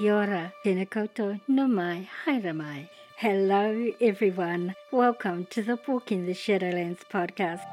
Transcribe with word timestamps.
Kia 0.00 0.14
ora, 0.16 0.44
tēnā 0.64 0.86
koutou, 0.88 1.34
nau 1.46 1.66
mai, 1.68 2.08
haere 2.22 2.54
mai. 2.56 2.88
Hello, 3.18 3.90
everyone. 4.00 4.74
Welcome 4.90 5.44
to 5.50 5.62
the 5.62 5.78
Walking 5.86 6.24
the 6.24 6.32
Shadowlands 6.32 7.02
podcast. 7.12 7.66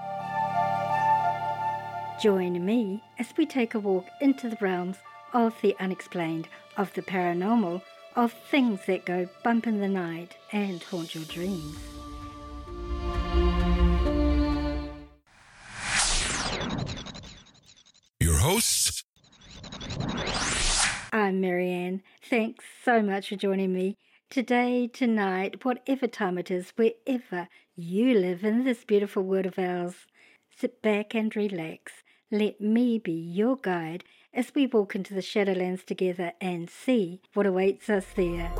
Join 2.21 2.65
me 2.65 3.01
as 3.17 3.27
we 3.37 3.45
take 3.45 3.75
a 3.75 3.79
walk 3.79 4.07
into 4.19 4.49
the 4.49 4.57
realms 4.59 4.97
of 5.33 5.55
the 5.61 5.73
unexplained, 5.79 6.49
of 6.75 6.93
the 6.95 7.01
paranormal, 7.01 7.81
of 8.17 8.33
things 8.51 8.81
that 8.87 9.05
go 9.05 9.29
bump 9.41 9.65
in 9.65 9.79
the 9.79 9.87
night 9.87 10.35
and 10.51 10.83
haunt 10.83 11.15
your 11.15 11.23
dreams. 11.23 11.77
Your 18.19 18.37
hosts, 18.39 18.96
I'm 21.17 21.41
Marianne. 21.41 22.03
Thanks 22.21 22.63
so 22.85 23.01
much 23.01 23.29
for 23.29 23.35
joining 23.37 23.73
me 23.73 23.97
today, 24.29 24.85
tonight, 24.85 25.65
whatever 25.65 26.05
time 26.05 26.37
it 26.37 26.51
is, 26.51 26.71
wherever 26.75 27.47
you 27.75 28.13
live 28.13 28.43
in 28.43 28.65
this 28.65 28.85
beautiful 28.85 29.23
world 29.23 29.47
of 29.47 29.57
ours. 29.57 30.05
Sit 30.55 30.79
back 30.83 31.15
and 31.15 31.35
relax. 31.35 32.03
Let 32.29 32.61
me 32.61 32.99
be 32.99 33.13
your 33.13 33.55
guide 33.55 34.03
as 34.31 34.53
we 34.53 34.67
walk 34.67 34.93
into 34.93 35.15
the 35.15 35.21
Shadowlands 35.21 35.83
together 35.83 36.33
and 36.39 36.69
see 36.69 37.21
what 37.33 37.47
awaits 37.47 37.89
us 37.89 38.05
there. 38.15 38.53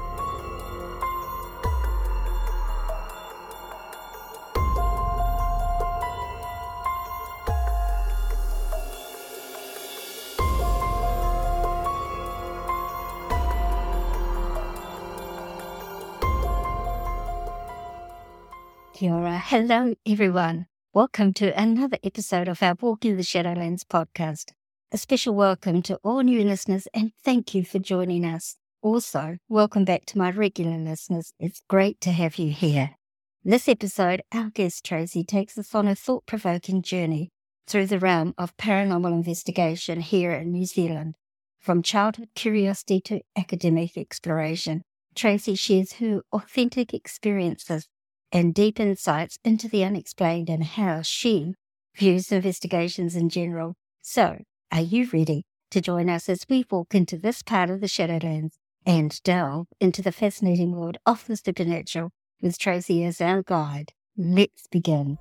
Kia 18.98 19.14
ora. 19.14 19.38
Hello, 19.38 19.94
everyone. 20.08 20.66
Welcome 20.92 21.32
to 21.34 21.52
another 21.56 22.00
episode 22.04 22.48
of 22.48 22.64
our 22.64 22.76
Walking 22.82 23.16
the 23.16 23.22
Shadowlands 23.22 23.84
podcast. 23.84 24.54
A 24.92 24.98
special 24.98 25.36
welcome 25.36 25.84
to 25.84 25.98
all 25.98 26.22
new 26.22 26.44
listeners 26.44 26.88
and 26.96 27.12
thank 27.24 27.54
you 27.54 27.64
for 27.64 27.78
joining 27.78 28.26
us. 28.26 28.56
Also, 28.82 29.38
welcome 29.48 29.86
back 29.86 30.08
to 30.08 30.18
my 30.18 30.32
regular 30.32 30.80
listeners. 30.80 31.32
It's 31.40 31.62
great 31.70 32.02
to 32.02 32.12
have 32.12 32.40
you 32.40 32.50
here. 32.50 32.96
This 33.44 33.70
episode, 33.70 34.24
our 34.34 34.50
guest 34.50 34.84
Tracey 34.84 35.24
takes 35.24 35.60
us 35.60 35.76
on 35.76 35.88
a 35.88 35.94
thought 35.94 36.26
provoking 36.26 36.82
journey 36.82 37.30
through 37.68 37.86
the 37.86 38.00
realm 38.00 38.34
of 38.36 38.58
paranormal 38.58 39.14
investigation 39.14 40.02
here 40.02 40.32
in 40.32 40.52
New 40.52 40.66
Zealand. 40.66 41.14
From 41.60 41.84
childhood 41.84 42.30
curiosity 42.34 43.00
to 43.02 43.22
academic 43.38 43.96
exploration, 43.96 44.82
Tracey 45.14 45.54
shares 45.54 45.94
her 45.94 46.24
authentic 46.34 46.96
experiences 46.96 47.88
and 48.32 48.54
deep 48.54 48.80
insights 48.80 49.38
into 49.44 49.68
the 49.68 49.84
unexplained 49.84 50.50
and 50.50 50.64
how 50.64 51.02
she 51.02 51.54
views 51.96 52.32
investigations 52.32 53.16
in 53.16 53.30
general. 53.30 53.76
So, 54.02 54.40
are 54.72 54.82
you 54.82 55.10
ready 55.12 55.44
to 55.72 55.82
join 55.82 56.10
us 56.10 56.30
as 56.30 56.46
we 56.50 56.66
walk 56.70 56.94
into 56.94 57.18
this 57.18 57.42
part 57.42 57.70
of 57.70 57.82
the 57.82 57.88
Shadowlands 57.88 58.56
and 58.86 59.22
delve 59.24 59.68
into 59.80 60.02
the 60.02 60.12
fascinating 60.12 60.72
world 60.72 60.98
of 61.06 61.26
the 61.28 61.38
supernatural 61.38 62.12
with 62.42 62.58
Tracey 62.58 63.04
as 63.04 63.20
our 63.20 63.44
guide? 63.44 63.94
Let's 64.16 64.68
begin. 64.68 65.18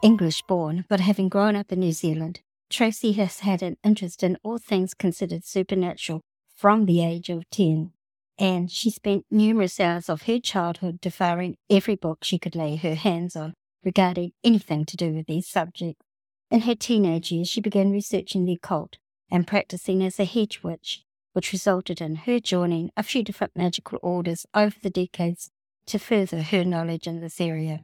English 0.00 0.42
born, 0.42 0.84
but 0.88 1.00
having 1.00 1.28
grown 1.28 1.56
up 1.56 1.72
in 1.72 1.80
New 1.80 1.92
Zealand, 1.92 2.40
Tracey 2.70 3.12
has 3.12 3.40
had 3.40 3.62
an 3.62 3.76
interest 3.82 4.22
in 4.22 4.36
all 4.42 4.58
things 4.58 4.92
considered 4.92 5.44
supernatural 5.44 6.20
from 6.54 6.84
the 6.84 7.02
age 7.02 7.30
of 7.30 7.48
10, 7.50 7.92
and 8.38 8.70
she 8.70 8.90
spent 8.90 9.24
numerous 9.30 9.80
hours 9.80 10.08
of 10.08 10.22
her 10.22 10.38
childhood 10.38 11.00
devouring 11.00 11.56
every 11.70 11.96
book 11.96 12.24
she 12.24 12.38
could 12.38 12.54
lay 12.54 12.76
her 12.76 12.94
hands 12.94 13.34
on 13.34 13.54
regarding 13.84 14.32
anything 14.44 14.84
to 14.84 14.96
do 14.96 15.12
with 15.12 15.26
these 15.26 15.48
subjects. 15.48 16.02
In 16.50 16.62
her 16.62 16.74
teenage 16.74 17.32
years, 17.32 17.48
she 17.48 17.60
began 17.60 17.90
researching 17.90 18.44
the 18.44 18.54
occult 18.54 18.96
and 19.30 19.46
practicing 19.46 20.02
as 20.02 20.18
a 20.18 20.24
hedge 20.24 20.62
witch, 20.62 21.02
which 21.32 21.52
resulted 21.52 22.00
in 22.00 22.16
her 22.16 22.38
joining 22.38 22.90
a 22.96 23.02
few 23.02 23.22
different 23.22 23.56
magical 23.56 23.98
orders 24.02 24.46
over 24.54 24.76
the 24.82 24.90
decades 24.90 25.50
to 25.86 25.98
further 25.98 26.42
her 26.42 26.64
knowledge 26.64 27.06
in 27.06 27.20
this 27.20 27.40
area. 27.40 27.82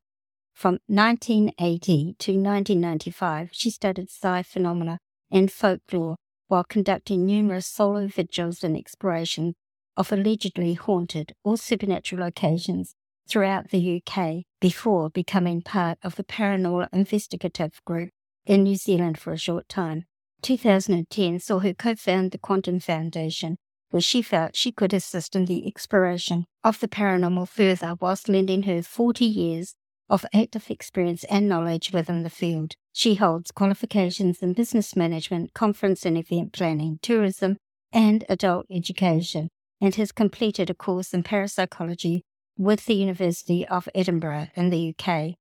From 0.55 0.79
1980 0.87 2.15
to 2.21 2.33
1995, 2.33 3.51
she 3.53 3.71
studied 3.71 4.09
psi 4.09 4.43
phenomena 4.45 4.99
and 5.31 5.51
folklore 5.51 6.17
while 6.47 6.65
conducting 6.65 7.27
numerous 7.27 7.67
solo 7.67 8.07
vigils 8.07 8.63
and 8.63 8.77
explorations 8.77 9.55
of 9.97 10.13
allegedly 10.13 10.75
haunted 10.75 11.35
or 11.45 11.57
supernatural 11.57 12.23
locations 12.23 12.95
throughout 13.29 13.71
the 13.71 14.01
UK 14.01 14.45
before 14.61 15.11
becoming 15.11 15.61
part 15.61 15.99
of 16.03 16.17
the 16.17 16.25
Paranormal 16.25 16.89
Investigative 16.93 17.81
Group 17.85 18.11
in 18.47 18.63
New 18.63 18.77
Zealand 18.77 19.19
for 19.19 19.33
a 19.33 19.39
short 19.39 19.69
time. 19.69 20.05
2010 20.43 21.41
saw 21.41 21.59
her 21.59 21.75
co 21.75 21.95
found 21.95 22.31
the 22.31 22.39
Quantum 22.39 22.79
Foundation, 22.79 23.57
where 23.91 24.01
she 24.01 24.23
felt 24.23 24.57
she 24.57 24.71
could 24.71 24.93
assist 24.93 25.35
in 25.35 25.47
the 25.47 25.67
exploration 25.67 26.45
of 26.63 26.81
the 26.81 26.89
paranormal 26.89 27.49
further 27.49 27.95
whilst 28.01 28.29
lending 28.29 28.65
her 28.65 28.83
40 28.83 29.25
years 29.25 29.75
of 30.09 30.27
active 30.35 30.71
experience 30.71 31.25
and 31.25 31.49
knowledge 31.49 31.93
within 31.93 32.23
the 32.23 32.31
field. 32.31 32.75
She 32.93 33.15
holds 33.15 33.51
qualifications 33.51 34.43
in 34.43 34.53
business 34.53 34.95
management, 34.95 35.55
conference 35.55 36.05
and 36.05 36.19
event 36.19 36.53
planning, 36.53 36.99
tourism, 37.03 37.57
and 37.93 38.25
adult 38.29 38.67
education, 38.71 39.49
and 39.81 39.95
has 39.95 40.13
completed 40.13 40.71
a 40.71 40.75
course 40.75 41.15
in 41.15 41.23
parapsychology 41.23 42.23
with 42.57 42.87
the 42.87 42.95
University 42.95 43.67
of 43.67 43.89
Edinburgh 43.95 44.49
in 44.55 44.71
the 44.71 44.95
UK. 44.97 45.35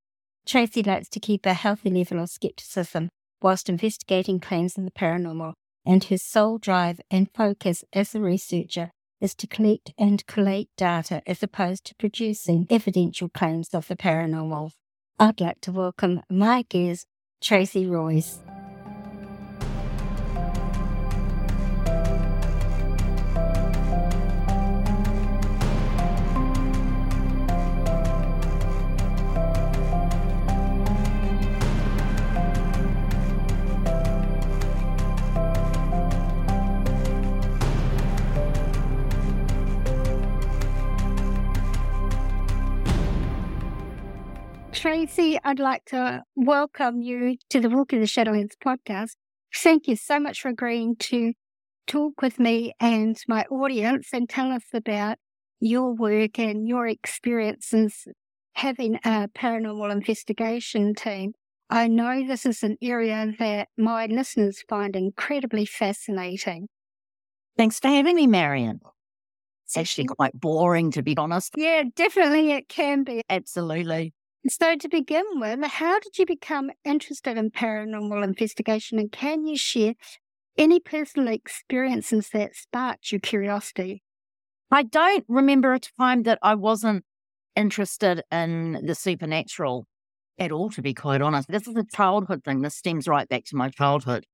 Tracey 0.45 0.83
likes 0.83 1.09
to 1.09 1.19
keep 1.19 1.45
a 1.45 1.53
healthy 1.53 1.89
level 1.89 2.19
of 2.19 2.29
skepticism 2.29 3.09
whilst 3.41 3.69
investigating 3.69 4.39
claims 4.39 4.77
in 4.77 4.85
the 4.85 4.91
paranormal, 4.91 5.53
and 5.85 6.05
her 6.05 6.17
sole 6.17 6.57
drive 6.57 7.01
and 7.11 7.29
focus 7.33 7.83
as 7.93 8.15
a 8.15 8.19
researcher 8.19 8.91
is 9.23 9.33
to 9.33 9.47
collect 9.47 9.93
and 9.97 10.25
collate 10.27 10.69
data 10.75 11.23
as 11.25 11.41
opposed 11.41 11.85
to 11.85 11.95
producing 11.95 12.67
evidential 12.69 13.29
claims 13.29 13.73
of 13.73 13.87
the 13.87 13.95
paranormal. 13.95 14.71
I'd 15.17 15.39
like 15.39 15.61
to 15.61 15.71
welcome 15.71 16.21
my 16.29 16.65
guest, 16.67 17.07
Tracey 17.41 17.87
Royce. 17.87 18.39
Tracey, 44.83 45.39
I'd 45.41 45.59
like 45.59 45.85
to 45.85 46.23
welcome 46.35 47.01
you 47.01 47.37
to 47.51 47.61
the 47.61 47.69
Walking 47.69 48.01
the 48.01 48.05
Shadowlands 48.05 48.57
podcast. 48.61 49.11
Thank 49.55 49.87
you 49.87 49.95
so 49.95 50.19
much 50.19 50.41
for 50.41 50.49
agreeing 50.49 50.97
to 50.97 51.31
talk 51.87 52.21
with 52.21 52.37
me 52.37 52.73
and 52.81 53.15
my 53.29 53.45
audience 53.45 54.09
and 54.11 54.27
tell 54.27 54.51
us 54.51 54.65
about 54.73 55.19
your 55.61 55.93
work 55.93 56.37
and 56.37 56.67
your 56.67 56.85
experiences 56.85 58.09
having 58.55 58.95
a 59.05 59.29
paranormal 59.33 59.89
investigation 59.89 60.95
team. 60.95 61.31
I 61.69 61.87
know 61.87 62.27
this 62.27 62.45
is 62.45 62.61
an 62.61 62.75
area 62.81 63.31
that 63.39 63.69
my 63.77 64.07
listeners 64.07 64.65
find 64.67 64.97
incredibly 64.97 65.65
fascinating. 65.65 66.67
Thanks 67.55 67.79
for 67.79 67.87
having 67.87 68.17
me, 68.17 68.27
Marion. 68.27 68.81
It's 69.65 69.77
actually 69.77 70.07
quite 70.07 70.37
boring, 70.37 70.91
to 70.91 71.01
be 71.01 71.15
honest. 71.15 71.53
Yeah, 71.55 71.83
definitely 71.95 72.51
it 72.51 72.67
can 72.67 73.05
be. 73.05 73.21
Absolutely. 73.29 74.13
So, 74.47 74.75
to 74.75 74.89
begin 74.89 75.23
with, 75.35 75.63
how 75.63 75.99
did 75.99 76.17
you 76.17 76.25
become 76.25 76.71
interested 76.83 77.37
in 77.37 77.49
paranormal 77.51 78.23
investigation? 78.23 78.99
And 78.99 79.11
can 79.11 79.45
you 79.45 79.57
share 79.57 79.93
any 80.57 80.79
personal 80.79 81.33
experiences 81.33 82.29
that 82.33 82.55
sparked 82.55 83.11
your 83.11 83.21
curiosity? 83.21 84.03
I 84.69 84.83
don't 84.83 85.23
remember 85.29 85.73
a 85.73 85.79
time 85.79 86.23
that 86.23 86.39
I 86.41 86.55
wasn't 86.55 87.05
interested 87.55 88.23
in 88.31 88.85
the 88.85 88.95
supernatural 88.95 89.85
at 90.37 90.51
all, 90.51 90.69
to 90.71 90.81
be 90.81 90.93
quite 90.93 91.21
honest. 91.21 91.47
This 91.49 91.67
is 91.67 91.75
a 91.77 91.85
childhood 91.85 92.43
thing. 92.43 92.61
This 92.61 92.75
stems 92.75 93.07
right 93.07 93.29
back 93.29 93.45
to 93.45 93.55
my 93.55 93.69
childhood. 93.69 94.25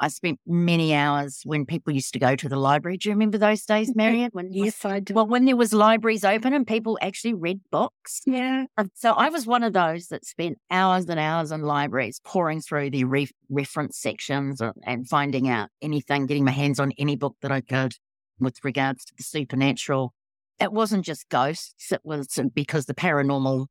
I 0.00 0.08
spent 0.08 0.40
many 0.46 0.94
hours 0.94 1.42
when 1.44 1.66
people 1.66 1.92
used 1.92 2.14
to 2.14 2.18
go 2.18 2.34
to 2.34 2.48
the 2.48 2.56
library. 2.56 2.96
Do 2.96 3.10
you 3.10 3.14
remember 3.14 3.36
those 3.36 3.64
days, 3.64 3.92
Marion? 3.94 4.30
When 4.32 4.52
yes, 4.52 4.84
I 4.84 5.00
do. 5.00 5.14
Well, 5.14 5.26
when 5.26 5.44
there 5.44 5.56
was 5.56 5.74
libraries 5.74 6.24
open 6.24 6.54
and 6.54 6.66
people 6.66 6.98
actually 7.02 7.34
read 7.34 7.60
books. 7.70 8.22
Yeah. 8.26 8.64
So 8.94 9.12
I 9.12 9.28
was 9.28 9.46
one 9.46 9.62
of 9.62 9.74
those 9.74 10.08
that 10.08 10.24
spent 10.24 10.58
hours 10.70 11.08
and 11.08 11.20
hours 11.20 11.52
in 11.52 11.62
libraries 11.62 12.20
pouring 12.24 12.62
through 12.62 12.90
the 12.90 13.04
re- 13.04 13.30
reference 13.50 13.98
sections 13.98 14.60
and, 14.60 14.72
and 14.84 15.08
finding 15.08 15.48
out 15.48 15.68
anything, 15.82 16.26
getting 16.26 16.44
my 16.44 16.50
hands 16.50 16.80
on 16.80 16.92
any 16.98 17.16
book 17.16 17.36
that 17.42 17.52
I 17.52 17.60
could 17.60 17.92
with 18.38 18.56
regards 18.64 19.04
to 19.04 19.12
the 19.16 19.22
supernatural. 19.22 20.14
It 20.58 20.72
wasn't 20.72 21.04
just 21.04 21.28
ghosts. 21.28 21.92
It 21.92 22.00
was 22.04 22.38
because 22.54 22.86
the 22.86 22.94
paranormal 22.94 23.66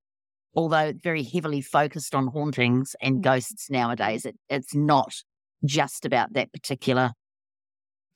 although 0.56 0.94
very 1.04 1.24
heavily 1.24 1.62
focused 1.62 2.16
on 2.16 2.28
hauntings 2.28 2.96
and 3.02 3.18
mm. 3.18 3.22
ghosts 3.22 3.70
nowadays, 3.70 4.26
it, 4.26 4.36
it's 4.50 4.74
not 4.74 5.14
just 5.66 6.06
about 6.06 6.34
that 6.34 6.52
particular 6.52 7.12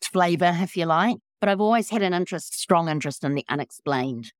flavor, 0.01 0.51
if 0.59 0.75
you 0.77 0.85
like. 0.85 1.17
But 1.39 1.49
I've 1.49 1.61
always 1.61 1.89
had 1.89 2.01
an 2.01 2.13
interest, 2.13 2.59
strong 2.59 2.87
interest 2.89 3.23
in 3.23 3.35
the 3.35 3.45
unexplained. 3.49 4.31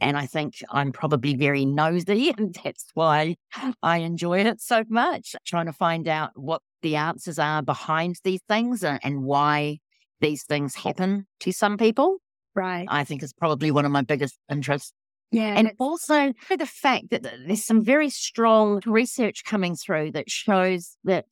And 0.00 0.16
I 0.16 0.26
think 0.26 0.62
I'm 0.70 0.92
probably 0.92 1.34
very 1.34 1.64
nosy, 1.64 2.32
and 2.36 2.54
that's 2.62 2.86
why 2.94 3.36
I 3.82 3.98
enjoy 3.98 4.40
it 4.40 4.60
so 4.60 4.84
much, 4.88 5.34
trying 5.46 5.66
to 5.66 5.72
find 5.72 6.06
out 6.06 6.32
what 6.34 6.62
the 6.82 6.96
answers 6.96 7.38
are 7.38 7.62
behind 7.62 8.16
these 8.22 8.42
things 8.48 8.84
and, 8.84 9.00
and 9.02 9.24
why 9.24 9.78
these 10.20 10.44
things 10.44 10.74
happen 10.74 11.26
to 11.40 11.52
some 11.52 11.76
people. 11.78 12.18
Right. 12.54 12.86
I 12.88 13.04
think 13.04 13.22
is 13.22 13.32
probably 13.32 13.70
one 13.70 13.84
of 13.84 13.92
my 13.92 14.02
biggest 14.02 14.38
interests. 14.50 14.92
Yeah. 15.32 15.54
And 15.56 15.72
also 15.78 16.32
the 16.48 16.66
fact 16.66 17.10
that 17.10 17.22
there's 17.22 17.64
some 17.64 17.82
very 17.82 18.08
strong 18.10 18.80
research 18.86 19.44
coming 19.44 19.74
through 19.74 20.12
that 20.12 20.30
shows 20.30 20.96
that 21.04 21.26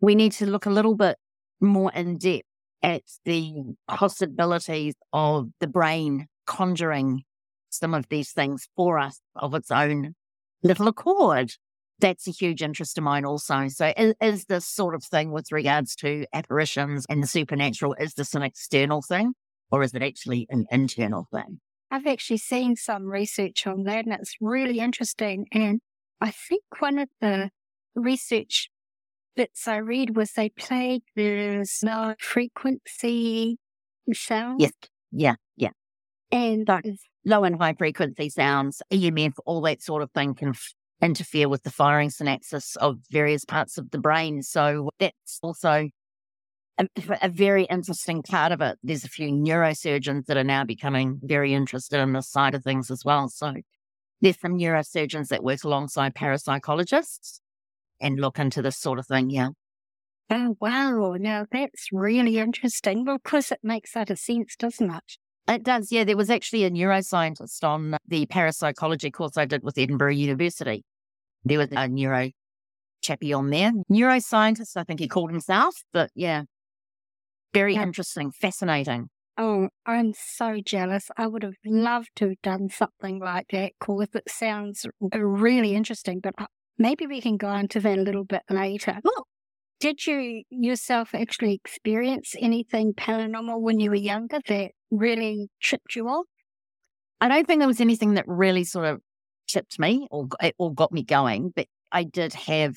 we 0.00 0.14
need 0.14 0.32
to 0.32 0.46
look 0.46 0.66
a 0.66 0.70
little 0.70 0.94
bit 0.94 1.16
more 1.60 1.92
in 1.92 2.18
depth 2.18 2.46
at 2.82 3.02
the 3.24 3.74
possibilities 3.88 4.94
of 5.12 5.48
the 5.60 5.66
brain 5.66 6.26
conjuring 6.46 7.22
some 7.70 7.94
of 7.94 8.08
these 8.08 8.32
things 8.32 8.68
for 8.76 8.98
us 8.98 9.20
of 9.36 9.54
its 9.54 9.70
own 9.70 10.14
little 10.62 10.88
accord. 10.88 11.52
That's 12.00 12.28
a 12.28 12.30
huge 12.30 12.62
interest 12.62 12.96
of 12.96 13.04
mine 13.04 13.24
also. 13.24 13.68
So 13.68 13.92
is, 13.96 14.14
is 14.20 14.44
this 14.44 14.66
sort 14.66 14.94
of 14.94 15.02
thing 15.02 15.32
with 15.32 15.50
regards 15.50 15.96
to 15.96 16.26
apparitions 16.32 17.04
and 17.08 17.22
the 17.22 17.26
supernatural, 17.26 17.94
is 17.98 18.14
this 18.14 18.34
an 18.34 18.42
external 18.42 19.02
thing 19.02 19.32
or 19.70 19.82
is 19.82 19.94
it 19.94 20.02
actually 20.02 20.46
an 20.48 20.66
internal 20.70 21.26
thing? 21.32 21.60
I've 21.90 22.06
actually 22.06 22.38
seen 22.38 22.76
some 22.76 23.06
research 23.06 23.66
on 23.66 23.84
that 23.84 24.04
and 24.04 24.14
it's 24.14 24.36
really 24.40 24.78
interesting. 24.78 25.46
And 25.52 25.80
I 26.20 26.30
think 26.30 26.62
one 26.78 26.98
of 26.98 27.08
the 27.20 27.50
research 27.96 28.70
bits 29.38 29.68
I 29.68 29.76
read 29.76 30.16
was 30.16 30.32
they 30.32 30.48
played 30.48 31.02
the 31.14 31.64
low 31.84 32.14
frequency 32.18 33.56
sounds. 34.12 34.60
Yes. 34.60 34.72
Yeah. 35.12 35.36
Yeah. 35.56 35.70
And 36.32 36.68
low 37.24 37.44
and 37.44 37.56
high 37.56 37.74
frequency 37.74 38.30
sounds, 38.30 38.82
EMF, 38.92 39.34
all 39.46 39.60
that 39.60 39.80
sort 39.80 40.02
of 40.02 40.10
thing 40.10 40.34
can 40.34 40.48
f- 40.48 40.74
interfere 41.00 41.48
with 41.48 41.62
the 41.62 41.70
firing 41.70 42.08
synapses 42.08 42.76
of 42.78 42.96
various 43.12 43.44
parts 43.44 43.78
of 43.78 43.92
the 43.92 43.98
brain. 43.98 44.42
So 44.42 44.90
that's 44.98 45.38
also 45.40 45.88
a, 46.76 46.88
a, 47.22 47.28
very 47.28 47.62
interesting 47.66 48.24
part 48.24 48.50
of 48.50 48.60
it. 48.60 48.76
There's 48.82 49.04
a 49.04 49.08
few 49.08 49.28
neurosurgeons 49.28 50.26
that 50.26 50.36
are 50.36 50.42
now 50.42 50.64
becoming 50.64 51.20
very 51.22 51.54
interested 51.54 52.00
in 52.00 52.12
this 52.12 52.28
side 52.28 52.56
of 52.56 52.64
things 52.64 52.90
as 52.90 53.04
well. 53.04 53.28
So 53.28 53.54
there's 54.20 54.40
some 54.40 54.58
neurosurgeons 54.58 55.28
that 55.28 55.44
work 55.44 55.62
alongside 55.62 56.16
parapsychologists 56.16 57.38
and 58.00 58.18
look 58.18 58.38
into 58.38 58.62
this 58.62 58.78
sort 58.78 58.98
of 58.98 59.06
thing. 59.06 59.30
Yeah. 59.30 59.48
Oh, 60.30 60.56
wow. 60.60 61.16
Now 61.18 61.46
that's 61.50 61.88
really 61.92 62.38
interesting. 62.38 63.06
Course, 63.24 63.50
it 63.50 63.60
makes 63.62 63.96
utter 63.96 64.16
sense, 64.16 64.56
doesn't 64.56 64.90
it? 64.90 65.16
It 65.48 65.62
does. 65.62 65.90
Yeah. 65.90 66.04
There 66.04 66.16
was 66.16 66.30
actually 66.30 66.64
a 66.64 66.70
neuroscientist 66.70 67.64
on 67.64 67.96
the 68.06 68.26
parapsychology 68.26 69.10
course 69.10 69.36
I 69.36 69.46
did 69.46 69.62
with 69.62 69.78
Edinburgh 69.78 70.12
University. 70.12 70.84
There 71.44 71.58
was 71.58 71.68
a 71.72 71.88
neuro 71.88 72.30
chappie 73.00 73.32
on 73.32 73.50
there. 73.50 73.72
Neuroscientist, 73.90 74.76
I 74.76 74.84
think 74.84 75.00
he 75.00 75.08
called 75.08 75.30
himself. 75.30 75.76
But 75.92 76.10
yeah, 76.14 76.42
very 77.54 77.74
yeah. 77.74 77.82
interesting, 77.82 78.30
fascinating. 78.30 79.08
Oh, 79.40 79.68
I'm 79.86 80.14
so 80.14 80.58
jealous. 80.62 81.10
I 81.16 81.28
would 81.28 81.44
have 81.44 81.54
loved 81.64 82.10
to 82.16 82.30
have 82.30 82.42
done 82.42 82.68
something 82.70 83.20
like 83.20 83.46
that 83.52 83.72
course. 83.80 84.08
It 84.12 84.28
sounds 84.28 84.84
really 85.00 85.74
interesting, 85.74 86.18
but 86.20 86.34
maybe 86.78 87.06
we 87.06 87.20
can 87.20 87.36
go 87.36 87.52
into 87.52 87.80
that 87.80 87.98
a 87.98 88.02
little 88.02 88.24
bit 88.24 88.42
later. 88.48 88.98
Oh, 89.04 89.24
did 89.80 90.06
you 90.06 90.42
yourself 90.50 91.14
actually 91.14 91.54
experience 91.54 92.34
anything 92.38 92.94
paranormal 92.94 93.60
when 93.60 93.80
you 93.80 93.90
were 93.90 93.96
younger 93.96 94.40
that 94.48 94.70
really 94.90 95.48
tripped 95.60 95.94
you 95.94 96.08
off? 96.08 96.26
I 97.20 97.28
don't 97.28 97.46
think 97.46 97.60
there 97.60 97.68
was 97.68 97.80
anything 97.80 98.14
that 98.14 98.24
really 98.26 98.64
sort 98.64 98.86
of 98.86 99.00
tipped 99.48 99.78
me 99.78 100.06
or, 100.10 100.28
or 100.58 100.72
got 100.72 100.92
me 100.92 101.04
going, 101.04 101.52
but 101.54 101.66
I 101.90 102.04
did 102.04 102.32
have 102.34 102.76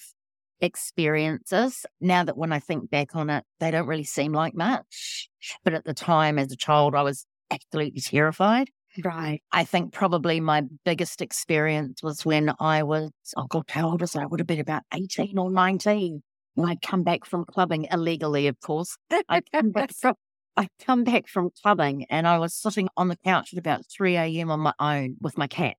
experiences. 0.61 1.85
Now 1.99 2.23
that 2.23 2.37
when 2.37 2.51
I 2.51 2.59
think 2.59 2.89
back 2.89 3.15
on 3.15 3.29
it, 3.29 3.43
they 3.59 3.71
don't 3.71 3.87
really 3.87 4.03
seem 4.03 4.31
like 4.31 4.55
much. 4.55 5.29
But 5.63 5.73
at 5.73 5.85
the 5.85 5.93
time, 5.93 6.39
as 6.39 6.51
a 6.51 6.57
child, 6.57 6.95
I 6.95 7.03
was 7.03 7.25
absolutely 7.51 8.01
terrified. 8.01 8.69
Right. 9.03 9.41
I 9.51 9.63
think 9.63 9.93
probably 9.93 10.39
my 10.39 10.63
biggest 10.83 11.21
experience 11.21 12.03
was 12.03 12.25
when 12.25 12.53
I 12.59 12.83
was, 12.83 13.11
oh 13.37 13.45
God, 13.47 13.63
how 13.69 13.89
old 13.89 14.01
was 14.01 14.15
I? 14.15 14.23
I 14.23 14.25
would 14.25 14.39
have 14.39 14.47
been 14.47 14.59
about 14.59 14.83
18 14.93 15.37
or 15.37 15.49
19. 15.49 16.21
When 16.55 16.69
I'd 16.69 16.81
come 16.81 17.03
back 17.03 17.23
from 17.23 17.45
clubbing 17.45 17.87
illegally, 17.91 18.47
of 18.47 18.59
course. 18.59 18.97
I'd 19.29 19.49
come 19.51 19.71
back 19.71 19.91
from, 19.99 20.15
I'd 20.57 20.69
come 20.83 21.05
back 21.05 21.29
from 21.29 21.51
clubbing 21.61 22.05
and 22.09 22.27
I 22.27 22.37
was 22.39 22.53
sitting 22.53 22.89
on 22.97 23.07
the 23.07 23.15
couch 23.15 23.53
at 23.53 23.59
about 23.59 23.85
3 23.89 24.17
a.m. 24.17 24.51
on 24.51 24.59
my 24.59 24.73
own 24.79 25.15
with 25.21 25.37
my 25.37 25.47
cat. 25.47 25.77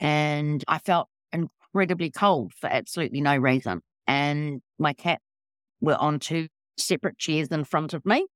And 0.00 0.64
I 0.66 0.78
felt 0.78 1.08
incredibly 1.32 2.10
cold 2.10 2.54
for 2.54 2.68
absolutely 2.68 3.20
no 3.20 3.36
reason. 3.36 3.82
And 4.06 4.62
my 4.78 4.94
cat 4.94 5.20
were 5.82 5.96
on 5.96 6.20
two 6.20 6.48
separate 6.78 7.18
chairs 7.18 7.48
in 7.48 7.64
front 7.64 7.92
of 7.92 8.06
me. 8.06 8.26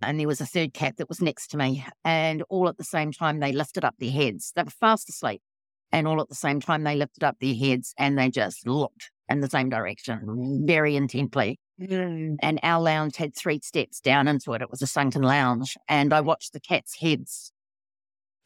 And 0.00 0.18
there 0.18 0.28
was 0.28 0.40
a 0.40 0.46
third 0.46 0.74
cat 0.74 0.96
that 0.98 1.08
was 1.08 1.20
next 1.20 1.48
to 1.48 1.56
me. 1.56 1.84
And 2.04 2.42
all 2.48 2.68
at 2.68 2.76
the 2.76 2.84
same 2.84 3.12
time, 3.12 3.40
they 3.40 3.52
lifted 3.52 3.84
up 3.84 3.96
their 3.98 4.10
heads. 4.10 4.52
They 4.54 4.62
were 4.62 4.70
fast 4.70 5.08
asleep. 5.08 5.42
And 5.90 6.06
all 6.06 6.20
at 6.20 6.28
the 6.28 6.34
same 6.34 6.60
time, 6.60 6.84
they 6.84 6.96
lifted 6.96 7.24
up 7.24 7.36
their 7.40 7.54
heads 7.54 7.94
and 7.98 8.18
they 8.18 8.30
just 8.30 8.66
looked 8.66 9.10
in 9.28 9.40
the 9.40 9.48
same 9.48 9.68
direction 9.68 10.64
very 10.66 10.96
intently. 10.96 11.58
Mm. 11.80 12.36
And 12.40 12.60
our 12.62 12.80
lounge 12.80 13.16
had 13.16 13.34
three 13.34 13.60
steps 13.62 14.00
down 14.00 14.28
into 14.28 14.52
it. 14.52 14.62
It 14.62 14.70
was 14.70 14.82
a 14.82 14.86
sunken 14.86 15.22
lounge. 15.22 15.76
And 15.88 16.12
I 16.12 16.20
watched 16.20 16.52
the 16.52 16.60
cats' 16.60 16.98
heads. 17.00 17.52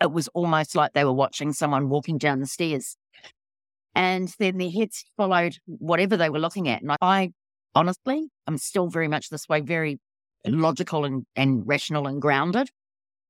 It 0.00 0.12
was 0.12 0.28
almost 0.28 0.74
like 0.74 0.92
they 0.92 1.04
were 1.04 1.12
watching 1.12 1.52
someone 1.52 1.88
walking 1.88 2.18
down 2.18 2.40
the 2.40 2.46
stairs. 2.46 2.96
And 3.94 4.32
then 4.38 4.58
their 4.58 4.70
heads 4.70 5.04
followed 5.16 5.56
whatever 5.66 6.16
they 6.16 6.30
were 6.30 6.40
looking 6.40 6.68
at. 6.68 6.82
And 6.82 6.96
I 7.00 7.30
honestly, 7.74 8.28
I'm 8.46 8.58
still 8.58 8.88
very 8.88 9.08
much 9.08 9.28
this 9.28 9.48
way, 9.48 9.60
very 9.60 10.00
logical 10.46 11.04
and, 11.04 11.26
and 11.36 11.66
rational 11.66 12.06
and 12.06 12.20
grounded, 12.20 12.70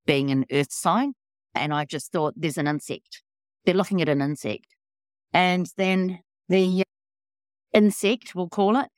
being 0.07 0.31
an 0.31 0.45
earth 0.50 0.73
sign. 0.73 1.14
And 1.54 1.73
I 1.75 1.85
just 1.85 2.12
thought 2.12 2.35
there's 2.37 2.59
an 2.59 2.66
insect. 2.66 3.23
They're 3.64 3.75
looking 3.75 4.00
at 4.02 4.09
an 4.09 4.23
insect. 4.23 4.66
And 5.33 5.71
then 5.76 6.21
the 6.49 6.83
insect, 7.73 8.35
we'll 8.35 8.49
call 8.49 8.76
it, 8.76 8.88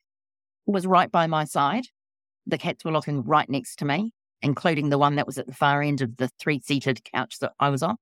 was 0.67 0.87
right 0.87 1.11
by 1.11 1.27
my 1.27 1.45
side. 1.45 1.85
The 2.47 2.59
cats 2.59 2.85
were 2.85 2.93
looking 2.93 3.23
right 3.23 3.49
next 3.49 3.77
to 3.77 3.85
me, 3.85 4.13
including 4.43 4.91
the 4.91 4.99
one 4.99 5.17
that 5.17 5.27
was 5.27 5.39
at 5.39 5.47
the 5.47 5.55
far 5.55 5.83
end 5.83 6.01
of 6.01 6.17
the 6.17 6.31
three 6.39 6.61
seated 6.61 7.03
couch 7.13 7.39
that 7.41 7.53
I 7.59 7.71
was 7.71 7.83
on 7.83 7.97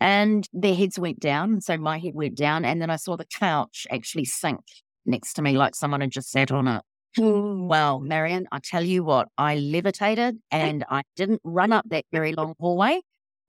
and 0.00 0.48
their 0.52 0.74
heads 0.74 0.98
went 0.98 1.20
down. 1.20 1.60
So 1.60 1.76
my 1.76 1.98
head 1.98 2.14
went 2.14 2.36
down, 2.36 2.64
and 2.64 2.80
then 2.80 2.90
I 2.90 2.96
saw 2.96 3.16
the 3.16 3.24
couch 3.24 3.86
actually 3.90 4.26
sink 4.26 4.60
next 5.04 5.34
to 5.34 5.42
me 5.42 5.56
like 5.56 5.74
someone 5.74 6.00
had 6.00 6.10
just 6.10 6.30
sat 6.30 6.50
on 6.50 6.68
it. 6.68 6.82
Mm. 7.18 7.66
Well, 7.66 8.00
Marion, 8.00 8.46
I 8.52 8.58
tell 8.58 8.82
you 8.82 9.02
what, 9.02 9.28
I 9.38 9.56
levitated 9.56 10.38
and 10.50 10.84
I 10.90 11.02
didn't 11.16 11.40
run 11.44 11.72
up 11.72 11.86
that 11.88 12.04
very 12.12 12.32
long 12.32 12.54
hallway. 12.60 13.00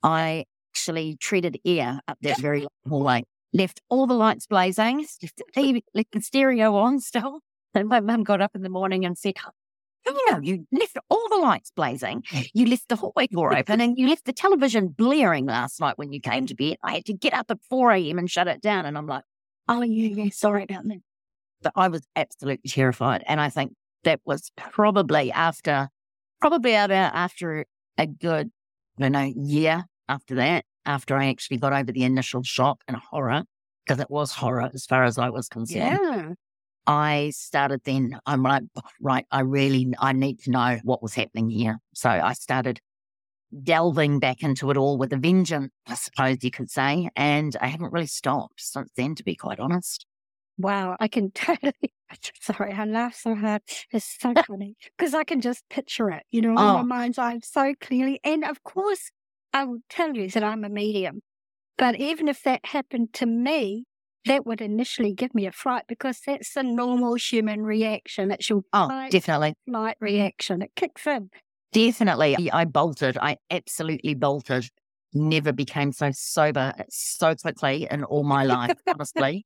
I 0.03 0.45
actually 0.73 1.17
treaded 1.17 1.59
air 1.65 1.99
up 2.07 2.17
that 2.21 2.39
very 2.39 2.61
long 2.61 2.69
hallway, 2.87 3.23
left 3.53 3.81
all 3.89 4.07
the 4.07 4.13
lights 4.13 4.47
blazing, 4.47 4.99
left 4.99 5.41
the, 5.53 5.83
left 5.93 6.11
the 6.11 6.21
stereo 6.21 6.75
on 6.75 6.99
still. 6.99 7.39
And 7.73 7.89
my 7.89 7.99
mum 7.99 8.23
got 8.23 8.41
up 8.41 8.55
in 8.55 8.63
the 8.63 8.69
morning 8.69 9.05
and 9.05 9.15
said, 9.15 9.35
you 10.07 10.31
know, 10.31 10.39
you 10.41 10.65
left 10.71 10.97
all 11.09 11.29
the 11.29 11.35
lights 11.37 11.71
blazing, 11.75 12.23
you 12.53 12.65
left 12.65 12.87
the 12.89 12.95
hallway 12.95 13.27
door 13.27 13.55
open, 13.55 13.81
and 13.81 13.97
you 13.99 14.07
left 14.07 14.25
the 14.25 14.33
television 14.33 14.87
blaring 14.87 15.45
last 15.45 15.79
night 15.79 15.97
when 15.97 16.11
you 16.11 16.19
came 16.19 16.47
to 16.47 16.55
bed. 16.55 16.77
I 16.81 16.93
had 16.93 17.05
to 17.05 17.13
get 17.13 17.33
up 17.33 17.51
at 17.51 17.59
4 17.69 17.91
a.m. 17.91 18.17
and 18.17 18.31
shut 18.31 18.47
it 18.47 18.61
down. 18.61 18.85
And 18.85 18.97
I'm 18.97 19.05
like, 19.05 19.23
oh, 19.67 19.83
yeah, 19.83 20.23
yeah, 20.23 20.29
sorry 20.31 20.63
about 20.63 20.87
that. 20.87 21.01
But 21.61 21.73
I 21.75 21.87
was 21.87 22.07
absolutely 22.15 22.69
terrified. 22.69 23.23
And 23.27 23.41
I 23.41 23.49
think 23.49 23.73
that 24.03 24.19
was 24.25 24.51
probably 24.55 25.31
after, 25.31 25.89
probably 26.39 26.75
about 26.75 26.91
after 26.91 27.65
a 27.97 28.07
good, 28.07 28.51
I 28.97 29.01
don't 29.01 29.11
know, 29.11 29.33
year 29.35 29.85
after 30.07 30.35
that, 30.35 30.65
after 30.85 31.15
I 31.17 31.27
actually 31.27 31.57
got 31.57 31.73
over 31.73 31.91
the 31.91 32.03
initial 32.03 32.43
shock 32.43 32.83
and 32.87 32.97
horror, 32.97 33.43
because 33.85 33.99
it 33.99 34.09
was 34.09 34.31
horror 34.31 34.69
as 34.73 34.85
far 34.85 35.03
as 35.03 35.17
I 35.17 35.29
was 35.29 35.47
concerned. 35.47 35.99
Yeah. 36.01 36.29
I 36.89 37.31
started 37.35 37.81
then, 37.83 38.17
I'm 38.25 38.43
like, 38.43 38.63
right, 39.01 39.25
I 39.29 39.41
really, 39.41 39.93
I 39.99 40.13
need 40.13 40.39
to 40.43 40.51
know 40.51 40.79
what 40.83 41.03
was 41.03 41.15
happening 41.15 41.49
here. 41.49 41.79
So 41.93 42.09
I 42.09 42.31
started 42.31 42.79
delving 43.63 44.19
back 44.19 44.41
into 44.41 44.71
it 44.71 44.77
all 44.77 44.97
with 44.97 45.11
a 45.11 45.17
vengeance, 45.17 45.71
I 45.85 45.95
suppose 45.95 46.37
you 46.43 46.51
could 46.51 46.69
say. 46.69 47.09
And 47.15 47.57
I 47.59 47.67
haven't 47.67 47.91
really 47.91 48.07
stopped 48.07 48.61
since 48.61 48.89
then, 48.95 49.15
to 49.15 49.23
be 49.23 49.35
quite 49.35 49.59
honest. 49.59 50.05
Wow, 50.57 50.97
I 50.99 51.07
can 51.07 51.31
totally. 51.35 51.93
Sorry, 52.41 52.73
I 52.73 52.85
laugh 52.85 53.15
so 53.15 53.35
hard. 53.35 53.61
It's 53.91 54.17
so 54.19 54.35
funny 54.47 54.75
because 54.97 55.13
I 55.13 55.23
can 55.23 55.41
just 55.41 55.67
picture 55.69 56.09
it, 56.09 56.23
you 56.31 56.41
know, 56.41 56.57
in 56.59 56.71
Oh. 56.71 56.73
my 56.73 56.81
mind's 56.83 57.17
eye 57.17 57.39
so 57.43 57.73
clearly. 57.79 58.19
And 58.23 58.43
of 58.43 58.63
course, 58.63 59.11
I 59.53 59.65
will 59.65 59.79
tell 59.89 60.15
you 60.15 60.29
that 60.29 60.43
I'm 60.43 60.63
a 60.63 60.69
medium. 60.69 61.21
But 61.77 61.97
even 61.99 62.27
if 62.27 62.43
that 62.43 62.65
happened 62.67 63.13
to 63.15 63.25
me, 63.25 63.85
that 64.25 64.45
would 64.45 64.61
initially 64.61 65.13
give 65.13 65.35
me 65.35 65.47
a 65.47 65.51
fright 65.51 65.85
because 65.87 66.21
that's 66.25 66.55
a 66.57 66.63
normal 66.63 67.15
human 67.15 67.63
reaction. 67.63 68.31
It's 68.31 68.49
your 68.49 68.63
Oh, 68.73 68.91
fight, 68.91 69.09
definitely. 69.09 69.55
light 69.67 69.97
reaction. 70.01 70.61
It 70.61 70.71
kicks 70.75 71.07
in. 71.07 71.29
Definitely. 71.71 72.37
I 72.51 72.65
bolted. 72.65 73.17
I 73.17 73.37
absolutely 73.49 74.13
bolted. 74.15 74.69
Never 75.13 75.51
became 75.51 75.91
so 75.91 76.11
sober 76.13 76.73
so 76.89 77.35
quickly 77.35 77.87
in 77.89 78.03
all 78.03 78.23
my 78.23 78.43
life, 78.43 78.73
honestly. 78.89 79.45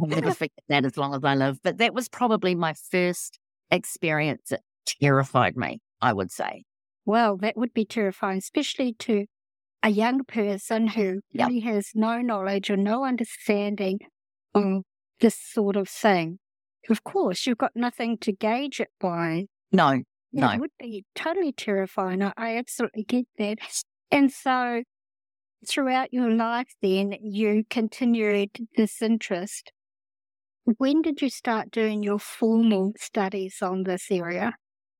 I'll 0.00 0.08
never 0.08 0.30
forget 0.34 0.52
that 0.68 0.84
as 0.84 0.96
long 0.96 1.14
as 1.14 1.24
I 1.24 1.34
live. 1.34 1.58
But 1.62 1.78
that 1.78 1.94
was 1.94 2.08
probably 2.08 2.54
my 2.54 2.74
first 2.74 3.38
experience 3.70 4.48
that 4.50 4.60
terrified 4.86 5.56
me, 5.56 5.80
I 6.00 6.12
would 6.12 6.30
say. 6.30 6.64
Well, 7.04 7.36
that 7.38 7.56
would 7.56 7.72
be 7.74 7.84
terrifying, 7.84 8.38
especially 8.38 8.94
to 9.00 9.26
a 9.82 9.88
young 9.90 10.24
person 10.24 10.88
who 10.88 11.20
Yep. 11.32 11.48
really 11.48 11.60
has 11.60 11.90
no 11.94 12.20
knowledge 12.20 12.70
or 12.70 12.76
no 12.76 13.04
understanding 13.04 14.00
of 14.54 14.82
this 15.20 15.36
sort 15.38 15.76
of 15.76 15.88
thing. 15.88 16.38
Of 16.88 17.04
course, 17.04 17.46
you've 17.46 17.58
got 17.58 17.72
nothing 17.74 18.18
to 18.18 18.32
gauge 18.32 18.80
it 18.80 18.90
by. 19.00 19.46
No, 19.72 20.02
no. 20.32 20.50
It 20.50 20.60
would 20.60 20.70
be 20.78 21.04
totally 21.14 21.52
terrifying. 21.52 22.22
I, 22.22 22.32
I 22.36 22.56
absolutely 22.56 23.04
get 23.04 23.26
that. 23.38 23.58
And 24.10 24.32
so, 24.32 24.82
throughout 25.66 26.12
your 26.12 26.30
life, 26.30 26.74
then, 26.82 27.14
you 27.22 27.64
continued 27.70 28.50
this 28.76 29.02
interest. 29.02 29.72
When 30.64 31.02
did 31.02 31.22
you 31.22 31.30
start 31.30 31.70
doing 31.70 32.02
your 32.02 32.18
formal 32.18 32.92
studies 32.98 33.58
on 33.62 33.84
this 33.84 34.10
area? 34.10 34.54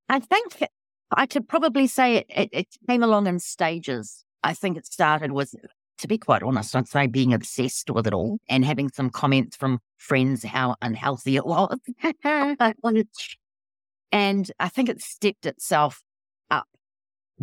I 0.09 0.21
think 0.21 0.63
I 1.11 1.27
could 1.27 1.49
probably 1.49 1.87
say 1.87 2.17
it, 2.17 2.27
it, 2.29 2.49
it 2.53 2.67
came 2.89 3.03
along 3.03 3.27
in 3.27 3.39
stages. 3.39 4.25
I 4.43 4.55
think 4.55 4.77
it 4.77 4.87
started 4.87 5.33
with, 5.33 5.55
to 5.99 6.09
be 6.09 6.19
quite 6.19 6.43
honest, 6.43 6.75
I'd 6.75 6.89
say 6.89 7.07
being 7.07 7.35
obsessed 7.35 7.91
with 7.91 8.07
it 8.07 8.15
all 8.15 8.39
and 8.49 8.65
having 8.65 8.89
some 8.89 9.11
comments 9.11 9.57
from 9.57 9.81
friends 9.99 10.45
how 10.45 10.77
unhealthy 10.81 11.37
it 11.37 11.47
was. 11.47 11.79
and 14.13 14.53
I 14.59 14.69
think 14.69 14.89
it 14.89 15.03
stepped 15.03 15.47
itself 15.47 16.03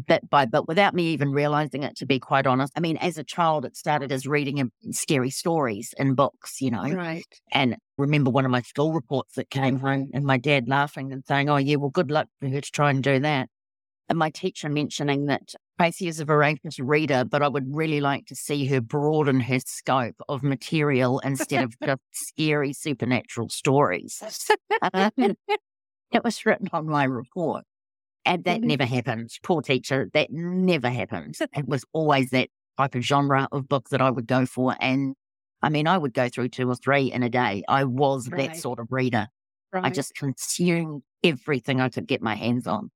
bit 0.08 0.30
by 0.30 0.46
bit 0.46 0.68
without 0.68 0.94
me 0.94 1.08
even 1.08 1.32
realizing 1.32 1.84
it, 1.84 1.96
to 1.98 2.06
be 2.06 2.20
quite 2.20 2.48
honest. 2.48 2.74
I 2.76 2.80
mean, 2.80 2.98
as 2.98 3.18
a 3.18 3.24
child, 3.24 3.66
it 3.66 3.76
started 3.76 4.12
as 4.12 4.28
reading 4.28 4.60
um, 4.60 4.72
scary 4.92 5.30
stories 5.30 5.94
in 5.98 6.16
books, 6.16 6.62
you 6.62 6.72
know. 6.72 6.84
right. 6.84 7.26
And 7.52 7.78
remember 7.98 8.30
one 8.30 8.46
of 8.46 8.52
my 8.52 8.62
school 8.62 8.94
reports 8.94 9.36
that 9.36 9.50
came 9.50 9.80
home 9.80 10.10
and 10.14 10.24
my 10.24 10.38
dad 10.38 10.68
laughing 10.68 11.12
and 11.12 11.24
saying, 11.26 11.50
Oh, 11.50 11.58
yeah, 11.58 11.76
well, 11.76 11.90
good 11.90 12.12
luck 12.12 12.28
for 12.40 12.48
her 12.48 12.62
to 12.62 12.72
try 12.72 12.90
and 12.92 13.04
do 13.04 13.20
that. 13.20 13.50
And 14.10 14.18
my 14.18 14.30
teacher 14.30 14.70
mentioning 14.70 15.26
that 15.26 15.54
Tracey 15.78 16.08
is 16.08 16.20
a 16.20 16.26
voracious 16.26 16.80
reader, 16.80 17.26
but 17.26 17.44
I 17.44 17.50
would 17.50 17.76
really 17.76 18.00
like 18.00 18.26
to 18.28 18.36
see 18.36 18.66
her 18.68 18.80
broaden 18.80 19.42
her 19.42 19.60
scope 19.60 20.16
of 20.30 20.44
material 20.44 21.20
instead 21.20 21.64
of 21.64 21.76
just 21.84 22.02
scary 22.12 22.72
supernatural 22.72 23.50
stories. 23.50 24.24
Uh, 24.82 25.10
it 25.18 26.24
was 26.24 26.46
written 26.46 26.70
on 26.72 26.88
my 26.88 27.04
report. 27.04 27.66
And 28.28 28.44
that 28.46 28.64
Mhm. 28.64 28.68
never 28.68 28.86
happened. 28.86 29.32
Poor 29.44 29.64
teacher, 29.64 30.10
that 30.14 30.32
never 30.32 30.90
happened. 30.92 31.36
It 31.56 31.68
was 31.68 31.86
always 31.94 32.30
that 32.32 32.50
type 32.78 32.96
of 32.96 33.02
genre 33.04 33.48
of 33.52 33.70
book 33.70 33.90
that 33.90 34.02
I 34.02 34.12
would 34.12 34.28
go 34.28 34.46
for. 34.46 34.76
And 34.82 35.16
I 35.64 35.70
mean, 35.70 35.88
I 35.88 35.98
would 35.98 36.14
go 36.14 36.30
through 36.30 36.50
two 36.50 36.70
or 36.70 36.76
three 36.76 37.12
in 37.12 37.24
a 37.24 37.30
day. 37.30 37.64
I 37.68 37.86
was 37.86 38.30
Right. 38.30 38.38
that 38.38 38.56
sort 38.56 38.80
of 38.80 38.92
reader. 38.92 39.30
I 39.84 39.92
just 39.92 40.16
consumed 40.16 41.04
everything 41.24 41.82
I 41.82 41.90
could 41.90 42.08
get 42.08 42.22
my 42.22 42.36
hands 42.36 42.68
on. 42.68 42.92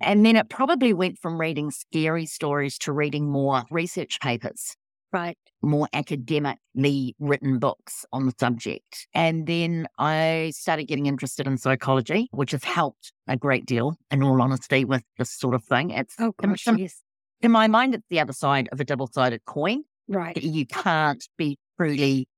And 0.00 0.26
then 0.26 0.36
it 0.36 0.50
probably 0.50 0.94
went 0.94 1.18
from 1.18 1.40
reading 1.40 1.70
scary 1.70 2.26
stories 2.26 2.78
to 2.80 2.92
reading 2.92 3.30
more 3.30 3.64
research 3.70 4.20
papers, 4.20 4.76
right. 5.12 5.36
more 5.62 5.88
academically 5.92 7.14
written 7.18 7.58
books 7.58 8.04
on 8.12 8.26
the 8.26 8.32
subject. 8.38 9.06
And 9.14 9.46
then 9.46 9.86
I 9.98 10.52
started 10.54 10.84
getting 10.84 11.06
interested 11.06 11.46
in 11.46 11.58
psychology, 11.58 12.28
which 12.32 12.50
has 12.52 12.64
helped 12.64 13.12
a 13.28 13.36
great 13.36 13.66
deal, 13.66 13.96
in 14.10 14.22
all 14.22 14.40
honesty, 14.42 14.84
with 14.84 15.02
this 15.18 15.30
sort 15.30 15.54
of 15.54 15.64
thing. 15.64 15.90
It's 15.90 16.14
Oh, 16.18 16.32
in- 16.42 16.50
gosh, 16.50 16.66
in- 16.66 16.78
yes. 16.78 17.02
in 17.40 17.50
my 17.50 17.68
mind, 17.68 17.94
it's 17.94 18.06
the 18.10 18.20
other 18.20 18.32
side 18.32 18.68
of 18.72 18.80
a 18.80 18.84
double 18.84 19.06
sided 19.12 19.44
coin. 19.44 19.82
Right. 20.08 20.36
You 20.36 20.66
can't 20.66 21.26
be 21.38 21.58
truly 21.78 22.28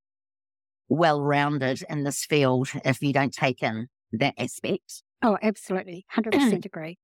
well 0.88 1.20
rounded 1.22 1.82
in 1.88 2.04
this 2.04 2.24
field 2.24 2.68
if 2.84 3.00
you 3.02 3.12
don't 3.12 3.32
take 3.32 3.62
in 3.62 3.88
that 4.12 4.34
aspect. 4.38 5.02
Oh, 5.22 5.38
absolutely. 5.42 6.04
100% 6.14 6.64
agree. 6.66 6.98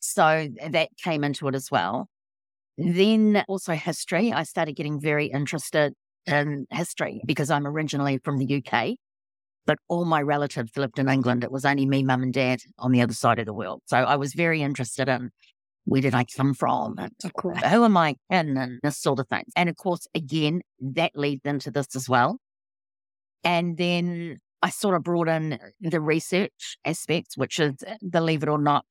So 0.00 0.48
that 0.70 0.88
came 0.96 1.22
into 1.22 1.46
it 1.48 1.54
as 1.54 1.70
well. 1.70 2.08
Then 2.84 3.44
also 3.48 3.74
history. 3.74 4.32
I 4.32 4.42
started 4.42 4.76
getting 4.76 5.00
very 5.00 5.26
interested 5.26 5.94
in 6.26 6.66
history 6.70 7.20
because 7.26 7.50
I'm 7.50 7.66
originally 7.66 8.18
from 8.24 8.38
the 8.38 8.62
UK, 8.62 8.96
but 9.66 9.78
all 9.88 10.04
my 10.04 10.20
relatives 10.22 10.76
lived 10.76 10.98
in 10.98 11.08
England. 11.08 11.44
It 11.44 11.52
was 11.52 11.64
only 11.64 11.86
me, 11.86 12.02
mum, 12.02 12.22
and 12.22 12.32
dad 12.32 12.60
on 12.78 12.92
the 12.92 13.00
other 13.00 13.14
side 13.14 13.38
of 13.38 13.46
the 13.46 13.54
world. 13.54 13.82
So 13.86 13.98
I 13.98 14.16
was 14.16 14.34
very 14.34 14.62
interested 14.62 15.08
in 15.08 15.30
where 15.84 16.00
did 16.00 16.14
I 16.14 16.24
come 16.24 16.54
from 16.54 16.96
and 16.98 17.12
Of 17.24 17.32
course. 17.34 17.60
who 17.64 17.84
am 17.84 17.96
I 17.96 18.14
in 18.30 18.56
and 18.56 18.78
this 18.82 18.98
sort 18.98 19.18
of 19.18 19.28
thing. 19.28 19.44
And 19.56 19.68
of 19.68 19.76
course, 19.76 20.06
again, 20.14 20.62
that 20.80 21.12
leads 21.14 21.42
into 21.44 21.70
this 21.70 21.96
as 21.96 22.08
well. 22.08 22.38
And 23.44 23.76
then 23.76 24.38
I 24.62 24.70
sort 24.70 24.94
of 24.94 25.02
brought 25.02 25.28
in 25.28 25.58
the 25.80 26.00
research 26.00 26.76
aspects, 26.84 27.36
which 27.36 27.58
is, 27.58 27.74
believe 28.08 28.44
it 28.44 28.48
or 28.48 28.58
not, 28.58 28.84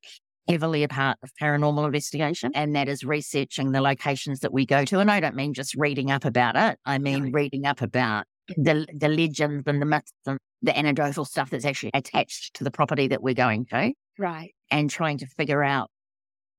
heavily 0.48 0.82
a 0.82 0.88
part 0.88 1.18
of 1.22 1.30
paranormal 1.40 1.86
investigation. 1.86 2.50
And 2.54 2.74
that 2.74 2.88
is 2.88 3.04
researching 3.04 3.72
the 3.72 3.80
locations 3.80 4.40
that 4.40 4.52
we 4.52 4.66
go 4.66 4.84
to. 4.84 4.98
And 4.98 5.10
I 5.10 5.20
don't 5.20 5.36
mean 5.36 5.54
just 5.54 5.74
reading 5.74 6.10
up 6.10 6.24
about 6.24 6.56
it. 6.56 6.78
I 6.84 6.98
mean 6.98 7.32
reading 7.32 7.66
up 7.66 7.80
about 7.80 8.26
the, 8.56 8.86
the 8.96 9.08
legends 9.08 9.64
and 9.66 9.80
the 9.80 9.86
myths 9.86 10.12
and 10.26 10.38
the 10.62 10.76
anecdotal 10.76 11.24
stuff 11.24 11.50
that's 11.50 11.64
actually 11.64 11.90
attached 11.94 12.54
to 12.54 12.64
the 12.64 12.70
property 12.70 13.08
that 13.08 13.22
we're 13.22 13.34
going 13.34 13.66
to 13.66 13.92
Right. 14.18 14.52
and 14.70 14.90
trying 14.90 15.18
to 15.18 15.26
figure 15.26 15.62
out 15.62 15.90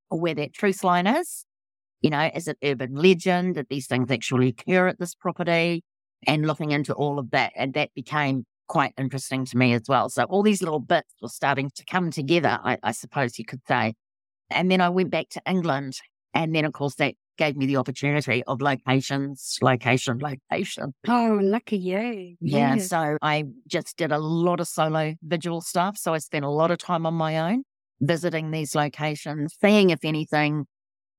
where 0.10 0.36
that 0.36 0.54
truth 0.54 0.84
line 0.84 1.08
is. 1.08 1.46
You 2.02 2.10
know, 2.10 2.30
is 2.34 2.48
it 2.48 2.58
urban 2.64 2.96
legend? 2.96 3.56
that 3.56 3.70
these 3.70 3.88
things 3.88 4.12
actually 4.12 4.50
occur 4.50 4.88
at 4.88 5.00
this 5.00 5.16
property? 5.16 5.84
And 6.26 6.48
looking 6.48 6.72
into 6.72 6.94
all 6.94 7.20
of 7.20 7.32
that. 7.32 7.52
And 7.56 7.74
that 7.74 7.94
became 7.94 8.46
quite 8.68 8.94
interesting 8.98 9.46
to 9.46 9.58
me 9.58 9.74
as 9.74 9.84
well. 9.88 10.10
So 10.10 10.24
all 10.24 10.44
these 10.44 10.62
little 10.62 10.80
bits 10.80 11.14
were 11.22 11.30
starting 11.30 11.70
to 11.76 11.86
come 11.86 12.12
together, 12.12 12.60
I, 12.64 12.78
I 12.84 12.92
suppose 12.92 13.38
you 13.38 13.46
could 13.46 13.62
say. 13.68 13.94
And 14.50 14.70
then 14.70 14.82
I 14.82 14.90
went 14.90 15.10
back 15.10 15.30
to 15.30 15.42
England. 15.48 15.98
And 16.34 16.56
then, 16.56 16.66
of 16.66 16.74
course, 16.74 16.96
that 16.96 17.16
gave 17.38 17.56
me 17.56 17.66
the 17.66 17.78
opportunity 17.78 18.44
of 18.46 18.62
locations, 18.62 19.58
location, 19.62 20.20
location. 20.20 20.94
Oh, 21.08 21.40
lucky 21.42 21.78
you. 21.78 22.36
Yeah. 22.40 22.76
Yes. 22.76 22.90
So 22.90 23.18
I 23.22 23.46
just 23.68 23.98
did 23.98 24.12
a 24.12 24.20
lot 24.20 24.60
of 24.60 24.68
solo 24.68 25.16
vigil 25.24 25.62
stuff. 25.62 25.98
So 25.98 26.14
I 26.14 26.20
spent 26.20 26.46
a 26.46 26.50
lot 26.50 26.72
of 26.72 26.78
time 26.78 27.06
on 27.06 27.14
my 27.14 27.52
own 27.52 27.64
visiting 28.02 28.52
these 28.52 28.76
locations, 28.76 29.56
seeing 29.60 29.90
if 29.90 30.04
anything 30.04 30.66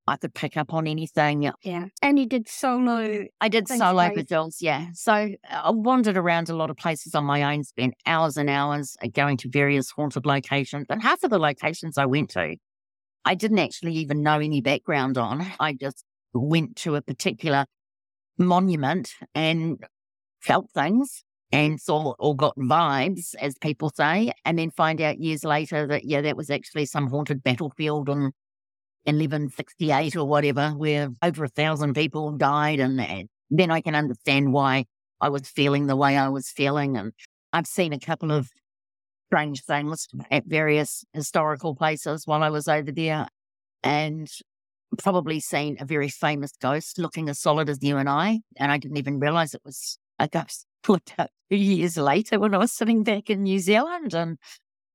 I 0.07 0.17
could 0.17 0.33
pick 0.35 0.55
up 0.55 0.73
on 0.73 0.85
anything. 0.85 1.51
Yeah. 1.63 1.85
And 2.01 2.19
you 2.19 2.27
did 2.27 2.47
solo. 2.47 3.25
I 3.41 3.49
did 3.49 3.67
solo 3.67 4.11
Grace. 4.13 4.61
yeah. 4.61 4.87
So 4.93 5.29
I 5.49 5.71
wandered 5.71 6.15
around 6.15 6.49
a 6.49 6.55
lot 6.55 6.69
of 6.69 6.77
places 6.77 7.15
on 7.15 7.25
my 7.25 7.41
own, 7.41 7.63
spent 7.63 7.95
hours 8.05 8.37
and 8.37 8.49
hours 8.49 8.95
uh, 9.03 9.07
going 9.07 9.37
to 9.37 9.49
various 9.49 9.89
haunted 9.89 10.25
locations. 10.25 10.85
And 10.89 11.01
half 11.01 11.23
of 11.23 11.31
the 11.31 11.39
locations 11.39 11.97
I 11.97 12.05
went 12.05 12.29
to, 12.31 12.55
I 13.25 13.33
didn't 13.33 13.59
actually 13.59 13.93
even 13.93 14.21
know 14.21 14.39
any 14.39 14.61
background 14.61 15.17
on. 15.17 15.45
I 15.59 15.73
just 15.73 16.03
went 16.33 16.75
to 16.77 16.95
a 16.95 17.01
particular 17.01 17.65
monument 18.37 19.11
and 19.33 19.83
felt 20.39 20.69
things 20.71 21.23
and 21.51 21.79
saw 21.79 22.13
or 22.19 22.35
got 22.35 22.55
vibes, 22.57 23.33
as 23.39 23.57
people 23.57 23.89
say, 23.89 24.31
and 24.43 24.59
then 24.59 24.69
find 24.69 25.01
out 25.01 25.19
years 25.19 25.43
later 25.43 25.87
that, 25.87 26.03
yeah, 26.05 26.21
that 26.21 26.37
was 26.37 26.51
actually 26.51 26.85
some 26.85 27.07
haunted 27.07 27.43
battlefield 27.43 28.09
on 28.09 28.33
1168 29.05 30.15
or 30.15 30.25
whatever, 30.25 30.69
where 30.71 31.09
over 31.21 31.45
a 31.45 31.49
thousand 31.49 31.93
people 31.93 32.31
died. 32.31 32.79
And, 32.79 32.99
and 32.99 33.29
then 33.49 33.71
I 33.71 33.81
can 33.81 33.95
understand 33.95 34.53
why 34.53 34.85
I 35.21 35.29
was 35.29 35.47
feeling 35.47 35.87
the 35.87 35.95
way 35.95 36.17
I 36.17 36.29
was 36.29 36.49
feeling. 36.49 36.97
And 36.97 37.13
I've 37.53 37.67
seen 37.67 37.93
a 37.93 37.99
couple 37.99 38.31
of 38.31 38.49
strange 39.29 39.63
things 39.63 40.07
at 40.31 40.45
various 40.45 41.03
historical 41.13 41.75
places 41.75 42.25
while 42.25 42.43
I 42.43 42.49
was 42.49 42.67
over 42.67 42.91
there. 42.91 43.27
And 43.83 44.29
probably 44.97 45.39
seen 45.39 45.77
a 45.79 45.85
very 45.85 46.09
famous 46.09 46.51
ghost 46.61 46.97
looking 46.97 47.29
as 47.29 47.39
solid 47.39 47.69
as 47.69 47.79
you 47.81 47.97
and 47.97 48.09
I. 48.09 48.41
And 48.57 48.71
I 48.71 48.77
didn't 48.77 48.97
even 48.97 49.19
realize 49.19 49.53
it 49.53 49.61
was 49.65 49.97
a 50.19 50.27
ghost. 50.27 50.65
about 50.87 51.29
two 51.49 51.57
years 51.57 51.97
later 51.97 52.39
when 52.39 52.53
I 52.53 52.57
was 52.57 52.71
sitting 52.71 53.03
back 53.03 53.29
in 53.29 53.43
New 53.43 53.59
Zealand 53.59 54.13
and 54.13 54.37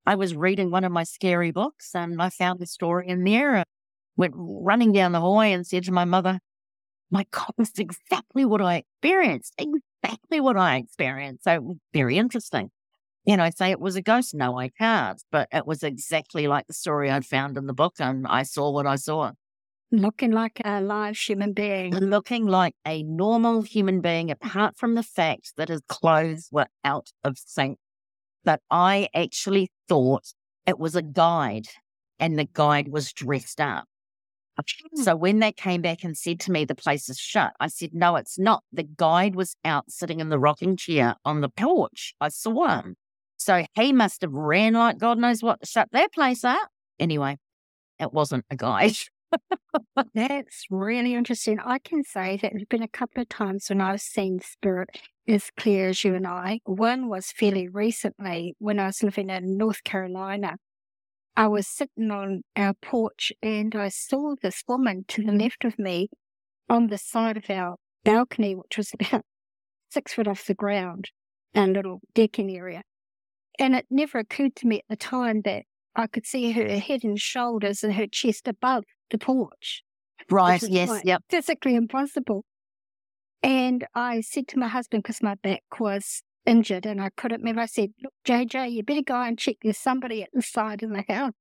I 0.06 0.14
was 0.14 0.34
reading 0.34 0.70
one 0.70 0.84
of 0.84 0.92
my 0.92 1.04
scary 1.04 1.50
books 1.50 1.94
and 1.94 2.20
I 2.22 2.30
found 2.30 2.60
a 2.62 2.66
story 2.66 3.08
in 3.08 3.24
there. 3.24 3.64
Went 4.16 4.34
running 4.36 4.92
down 4.92 5.12
the 5.12 5.20
hallway 5.20 5.52
and 5.52 5.66
said 5.66 5.84
to 5.84 5.92
my 5.92 6.04
mother, 6.04 6.40
My 7.10 7.26
God, 7.30 7.52
this 7.56 7.70
is 7.70 7.78
exactly 7.78 8.44
what 8.44 8.60
I 8.60 8.76
experienced. 8.76 9.54
Exactly 9.58 10.40
what 10.40 10.56
I 10.56 10.76
experienced. 10.76 11.44
So 11.44 11.76
very 11.92 12.18
interesting. 12.18 12.70
And 13.26 13.42
I 13.42 13.50
say 13.50 13.70
it 13.70 13.80
was 13.80 13.96
a 13.96 14.02
ghost. 14.02 14.34
No, 14.34 14.58
I 14.58 14.70
can't. 14.70 15.22
But 15.30 15.48
it 15.52 15.66
was 15.66 15.82
exactly 15.82 16.46
like 16.46 16.66
the 16.66 16.74
story 16.74 17.10
I'd 17.10 17.26
found 17.26 17.56
in 17.56 17.66
the 17.66 17.74
book, 17.74 17.94
and 17.98 18.26
I 18.26 18.42
saw 18.42 18.70
what 18.70 18.86
I 18.86 18.96
saw. 18.96 19.32
Looking 19.92 20.30
like 20.30 20.60
a 20.64 20.80
live 20.80 21.16
human 21.16 21.52
being. 21.52 21.94
Looking 21.94 22.46
like 22.46 22.74
a 22.86 23.02
normal 23.02 23.62
human 23.62 24.00
being, 24.00 24.30
apart 24.30 24.76
from 24.76 24.94
the 24.94 25.02
fact 25.02 25.54
that 25.56 25.68
his 25.68 25.82
clothes 25.88 26.48
were 26.52 26.68
out 26.84 27.08
of 27.24 27.36
sync. 27.38 27.78
But 28.44 28.60
I 28.70 29.08
actually 29.14 29.70
thought 29.88 30.32
it 30.66 30.78
was 30.78 30.94
a 30.94 31.02
guide, 31.02 31.66
and 32.18 32.38
the 32.38 32.48
guide 32.50 32.88
was 32.88 33.12
dressed 33.12 33.60
up. 33.60 33.86
Hmm. 34.58 35.02
So 35.02 35.16
when 35.16 35.38
they 35.38 35.52
came 35.52 35.82
back 35.82 36.04
and 36.04 36.16
said 36.16 36.40
to 36.40 36.52
me 36.52 36.64
the 36.64 36.74
place 36.74 37.08
is 37.08 37.18
shut, 37.18 37.52
I 37.60 37.68
said, 37.68 37.90
no, 37.92 38.16
it's 38.16 38.38
not. 38.38 38.62
The 38.72 38.82
guide 38.82 39.34
was 39.34 39.56
out 39.64 39.90
sitting 39.90 40.20
in 40.20 40.28
the 40.28 40.38
rocking 40.38 40.76
chair 40.76 41.16
on 41.24 41.40
the 41.40 41.48
porch. 41.48 42.14
I 42.20 42.28
saw 42.28 42.68
him. 42.68 42.96
So 43.36 43.64
he 43.74 43.92
must 43.92 44.22
have 44.22 44.32
ran 44.32 44.74
like 44.74 44.98
God 44.98 45.18
knows 45.18 45.42
what 45.42 45.60
to 45.60 45.66
shut 45.66 45.88
that 45.92 46.12
place 46.12 46.44
up. 46.44 46.68
Anyway, 46.98 47.38
it 47.98 48.12
wasn't 48.12 48.44
a 48.50 48.56
guide. 48.56 48.96
That's 50.14 50.66
really 50.70 51.14
interesting. 51.14 51.58
I 51.64 51.78
can 51.78 52.04
say 52.04 52.38
that 52.42 52.52
there's 52.52 52.64
been 52.66 52.82
a 52.82 52.88
couple 52.88 53.22
of 53.22 53.28
times 53.28 53.68
when 53.68 53.80
I've 53.80 54.00
seen 54.00 54.40
spirit 54.40 54.90
as 55.26 55.50
clear 55.56 55.88
as 55.88 56.04
you 56.04 56.14
and 56.14 56.26
I. 56.26 56.60
One 56.64 57.08
was 57.08 57.30
fairly 57.30 57.68
recently 57.68 58.56
when 58.58 58.78
I 58.78 58.86
was 58.86 59.02
living 59.02 59.30
in 59.30 59.56
North 59.56 59.84
Carolina. 59.84 60.56
I 61.40 61.46
was 61.46 61.66
sitting 61.66 62.10
on 62.10 62.42
our 62.54 62.74
porch 62.74 63.32
and 63.42 63.74
I 63.74 63.88
saw 63.88 64.34
this 64.42 64.62
woman 64.68 65.06
to 65.08 65.22
the 65.24 65.32
left 65.32 65.64
of 65.64 65.78
me 65.78 66.10
on 66.68 66.88
the 66.88 66.98
side 66.98 67.38
of 67.38 67.48
our 67.48 67.76
balcony, 68.04 68.54
which 68.54 68.76
was 68.76 68.92
about 69.00 69.22
six 69.88 70.12
foot 70.12 70.28
off 70.28 70.44
the 70.44 70.52
ground, 70.52 71.08
a 71.54 71.66
little 71.66 72.02
decking 72.14 72.54
area. 72.54 72.82
And 73.58 73.74
it 73.74 73.86
never 73.88 74.18
occurred 74.18 74.54
to 74.56 74.66
me 74.66 74.80
at 74.80 74.84
the 74.90 74.96
time 74.96 75.40
that 75.46 75.62
I 75.96 76.08
could 76.08 76.26
see 76.26 76.52
her 76.52 76.78
head 76.78 77.04
and 77.04 77.18
shoulders 77.18 77.82
and 77.82 77.94
her 77.94 78.06
chest 78.06 78.46
above 78.46 78.84
the 79.10 79.16
porch. 79.16 79.82
Right, 80.28 80.62
yes, 80.62 81.00
yep. 81.04 81.22
Physically 81.30 81.74
impossible. 81.74 82.44
And 83.42 83.86
I 83.94 84.20
said 84.20 84.46
to 84.48 84.58
my 84.58 84.68
husband, 84.68 85.04
because 85.04 85.22
my 85.22 85.36
back 85.36 85.62
was 85.80 86.22
injured 86.50 86.86
and 86.86 87.00
I 87.00 87.10
couldn't 87.16 87.44
move, 87.44 87.58
I 87.58 87.66
said, 87.66 87.90
Look, 88.02 88.12
JJ, 88.26 88.72
you 88.72 88.82
better 88.82 89.02
go 89.02 89.20
and 89.20 89.38
check 89.38 89.56
there's 89.62 89.78
somebody 89.78 90.22
at 90.22 90.30
the 90.32 90.42
side 90.42 90.82
of 90.82 90.90
the 90.90 91.04
house. 91.08 91.32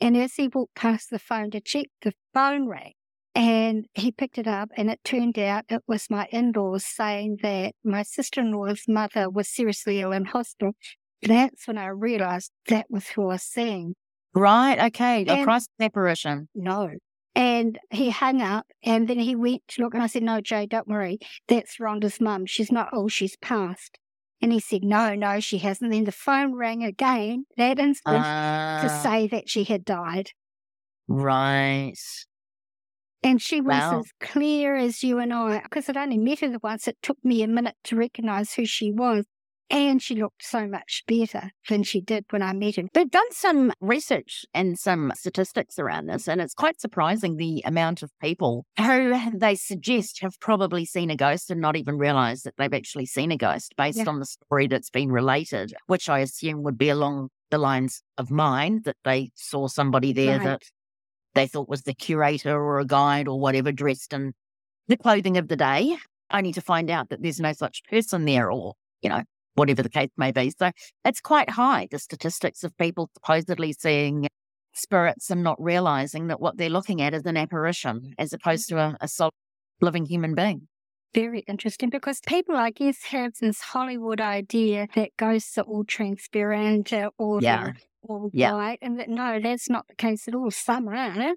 And 0.00 0.16
as 0.16 0.34
he 0.34 0.48
walked 0.48 0.74
past 0.74 1.10
the 1.10 1.18
phone 1.18 1.50
to 1.52 1.60
check, 1.60 1.86
the 2.02 2.12
phone 2.34 2.68
rang. 2.68 2.92
And 3.34 3.86
he 3.92 4.12
picked 4.12 4.38
it 4.38 4.46
up, 4.46 4.70
and 4.78 4.90
it 4.90 5.00
turned 5.04 5.38
out 5.38 5.66
it 5.68 5.82
was 5.86 6.08
my 6.08 6.26
in 6.32 6.52
laws 6.52 6.86
saying 6.86 7.38
that 7.42 7.74
my 7.84 8.02
sister 8.02 8.40
in 8.40 8.52
law's 8.52 8.84
mother 8.88 9.28
was 9.28 9.46
seriously 9.46 10.00
ill 10.00 10.12
in 10.12 10.24
hospital 10.24 10.72
that's 11.22 11.66
when 11.66 11.78
I 11.78 11.86
realized 11.86 12.52
that 12.68 12.86
was 12.90 13.08
who 13.08 13.22
I 13.22 13.26
was 13.26 13.42
seeing. 13.42 13.94
Right. 14.34 14.78
Okay. 14.86 15.24
And, 15.26 15.40
a 15.40 15.44
cross 15.44 15.66
apparition. 15.80 16.48
No. 16.54 16.90
And 17.34 17.78
he 17.90 18.10
hung 18.10 18.40
up 18.40 18.66
and 18.82 19.08
then 19.08 19.18
he 19.18 19.34
went 19.34 19.62
to 19.68 19.82
look 19.82 19.94
and 19.94 20.02
I 20.02 20.06
said, 20.06 20.22
No, 20.22 20.40
Jay, 20.40 20.66
don't 20.66 20.88
worry. 20.88 21.18
That's 21.48 21.78
Rhonda's 21.78 22.20
mum. 22.20 22.46
She's 22.46 22.72
not 22.72 22.88
old, 22.92 23.12
she's 23.12 23.36
passed. 23.36 23.98
And 24.42 24.52
he 24.52 24.60
said, 24.60 24.84
No, 24.84 25.14
no, 25.14 25.40
she 25.40 25.58
hasn't. 25.58 25.90
Then 25.90 26.04
the 26.04 26.12
phone 26.12 26.54
rang 26.54 26.84
again 26.84 27.46
that 27.56 27.78
instant 27.78 28.16
uh, 28.16 28.82
to 28.82 28.92
ah. 28.92 29.00
say 29.02 29.26
that 29.28 29.48
she 29.48 29.64
had 29.64 29.84
died. 29.84 30.30
Right. 31.08 31.94
And 33.22 33.40
she 33.40 33.60
was 33.60 33.80
wow. 33.80 34.00
as 34.00 34.12
clear 34.20 34.76
as 34.76 35.02
you 35.02 35.18
and 35.18 35.32
I, 35.32 35.60
because 35.60 35.88
I'd 35.88 35.96
only 35.96 36.18
met 36.18 36.40
her 36.40 36.56
once. 36.62 36.86
It 36.86 36.98
took 37.02 37.18
me 37.24 37.42
a 37.42 37.48
minute 37.48 37.76
to 37.84 37.96
recognize 37.96 38.54
who 38.54 38.66
she 38.66 38.92
was. 38.92 39.24
And 39.68 40.00
she 40.00 40.14
looked 40.14 40.44
so 40.44 40.66
much 40.68 41.02
better 41.08 41.50
than 41.68 41.82
she 41.82 42.00
did 42.00 42.24
when 42.30 42.42
I 42.42 42.52
met 42.52 42.76
her. 42.76 42.84
They've 42.94 43.10
done 43.10 43.32
some 43.32 43.72
research 43.80 44.44
and 44.54 44.78
some 44.78 45.12
statistics 45.16 45.78
around 45.78 46.06
this, 46.06 46.28
and 46.28 46.40
it's 46.40 46.54
quite 46.54 46.80
surprising 46.80 47.36
the 47.36 47.62
amount 47.64 48.02
of 48.02 48.10
people 48.20 48.64
who 48.78 49.18
they 49.34 49.56
suggest 49.56 50.20
have 50.20 50.38
probably 50.40 50.84
seen 50.84 51.10
a 51.10 51.16
ghost 51.16 51.50
and 51.50 51.60
not 51.60 51.76
even 51.76 51.98
realized 51.98 52.44
that 52.44 52.54
they've 52.58 52.72
actually 52.72 53.06
seen 53.06 53.32
a 53.32 53.36
ghost 53.36 53.74
based 53.76 53.98
yeah. 53.98 54.08
on 54.08 54.20
the 54.20 54.26
story 54.26 54.68
that's 54.68 54.90
been 54.90 55.10
related, 55.10 55.74
which 55.86 56.08
I 56.08 56.20
assume 56.20 56.62
would 56.62 56.78
be 56.78 56.88
along 56.88 57.30
the 57.50 57.58
lines 57.58 58.02
of 58.18 58.30
mine 58.30 58.82
that 58.84 58.96
they 59.04 59.30
saw 59.34 59.66
somebody 59.68 60.12
there 60.12 60.38
right. 60.38 60.44
that 60.44 60.62
they 61.34 61.46
thought 61.46 61.68
was 61.68 61.82
the 61.82 61.94
curator 61.94 62.54
or 62.54 62.78
a 62.78 62.86
guide 62.86 63.28
or 63.28 63.38
whatever 63.38 63.70
dressed 63.72 64.12
in 64.12 64.32
the 64.88 64.96
clothing 64.96 65.36
of 65.36 65.48
the 65.48 65.56
day, 65.56 65.96
only 66.32 66.52
to 66.52 66.60
find 66.60 66.90
out 66.90 67.08
that 67.10 67.22
there's 67.22 67.40
no 67.40 67.52
such 67.52 67.82
person 67.84 68.24
there 68.24 68.50
or, 68.50 68.74
you 69.02 69.08
know, 69.08 69.22
whatever 69.56 69.82
the 69.82 69.88
case 69.88 70.10
may 70.16 70.30
be. 70.30 70.50
So 70.50 70.70
it's 71.04 71.20
quite 71.20 71.50
high, 71.50 71.88
the 71.90 71.98
statistics 71.98 72.62
of 72.62 72.76
people 72.78 73.10
supposedly 73.14 73.72
seeing 73.72 74.28
spirits 74.72 75.30
and 75.30 75.42
not 75.42 75.60
realizing 75.60 76.28
that 76.28 76.40
what 76.40 76.58
they're 76.58 76.70
looking 76.70 77.02
at 77.02 77.14
is 77.14 77.24
an 77.24 77.36
apparition 77.36 78.14
as 78.18 78.32
opposed 78.32 78.68
to 78.68 78.74
mm. 78.76 78.92
a, 78.92 79.04
a 79.04 79.08
solid 79.08 79.32
living 79.80 80.06
human 80.06 80.34
being. 80.34 80.68
Very 81.14 81.40
interesting 81.48 81.88
because 81.88 82.20
people, 82.26 82.56
I 82.56 82.70
guess, 82.70 83.04
have 83.04 83.32
this 83.40 83.60
Hollywood 83.60 84.20
idea 84.20 84.86
that 84.94 85.16
ghosts 85.16 85.56
are 85.56 85.64
all 85.64 85.84
transparent 85.84 86.92
or 87.16 87.40
yeah. 87.40 87.72
all 88.02 88.30
yeah. 88.34 88.52
white, 88.52 88.78
and 88.82 88.98
that 88.98 89.08
no, 89.08 89.40
that's 89.42 89.70
not 89.70 89.88
the 89.88 89.94
case 89.94 90.28
at 90.28 90.34
all. 90.34 90.50
Some 90.50 90.88
are, 90.88 91.34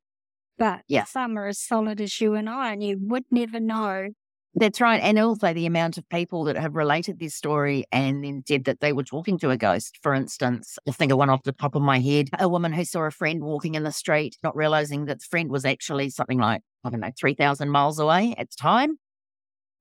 but 0.58 0.82
yeah. 0.90 1.06
some 1.06 1.38
are 1.38 1.48
as 1.48 1.60
solid 1.60 2.02
as 2.02 2.20
you 2.20 2.34
and 2.34 2.50
I, 2.50 2.74
and 2.74 2.84
you 2.84 2.98
would 3.00 3.24
never 3.32 3.62
know 3.62 4.10
that's 4.56 4.82
right. 4.82 5.02
And 5.02 5.20
also 5.20 5.54
the 5.54 5.66
amount 5.66 5.98
of 5.98 6.10
people 6.10 6.44
that 6.46 6.58
have 6.58 6.76
related 6.76 7.20
this 7.20 7.36
story 7.36 7.86
and 7.92 8.24
then 8.24 8.44
said 8.48 8.66
that 8.66 8.80
they 8.80 8.94
were 8.94 9.04
talking 9.04 9.38
to 9.40 9.52
a 9.52 9.58
ghost. 9.58 10.00
For 10.02 10.14
instance, 10.14 10.78
I 10.88 10.92
think 10.92 11.12
of 11.12 11.18
one 11.18 11.30
off 11.30 11.44
the 11.44 11.52
top 11.52 11.76
of 11.76 11.82
my 11.82 12.00
head, 12.00 12.30
a 12.40 12.50
woman 12.50 12.74
who 12.74 12.84
saw 12.84 13.02
a 13.02 13.12
friend 13.12 13.44
walking 13.44 13.76
in 13.76 13.84
the 13.84 13.92
street, 13.92 14.38
not 14.44 14.56
realizing 14.56 15.06
that 15.06 15.20
the 15.20 15.26
friend 15.30 15.50
was 15.50 15.66
actually 15.66 16.10
something 16.10 16.40
like, 16.40 16.62
I 16.84 16.90
don't 16.90 17.00
know, 17.00 17.12
3,000 17.18 17.70
miles 17.70 18.00
away 18.00 18.34
at 18.38 18.50
the 18.50 18.56
time 18.60 18.98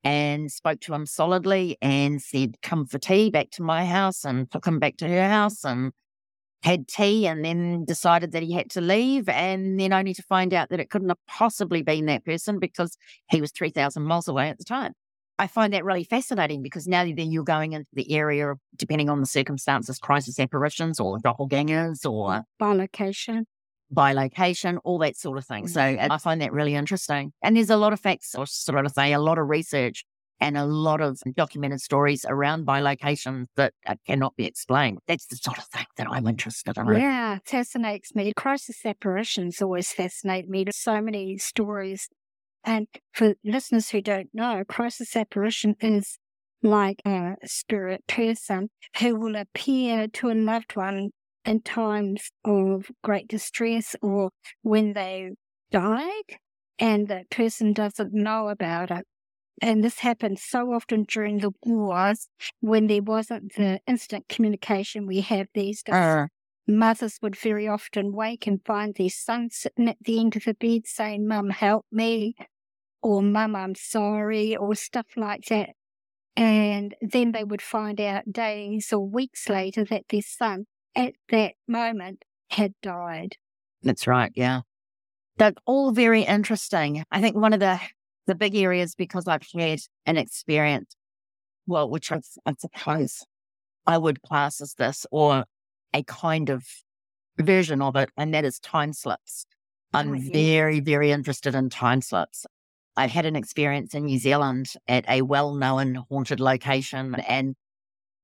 and 0.05 0.51
spoke 0.51 0.81
to 0.81 0.95
him 0.95 1.07
solidly 1.07 1.77
and 1.81 2.21
said, 2.23 2.57
come 2.63 2.87
for 2.87 2.99
tea 2.99 3.31
back 3.31 3.51
to 3.53 3.63
my 3.63 3.85
house 3.85 4.25
and 4.25 4.51
took 4.51 4.67
him 4.67 4.79
back 4.79 4.97
to 4.99 5.09
her 5.09 5.29
house 5.29 5.65
and 5.65 5.93
had 6.63 6.89
tea 6.89 7.27
and 7.27 7.45
then 7.45 7.85
decided 7.85 8.33
that 8.33 8.43
he 8.43 8.53
had 8.53 8.71
to 8.71 8.81
leave 8.81 9.29
and 9.29 9.79
then 9.79 9.93
only 9.93 10.13
to 10.15 10.23
find 10.23 10.53
out 10.53 10.71
that 10.71 10.81
it 10.81 10.91
couldn't 10.91 11.09
have 11.09 11.19
possibly 11.29 11.83
been 11.83 12.07
that 12.07 12.25
person 12.25 12.59
because 12.59 12.97
he 13.31 13.41
was 13.41 13.53
3,000 13.53 14.03
miles 14.03 14.27
away 14.29 14.49
at 14.49 14.59
the 14.59 14.65
time. 14.65 14.93
I 15.39 15.47
find 15.47 15.73
that 15.73 15.85
really 15.85 16.03
fascinating 16.03 16.63
because 16.63 16.89
now 16.89 17.05
then 17.05 17.31
you're 17.31 17.45
going 17.45 17.73
into 17.73 17.87
the 17.93 18.13
area 18.13 18.51
of, 18.51 18.59
depending 18.75 19.09
on 19.09 19.21
the 19.21 19.27
circumstances, 19.27 19.99
crisis 19.99 20.41
apparitions 20.41 20.99
or 20.99 21.19
doppelgangers 21.19 22.05
or 22.05 22.43
bilocation. 22.61 23.45
By 23.91 24.13
location, 24.13 24.79
all 24.79 24.99
that 24.99 25.17
sort 25.17 25.39
of 25.39 25.47
thing. 25.47 25.65
Mm-hmm. 25.65 26.07
So 26.09 26.15
I 26.15 26.19
find 26.19 26.43
that 26.43 26.53
really 26.53 26.75
interesting. 26.75 27.33
And 27.41 27.57
there's 27.57 27.71
a 27.71 27.77
lot 27.77 27.93
of 27.93 28.01
facts, 28.01 28.35
or 28.35 28.47
sort 28.47 28.85
of 28.85 28.93
say, 28.93 29.13
a 29.13 29.21
lot 29.21 29.39
of 29.39 29.49
research 29.49 30.05
and 30.41 30.57
a 30.57 30.65
lot 30.65 31.01
of 31.01 31.21
documented 31.37 31.81
stories 31.81 32.25
around 32.29 32.67
bilocation 32.67 33.47
that 33.57 33.75
uh, 33.87 33.97
cannot 34.07 34.37
be 34.37 34.45
explained. 34.45 34.99
That's 35.07 35.27
the 35.27 35.37
sort 35.37 35.59
of 35.59 35.65
thing 35.65 35.87
that 35.97 36.07
I'm 36.11 36.27
interested 36.27 36.77
in. 36.77 36.87
Yeah, 36.97 37.39
fascinates 37.45 38.15
me. 38.15 38.33
Crisis 38.37 38.85
apparitions 38.85 39.61
always 39.61 39.93
fascinate 39.93 40.49
me. 40.49 40.65
So 40.71 41.01
many 41.01 41.39
stories. 41.39 42.09
And 42.65 42.87
for 43.13 43.35
listeners 43.45 43.91
who 43.91 44.01
don't 44.01 44.31
know, 44.33 44.63
crisis 44.69 45.17
apparition 45.17 45.77
is 45.81 46.19
like 46.63 47.01
a 47.07 47.37
spirit 47.45 48.05
person 48.07 48.69
who 48.99 49.17
will 49.17 49.37
appear 49.37 50.09
to 50.09 50.31
a 50.31 50.35
loved 50.35 50.77
one 50.77 51.11
in 51.45 51.63
times 51.63 52.31
of 52.45 52.91
great 53.03 53.29
distress 53.29 53.95
or 54.03 54.31
when 54.63 54.93
they 54.93 55.31
died 55.71 56.39
and 56.79 57.09
that 57.09 57.31
person 57.31 57.73
doesn't 57.73 58.13
know 58.13 58.49
about 58.49 58.91
it. 58.91 59.07
And 59.61 59.83
this 59.83 60.01
happened 60.01 60.39
so 60.39 60.73
often 60.73 61.05
during 61.05 61.39
the 61.39 61.53
wars 61.65 62.29
when 62.61 62.87
there 62.87 63.03
wasn't 63.03 63.55
the 63.55 63.81
instant 63.87 64.29
communication 64.29 65.07
we 65.07 65.21
have 65.21 65.49
these 65.55 65.83
days. 65.83 65.95
Uh. 65.95 66.27
Mothers 66.67 67.19
would 67.23 67.35
very 67.35 67.67
often 67.67 68.13
wake 68.13 68.47
and 68.47 68.61
find 68.65 68.95
their 68.95 69.09
son 69.09 69.49
sitting 69.51 69.89
at 69.89 69.97
the 70.05 70.21
end 70.21 70.37
of 70.37 70.45
the 70.45 70.53
bed 70.53 70.83
saying, 70.85 71.27
Mum, 71.27 71.49
help 71.49 71.87
me, 71.91 72.37
or 73.03 73.23
Mum, 73.23 73.57
I'm 73.57 73.75
sorry, 73.75 74.55
or 74.55 74.75
stuff 74.75 75.07
like 75.17 75.47
that. 75.47 75.71
And 76.37 76.95
then 77.01 77.33
they 77.33 77.43
would 77.43 77.63
find 77.63 77.99
out 78.01 78.31
days 78.31 78.93
or 78.93 79.01
weeks 79.01 79.49
later 79.49 79.83
that 79.87 80.05
their 80.11 80.23
son 80.23 80.67
at 80.95 81.15
that 81.31 81.55
moment 81.67 82.25
had 82.51 82.75
died. 82.83 83.37
That's 83.83 84.07
right, 84.07 84.31
yeah. 84.35 84.61
That's 85.39 85.57
all 85.65 85.93
very 85.93 86.23
interesting. 86.23 87.03
I 87.11 87.21
think 87.21 87.35
one 87.35 87.53
of 87.53 87.61
the 87.61 87.81
the 88.29 88.37
big 88.37 88.55
areas 88.55 88.95
because 88.95 89.27
I've 89.27 89.43
had 89.53 89.81
an 90.07 90.17
experience 90.17 90.95
well, 91.69 91.89
which 91.89 92.11
I, 92.11 92.21
I 92.47 92.55
suppose 92.59 93.25
I 93.87 93.99
would 93.99 94.23
class 94.23 94.61
as 94.61 94.75
this, 94.75 95.07
or 95.11 95.45
a 95.95 96.03
kind 96.05 96.49
of 96.49 96.65
version 97.39 97.81
of 97.83 97.95
it, 97.97 98.11
and 98.17 98.35
that 98.35 98.45
is 98.45 98.59
time 98.59 98.93
slips. 98.93 99.47
I'm 99.93 100.15
Oh, 100.15 100.21
very, 100.33 100.81
very 100.81 101.13
interested 101.13 101.55
in 101.55 101.71
time 101.71 102.03
slips. 102.03 102.47
I've 102.97 103.11
had 103.11 103.27
an 103.27 103.37
experience 103.37 103.95
in 103.95 104.07
New 104.07 104.19
Zealand 104.19 104.73
at 104.89 105.09
a 105.09 105.23
well 105.23 105.55
known 105.55 106.05
haunted 106.11 106.41
location. 106.41 107.15
And 107.27 107.55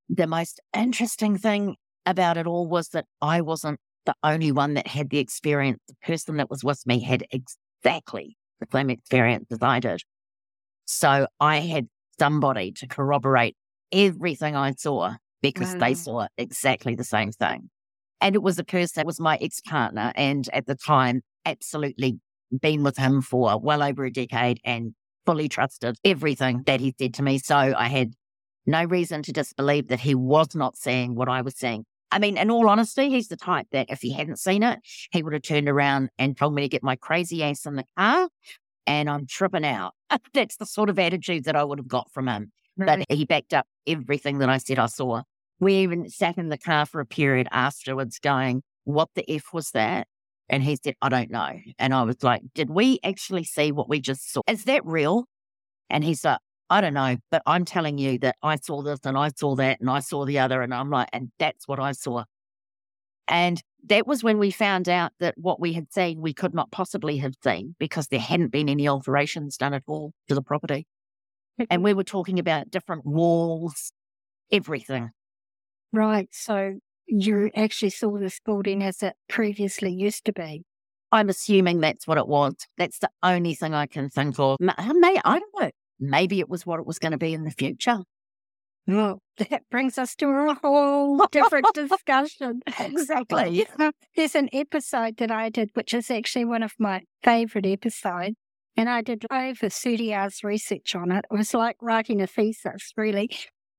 the 0.09 0.27
most 0.27 0.61
interesting 0.77 1.39
thing 1.39 1.77
about 2.07 2.37
it 2.37 2.47
all 2.47 2.67
was 2.67 2.89
that 2.91 3.07
I 3.23 3.41
wasn't 3.41 3.79
the 4.05 4.15
only 4.23 4.53
one 4.53 4.75
that 4.75 4.87
had 4.87 5.11
the 5.11 5.19
experience. 5.19 5.81
The 5.89 5.95
person 6.03 6.37
that 6.37 6.51
was 6.51 6.65
with 6.65 6.87
me 6.87 7.01
had 7.03 7.25
exactly 7.31 8.37
the 8.71 8.79
same 8.79 8.91
experience 8.91 9.47
as 9.51 9.59
I 9.63 9.81
did. 9.81 10.03
So 10.87 11.27
I 11.41 11.59
had 11.59 11.89
somebody 12.19 12.73
to 12.73 12.87
corroborate 12.87 13.57
everything 13.93 14.57
I 14.57 14.73
saw 14.73 15.15
because 15.43 15.73
Wow. 15.75 15.81
they 15.81 15.93
mm-hmm. 15.93 15.95
saw 15.95 16.27
exactly 16.39 16.95
the 16.95 17.05
same 17.05 17.33
thing. 17.33 17.71
And 18.21 18.35
it 18.35 18.43
was 18.43 18.59
a 18.59 18.65
person 18.65 18.93
that 18.97 19.07
was 19.07 19.21
my 19.21 19.37
ex 19.41 19.61
partner. 19.61 20.13
And 20.17 20.49
at 20.53 20.67
the 20.67 20.75
time, 20.75 21.23
absolutely 21.45 22.19
been 22.61 22.83
with 22.83 22.97
him 22.97 23.21
for 23.21 23.59
well 23.59 23.83
over 23.83 24.05
a 24.05 24.11
decade 24.11 24.61
and 24.65 24.95
fully 25.27 25.49
trusted 25.49 25.97
everything 26.05 26.63
that 26.67 26.81
he 26.81 26.95
said 26.99 27.15
to 27.15 27.23
me. 27.23 27.39
So 27.39 27.57
I 27.57 27.89
had 27.89 28.13
no 28.67 28.85
reason 28.85 29.23
to 29.23 29.33
disbelieve 29.33 29.89
that 29.89 30.01
he 30.01 30.15
was 30.15 30.55
not 30.55 30.77
seeing 30.77 31.15
what 31.15 31.29
I 31.29 31.43
was 31.43 31.57
seeing. 31.57 31.85
I 32.15 32.21
mean, 32.21 32.37
in 32.37 32.49
all 32.49 32.69
honesty, 32.69 33.11
he's 33.11 33.27
the 33.27 33.37
type 33.37 33.67
that 33.73 33.91
if 33.91 34.01
he 34.01 34.13
hadn't 34.13 34.39
seen 34.39 34.63
it, 34.63 34.79
he 35.11 35.21
would 35.21 35.33
have 35.33 35.43
turned 35.43 35.69
around 35.69 36.11
and 36.17 36.37
told 36.37 36.55
me 36.55 36.63
to 36.63 36.69
get 36.69 36.85
my 36.85 36.95
crazy 36.95 37.43
ass 37.43 37.67
in 37.67 37.75
the 37.75 37.85
car 37.99 38.29
and 38.87 39.11
I'm 39.11 39.27
tripping 39.27 39.65
out. 39.65 39.95
That's 40.33 40.57
the 40.57 40.65
sort 40.65 40.91
of 40.91 40.99
attitude 40.99 41.45
that 41.45 41.57
I 41.57 41.65
would 41.65 41.81
have 41.81 41.89
got 41.89 42.13
from 42.13 42.29
him. 42.29 42.53
But 42.77 43.05
he 43.09 43.25
backed 43.25 43.53
up 43.53 43.67
everything 43.85 44.39
that 44.39 44.49
I 44.49 44.59
said 44.59 44.79
I 44.79 44.87
saw. 44.87 45.23
We 45.59 45.75
even 45.75 46.09
sat 46.09 46.39
in 46.39 46.51
the 46.51 46.59
car 46.59 46.87
for 46.87 47.01
a 47.01 47.07
period 47.07 47.49
afterwards 47.51 48.21
going, 48.21 48.63
What 48.85 49.09
the 49.17 49.29
F 49.29 49.53
was 49.53 49.73
that? 49.73 50.07
And 50.49 50.63
he 50.63 50.77
said, 50.77 50.95
I 51.03 51.09
don't 51.09 51.31
know. 51.31 51.59
And 51.81 51.93
I 51.93 52.03
was 52.03 52.23
like, 52.23 52.43
Did 52.55 52.71
we 52.71 53.01
actually 53.03 53.45
see 53.45 53.73
what 53.73 53.89
we 53.89 54.01
just 54.01 54.33
saw? 54.33 54.43
Is 54.49 54.65
that 54.65 54.87
real? 54.87 55.27
And 55.91 56.05
he's 56.05 56.25
like, 56.25 56.39
I 56.75 56.81
don't 56.81 56.95
know, 56.95 57.17
but 57.31 57.41
I'm 57.47 57.65
telling 57.65 57.99
you 57.99 58.19
that 58.19 58.35
I 58.43 58.57
saw 58.57 58.83
this 58.83 58.99
and 59.05 59.17
I 59.17 59.31
saw 59.37 59.55
that 59.55 59.79
and 59.79 59.89
I 59.89 60.01
saw 60.01 60.25
the 60.25 60.41
other. 60.41 60.61
And 60.61 60.75
I'm 60.75 60.91
like, 60.91 61.09
And 61.13 61.31
that's 61.39 61.69
what 61.69 61.79
I 61.79 61.93
saw. 61.93 62.25
And 63.29 63.63
that 63.87 64.09
was 64.09 64.25
when 64.25 64.39
we 64.39 64.51
found 64.51 64.89
out 64.89 65.13
that 65.21 65.37
what 65.39 65.61
we 65.61 65.73
had 65.75 65.93
seen, 65.93 66.21
we 66.21 66.35
could 66.35 66.53
not 66.53 66.73
possibly 66.73 67.19
have 67.19 67.35
seen 67.45 67.77
because 67.79 68.09
there 68.09 68.19
hadn't 68.19 68.51
been 68.51 68.69
any 68.69 68.89
alterations 68.89 69.57
done 69.57 69.73
at 69.73 69.85
all 69.87 70.15
to 70.27 70.35
the 70.35 70.43
property. 70.43 70.89
And 71.59 71.69
mm-hmm. 71.69 71.83
we 71.85 71.95
were 71.95 72.03
talking 72.03 72.41
about 72.41 72.73
different 72.73 73.07
walls, 73.07 73.93
everything. 74.51 75.11
Right. 75.93 76.29
So 76.33 76.81
you 77.07 77.53
actually 77.55 77.91
saw 77.91 78.19
this 78.19 78.41
building 78.45 78.83
as 78.83 79.01
it 79.01 79.15
previously 79.29 79.93
used 79.93 80.25
to 80.25 80.33
be. 80.33 80.65
I'm 81.13 81.29
assuming 81.29 81.79
that's 81.79 82.09
what 82.09 82.19
it 82.19 82.27
was. 82.27 82.57
That's 82.79 82.99
the 82.99 83.11
only 83.23 83.55
thing 83.55 83.75
I 83.75 83.87
can 83.87 84.11
think 84.11 84.41
of. 84.41 84.59
May, 84.59 85.21
I 85.25 85.39
don't 85.39 85.61
know. 85.61 85.71
Maybe 85.99 86.41
it 86.41 86.49
was 86.49 86.67
what 86.67 86.81
it 86.81 86.87
was 86.87 86.99
going 86.99 87.13
to 87.13 87.19
be 87.19 87.33
in 87.33 87.45
the 87.45 87.51
future. 87.51 87.99
Well, 88.87 89.23
that 89.39 89.63
brings 89.71 89.99
us 89.99 90.15
to 90.17 90.29
a 90.29 90.55
whole 90.55 91.27
different 91.31 91.67
discussion. 91.75 92.61
Exactly. 92.79 93.67
There's 94.17 94.35
an 94.35 94.49
episode 94.53 95.17
that 95.19 95.31
I 95.31 95.49
did, 95.49 95.71
which 95.75 95.95
is 95.95 96.11
actually 96.11 96.45
one 96.45 96.63
of 96.63 96.75
my 96.79 97.03
favorite 97.23 97.67
episodes. 97.67 98.37
And 98.77 98.89
I 98.89 99.03
did 99.03 99.25
over 99.31 99.69
30 99.69 100.13
hours 100.13 100.43
research 100.43 100.97
on 100.97 101.13
it. 101.13 101.25
It 101.31 101.35
was 101.35 101.55
like 101.55 101.77
writing 101.81 102.21
a 102.21 102.27
thesis, 102.27 102.93
really. 102.97 103.31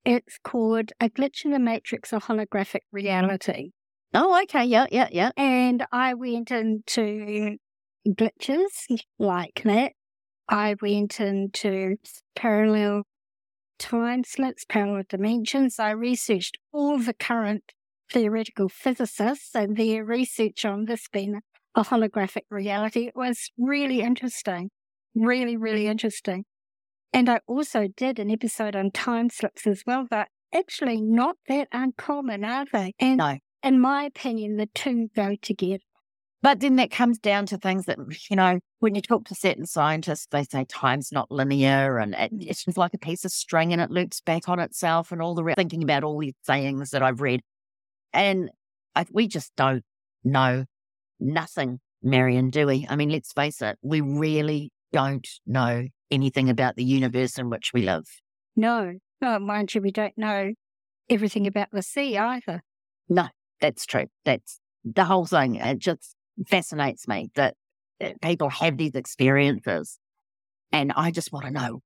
It's 0.06 0.38
called 0.43 0.91
A 1.01 1.10
Glitch 1.10 1.43
in 1.43 1.51
the 1.51 1.60
Matrix 1.60 2.13
of 2.13 2.25
Holographic 2.25 2.82
Reality. 2.91 3.71
Oh, 4.13 4.41
okay. 4.43 4.63
Yeah, 4.63 4.86
yeah, 4.91 5.10
yeah. 5.12 5.32
And 5.36 5.86
I 5.91 6.13
went 6.13 6.51
into 6.51 7.58
glitches 8.08 9.01
like 9.19 9.62
that. 9.65 9.91
I 10.47 10.75
went 10.81 11.19
into 11.19 11.97
parallel 12.36 13.03
time 13.79 14.23
slips, 14.23 14.65
parallel 14.67 15.03
dimensions. 15.10 15.79
I 15.79 15.91
researched 15.91 16.58
all 16.71 16.97
the 16.99 17.13
current 17.13 17.63
theoretical 18.12 18.69
physicists 18.69 19.55
and 19.55 19.75
their 19.75 20.05
research 20.05 20.63
on 20.65 20.86
this 20.86 21.08
being 21.12 21.41
a 21.75 21.84
holographic 21.84 22.43
reality. 22.49 23.08
It 23.08 23.15
was 23.15 23.49
really 23.58 24.01
interesting, 24.01 24.69
really, 25.13 25.58
really 25.58 25.88
interesting. 25.88 26.45
And 27.12 27.29
I 27.29 27.39
also 27.47 27.88
did 27.95 28.19
an 28.19 28.29
episode 28.29 28.75
on 28.75 28.91
time 28.91 29.29
slips 29.29 29.65
as 29.65 29.84
well. 29.88 30.05
They're 30.10 30.27
actually 30.53 31.01
not 31.01 31.38
that 31.47 31.67
uncommon, 31.71 32.43
are 32.43 32.65
they? 32.71 32.93
And 32.99 33.17
No. 33.17 33.38
in 33.63 33.79
my 33.79 34.03
opinion, 34.03 34.58
the 34.58 34.67
two 34.67 35.10
go 35.15 35.36
together. 35.41 35.84
But 36.45 36.60
then 36.60 36.75
that 36.75 36.91
comes 36.91 37.17
down 37.17 37.47
to 37.47 37.58
things 37.58 37.86
that, 37.88 37.97
you 38.29 38.36
know, 38.36 38.60
when 38.77 38.93
you 38.93 39.01
talk 39.01 39.25
to 39.29 39.34
certain 39.34 39.65
scientists, 39.65 40.27
they 40.29 40.43
say 40.43 40.63
time's 40.69 41.12
not 41.12 41.31
linear 41.31 41.97
and 41.97 42.13
it, 42.13 42.31
mm. 42.31 42.45
it's 42.47 42.65
just 42.65 42.77
like 42.77 42.93
a 42.93 42.99
piece 42.99 43.25
of 43.25 43.31
string 43.31 43.73
and 43.73 43.81
it 43.81 43.89
loops 43.89 44.21
back 44.21 44.47
on 44.47 44.60
itself 44.60 45.12
and 45.12 45.23
all 45.23 45.34
the 45.34 45.43
rest. 45.43 45.58
Thinking 45.58 45.81
about 45.81 46.03
all 46.03 46.19
these 46.19 46.36
sayings 46.43 46.91
that 46.91 47.01
I've 47.01 47.19
read. 47.19 47.41
And 48.13 48.51
I, 48.95 49.08
we 49.12 49.27
just 49.27 49.55
don't 49.55 49.84
know 50.23 50.65
nothing, 51.19 51.79
Marion, 52.03 52.51
do 52.51 52.67
we? 52.67 52.86
I 52.91 52.95
mean, 52.95 53.10
let's 53.10 53.34
face 53.34 53.63
it, 53.63 53.79
we 53.81 54.01
really 54.01 54.71
don't 54.93 55.27
know 55.47 55.88
anything 56.12 56.51
about 56.51 56.75
the 56.75 56.84
universe 56.84 57.39
in 57.39 57.49
which 57.49 57.71
we 57.73 57.81
live. 57.81 58.05
No, 58.55 58.93
oh, 59.23 59.39
mind 59.39 59.73
you, 59.73 59.81
we 59.81 59.89
don't 59.89 60.15
know 60.15 60.53
everything 61.10 61.47
about 61.47 61.69
the 61.71 61.81
sea 61.81 62.19
either. 62.19 62.62
No, 63.10 63.29
that's 63.62 63.88
true. 63.88 64.05
That's 64.25 64.60
the 64.84 65.05
whole 65.05 65.25
thing. 65.25 65.55
It 65.55 65.79
just 65.79 66.15
fascinates 66.48 67.08
me 67.08 67.30
that 67.36 67.56
that 68.00 68.21
people 68.21 68.50
have 68.50 68.78
these 68.78 68.95
experiences. 68.95 70.00
And 70.71 70.91
I 70.95 71.12
just 71.12 71.32
want 71.32 71.45
to 71.45 71.52
know 71.52 71.82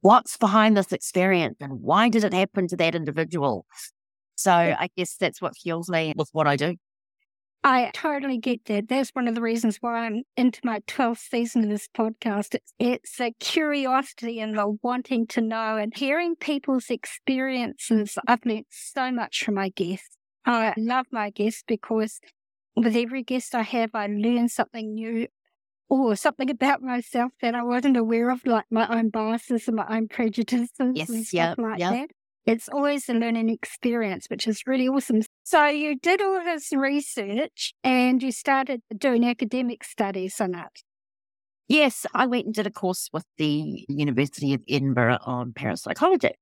what's 0.00 0.36
behind 0.36 0.76
this 0.76 0.92
experience 0.92 1.56
and 1.60 1.80
why 1.80 2.08
did 2.08 2.24
it 2.24 2.32
happen 2.32 2.68
to 2.68 2.76
that 2.76 2.94
individual? 2.94 3.66
So 4.36 4.52
I 4.52 4.88
guess 4.96 5.16
that's 5.16 5.40
what 5.40 5.56
fuels 5.56 5.88
me 5.88 6.12
with 6.16 6.28
what 6.32 6.46
I 6.46 6.56
do. 6.56 6.76
I 7.66 7.90
totally 7.94 8.36
get 8.36 8.66
that. 8.66 8.88
That's 8.88 9.08
one 9.14 9.26
of 9.26 9.34
the 9.34 9.40
reasons 9.40 9.78
why 9.80 10.04
I'm 10.04 10.24
into 10.36 10.60
my 10.62 10.80
12th 10.80 11.30
season 11.30 11.64
of 11.64 11.70
this 11.70 11.88
podcast. 11.96 12.54
It's, 12.54 12.74
it's 12.78 13.16
the 13.16 13.32
curiosity 13.40 14.38
and 14.38 14.58
the 14.58 14.76
wanting 14.82 15.26
to 15.28 15.40
know 15.40 15.78
and 15.78 15.96
hearing 15.96 16.36
people's 16.36 16.90
experiences. 16.90 18.18
I've 18.28 18.44
learned 18.44 18.66
so 18.68 19.10
much 19.10 19.42
from 19.42 19.54
my 19.54 19.70
guests. 19.70 20.18
I 20.44 20.74
love 20.76 21.06
my 21.10 21.30
guests 21.30 21.64
because 21.66 22.20
with 22.76 22.96
every 22.96 23.22
guest 23.22 23.54
I 23.54 23.62
have, 23.62 23.90
I 23.94 24.06
learn 24.06 24.48
something 24.48 24.94
new 24.94 25.28
or 25.88 26.16
something 26.16 26.50
about 26.50 26.82
myself 26.82 27.32
that 27.42 27.54
I 27.54 27.62
wasn't 27.62 27.96
aware 27.96 28.30
of, 28.30 28.44
like 28.46 28.64
my 28.70 28.86
own 28.88 29.10
biases 29.10 29.68
and 29.68 29.76
my 29.76 29.86
own 29.88 30.08
prejudices 30.08 30.70
Yes, 30.94 31.08
and 31.08 31.26
stuff 31.26 31.58
like 31.58 31.78
yeah. 31.78 31.90
that. 31.90 32.10
It's 32.46 32.68
always 32.68 33.08
a 33.08 33.14
learning 33.14 33.48
experience, 33.48 34.26
which 34.28 34.46
is 34.46 34.62
really 34.66 34.88
awesome. 34.88 35.22
So 35.44 35.66
you 35.66 35.96
did 35.98 36.20
all 36.20 36.42
this 36.44 36.72
research 36.72 37.72
and 37.82 38.22
you 38.22 38.32
started 38.32 38.82
doing 38.96 39.24
academic 39.24 39.84
studies 39.84 40.40
on 40.40 40.54
it. 40.54 40.82
Yes, 41.68 42.04
I 42.12 42.26
went 42.26 42.44
and 42.46 42.54
did 42.54 42.66
a 42.66 42.70
course 42.70 43.08
with 43.12 43.24
the 43.38 43.86
University 43.88 44.52
of 44.52 44.62
Edinburgh 44.68 45.18
on 45.22 45.54
parapsychology. 45.54 46.32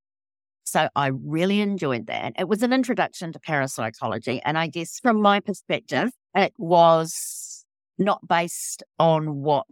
So 0.64 0.88
I 0.94 1.08
really 1.08 1.60
enjoyed 1.60 2.06
that. 2.06 2.34
It 2.38 2.48
was 2.48 2.62
an 2.62 2.72
introduction 2.72 3.32
to 3.32 3.38
parapsychology. 3.40 4.40
And 4.44 4.56
I 4.56 4.68
guess 4.68 4.98
from 5.00 5.20
my 5.20 5.40
perspective, 5.40 6.10
it 6.34 6.52
was 6.56 7.64
not 7.98 8.26
based 8.26 8.82
on 8.98 9.42
what, 9.42 9.66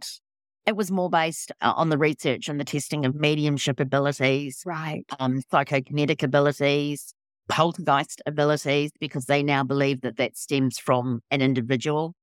it 0.65 0.75
was 0.75 0.91
more 0.91 1.09
based 1.09 1.51
uh, 1.61 1.73
on 1.75 1.89
the 1.89 1.97
research 1.97 2.49
and 2.49 2.59
the 2.59 2.65
testing 2.65 3.05
of 3.05 3.15
mediumship 3.15 3.79
abilities, 3.79 4.61
Right. 4.65 5.03
um, 5.19 5.41
psychokinetic 5.51 6.23
abilities, 6.23 7.13
poltergeist 7.49 8.21
abilities, 8.25 8.91
because 8.99 9.25
they 9.25 9.43
now 9.43 9.63
believe 9.63 10.01
that 10.01 10.17
that 10.17 10.37
stems 10.37 10.77
from 10.77 11.21
an 11.31 11.41
individual 11.41 12.13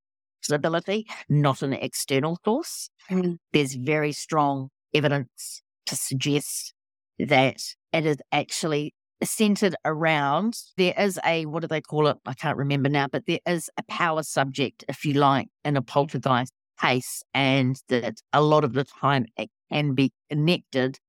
ability, 0.51 1.07
not 1.29 1.63
an 1.63 1.73
external 1.73 2.39
source. 2.45 2.89
Mm. 3.11 3.39
There's 3.53 3.75
very 3.75 4.13
strong 4.13 4.69
evidence 4.95 5.63
to 5.87 5.97
suggest 5.97 6.75
that 7.19 7.63
it 7.93 8.07
is 8.07 8.19
actually 8.33 8.95
centered 9.23 9.75
around 9.85 10.57
there 10.77 10.95
is 10.97 11.19
a 11.27 11.45
what 11.47 11.61
do 11.61 11.67
they 11.67 11.81
call 11.81 12.07
it 12.07 12.17
i 12.25 12.33
can't 12.35 12.57
remember 12.57 12.89
now 12.89 13.09
but 13.11 13.27
there 13.27 13.41
is 13.47 13.69
a 13.77 13.83
power 13.89 14.23
subject 14.23 14.85
if 14.89 15.05
you 15.05 15.13
like 15.13 15.49
in 15.65 15.77
a 15.77 15.83
poltergeist 15.83 16.53
case 16.81 17.23
and 17.35 17.83
that 17.89 18.15
a 18.33 18.41
lot 18.41 18.63
of 18.63 18.75
the 18.75 18.85
time 18.85 19.27
it 19.37 19.51
can 19.73 19.95
be 19.95 20.13
connected 20.31 21.01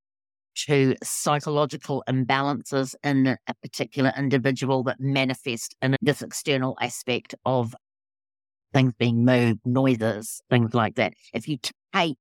to 0.56 0.96
psychological 1.04 2.04
imbalances 2.10 2.96
in 3.04 3.28
a 3.28 3.54
particular 3.62 4.12
individual 4.18 4.84
that 4.84 5.00
manifest 5.00 5.76
in 5.82 5.96
this 6.02 6.22
external 6.22 6.76
aspect 6.82 7.36
of 7.46 7.76
things 8.74 8.94
being 9.00 9.26
moved, 9.26 9.60
noises, 9.66 10.42
things 10.50 10.74
like 10.74 10.96
that. 10.96 11.14
If 11.34 11.48
you 11.48 11.58
take 11.94 12.18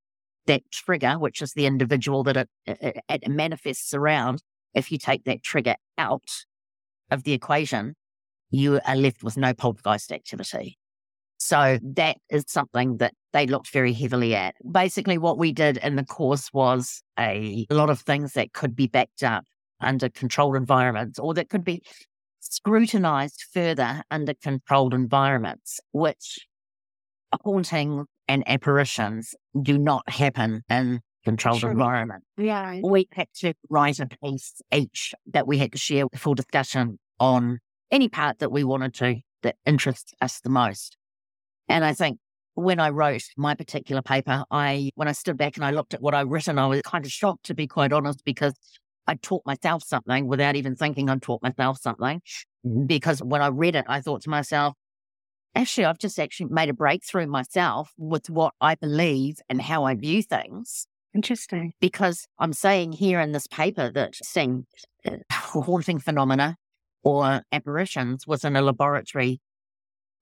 that 0.49 0.69
trigger, 0.71 1.13
which 1.19 1.41
is 1.41 1.53
the 1.53 1.67
individual 1.67 2.23
that 2.23 2.35
it, 2.35 2.49
it, 2.65 2.97
it 3.07 3.27
manifests 3.27 3.93
around, 3.93 4.41
if 4.73 4.91
you 4.91 4.97
take 4.97 5.23
that 5.25 5.43
trigger 5.43 5.75
out 5.97 6.29
of 7.11 7.23
the 7.23 7.33
equation, 7.33 7.95
you 8.49 8.79
are 8.85 8.95
left 8.95 9.23
with 9.23 9.37
no 9.37 9.53
poltergeist 9.53 10.11
activity. 10.11 10.77
So 11.37 11.77
that 11.81 12.17
is 12.29 12.45
something 12.47 12.97
that 12.97 13.13
they 13.31 13.45
looked 13.45 13.71
very 13.71 13.93
heavily 13.93 14.35
at. 14.35 14.55
Basically, 14.69 15.19
what 15.19 15.37
we 15.37 15.53
did 15.53 15.77
in 15.77 15.95
the 15.95 16.03
course 16.03 16.49
was 16.51 17.03
a 17.17 17.67
lot 17.69 17.91
of 17.91 18.01
things 18.01 18.33
that 18.33 18.51
could 18.53 18.75
be 18.75 18.87
backed 18.87 19.23
up 19.23 19.45
under 19.79 20.09
controlled 20.09 20.55
environments 20.55 21.19
or 21.19 21.33
that 21.35 21.49
could 21.49 21.63
be 21.63 21.81
scrutinized 22.39 23.45
further 23.53 24.01
under 24.09 24.33
controlled 24.33 24.95
environments, 24.95 25.79
which 25.91 26.39
haunting 27.43 28.05
and 28.29 28.47
apparitions 28.47 29.35
do 29.61 29.77
not 29.77 30.09
happen 30.09 30.61
in 30.69 31.01
controlled 31.25 31.59
sure. 31.59 31.71
environment. 31.71 32.23
Yeah. 32.37 32.79
We 32.81 33.09
had 33.11 33.27
to 33.39 33.53
write 33.69 33.99
a 33.99 34.07
piece 34.07 34.61
each 34.73 35.13
that 35.33 35.47
we 35.47 35.57
had 35.57 35.73
to 35.73 35.77
share 35.77 36.05
full 36.15 36.35
discussion 36.35 36.99
on 37.19 37.59
any 37.91 38.07
part 38.07 38.39
that 38.39 38.51
we 38.51 38.63
wanted 38.63 38.93
to 38.93 39.15
that 39.43 39.55
interests 39.65 40.13
us 40.21 40.39
the 40.39 40.49
most. 40.49 40.95
And 41.67 41.83
I 41.83 41.93
think 41.93 42.19
when 42.53 42.79
I 42.79 42.89
wrote 42.89 43.23
my 43.35 43.55
particular 43.55 44.01
paper, 44.01 44.45
I 44.51 44.91
when 44.95 45.07
I 45.07 45.13
stood 45.13 45.37
back 45.37 45.57
and 45.57 45.65
I 45.65 45.71
looked 45.71 45.93
at 45.93 46.01
what 46.01 46.13
I'd 46.13 46.29
written, 46.29 46.59
I 46.59 46.67
was 46.67 46.81
kind 46.83 47.03
of 47.05 47.11
shocked 47.11 47.45
to 47.45 47.55
be 47.55 47.67
quite 47.67 47.91
honest, 47.91 48.23
because 48.23 48.53
I 49.07 49.15
taught 49.15 49.41
myself 49.45 49.83
something 49.83 50.27
without 50.27 50.55
even 50.55 50.75
thinking 50.75 51.09
I'd 51.09 51.21
taught 51.21 51.41
myself 51.41 51.79
something. 51.79 52.21
Mm-hmm. 52.65 52.85
Because 52.85 53.23
when 53.23 53.41
I 53.41 53.47
read 53.47 53.75
it, 53.75 53.85
I 53.87 54.01
thought 54.01 54.21
to 54.23 54.29
myself, 54.29 54.75
actually, 55.55 55.85
I've 55.85 55.97
just 55.97 56.19
actually 56.19 56.49
made 56.49 56.69
a 56.69 56.73
breakthrough 56.73 57.27
myself 57.27 57.93
with 57.97 58.29
what 58.29 58.53
I 58.61 58.75
believe 58.75 59.37
and 59.49 59.61
how 59.61 59.83
I 59.83 59.95
view 59.95 60.23
things. 60.23 60.87
Interesting. 61.13 61.73
Because 61.79 62.27
I'm 62.37 62.53
saying 62.53 62.93
here 62.93 63.19
in 63.19 63.31
this 63.31 63.47
paper 63.47 63.91
that 63.91 64.15
seeing 64.23 64.65
uh, 65.05 65.17
haunting 65.31 65.99
phenomena 65.99 66.55
or 67.03 67.41
apparitions 67.51 68.27
was 68.27 68.43
in 68.43 68.55
a 68.55 68.61
laboratory 68.61 69.41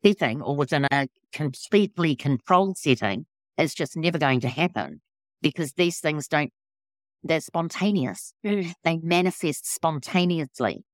setting 0.03 0.41
or 0.41 0.55
was 0.55 0.71
in 0.71 0.85
a 0.91 1.07
completely 1.33 2.15
controlled 2.15 2.77
setting 2.77 3.25
is 3.57 3.73
just 3.73 3.97
never 3.97 4.17
going 4.17 4.39
to 4.41 4.47
happen 4.47 5.01
because 5.41 5.73
these 5.73 5.99
things 5.99 6.27
don't, 6.27 6.51
they're 7.23 7.41
spontaneous. 7.41 8.33
Mm. 8.45 8.73
They 8.83 8.97
manifest 8.97 9.71
spontaneously. 9.71 10.85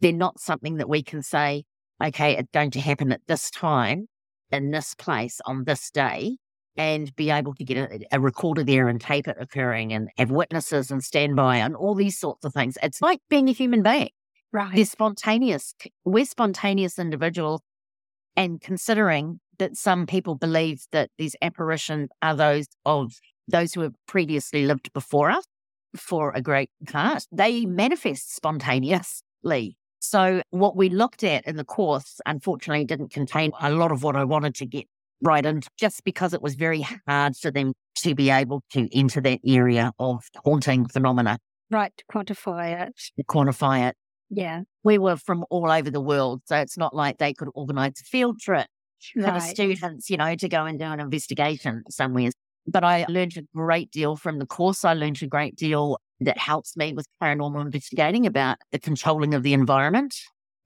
They're 0.00 0.12
not 0.12 0.40
something 0.40 0.76
that 0.76 0.88
we 0.88 1.02
can 1.02 1.22
say, 1.22 1.64
okay, 2.02 2.36
it's 2.36 2.50
going 2.52 2.70
to 2.72 2.80
happen 2.80 3.12
at 3.12 3.20
this 3.26 3.50
time, 3.50 4.06
in 4.50 4.70
this 4.70 4.94
place, 4.94 5.40
on 5.46 5.64
this 5.64 5.90
day, 5.90 6.36
and 6.76 7.14
be 7.16 7.30
able 7.30 7.54
to 7.54 7.64
get 7.64 7.76
a, 7.76 8.00
a 8.12 8.20
recorder 8.20 8.62
there 8.62 8.88
and 8.88 9.00
tape 9.00 9.26
it 9.28 9.36
occurring 9.40 9.92
and 9.92 10.08
have 10.16 10.30
witnesses 10.30 10.90
and 10.90 11.02
stand 11.02 11.36
by 11.36 11.56
and 11.56 11.74
all 11.74 11.94
these 11.94 12.18
sorts 12.18 12.44
of 12.44 12.54
things. 12.54 12.78
It's 12.82 13.02
like 13.02 13.20
being 13.28 13.48
a 13.48 13.52
human 13.52 13.82
being. 13.82 14.10
Right. 14.52 14.74
They're 14.74 14.84
spontaneous. 14.84 15.74
We're 16.04 16.24
spontaneous 16.24 16.98
individuals. 16.98 17.60
And 18.36 18.60
considering 18.60 19.40
that 19.58 19.76
some 19.76 20.06
people 20.06 20.36
believe 20.36 20.86
that 20.92 21.10
these 21.18 21.34
apparitions 21.42 22.10
are 22.22 22.36
those 22.36 22.66
of 22.84 23.18
those 23.48 23.74
who 23.74 23.80
have 23.80 23.94
previously 24.06 24.66
lived 24.66 24.92
before 24.92 25.30
us 25.30 25.44
for 25.96 26.32
a 26.34 26.42
great 26.42 26.70
part, 26.86 27.24
they 27.32 27.64
manifest 27.66 28.34
spontaneously. 28.34 29.77
So 30.00 30.42
what 30.50 30.76
we 30.76 30.88
looked 30.88 31.24
at 31.24 31.46
in 31.46 31.56
the 31.56 31.64
course, 31.64 32.20
unfortunately, 32.26 32.84
didn't 32.84 33.10
contain 33.10 33.52
a 33.60 33.70
lot 33.70 33.92
of 33.92 34.02
what 34.02 34.16
I 34.16 34.24
wanted 34.24 34.54
to 34.56 34.66
get 34.66 34.86
right 35.22 35.44
into, 35.44 35.68
just 35.78 36.04
because 36.04 36.32
it 36.32 36.42
was 36.42 36.54
very 36.54 36.86
hard 37.06 37.36
for 37.36 37.50
them 37.50 37.72
to 37.96 38.14
be 38.14 38.30
able 38.30 38.62
to 38.72 38.88
enter 38.96 39.20
that 39.20 39.40
area 39.46 39.92
of 39.98 40.24
haunting 40.44 40.86
phenomena. 40.86 41.38
Right, 41.70 41.92
to 41.96 42.04
quantify 42.10 42.86
it. 42.86 42.94
To 43.16 43.24
quantify 43.24 43.88
it. 43.88 43.96
Yeah. 44.30 44.62
We 44.84 44.98
were 44.98 45.16
from 45.16 45.44
all 45.50 45.70
over 45.70 45.90
the 45.90 46.00
world, 46.00 46.42
so 46.44 46.56
it's 46.56 46.78
not 46.78 46.94
like 46.94 47.18
they 47.18 47.34
could 47.34 47.48
organize 47.54 48.00
a 48.00 48.04
field 48.04 48.38
trip 48.40 48.66
right. 49.16 49.24
for 49.24 49.32
the 49.32 49.40
students, 49.40 50.08
you 50.08 50.16
know, 50.16 50.34
to 50.34 50.48
go 50.48 50.64
and 50.64 50.78
do 50.78 50.84
an 50.84 51.00
investigation 51.00 51.82
somewhere. 51.90 52.30
But 52.70 52.84
I 52.84 53.06
learned 53.08 53.36
a 53.36 53.42
great 53.54 53.90
deal 53.90 54.16
from 54.16 54.38
the 54.38 54.46
course. 54.46 54.84
I 54.84 54.92
learned 54.92 55.22
a 55.22 55.26
great 55.26 55.56
deal 55.56 55.98
that 56.20 56.36
helps 56.36 56.76
me 56.76 56.92
with 56.92 57.06
paranormal 57.22 57.62
investigating 57.62 58.26
about 58.26 58.58
the 58.72 58.78
controlling 58.78 59.34
of 59.34 59.42
the 59.42 59.54
environment 59.54 60.14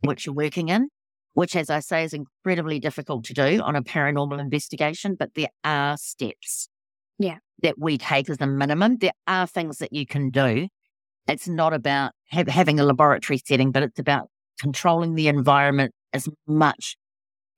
which 0.01 0.27
you're 0.27 0.35
working 0.35 0.69
in, 0.69 0.89
which, 1.35 1.55
as 1.55 1.71
I 1.71 1.79
say, 1.79 2.03
is 2.03 2.13
incredibly 2.13 2.81
difficult 2.81 3.25
to 3.27 3.35
do 3.35 3.61
on 3.63 3.77
a 3.77 3.83
paranormal 3.83 4.41
investigation. 4.41 5.15
But 5.17 5.35
there 5.35 5.51
are 5.65 5.97
steps. 5.97 6.69
Yeah. 7.19 7.39
That 7.63 7.77
we 7.79 7.99
take 7.99 8.29
as 8.29 8.39
a 8.41 8.47
minimum. 8.47 8.99
There 8.99 9.13
are 9.29 9.47
things 9.47 9.79
that 9.79 9.93
you 9.93 10.05
can 10.05 10.31
do. 10.31 10.67
It's 11.29 11.47
not 11.47 11.73
about 11.73 12.13
have, 12.31 12.49
having 12.49 12.81
a 12.81 12.85
laboratory 12.85 13.41
setting, 13.47 13.71
but 13.71 13.85
it's 13.85 14.01
about 14.01 14.29
controlling 14.61 15.15
the 15.15 15.29
environment 15.29 15.95
as 16.13 16.29
much 16.49 16.97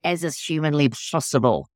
as 0.05 0.23
is 0.23 0.39
humanly 0.39 0.91
possible 0.91 1.67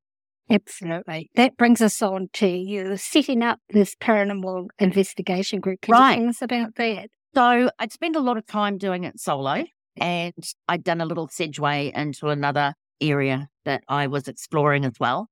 Absolutely. 0.49 1.29
That 1.35 1.57
brings 1.57 1.81
us 1.81 2.01
on 2.01 2.29
to 2.33 2.47
you 2.47 2.97
setting 2.97 3.43
up 3.43 3.59
this 3.69 3.95
paranormal 3.95 4.67
investigation 4.79 5.59
group. 5.59 5.81
Can 5.81 5.93
right. 5.93 6.15
you 6.15 6.21
tell 6.21 6.29
us 6.29 6.41
about 6.41 6.75
that? 6.75 7.09
So 7.35 7.69
I'd 7.77 7.91
spent 7.91 8.15
a 8.15 8.19
lot 8.19 8.37
of 8.37 8.45
time 8.47 8.77
doing 8.77 9.03
it 9.03 9.19
solo 9.19 9.63
and 9.97 10.33
I'd 10.67 10.83
done 10.83 11.01
a 11.01 11.05
little 11.05 11.27
segue 11.27 11.93
into 11.93 12.29
another 12.29 12.73
area 12.99 13.47
that 13.65 13.83
I 13.87 14.07
was 14.07 14.27
exploring 14.27 14.85
as 14.85 14.93
well 14.99 15.27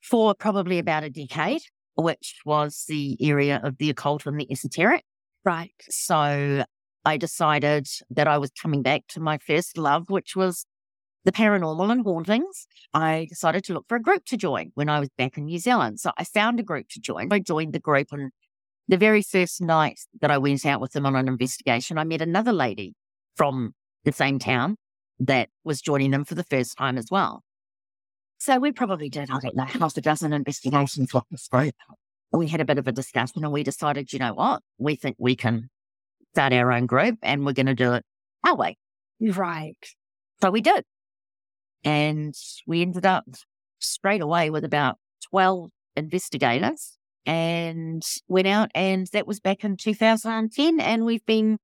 for 0.00 0.34
probably 0.34 0.78
about 0.78 1.02
a 1.02 1.10
decade, 1.10 1.62
which 1.96 2.36
was 2.44 2.84
the 2.88 3.16
area 3.20 3.60
of 3.64 3.78
the 3.78 3.90
occult 3.90 4.26
and 4.26 4.38
the 4.38 4.50
esoteric. 4.50 5.02
Right. 5.44 5.72
So 5.88 6.64
I 7.04 7.16
decided 7.16 7.88
that 8.10 8.28
I 8.28 8.38
was 8.38 8.50
coming 8.50 8.82
back 8.82 9.02
to 9.08 9.20
my 9.20 9.38
first 9.38 9.76
love, 9.76 10.08
which 10.08 10.36
was 10.36 10.66
the 11.24 11.32
paranormal 11.32 11.90
and 11.90 12.04
hauntings, 12.04 12.66
I 12.92 13.26
decided 13.28 13.64
to 13.64 13.74
look 13.74 13.86
for 13.88 13.96
a 13.96 14.02
group 14.02 14.24
to 14.26 14.36
join 14.36 14.72
when 14.74 14.88
I 14.88 15.00
was 15.00 15.08
back 15.16 15.38
in 15.38 15.46
New 15.46 15.58
Zealand. 15.58 16.00
So 16.00 16.12
I 16.18 16.24
found 16.24 16.60
a 16.60 16.62
group 16.62 16.88
to 16.90 17.00
join. 17.00 17.32
I 17.32 17.38
joined 17.38 17.72
the 17.72 17.80
group 17.80 18.08
and 18.12 18.30
the 18.88 18.96
very 18.98 19.22
first 19.22 19.60
night 19.60 20.00
that 20.20 20.30
I 20.30 20.38
went 20.38 20.66
out 20.66 20.80
with 20.80 20.92
them 20.92 21.06
on 21.06 21.16
an 21.16 21.28
investigation, 21.28 21.98
I 21.98 22.04
met 22.04 22.20
another 22.20 22.52
lady 22.52 22.94
from 23.34 23.74
the 24.04 24.12
same 24.12 24.38
town 24.38 24.76
that 25.18 25.48
was 25.64 25.80
joining 25.80 26.10
them 26.10 26.24
for 26.24 26.34
the 26.34 26.44
first 26.44 26.76
time 26.76 26.98
as 26.98 27.06
well. 27.10 27.42
So 28.38 28.58
we 28.58 28.72
probably 28.72 29.08
did, 29.08 29.30
I 29.30 29.38
don't 29.40 29.56
know, 29.56 29.64
half 29.64 29.96
a 29.96 30.02
dozen 30.02 30.32
investigations 30.34 31.14
with 31.14 31.24
this 31.30 31.48
group. 31.48 31.74
We 32.30 32.48
had 32.48 32.60
a 32.60 32.64
bit 32.64 32.78
of 32.78 32.86
a 32.86 32.92
discussion 32.92 33.42
and 33.44 33.52
we 33.52 33.62
decided, 33.62 34.12
you 34.12 34.18
know 34.18 34.34
what, 34.34 34.60
we 34.76 34.96
think 34.96 35.16
we 35.18 35.36
can 35.36 35.70
start 36.34 36.52
our 36.52 36.72
own 36.72 36.86
group 36.86 37.16
and 37.22 37.46
we're 37.46 37.52
going 37.52 37.66
to 37.66 37.74
do 37.74 37.94
it 37.94 38.04
our 38.44 38.56
way. 38.56 38.76
Right. 39.20 39.76
So 40.42 40.50
we 40.50 40.60
did. 40.60 40.84
And 41.84 42.34
we 42.66 42.82
ended 42.82 43.06
up 43.06 43.24
straight 43.78 44.22
away 44.22 44.50
with 44.50 44.64
about 44.64 44.96
12 45.30 45.70
investigators 45.96 46.96
and 47.26 48.02
went 48.28 48.46
out. 48.46 48.70
And 48.74 49.06
that 49.12 49.26
was 49.26 49.40
back 49.40 49.64
in 49.64 49.76
2010. 49.76 50.80
And 50.80 51.04
we've 51.04 51.24
been 51.26 51.58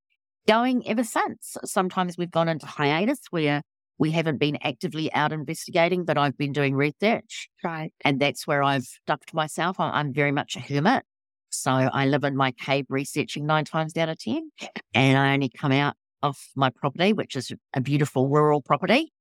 going 0.47 0.87
ever 0.87 1.05
since. 1.05 1.57
Sometimes 1.65 2.17
we've 2.19 2.31
gone 2.31 2.49
into 2.49 2.67
hiatus 2.67 3.21
where 3.31 3.63
we 3.99 4.11
haven't 4.11 4.39
been 4.39 4.59
actively 4.63 5.13
out 5.13 5.33
investigating, 5.33 6.05
but 6.05 6.17
I've 6.17 6.37
been 6.37 6.53
doing 6.53 6.75
research. 6.75 7.49
Right. 7.63 7.93
And 8.05 8.19
that's 8.19 8.47
where 8.47 8.63
I've 8.63 8.85
stuck 8.85 9.27
to 9.27 9.37
myself. 9.37 9.77
I'm 9.79 10.13
very 10.13 10.33
much 10.33 10.57
a 10.57 10.61
hermit. 10.61 11.05
So 11.51 11.71
I 11.71 12.07
live 12.07 12.25
in 12.25 12.37
my 12.37 12.53
cave 12.53 12.87
researching 12.89 13.45
nine 13.45 13.65
times 13.65 13.97
out 13.97 14.09
of 14.09 14.19
10. 14.19 14.51
And 14.95 15.19
I 15.19 15.35
only 15.35 15.51
come 15.51 15.73
out 15.73 15.97
of 16.23 16.39
my 16.57 16.71
property, 16.71 17.13
which 17.13 17.37
is 17.37 17.53
a 17.75 17.81
beautiful 17.81 18.29
rural 18.29 18.63
property, 18.63 19.13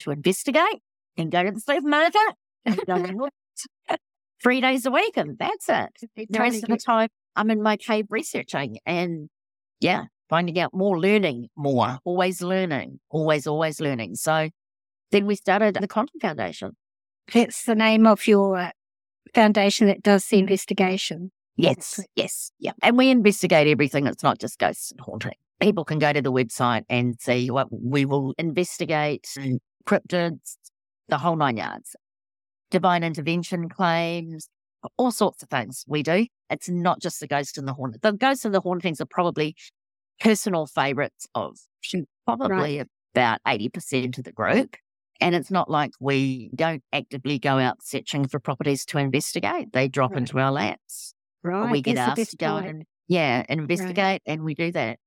to 0.00 0.10
investigate 0.10 0.80
and 1.16 1.30
go 1.30 1.42
to 1.42 1.50
the 1.50 1.60
supermarket 1.60 2.34
three 4.42 4.60
days 4.60 4.86
a 4.86 4.90
week, 4.90 5.16
and 5.16 5.36
that's 5.38 5.68
it. 5.68 6.28
The 6.30 6.38
rest 6.38 6.62
of 6.62 6.68
the 6.68 6.76
time, 6.76 7.08
I'm 7.34 7.50
in 7.50 7.62
my 7.62 7.76
cave 7.76 8.06
researching 8.10 8.78
and 8.86 9.28
yeah, 9.80 10.04
finding 10.28 10.58
out 10.58 10.74
more, 10.74 10.98
learning 10.98 11.48
more, 11.56 11.98
always 12.04 12.42
learning, 12.42 13.00
always, 13.10 13.46
always 13.46 13.80
learning. 13.80 14.16
So 14.16 14.50
then 15.10 15.26
we 15.26 15.34
started 15.34 15.74
the 15.74 15.88
Quantum 15.88 16.20
Foundation. 16.20 16.72
That's 17.32 17.64
the 17.64 17.74
name 17.74 18.06
of 18.06 18.26
your 18.26 18.72
foundation 19.34 19.86
that 19.88 20.02
does 20.02 20.26
the 20.26 20.38
investigation. 20.38 21.30
Yes, 21.56 22.00
yes, 22.14 22.52
yeah. 22.60 22.72
And 22.82 22.96
we 22.96 23.10
investigate 23.10 23.66
everything. 23.66 24.06
It's 24.06 24.22
not 24.22 24.38
just 24.38 24.58
ghosts 24.58 24.92
and 24.92 25.00
haunting. 25.00 25.34
People 25.60 25.84
can 25.84 25.98
go 25.98 26.12
to 26.12 26.22
the 26.22 26.30
website 26.30 26.84
and 26.88 27.16
see 27.20 27.50
what 27.50 27.66
we 27.70 28.04
will 28.04 28.32
investigate 28.38 29.26
cryptids, 29.88 30.56
the 31.08 31.18
whole 31.18 31.36
nine 31.36 31.56
yards. 31.56 31.96
Divine 32.70 33.02
intervention 33.02 33.68
claims, 33.68 34.48
all 34.96 35.10
sorts 35.10 35.42
of 35.42 35.48
things 35.48 35.84
we 35.88 36.02
do. 36.02 36.26
It's 36.50 36.68
not 36.68 37.00
just 37.00 37.20
the 37.20 37.26
ghost 37.26 37.56
and 37.58 37.66
the 37.66 37.72
haunted. 37.72 38.02
The 38.02 38.12
ghosts 38.12 38.44
and 38.44 38.54
the 38.54 38.60
hauntings 38.60 39.00
are 39.00 39.06
probably 39.06 39.56
personal 40.20 40.66
favorites 40.66 41.26
of 41.34 41.56
probably 42.26 42.78
right. 42.78 42.88
about 43.14 43.40
80% 43.46 44.18
of 44.18 44.24
the 44.24 44.32
group. 44.32 44.76
And 45.20 45.34
it's 45.34 45.50
not 45.50 45.68
like 45.68 45.92
we 45.98 46.50
don't 46.54 46.82
actively 46.92 47.38
go 47.38 47.58
out 47.58 47.82
searching 47.82 48.28
for 48.28 48.38
properties 48.38 48.84
to 48.86 48.98
investigate. 48.98 49.72
They 49.72 49.88
drop 49.88 50.12
right. 50.12 50.18
into 50.18 50.38
our 50.38 50.52
laps. 50.52 51.14
Right. 51.42 51.72
we 51.72 51.82
get 51.82 51.96
asked 51.96 52.30
to 52.30 52.36
go 52.36 52.56
and, 52.56 52.84
yeah, 53.08 53.44
investigate 53.48 53.96
right. 53.98 54.22
and 54.26 54.42
we 54.42 54.54
do 54.54 54.70
that. 54.72 54.98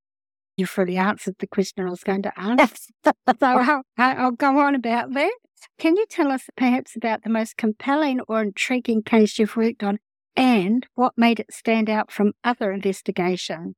You've 0.56 0.76
really 0.76 0.96
answered 0.96 1.36
the 1.38 1.46
question 1.46 1.86
I 1.86 1.90
was 1.90 2.04
going 2.04 2.22
to 2.22 2.32
ask. 2.36 2.88
so 3.04 3.12
I'll, 3.42 3.82
I'll 3.96 4.30
go 4.32 4.58
on 4.58 4.74
about 4.74 5.12
that. 5.14 5.32
Can 5.78 5.96
you 5.96 6.06
tell 6.08 6.30
us 6.30 6.44
perhaps 6.56 6.96
about 6.96 7.22
the 7.22 7.30
most 7.30 7.56
compelling 7.56 8.20
or 8.28 8.42
intriguing 8.42 9.02
case 9.02 9.38
you've 9.38 9.56
worked 9.56 9.82
on 9.82 9.98
and 10.36 10.86
what 10.94 11.12
made 11.16 11.40
it 11.40 11.52
stand 11.52 11.88
out 11.88 12.10
from 12.10 12.32
other 12.44 12.72
investigations? 12.72 13.74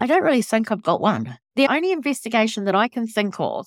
I 0.00 0.06
don't 0.06 0.22
really 0.22 0.42
think 0.42 0.70
I've 0.70 0.82
got 0.82 1.00
one. 1.00 1.38
The 1.56 1.66
only 1.68 1.90
investigation 1.90 2.64
that 2.64 2.74
I 2.74 2.88
can 2.88 3.06
think 3.06 3.34
of, 3.38 3.66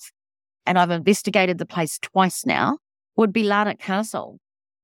and 0.64 0.78
I've 0.78 0.90
investigated 0.90 1.58
the 1.58 1.66
place 1.66 1.98
twice 2.00 2.46
now, 2.46 2.78
would 3.16 3.32
be 3.32 3.42
Larnach 3.42 3.78
Castle. 3.78 4.38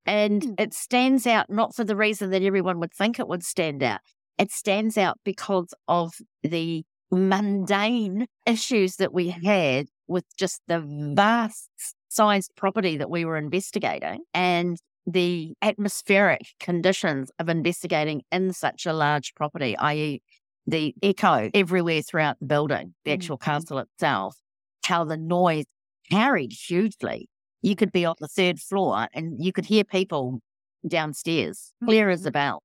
And 0.04 0.42
mm. 0.42 0.60
it 0.60 0.74
stands 0.74 1.26
out 1.26 1.48
not 1.48 1.74
for 1.74 1.84
the 1.84 1.96
reason 1.96 2.30
that 2.30 2.42
everyone 2.42 2.80
would 2.80 2.92
think 2.92 3.18
it 3.18 3.28
would 3.28 3.44
stand 3.44 3.82
out. 3.82 4.00
It 4.38 4.50
stands 4.50 4.98
out 4.98 5.18
because 5.24 5.72
of 5.86 6.12
the 6.42 6.84
mundane 7.10 8.26
issues 8.46 8.96
that 8.96 9.12
we 9.12 9.28
had 9.30 9.86
with 10.06 10.24
just 10.36 10.60
the 10.68 10.80
vast 11.14 11.68
sized 12.08 12.52
property 12.56 12.96
that 12.96 13.10
we 13.10 13.24
were 13.24 13.36
investigating 13.36 14.20
and 14.34 14.78
the 15.06 15.54
atmospheric 15.62 16.42
conditions 16.60 17.30
of 17.38 17.48
investigating 17.48 18.22
in 18.30 18.52
such 18.52 18.84
a 18.84 18.92
large 18.92 19.34
property, 19.34 19.76
i.e., 19.78 20.20
the 20.66 20.94
echo 21.02 21.50
everywhere 21.54 22.02
throughout 22.02 22.38
the 22.40 22.46
building, 22.46 22.94
the 23.04 23.12
actual 23.12 23.38
mm-hmm. 23.38 23.50
castle 23.50 23.78
itself, 23.78 24.36
how 24.84 25.04
the 25.04 25.16
noise 25.16 25.64
carried 26.10 26.52
hugely. 26.52 27.28
You 27.62 27.74
could 27.74 27.90
be 27.90 28.04
on 28.04 28.16
the 28.20 28.28
third 28.28 28.60
floor 28.60 29.08
and 29.14 29.42
you 29.42 29.52
could 29.52 29.64
hear 29.64 29.82
people 29.82 30.40
downstairs, 30.86 31.72
clear 31.84 32.10
as 32.10 32.20
a 32.20 32.28
mm-hmm. 32.28 32.32
bell. 32.32 32.62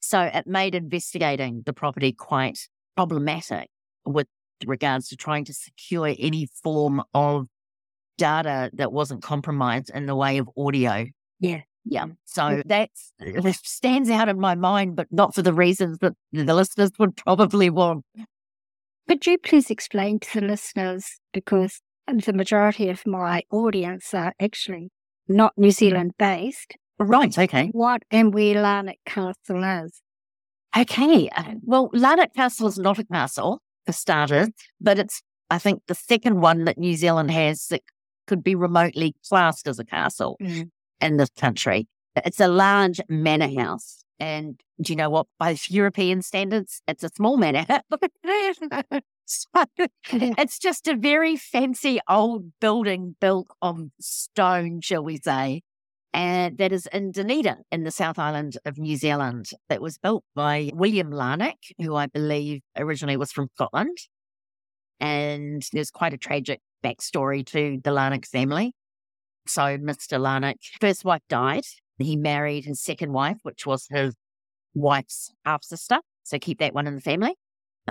So 0.00 0.20
it 0.22 0.46
made 0.46 0.74
investigating 0.74 1.62
the 1.66 1.72
property 1.72 2.12
quite 2.12 2.68
problematic 2.96 3.68
with 4.04 4.26
regards 4.66 5.08
to 5.08 5.16
trying 5.16 5.44
to 5.44 5.54
secure 5.54 6.14
any 6.18 6.46
form 6.62 7.02
of 7.14 7.46
data 8.18 8.70
that 8.74 8.92
wasn't 8.92 9.22
compromised 9.22 9.90
in 9.94 10.06
the 10.06 10.14
way 10.14 10.38
of 10.38 10.48
audio. 10.56 11.06
Yeah. 11.40 11.62
Yeah. 11.84 12.06
So 12.24 12.62
that's 12.64 13.12
that 13.18 13.56
stands 13.56 14.08
out 14.08 14.28
in 14.28 14.38
my 14.38 14.54
mind, 14.54 14.94
but 14.94 15.08
not 15.10 15.34
for 15.34 15.42
the 15.42 15.52
reasons 15.52 15.98
that 15.98 16.12
the 16.32 16.54
listeners 16.54 16.92
would 16.98 17.16
probably 17.16 17.70
want. 17.70 18.04
Could 19.08 19.26
you 19.26 19.36
please 19.38 19.68
explain 19.68 20.20
to 20.20 20.40
the 20.40 20.46
listeners, 20.46 21.06
because 21.32 21.80
the 22.06 22.32
majority 22.32 22.88
of 22.88 23.06
my 23.06 23.42
audience 23.50 24.14
are 24.14 24.32
actually 24.40 24.90
not 25.28 25.52
New 25.56 25.70
Zealand 25.70 26.12
based. 26.18 26.76
Right, 26.98 27.36
okay. 27.36 27.68
What 27.72 28.02
and 28.10 28.32
where 28.32 28.54
Larnach 28.56 28.98
Castle 29.06 29.64
is. 29.84 30.02
Okay. 30.76 31.28
Uh, 31.36 31.54
well, 31.62 31.90
Larnach 31.90 32.34
Castle 32.34 32.66
is 32.68 32.78
not 32.78 32.98
a 32.98 33.04
castle, 33.04 33.60
for 33.86 33.92
starters, 33.92 34.48
but 34.80 34.98
it's, 34.98 35.22
I 35.50 35.58
think, 35.58 35.82
the 35.86 35.94
second 35.94 36.40
one 36.40 36.64
that 36.64 36.78
New 36.78 36.94
Zealand 36.94 37.30
has 37.30 37.66
that 37.68 37.82
could 38.26 38.42
be 38.42 38.54
remotely 38.54 39.14
classed 39.28 39.66
as 39.66 39.78
a 39.78 39.84
castle. 39.84 40.36
Mm 40.40 40.70
in 41.02 41.16
this 41.18 41.30
country. 41.36 41.86
It's 42.16 42.40
a 42.40 42.48
large 42.48 43.00
manor 43.08 43.50
house. 43.60 44.04
And 44.18 44.60
do 44.80 44.92
you 44.92 44.96
know 44.96 45.10
what? 45.10 45.26
By 45.38 45.56
European 45.68 46.22
standards, 46.22 46.80
it's 46.86 47.02
a 47.02 47.10
small 47.14 47.36
manor. 47.36 47.66
so 49.24 49.48
it's 50.12 50.58
just 50.58 50.86
a 50.86 50.96
very 50.96 51.36
fancy 51.36 51.98
old 52.08 52.52
building 52.60 53.16
built 53.20 53.48
on 53.60 53.90
stone, 54.00 54.80
shall 54.80 55.02
we 55.02 55.18
say. 55.18 55.62
And 56.14 56.58
that 56.58 56.72
is 56.72 56.86
in 56.92 57.10
Dunedin 57.10 57.62
in 57.70 57.84
the 57.84 57.90
South 57.90 58.18
Island 58.18 58.58
of 58.66 58.78
New 58.78 58.96
Zealand. 58.96 59.50
That 59.68 59.80
was 59.80 59.96
built 59.96 60.24
by 60.34 60.70
William 60.74 61.10
Larnach, 61.10 61.72
who 61.78 61.96
I 61.96 62.06
believe 62.06 62.60
originally 62.76 63.16
was 63.16 63.32
from 63.32 63.48
Scotland. 63.54 63.96
And 65.00 65.62
there's 65.72 65.90
quite 65.90 66.12
a 66.12 66.18
tragic 66.18 66.60
backstory 66.84 67.44
to 67.46 67.80
the 67.82 67.90
Larnach 67.90 68.26
family. 68.26 68.74
So 69.46 69.62
Mr. 69.78 70.20
Larnach, 70.20 70.58
first 70.80 71.04
wife 71.04 71.22
died. 71.28 71.64
He 71.98 72.16
married 72.16 72.66
his 72.66 72.82
second 72.82 73.12
wife, 73.12 73.38
which 73.42 73.66
was 73.66 73.86
his 73.90 74.14
wife's 74.74 75.32
half 75.44 75.64
sister. 75.64 75.98
So 76.24 76.38
keep 76.38 76.58
that 76.58 76.74
one 76.74 76.86
in 76.86 76.94
the 76.94 77.00
family, 77.00 77.34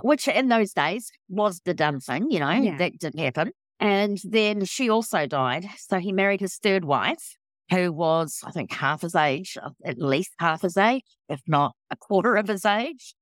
which 0.01 0.27
in 0.27 0.47
those 0.47 0.73
days 0.73 1.11
was 1.27 1.61
the 1.65 1.73
done 1.73 1.99
thing, 1.99 2.29
you 2.29 2.39
know, 2.39 2.51
yeah. 2.51 2.77
that 2.77 2.97
didn't 2.99 3.19
happen. 3.19 3.51
And 3.79 4.19
then 4.23 4.65
she 4.65 4.89
also 4.89 5.25
died. 5.25 5.65
So 5.77 5.99
he 5.99 6.11
married 6.11 6.39
his 6.39 6.55
third 6.57 6.85
wife, 6.85 7.35
who 7.71 7.91
was, 7.91 8.41
I 8.45 8.51
think, 8.51 8.71
half 8.71 9.01
his 9.01 9.15
age, 9.15 9.57
uh, 9.61 9.69
at 9.85 9.97
least 9.97 10.31
half 10.39 10.61
his 10.61 10.77
age, 10.77 11.05
if 11.29 11.41
not 11.47 11.73
a 11.89 11.95
quarter 11.95 12.35
of 12.35 12.47
his 12.47 12.65
age 12.65 13.15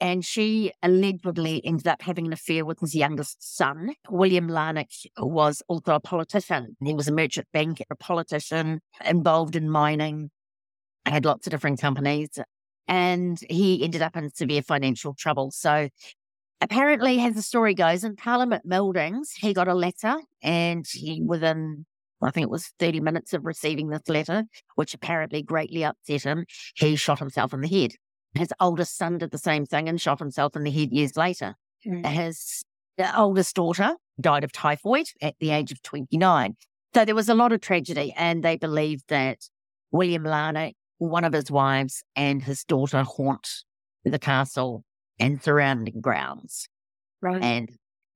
and 0.00 0.24
she 0.24 0.72
allegedly 0.82 1.64
ended 1.64 1.86
up 1.86 2.02
having 2.02 2.26
an 2.26 2.32
affair 2.32 2.64
with 2.64 2.80
his 2.80 2.94
youngest 2.94 3.56
son. 3.56 3.94
William 4.08 4.48
Larnach 4.48 5.06
was 5.18 5.62
also 5.68 5.94
a 5.94 6.00
politician. 6.00 6.76
He 6.82 6.94
was 6.94 7.08
a 7.08 7.12
merchant 7.12 7.46
banker, 7.52 7.84
a 7.90 7.96
politician 7.96 8.80
involved 9.04 9.56
in 9.56 9.70
mining, 9.70 10.30
had 11.06 11.24
lots 11.24 11.46
of 11.46 11.50
different 11.50 11.80
companies, 11.80 12.30
and 12.88 13.38
he 13.48 13.84
ended 13.84 14.02
up 14.02 14.16
in 14.16 14.30
severe 14.30 14.62
financial 14.62 15.14
trouble. 15.14 15.50
So 15.50 15.88
apparently, 16.60 17.20
as 17.20 17.34
the 17.34 17.42
story 17.42 17.74
goes, 17.74 18.04
in 18.04 18.16
Parliament 18.16 18.68
buildings, 18.68 19.32
he 19.32 19.54
got 19.54 19.68
a 19.68 19.74
letter 19.74 20.16
and 20.42 20.86
he, 20.90 21.22
within 21.22 21.86
I 22.24 22.30
think 22.30 22.44
it 22.44 22.50
was 22.50 22.72
30 22.78 23.00
minutes 23.00 23.32
of 23.34 23.44
receiving 23.44 23.88
this 23.88 24.08
letter, 24.08 24.44
which 24.74 24.94
apparently 24.94 25.42
greatly 25.42 25.84
upset 25.84 26.22
him, 26.22 26.46
he 26.74 26.96
shot 26.96 27.18
himself 27.18 27.52
in 27.52 27.60
the 27.60 27.68
head. 27.68 27.92
His 28.34 28.52
oldest 28.60 28.96
son 28.96 29.18
did 29.18 29.30
the 29.30 29.38
same 29.38 29.66
thing 29.66 29.88
and 29.88 30.00
shot 30.00 30.18
himself 30.18 30.56
in 30.56 30.64
the 30.64 30.70
head 30.70 30.90
years 30.90 31.16
later. 31.16 31.54
Mm. 31.86 32.06
His 32.06 32.64
oldest 33.16 33.54
daughter 33.56 33.96
died 34.20 34.44
of 34.44 34.52
typhoid 34.52 35.06
at 35.20 35.34
the 35.38 35.50
age 35.50 35.70
of 35.72 35.82
29. 35.82 36.56
So 36.94 37.04
there 37.04 37.14
was 37.14 37.28
a 37.28 37.34
lot 37.34 37.52
of 37.52 37.60
tragedy, 37.60 38.14
and 38.16 38.42
they 38.42 38.56
believed 38.56 39.04
that 39.08 39.38
William 39.90 40.24
Larnach, 40.24 40.74
one 40.98 41.24
of 41.24 41.32
his 41.32 41.50
wives, 41.50 42.02
and 42.16 42.42
his 42.42 42.64
daughter 42.64 43.02
haunt 43.02 43.48
the 44.04 44.18
castle 44.18 44.84
and 45.18 45.42
surrounding 45.42 46.00
grounds. 46.00 46.68
Right. 47.20 47.42
And 47.42 47.70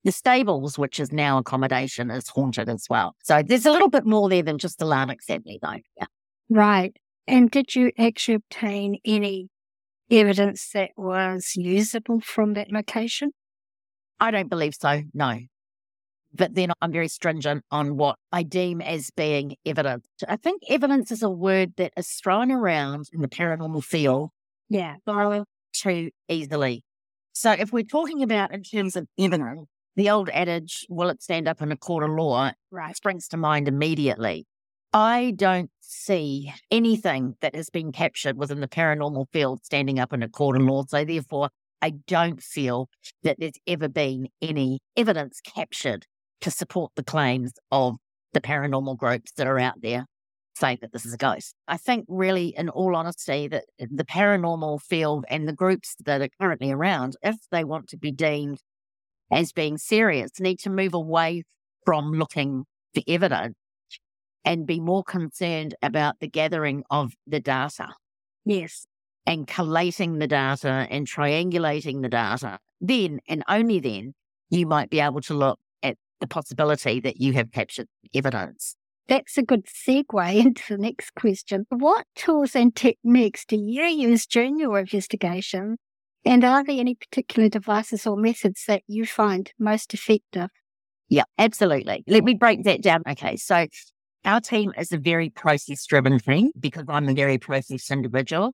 the 0.04 0.12
stables, 0.12 0.78
which 0.78 1.00
is 1.00 1.12
now 1.12 1.38
accommodation, 1.38 2.10
is 2.10 2.28
haunted 2.28 2.68
as 2.68 2.86
well. 2.88 3.14
So 3.22 3.42
there's 3.42 3.66
a 3.66 3.72
little 3.72 3.90
bit 3.90 4.06
more 4.06 4.28
there 4.28 4.42
than 4.42 4.58
just 4.58 4.78
the 4.78 4.84
Larnach 4.84 5.22
family, 5.26 5.58
though. 5.60 5.78
Yeah. 5.96 6.06
Right. 6.48 6.96
And 7.26 7.50
did 7.50 7.74
you 7.74 7.92
actually 7.98 8.36
obtain 8.36 8.98
any 9.04 9.48
evidence 10.10 10.70
that 10.72 10.90
was 10.96 11.52
usable 11.56 12.20
from 12.20 12.54
that 12.54 12.72
location? 12.72 13.32
I 14.20 14.30
don't 14.30 14.48
believe 14.48 14.74
so, 14.74 15.02
no. 15.12 15.40
But 16.34 16.54
then 16.54 16.72
I'm 16.80 16.92
very 16.92 17.08
stringent 17.08 17.64
on 17.70 17.96
what 17.96 18.16
I 18.32 18.42
deem 18.42 18.80
as 18.80 19.10
being 19.16 19.56
evidence. 19.66 20.06
I 20.28 20.36
think 20.36 20.62
evidence 20.68 21.10
is 21.10 21.22
a 21.22 21.30
word 21.30 21.74
that 21.76 21.92
is 21.96 22.08
thrown 22.22 22.50
around 22.50 23.06
in 23.12 23.20
the 23.20 23.28
paranormal 23.28 23.84
field. 23.84 24.30
Yeah. 24.68 24.96
Too 25.72 26.10
easily. 26.28 26.82
So 27.32 27.52
if 27.52 27.72
we're 27.72 27.84
talking 27.84 28.22
about 28.22 28.52
in 28.52 28.62
terms 28.62 28.96
of 28.96 29.06
evidence, 29.18 29.68
the 29.98 30.08
old 30.08 30.30
adage, 30.30 30.86
will 30.88 31.08
it 31.08 31.20
stand 31.20 31.48
up 31.48 31.60
in 31.60 31.72
a 31.72 31.76
court 31.76 32.04
of 32.04 32.10
law, 32.10 32.52
right. 32.70 32.96
springs 32.96 33.26
to 33.26 33.36
mind 33.36 33.66
immediately. 33.66 34.46
I 34.92 35.32
don't 35.34 35.72
see 35.80 36.52
anything 36.70 37.34
that 37.40 37.56
has 37.56 37.68
been 37.68 37.90
captured 37.90 38.38
within 38.38 38.60
the 38.60 38.68
paranormal 38.68 39.26
field 39.32 39.64
standing 39.64 39.98
up 39.98 40.12
in 40.12 40.22
a 40.22 40.28
court 40.28 40.56
of 40.56 40.62
law. 40.62 40.84
So 40.86 41.04
therefore, 41.04 41.50
I 41.82 41.90
don't 42.06 42.40
feel 42.40 42.88
that 43.24 43.40
there's 43.40 43.58
ever 43.66 43.88
been 43.88 44.28
any 44.40 44.78
evidence 44.96 45.40
captured 45.40 46.06
to 46.42 46.50
support 46.52 46.92
the 46.94 47.02
claims 47.02 47.54
of 47.72 47.96
the 48.34 48.40
paranormal 48.40 48.96
groups 48.98 49.32
that 49.32 49.48
are 49.48 49.58
out 49.58 49.82
there 49.82 50.06
saying 50.54 50.78
that 50.80 50.92
this 50.92 51.06
is 51.06 51.12
a 51.12 51.18
ghost. 51.18 51.56
I 51.66 51.76
think 51.76 52.04
really, 52.08 52.54
in 52.56 52.68
all 52.68 52.94
honesty, 52.94 53.48
that 53.48 53.64
the 53.78 54.04
paranormal 54.04 54.80
field 54.80 55.24
and 55.28 55.48
the 55.48 55.52
groups 55.52 55.96
that 56.04 56.20
are 56.20 56.28
currently 56.40 56.70
around, 56.70 57.16
if 57.22 57.36
they 57.50 57.64
want 57.64 57.88
to 57.88 57.96
be 57.96 58.12
deemed 58.12 58.60
as 59.30 59.52
being 59.52 59.78
serious, 59.78 60.40
need 60.40 60.58
to 60.60 60.70
move 60.70 60.94
away 60.94 61.44
from 61.84 62.12
looking 62.12 62.64
for 62.94 63.02
evidence 63.06 63.54
and 64.44 64.66
be 64.66 64.80
more 64.80 65.04
concerned 65.04 65.74
about 65.82 66.20
the 66.20 66.28
gathering 66.28 66.82
of 66.90 67.12
the 67.26 67.40
data. 67.40 67.88
Yes. 68.44 68.86
And 69.26 69.46
collating 69.46 70.18
the 70.18 70.26
data 70.26 70.86
and 70.90 71.06
triangulating 71.06 72.02
the 72.02 72.08
data. 72.08 72.58
Then 72.80 73.20
and 73.28 73.42
only 73.48 73.80
then 73.80 74.14
you 74.48 74.66
might 74.66 74.88
be 74.88 75.00
able 75.00 75.20
to 75.22 75.34
look 75.34 75.58
at 75.82 75.96
the 76.20 76.26
possibility 76.26 77.00
that 77.00 77.20
you 77.20 77.34
have 77.34 77.52
captured 77.52 77.88
evidence. 78.14 78.76
That's 79.08 79.36
a 79.38 79.42
good 79.42 79.66
segue 79.66 80.34
into 80.44 80.62
the 80.68 80.78
next 80.78 81.14
question. 81.14 81.66
What 81.70 82.06
tools 82.14 82.54
and 82.54 82.74
techniques 82.74 83.44
do 83.44 83.56
you 83.56 83.84
use 83.84 84.26
during 84.26 84.58
your 84.58 84.78
investigation? 84.78 85.76
And 86.24 86.44
are 86.44 86.64
there 86.64 86.78
any 86.78 86.94
particular 86.94 87.48
devices 87.48 88.06
or 88.06 88.16
methods 88.16 88.64
that 88.66 88.82
you 88.86 89.06
find 89.06 89.52
most 89.58 89.94
effective? 89.94 90.50
Yeah, 91.08 91.24
absolutely. 91.38 92.04
Let 92.06 92.24
me 92.24 92.34
break 92.34 92.64
that 92.64 92.82
down. 92.82 93.02
Okay, 93.08 93.36
so 93.36 93.66
our 94.24 94.40
team 94.40 94.72
is 94.76 94.92
a 94.92 94.98
very 94.98 95.30
process 95.30 95.86
driven 95.86 96.18
thing 96.18 96.52
because 96.58 96.84
I'm 96.88 97.08
a 97.08 97.14
very 97.14 97.38
process 97.38 97.90
individual. 97.90 98.52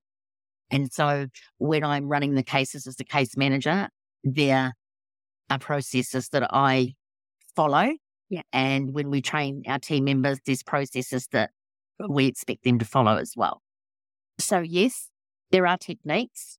And 0.71 0.93
so 0.93 1.27
when 1.59 1.85
I'm 1.85 2.09
running 2.09 2.35
the 2.35 2.43
cases 2.43 2.87
as 2.87 2.97
the 2.97 3.05
case 3.05 3.37
manager, 3.37 3.89
there 4.23 4.57
are 4.57 4.73
are 5.51 5.59
processes 5.59 6.29
that 6.31 6.49
I 6.55 6.95
follow. 7.55 7.93
Yeah. 8.31 8.43
And 8.53 8.95
when 8.95 9.11
we 9.11 9.21
train 9.21 9.63
our 9.69 9.79
team 9.79 10.05
members, 10.05 10.39
there's 10.47 10.63
processes 10.63 11.29
that 11.33 11.51
we 12.09 12.27
expect 12.27 12.65
them 12.65 12.79
to 12.79 12.85
follow 12.85 13.17
as 13.17 13.35
well. 13.37 13.61
So, 14.39 14.61
yes, 14.61 15.11
there 15.51 15.67
are 15.67 15.77
techniques. 15.77 16.59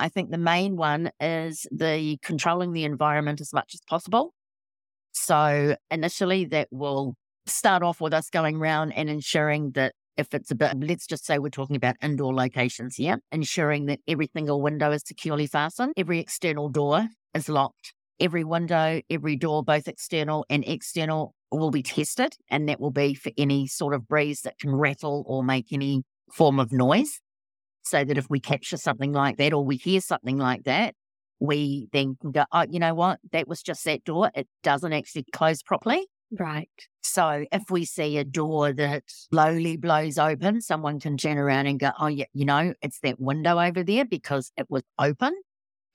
I 0.00 0.08
think 0.08 0.30
the 0.30 0.38
main 0.38 0.76
one 0.76 1.10
is 1.20 1.66
the 1.70 2.18
controlling 2.22 2.72
the 2.72 2.84
environment 2.84 3.40
as 3.40 3.52
much 3.52 3.74
as 3.74 3.80
possible. 3.88 4.32
So, 5.12 5.76
initially, 5.90 6.44
that 6.46 6.68
will 6.70 7.14
start 7.46 7.82
off 7.82 8.00
with 8.00 8.14
us 8.14 8.30
going 8.30 8.56
around 8.56 8.92
and 8.92 9.08
ensuring 9.08 9.72
that 9.72 9.92
if 10.16 10.34
it's 10.34 10.50
a 10.50 10.54
bit, 10.54 10.74
let's 10.80 11.06
just 11.06 11.24
say 11.24 11.38
we're 11.38 11.48
talking 11.48 11.76
about 11.76 11.96
indoor 12.02 12.34
locations 12.34 12.96
here, 12.96 13.18
ensuring 13.32 13.86
that 13.86 14.00
every 14.06 14.28
single 14.34 14.60
window 14.60 14.90
is 14.92 15.02
securely 15.04 15.46
fastened, 15.46 15.92
every 15.96 16.18
external 16.18 16.68
door 16.68 17.08
is 17.34 17.48
locked, 17.48 17.94
every 18.20 18.44
window, 18.44 19.00
every 19.08 19.36
door, 19.36 19.64
both 19.64 19.88
external 19.88 20.44
and 20.50 20.64
external, 20.66 21.34
will 21.50 21.70
be 21.70 21.82
tested. 21.82 22.34
And 22.50 22.68
that 22.68 22.80
will 22.80 22.90
be 22.90 23.14
for 23.14 23.32
any 23.36 23.66
sort 23.66 23.94
of 23.94 24.06
breeze 24.06 24.42
that 24.42 24.58
can 24.58 24.74
rattle 24.74 25.24
or 25.26 25.42
make 25.42 25.72
any 25.72 26.02
form 26.32 26.60
of 26.60 26.70
noise. 26.70 27.20
So 27.82 28.04
that 28.04 28.18
if 28.18 28.28
we 28.28 28.40
capture 28.40 28.76
something 28.76 29.12
like 29.12 29.38
that 29.38 29.52
or 29.52 29.64
we 29.64 29.76
hear 29.76 30.00
something 30.00 30.38
like 30.38 30.64
that, 30.64 30.94
we 31.40 31.88
then 31.92 32.16
can 32.20 32.32
go, 32.32 32.44
oh, 32.52 32.66
you 32.70 32.78
know 32.78 32.94
what? 32.94 33.18
That 33.32 33.48
was 33.48 33.62
just 33.62 33.84
that 33.84 34.04
door. 34.04 34.30
It 34.34 34.46
doesn't 34.62 34.92
actually 34.92 35.24
close 35.32 35.62
properly. 35.62 36.06
Right. 36.38 36.68
So 37.02 37.44
if 37.50 37.70
we 37.70 37.84
see 37.84 38.18
a 38.18 38.24
door 38.24 38.72
that 38.72 39.02
slowly 39.06 39.76
blows 39.76 40.18
open, 40.18 40.60
someone 40.60 41.00
can 41.00 41.16
turn 41.16 41.38
around 41.38 41.66
and 41.66 41.80
go, 41.80 41.90
oh, 41.98 42.06
yeah, 42.06 42.26
you 42.32 42.44
know, 42.44 42.74
it's 42.82 43.00
that 43.00 43.18
window 43.18 43.58
over 43.58 43.82
there 43.82 44.04
because 44.04 44.52
it 44.56 44.66
was 44.68 44.82
open 44.98 45.32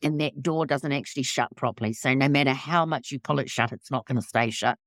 and 0.01 0.19
that 0.19 0.41
door 0.41 0.65
doesn't 0.65 0.91
actually 0.91 1.23
shut 1.23 1.55
properly. 1.55 1.93
So 1.93 2.13
no 2.13 2.27
matter 2.27 2.53
how 2.53 2.86
much 2.86 3.11
you 3.11 3.19
pull 3.19 3.39
it 3.39 3.49
shut, 3.49 3.71
it's 3.71 3.91
not 3.91 4.05
going 4.05 4.19
to 4.19 4.27
stay 4.27 4.49
shut. 4.49 4.77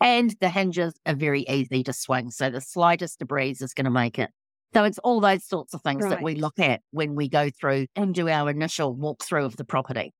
And 0.00 0.34
the 0.40 0.48
hinges 0.48 0.94
are 1.06 1.14
very 1.14 1.44
easy 1.48 1.82
to 1.84 1.92
swing. 1.92 2.30
So 2.30 2.50
the 2.50 2.60
slightest 2.60 3.18
debris 3.18 3.56
is 3.60 3.74
going 3.74 3.86
to 3.86 3.90
make 3.90 4.18
it. 4.18 4.30
So 4.74 4.84
it's 4.84 4.98
all 4.98 5.20
those 5.20 5.44
sorts 5.44 5.72
of 5.72 5.82
things 5.82 6.02
Right. 6.02 6.10
that 6.10 6.22
we 6.22 6.34
look 6.34 6.58
at 6.58 6.80
when 6.90 7.14
we 7.14 7.28
go 7.28 7.48
through 7.50 7.86
and 7.94 8.14
do 8.14 8.28
our 8.28 8.50
initial 8.50 8.96
walkthrough 8.96 9.44
of 9.44 9.56
the 9.56 9.64
property. 9.64 10.12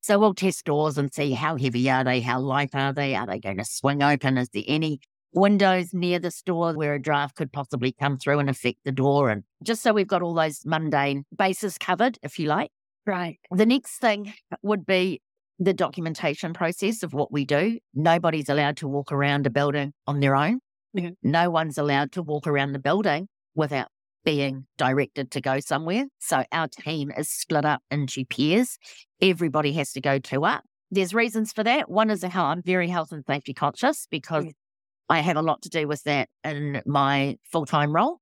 So 0.00 0.18
we'll 0.18 0.34
test 0.34 0.64
doors 0.64 0.96
and 0.96 1.12
see 1.12 1.32
how 1.32 1.56
heavy 1.58 1.90
are 1.90 2.02
they, 2.02 2.20
how 2.20 2.40
light 2.40 2.74
are 2.74 2.94
they, 2.94 3.14
are 3.14 3.26
they 3.26 3.38
going 3.38 3.58
to 3.58 3.64
swing 3.64 4.02
open? 4.02 4.38
Is 4.38 4.48
there 4.48 4.62
any 4.66 5.00
windows 5.34 5.92
near 5.92 6.18
the 6.18 6.32
door 6.46 6.72
where 6.72 6.94
a 6.94 7.02
draft 7.02 7.36
could 7.36 7.52
possibly 7.52 7.92
come 7.92 8.16
through 8.16 8.38
and 8.38 8.48
affect 8.48 8.78
the 8.84 8.92
door? 8.92 9.28
And 9.28 9.44
just 9.62 9.82
so 9.82 9.92
we've 9.92 10.08
got 10.08 10.22
all 10.22 10.32
those 10.32 10.64
mundane 10.64 11.24
bases 11.36 11.76
covered, 11.76 12.18
if 12.22 12.38
you 12.38 12.48
like. 12.48 12.70
Right. 13.06 13.38
The 13.50 13.66
next 13.66 13.98
thing 13.98 14.32
would 14.62 14.86
be 14.86 15.20
the 15.58 15.74
documentation 15.74 16.54
process 16.54 17.02
of 17.02 17.12
what 17.12 17.30
we 17.30 17.44
do. 17.44 17.78
Nobody's 17.94 18.48
allowed 18.48 18.78
to 18.78 18.88
walk 18.88 19.12
around 19.12 19.46
a 19.46 19.50
building 19.50 19.92
on 20.06 20.20
their 20.20 20.34
own. 20.34 20.60
Yeah. 20.94 21.10
No 21.22 21.50
one's 21.50 21.76
allowed 21.76 22.12
to 22.12 22.22
walk 22.22 22.46
around 22.46 22.72
the 22.72 22.78
building 22.78 23.28
without 23.60 23.88
being 24.24 24.64
directed 24.78 25.30
to 25.32 25.40
go 25.40 25.60
somewhere. 25.60 26.06
So 26.18 26.44
our 26.50 26.66
team 26.66 27.10
is 27.16 27.28
split 27.28 27.66
up 27.66 27.82
into 27.90 28.24
pairs. 28.24 28.78
Everybody 29.20 29.74
has 29.74 29.92
to 29.92 30.00
go 30.00 30.18
two 30.18 30.44
up. 30.46 30.64
There's 30.90 31.12
reasons 31.12 31.52
for 31.52 31.62
that. 31.64 31.90
One 31.90 32.08
is 32.10 32.24
how 32.24 32.46
I'm 32.46 32.62
very 32.62 32.88
health 32.88 33.12
and 33.12 33.22
safety 33.26 33.52
conscious 33.52 34.06
because 34.10 34.46
Yeah. 34.46 34.52
I 35.10 35.20
have 35.20 35.36
a 35.36 35.42
lot 35.42 35.60
to 35.62 35.68
do 35.68 35.86
with 35.86 36.02
that 36.04 36.28
in 36.42 36.80
my 36.86 37.36
full 37.52 37.66
time 37.66 37.94
role. 37.94 38.18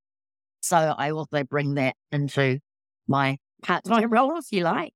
So 0.61 0.77
I 0.77 1.13
also 1.13 1.45
bring 1.45 1.75
that 1.75 1.95
into 2.11 2.59
my 3.07 3.39
part 3.63 3.85
time 3.85 4.11
role, 4.11 4.37
if 4.39 4.47
you 4.51 4.65
like. 4.65 4.93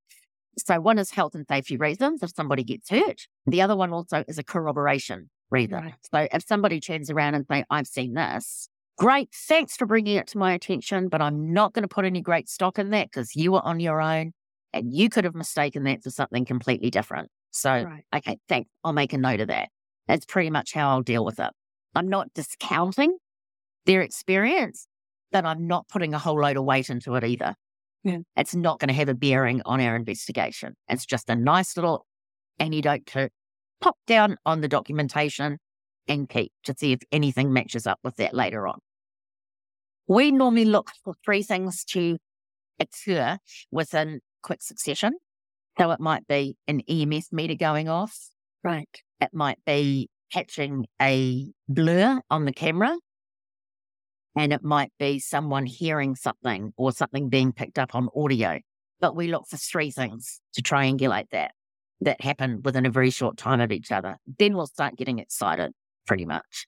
So 0.58 0.80
one 0.80 0.98
is 0.98 1.10
health 1.12 1.34
and 1.36 1.46
safety 1.48 1.76
reasons 1.76 2.22
if 2.22 2.30
somebody 2.34 2.64
gets 2.64 2.90
hurt. 2.90 3.22
The 3.46 3.62
other 3.62 3.76
one 3.76 3.92
also 3.92 4.24
is 4.26 4.38
a 4.38 4.44
corroboration 4.44 5.30
reason. 5.50 5.84
Right. 5.84 5.94
So 6.12 6.28
if 6.36 6.44
somebody 6.46 6.80
turns 6.80 7.10
around 7.10 7.34
and 7.36 7.46
say, 7.50 7.64
I've 7.70 7.86
seen 7.86 8.14
this, 8.14 8.68
great, 8.98 9.30
thanks 9.48 9.76
for 9.76 9.86
bringing 9.86 10.16
it 10.16 10.26
to 10.28 10.38
my 10.38 10.52
attention, 10.52 11.08
but 11.08 11.20
I'm 11.22 11.52
not 11.52 11.72
going 11.72 11.82
to 11.82 11.88
put 11.88 12.04
any 12.04 12.20
great 12.20 12.48
stock 12.48 12.78
in 12.78 12.90
that 12.90 13.10
because 13.10 13.34
you 13.34 13.52
were 13.52 13.64
on 13.64 13.80
your 13.80 14.00
own 14.00 14.32
and 14.72 14.92
you 14.92 15.08
could 15.08 15.24
have 15.24 15.34
mistaken 15.34 15.84
that 15.84 16.02
for 16.02 16.10
something 16.10 16.44
completely 16.44 16.90
different. 16.90 17.28
So, 17.50 17.70
Right. 17.70 18.04
okay, 18.14 18.38
thanks. 18.48 18.70
I'll 18.84 18.92
make 18.92 19.12
a 19.12 19.18
note 19.18 19.40
of 19.40 19.48
that. 19.48 19.68
That's 20.08 20.24
pretty 20.24 20.50
much 20.50 20.72
how 20.72 20.88
I'll 20.90 21.02
deal 21.02 21.24
with 21.24 21.38
it. 21.38 21.50
I'm 21.94 22.08
not 22.08 22.32
discounting 22.34 23.18
their 23.84 24.00
experience, 24.00 24.86
but 25.30 25.44
I'm 25.44 25.66
not 25.66 25.88
putting 25.88 26.14
a 26.14 26.18
whole 26.18 26.40
load 26.40 26.56
of 26.56 26.64
weight 26.64 26.88
into 26.88 27.14
it 27.16 27.24
either. 27.24 27.54
Yeah. 28.04 28.18
It's 28.36 28.54
not 28.54 28.78
going 28.80 28.88
to 28.88 28.94
have 28.94 29.08
a 29.08 29.14
bearing 29.14 29.62
on 29.64 29.80
our 29.80 29.94
investigation. 29.94 30.74
It's 30.88 31.06
just 31.06 31.28
a 31.28 31.36
nice 31.36 31.76
little 31.76 32.06
antidote 32.58 33.06
to 33.06 33.30
pop 33.80 33.96
down 34.06 34.36
on 34.46 34.60
the 34.60 34.68
documentation 34.68 35.58
and 36.08 36.28
keep 36.28 36.52
to 36.64 36.74
see 36.76 36.92
if 36.92 37.00
anything 37.10 37.52
matches 37.52 37.86
up 37.86 37.98
with 38.02 38.16
that 38.16 38.34
later 38.34 38.66
on. 38.66 38.78
We 40.06 40.30
normally 40.30 40.64
look 40.64 40.90
for 41.04 41.14
three 41.24 41.42
things 41.42 41.84
to 41.86 42.18
occur 42.78 43.38
within 43.70 44.20
quick 44.42 44.62
succession. 44.62 45.12
So 45.78 45.90
it 45.90 46.00
might 46.00 46.26
be 46.26 46.56
an 46.66 46.82
EMF 46.88 47.32
meter 47.32 47.54
going 47.54 47.88
off. 47.88 48.16
Right. 48.62 48.88
It 49.20 49.30
might 49.32 49.58
be 49.64 50.08
catching 50.32 50.86
a 51.00 51.46
blur 51.68 52.20
on 52.30 52.44
the 52.44 52.52
camera. 52.52 52.98
And 54.34 54.52
it 54.52 54.64
might 54.64 54.92
be 54.98 55.18
someone 55.18 55.66
hearing 55.66 56.14
something 56.16 56.72
or 56.76 56.90
something 56.92 57.28
being 57.28 57.52
picked 57.52 57.78
up 57.78 57.94
on 57.94 58.08
audio. 58.16 58.60
But 59.00 59.14
we 59.14 59.28
look 59.28 59.46
for 59.48 59.58
three 59.58 59.90
things 59.90 60.40
to 60.54 60.62
triangulate 60.62 61.28
that 61.32 61.52
that 62.00 62.20
happen 62.20 62.60
within 62.64 62.86
a 62.86 62.90
very 62.90 63.10
short 63.10 63.36
time 63.36 63.60
of 63.60 63.70
each 63.70 63.92
other. 63.92 64.16
Then 64.38 64.56
we'll 64.56 64.66
start 64.66 64.96
getting 64.96 65.18
excited 65.18 65.72
pretty 66.06 66.24
much. 66.24 66.66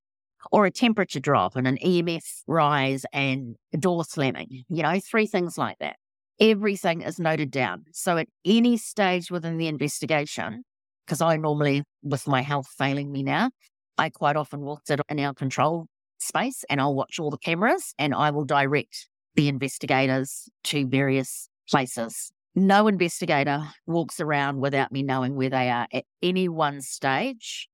Or 0.53 0.67
a 0.67 0.71
temperature 0.71 1.21
drop 1.21 1.57
and 1.57 1.67
an 1.67 1.79
EMF 1.79 2.43
rise 2.47 3.07
and 3.13 3.57
a 3.73 3.79
door 3.79 4.05
slamming, 4.05 4.65
you 4.69 4.83
know, 4.83 5.01
three 5.01 5.27
things 5.27 5.57
like 5.57 5.79
that. 5.79 5.97
Everything 6.41 7.03
is 7.03 7.19
noted 7.19 7.51
down. 7.51 7.85
So 7.93 8.19
at 8.19 8.29
any 8.45 8.77
stage 8.77 9.31
within 9.31 9.57
the 9.57 9.69
investigation, 9.69 10.65
because 11.07 11.21
I 11.21 11.37
normally, 11.37 11.85
with 12.03 12.27
my 12.27 12.43
health 12.43 12.69
failing 12.77 13.11
me 13.13 13.23
now, 13.23 13.51
I 13.97 14.11
quite 14.11 14.37
often 14.37 14.61
will 14.61 14.81
sit 14.85 15.01
in 15.09 15.21
our 15.21 15.33
control 15.33 15.87
space 16.19 16.65
and 16.69 16.81
I'll 16.81 16.95
watch 16.95 17.19
all 17.19 17.31
the 17.31 17.39
cameras 17.39 17.95
and 17.99 18.15
I 18.15 18.31
will 18.31 18.45
direct 18.45 19.09
the 19.35 19.49
investigators 19.49 20.49
to 20.65 20.87
various 20.87 21.49
places. 21.69 22.33
No 22.55 22.87
investigator 22.87 23.63
walks 23.87 24.21
around 24.21 24.61
without 24.61 24.93
me 24.93 25.03
knowing 25.03 25.35
where 25.35 25.51
they 25.51 25.71
are 25.71 25.89
at 25.93 26.05
any 26.23 26.49
one 26.49 26.81
stage. 26.81 27.69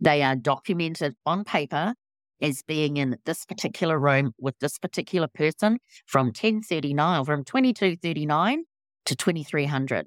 They 0.00 0.22
are 0.22 0.36
documented 0.36 1.14
on 1.26 1.44
paper 1.44 1.94
as 2.40 2.62
being 2.62 2.96
in 2.96 3.16
this 3.24 3.44
particular 3.44 3.98
room 3.98 4.32
with 4.38 4.58
this 4.60 4.78
particular 4.78 5.26
person 5.26 5.78
from 6.06 6.26
1039 6.26 7.20
or 7.20 7.24
from 7.24 7.44
2239 7.44 8.64
to 9.06 9.16
2300. 9.16 10.06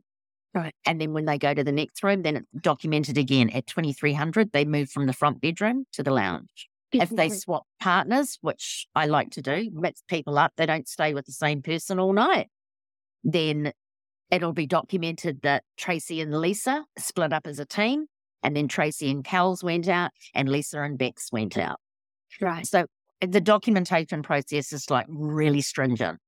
Right. 0.54 0.76
And 0.86 1.00
then 1.00 1.14
when 1.14 1.26
they 1.26 1.38
go 1.38 1.54
to 1.54 1.64
the 1.64 1.72
next 1.72 2.04
room, 2.04 2.24
then 2.24 2.38
it's 2.38 2.48
documented 2.62 3.18
again 3.18 3.50
at 3.52 3.68
2300. 3.68 4.52
They 4.52 4.66
move 4.66 4.90
from 4.90 5.08
the 5.08 5.14
front 5.14 5.42
bedroom 5.42 5.86
to 5.94 6.04
the 6.04 6.12
lounge. 6.12 6.68
If 6.94 7.10
they 7.10 7.30
swap 7.30 7.64
partners, 7.80 8.38
which 8.42 8.86
I 8.94 9.06
like 9.06 9.30
to 9.32 9.42
do, 9.42 9.70
mix 9.74 10.04
people 10.10 10.38
up, 10.38 10.52
they 10.58 10.66
don't 10.66 10.90
stay 10.90 11.14
with 11.14 11.26
the 11.26 11.32
same 11.32 11.62
person 11.62 12.00
all 12.00 12.12
night, 12.12 12.50
then 13.24 13.72
it'll 14.30 14.52
be 14.52 14.68
documented 14.68 15.42
that 15.44 15.64
Tracy 15.78 16.20
and 16.20 16.38
Lisa 16.38 16.84
split 16.98 17.32
up 17.32 17.48
as 17.48 17.60
a 17.60 17.66
team, 17.66 18.08
and 18.44 18.56
then 18.56 18.68
Tracy 18.68 19.10
and 19.12 19.24
Cals 19.24 19.64
went 19.64 19.88
out, 19.88 20.12
and 20.34 20.50
Lisa 20.50 20.82
and 20.82 20.98
Bex 20.98 21.32
went 21.32 21.58
out. 21.58 21.80
Right. 22.40 22.66
So 22.66 22.86
the 23.22 23.42
documentation 23.42 24.24
process 24.24 24.74
is 24.74 24.90
like 24.90 25.06
really 25.10 25.62
stringent. 25.62 26.20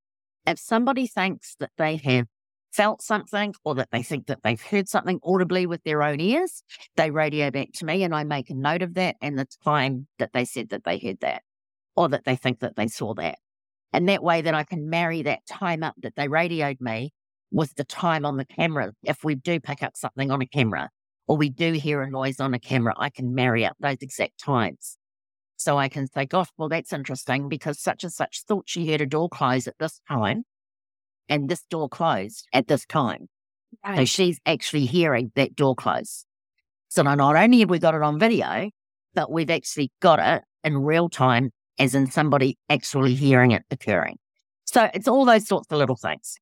If 0.45 0.59
somebody 0.59 1.07
thinks 1.07 1.55
that 1.59 1.71
they 1.77 1.95
have 1.97 2.27
felt 2.71 3.01
something 3.01 3.53
or 3.63 3.75
that 3.75 3.89
they 3.91 4.03
think 4.03 4.27
that 4.27 4.39
they've 4.43 4.61
heard 4.61 4.89
something 4.89 5.19
audibly 5.23 5.65
with 5.65 5.83
their 5.83 6.03
own 6.03 6.19
ears, 6.19 6.63
they 6.95 7.11
radio 7.11 7.51
back 7.51 7.69
to 7.75 7.85
me 7.85 8.03
and 8.03 8.13
I 8.13 8.23
make 8.23 8.49
a 8.49 8.55
note 8.55 8.81
of 8.81 8.95
that 8.95 9.15
and 9.21 9.37
the 9.37 9.47
time 9.63 10.07
that 10.19 10.31
they 10.33 10.43
said 10.43 10.69
that 10.69 10.83
they 10.83 10.97
heard 10.97 11.19
that 11.21 11.43
or 11.95 12.09
that 12.09 12.25
they 12.25 12.35
think 12.35 12.59
that 12.59 12.75
they 12.75 12.87
saw 12.87 13.13
that. 13.15 13.37
And 13.93 14.09
that 14.09 14.23
way 14.23 14.41
that 14.41 14.55
I 14.55 14.63
can 14.63 14.89
marry 14.89 15.21
that 15.21 15.45
time 15.47 15.83
up 15.83 15.93
that 16.01 16.15
they 16.15 16.27
radioed 16.27 16.81
me 16.81 17.13
with 17.51 17.75
the 17.75 17.83
time 17.83 18.25
on 18.25 18.37
the 18.37 18.45
camera. 18.45 18.91
If 19.03 19.23
we 19.23 19.35
do 19.35 19.59
pick 19.59 19.83
up 19.83 19.95
something 19.95 20.31
on 20.31 20.41
a 20.41 20.47
camera 20.47 20.89
or 21.27 21.37
we 21.37 21.49
do 21.49 21.73
hear 21.73 22.01
a 22.01 22.09
noise 22.09 22.39
on 22.39 22.53
a 22.53 22.59
camera, 22.59 22.93
I 22.97 23.09
can 23.09 23.33
marry 23.33 23.65
up 23.65 23.75
those 23.79 23.97
exact 24.01 24.39
times. 24.39 24.97
So 25.55 25.77
I 25.77 25.87
can 25.87 26.07
say, 26.07 26.25
gosh, 26.25 26.49
well, 26.57 26.69
that's 26.69 26.91
interesting 26.91 27.47
because 27.47 27.79
such 27.79 28.03
and 28.03 28.11
such 28.11 28.43
thought 28.47 28.65
she 28.67 28.89
heard 28.91 29.01
a 29.01 29.05
door 29.05 29.29
close 29.29 29.67
at 29.67 29.77
this 29.79 30.01
time 30.07 30.43
and 31.29 31.47
this 31.47 31.63
door 31.69 31.87
closed 31.87 32.47
at 32.51 32.67
this 32.67 32.85
time. 32.85 33.29
So 33.95 34.05
she's 34.05 34.39
actually 34.45 34.85
hearing 34.85 35.31
that 35.35 35.55
door 35.55 35.75
close. 35.75 36.25
So 36.89 37.01
now 37.01 37.15
not 37.15 37.35
only 37.35 37.59
have 37.61 37.69
we 37.69 37.79
got 37.79 37.95
it 37.95 38.01
on 38.03 38.19
video, 38.19 38.69
but 39.15 39.31
we've 39.31 39.49
actually 39.49 39.91
got 39.99 40.19
it 40.19 40.43
in 40.63 40.77
real 40.77 41.09
time, 41.09 41.51
as 41.79 41.95
in 41.95 42.11
somebody 42.11 42.57
actually 42.69 43.15
hearing 43.15 43.51
it 43.51 43.63
occurring. 43.71 44.17
So 44.65 44.89
it's 44.93 45.07
all 45.07 45.25
those 45.25 45.47
sorts 45.47 45.71
of 45.71 45.77
little 45.77 45.95
things. 45.95 46.37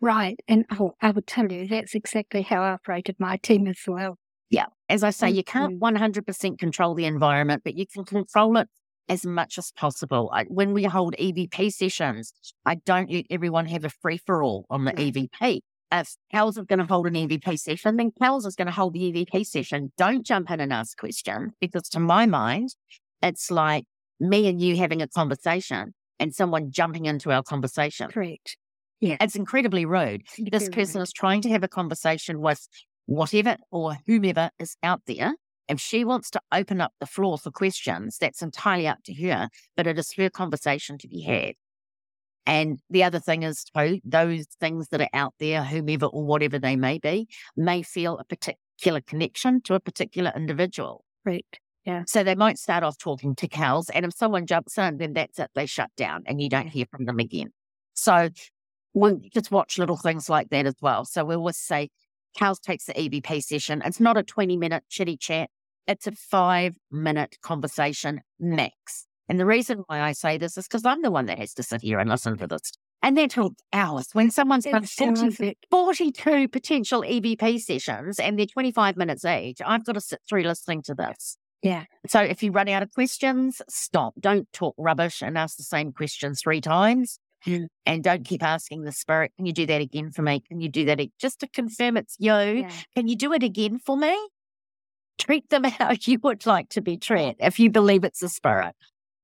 Right. 0.00 0.38
And 0.46 0.64
oh, 0.78 0.92
I 1.00 1.10
would 1.10 1.26
tell 1.26 1.50
you 1.50 1.66
that's 1.66 1.94
exactly 1.94 2.42
how 2.42 2.62
I 2.62 2.72
operated 2.72 3.16
my 3.18 3.38
team 3.38 3.66
as 3.66 3.78
well. 3.86 4.18
Yeah. 4.50 4.66
As 4.88 5.02
I 5.02 5.10
say, 5.10 5.32
mm, 5.32 5.36
you 5.36 5.44
can't 5.44 5.80
mm. 5.80 5.98
100% 5.98 6.58
control 6.58 6.94
the 6.94 7.06
environment, 7.06 7.62
but 7.64 7.76
you 7.76 7.86
can 7.86 8.04
control 8.04 8.56
it 8.58 8.68
as 9.08 9.24
much 9.24 9.58
as 9.58 9.72
possible. 9.72 10.30
I, 10.32 10.44
when 10.44 10.72
we 10.72 10.84
hold 10.84 11.14
EVP 11.18 11.72
sessions, 11.72 12.32
I 12.64 12.76
don't 12.76 13.10
let 13.10 13.26
everyone 13.30 13.66
have 13.66 13.84
a 13.84 13.90
free 13.90 14.18
for 14.18 14.42
all 14.42 14.66
on 14.70 14.84
the 14.84 14.92
EVP. 14.92 15.60
If 15.92 16.16
Kels 16.34 16.58
is 16.58 16.64
going 16.64 16.80
to 16.80 16.84
hold 16.84 17.06
an 17.06 17.14
EVP 17.14 17.58
session, 17.58 17.96
then 17.96 18.10
Kels 18.20 18.44
is 18.44 18.56
going 18.56 18.66
to 18.66 18.72
hold 18.72 18.94
the 18.94 19.12
EVP 19.12 19.46
session. 19.46 19.92
Don't 19.96 20.26
jump 20.26 20.50
in 20.50 20.60
and 20.60 20.72
ask 20.72 20.98
questions 20.98 21.52
because, 21.60 21.88
to 21.90 22.00
my 22.00 22.26
mind, 22.26 22.74
it's 23.22 23.50
like 23.52 23.84
me 24.18 24.48
and 24.48 24.60
you 24.60 24.76
having 24.76 25.00
a 25.00 25.06
conversation 25.06 25.94
and 26.18 26.34
someone 26.34 26.70
jumping 26.70 27.06
into 27.06 27.30
our 27.30 27.42
conversation. 27.42 28.10
Correct. 28.10 28.56
Yeah. 29.00 29.16
It's 29.20 29.36
incredibly 29.36 29.84
rude. 29.84 30.22
This 30.38 30.68
person 30.68 31.02
is 31.02 31.12
trying 31.12 31.42
to 31.42 31.50
have 31.50 31.62
a 31.62 31.68
conversation 31.68 32.40
with 32.40 32.66
whatever 33.06 33.56
or 33.70 33.96
whomever 34.06 34.50
is 34.58 34.76
out 34.82 35.02
there. 35.06 35.34
If 35.68 35.80
she 35.80 36.04
wants 36.04 36.30
to 36.30 36.40
open 36.52 36.80
up 36.80 36.92
the 37.00 37.06
floor 37.06 37.38
for 37.38 37.50
questions, 37.50 38.18
that's 38.18 38.40
entirely 38.40 38.86
up 38.86 38.98
to 39.04 39.14
her, 39.14 39.48
but 39.76 39.86
it 39.86 39.98
is 39.98 40.12
her 40.16 40.30
conversation 40.30 40.96
to 40.98 41.08
be 41.08 41.22
had. 41.22 41.54
And 42.46 42.78
the 42.88 43.02
other 43.02 43.18
thing 43.18 43.42
is, 43.42 43.64
too, 43.64 43.98
those 44.04 44.46
things 44.60 44.88
that 44.88 45.00
are 45.00 45.08
out 45.12 45.34
there, 45.40 45.64
whomever 45.64 46.06
or 46.06 46.24
whatever 46.24 46.60
they 46.60 46.76
may 46.76 46.98
be, 46.98 47.26
may 47.56 47.82
feel 47.82 48.18
a 48.18 48.24
particular 48.24 49.00
connection 49.00 49.60
to 49.62 49.74
a 49.74 49.80
particular 49.80 50.32
individual. 50.36 51.04
Right. 51.24 51.44
Yeah. 51.84 52.04
So 52.06 52.22
they 52.22 52.36
might 52.36 52.58
start 52.58 52.84
off 52.84 52.98
talking 52.98 53.34
to 53.36 53.48
cows, 53.48 53.90
and 53.90 54.04
if 54.04 54.14
someone 54.14 54.46
jumps 54.46 54.78
in, 54.78 54.98
then 54.98 55.12
that's 55.14 55.40
it. 55.40 55.50
They 55.56 55.66
shut 55.66 55.90
down 55.96 56.22
and 56.26 56.40
you 56.40 56.48
don't 56.48 56.68
hear 56.68 56.86
from 56.90 57.04
them 57.06 57.18
again. 57.18 57.48
So 57.94 58.28
we'll 58.96 59.20
just 59.32 59.50
watch 59.50 59.78
little 59.78 59.98
things 59.98 60.28
like 60.28 60.48
that 60.48 60.66
as 60.66 60.74
well. 60.80 61.04
So 61.04 61.24
we 61.24 61.36
always 61.36 61.58
say, 61.58 61.90
Cows 62.36 62.58
takes 62.58 62.86
the 62.86 62.94
EVP 62.94 63.42
session. 63.44 63.82
It's 63.84 64.00
not 64.00 64.16
a 64.16 64.22
20 64.22 64.56
minute 64.56 64.84
chitty 64.88 65.16
chat. 65.16 65.50
It's 65.86 66.06
a 66.06 66.12
five 66.12 66.76
minute 66.90 67.36
conversation 67.42 68.22
max. 68.40 69.06
And 69.28 69.38
the 69.38 69.46
reason 69.46 69.84
why 69.86 70.00
I 70.00 70.12
say 70.12 70.38
this 70.38 70.56
is 70.56 70.66
because 70.66 70.84
I'm 70.84 71.02
the 71.02 71.10
one 71.10 71.26
that 71.26 71.38
has 71.38 71.52
to 71.54 71.62
sit 71.62 71.82
here 71.82 71.98
and 71.98 72.08
listen 72.08 72.38
to 72.38 72.46
this. 72.46 72.72
And 73.02 73.16
that 73.18 73.30
took 73.30 73.52
hours. 73.72 74.08
When 74.14 74.30
someone's 74.30 74.64
got 74.64 74.88
40, 74.88 75.58
42 75.70 76.48
potential 76.48 77.02
EVP 77.02 77.60
sessions 77.60 78.18
and 78.18 78.38
they're 78.38 78.46
25 78.46 78.96
minutes 78.96 79.24
each, 79.24 79.60
I've 79.64 79.84
got 79.84 79.92
to 79.92 80.00
sit 80.00 80.20
through 80.28 80.42
listening 80.42 80.82
to 80.82 80.94
this. 80.94 81.36
Yeah. 81.62 81.84
So 82.06 82.20
if 82.20 82.42
you 82.42 82.50
run 82.50 82.68
out 82.68 82.82
of 82.82 82.92
questions, 82.92 83.60
stop. 83.68 84.14
Don't 84.18 84.50
talk 84.52 84.74
rubbish 84.78 85.22
and 85.22 85.36
ask 85.36 85.56
the 85.56 85.64
same 85.64 85.92
questions 85.92 86.40
three 86.40 86.60
times. 86.60 87.18
Mm. 87.46 87.66
And 87.84 88.02
don't 88.02 88.24
keep 88.24 88.42
asking 88.42 88.82
the 88.82 88.92
spirit, 88.92 89.32
can 89.36 89.46
you 89.46 89.52
do 89.52 89.66
that 89.66 89.80
again 89.80 90.10
for 90.10 90.22
me? 90.22 90.40
Can 90.40 90.60
you 90.60 90.68
do 90.68 90.84
that? 90.86 91.00
Just 91.18 91.40
to 91.40 91.48
confirm 91.48 91.96
it's 91.96 92.16
you. 92.18 92.32
Yeah. 92.32 92.70
Can 92.94 93.08
you 93.08 93.16
do 93.16 93.32
it 93.32 93.42
again 93.42 93.78
for 93.78 93.96
me? 93.96 94.16
Treat 95.18 95.48
them 95.50 95.64
how 95.64 95.92
you 96.00 96.18
would 96.22 96.44
like 96.46 96.68
to 96.70 96.80
be 96.80 96.96
treated 96.96 97.36
if 97.38 97.58
you 97.58 97.70
believe 97.70 98.04
it's 98.04 98.22
a 98.22 98.28
spirit. 98.28 98.74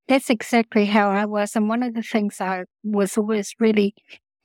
That's 0.09 0.31
exactly 0.31 0.87
how 0.87 1.11
I 1.11 1.25
was. 1.25 1.57
And 1.57 1.69
one 1.69 1.83
of 1.83 1.95
the 1.95 2.03
things 2.03 2.41
I 2.41 2.65
was 2.83 3.17
always 3.17 3.55
really 3.59 3.95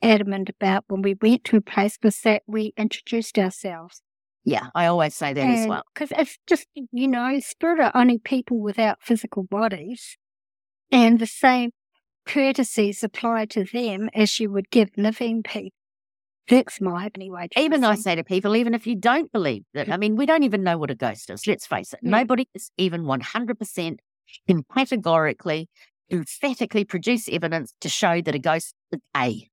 adamant 0.02 0.48
about 0.48 0.84
when 0.88 1.02
we 1.02 1.14
went 1.20 1.44
to 1.44 1.56
a 1.56 1.60
place 1.60 1.98
was 2.02 2.20
that 2.20 2.42
we 2.46 2.72
introduced 2.76 3.38
ourselves. 3.38 4.02
Yeah, 4.44 4.68
I 4.74 4.86
always 4.86 5.14
say 5.14 5.32
that 5.32 5.40
and, 5.40 5.58
as 5.58 5.66
well. 5.66 5.82
Because 5.92 6.12
it's 6.16 6.38
just, 6.46 6.66
you 6.74 7.08
know, 7.08 7.38
spirit 7.40 7.80
are 7.80 7.92
only 7.94 8.18
people 8.18 8.60
without 8.60 8.98
physical 9.02 9.42
bodies. 9.42 10.16
And 10.90 11.18
the 11.18 11.26
same 11.26 11.70
courtesies 12.28 13.02
apply 13.02 13.46
to 13.46 13.64
them 13.64 14.08
as 14.14 14.38
you 14.38 14.50
would 14.50 14.70
give 14.70 14.90
living 14.96 15.42
people. 15.42 15.70
That's 16.48 16.80
my 16.80 17.10
anyway. 17.14 17.48
Even 17.56 17.84
I 17.84 17.94
say 17.94 18.14
to 18.14 18.24
people, 18.24 18.56
even 18.56 18.74
if 18.74 18.86
you 18.86 18.96
don't 18.96 19.30
believe 19.32 19.64
that, 19.74 19.90
I 19.90 19.96
mean, 19.98 20.16
we 20.16 20.24
don't 20.24 20.44
even 20.44 20.62
know 20.62 20.78
what 20.78 20.90
a 20.90 20.94
ghost 20.94 21.28
is. 21.28 21.46
Let's 21.46 21.66
face 21.66 21.92
it. 21.92 22.00
Yeah. 22.02 22.10
Nobody 22.10 22.48
is 22.54 22.70
even 22.78 23.02
100% 23.02 23.98
can 24.46 24.64
categorically, 24.74 25.68
emphatically 26.10 26.84
produce 26.84 27.28
evidence 27.28 27.74
to 27.80 27.88
show 27.88 28.22
that 28.22 28.34
a 28.34 28.38
ghost 28.38 28.74
is 28.92 29.00
A 29.16 29.48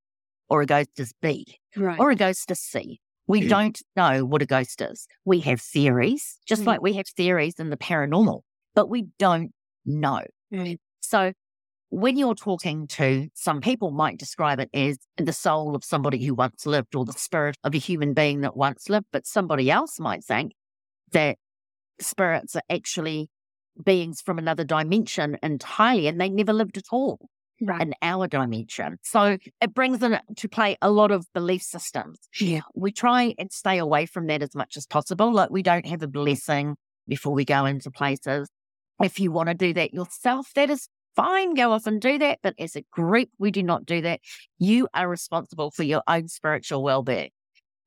or 0.50 0.62
a 0.62 0.66
ghost 0.66 0.92
is 0.98 1.14
B 1.22 1.58
right. 1.76 2.00
or 2.00 2.12
a 2.12 2.16
ghost 2.16 2.50
is 2.52 2.60
C. 2.60 3.00
We 3.28 3.42
yeah. 3.42 3.50
don't 3.50 3.82
know 3.96 4.24
what 4.24 4.42
a 4.42 4.46
ghost 4.46 4.82
is. 4.82 5.08
We 5.26 5.40
have 5.42 5.60
theories, 5.60 6.38
just 6.46 6.62
mm. 6.62 6.68
like 6.68 6.82
we 6.82 6.94
have 6.94 7.08
theories 7.08 7.56
in 7.60 7.72
the 7.72 7.78
paranormal, 7.78 8.42
but 8.74 8.90
we 8.90 9.08
don't 9.18 9.52
know. 9.86 10.22
So 11.02 11.34
when 11.96 12.18
you're 12.18 12.36
talking 12.36 12.88
to 12.88 13.30
some 13.34 13.62
people 13.62 13.90
might 13.90 14.20
describe 14.20 14.60
it 14.60 14.70
as 14.74 14.98
the 15.16 15.32
soul 15.32 15.78
of 15.78 15.84
somebody 15.86 16.26
who 16.26 16.34
once 16.34 16.66
lived 16.66 16.94
or 16.94 17.06
the 17.06 17.14
spirit 17.14 17.56
of 17.64 17.74
a 17.74 17.78
human 17.78 18.14
being 18.14 18.42
that 18.42 18.58
once 18.58 18.90
lived, 18.90 19.06
but 19.14 19.26
somebody 19.26 19.72
else 19.72 19.98
might 19.98 20.22
think 20.22 20.52
that 21.14 21.38
spirits 22.02 22.54
are 22.54 22.64
actually 22.70 23.30
beings 23.82 24.20
from 24.20 24.38
another 24.38 24.66
dimension 24.66 25.38
entirely 25.42 26.08
and 26.08 26.20
they 26.20 26.28
never 26.28 26.52
lived 26.52 26.78
at 26.78 26.84
all 26.92 27.30
right. 27.62 27.82
in 27.82 27.94
our 28.02 28.28
dimension. 28.28 28.98
So 29.02 29.38
it 29.62 29.74
brings 29.74 30.04
into 30.04 30.50
play 30.50 30.76
a 30.82 30.92
lot 30.92 31.12
of 31.12 31.26
belief 31.34 31.62
systems. 31.62 32.20
Yeah. 32.42 32.62
We 32.76 32.92
try 32.92 33.36
and 33.40 33.50
stay 33.54 33.78
away 33.78 34.06
from 34.06 34.28
that 34.28 34.44
as 34.44 34.54
much 34.54 34.76
as 34.76 34.86
possible. 34.86 35.32
Like 35.32 35.50
we 35.50 35.64
don't 35.64 35.86
have 35.86 36.04
a 36.04 36.10
blessing 36.10 36.76
before 37.08 37.34
we 37.34 37.46
go 37.46 37.66
into 37.66 37.90
places. 37.90 38.50
If 39.02 39.18
you 39.18 39.32
want 39.32 39.48
to 39.48 39.56
do 39.56 39.74
that 39.76 39.94
yourself, 39.94 40.52
that 40.56 40.70
is 40.70 40.90
fine. 41.16 41.54
Go 41.54 41.72
off 41.72 41.88
and 41.88 42.02
do 42.02 42.18
that. 42.20 42.40
But 42.44 42.56
as 42.60 42.76
a 42.76 42.84
group, 42.92 43.30
we 43.40 43.52
do 43.52 43.64
not 43.64 43.86
do 43.86 44.02
that. 44.02 44.20
You 44.60 44.88
are 44.94 45.08
responsible 45.08 45.72
for 45.72 45.84
your 45.84 46.04
own 46.08 46.28
spiritual 46.28 46.84
well 46.84 47.04
being. 47.04 47.30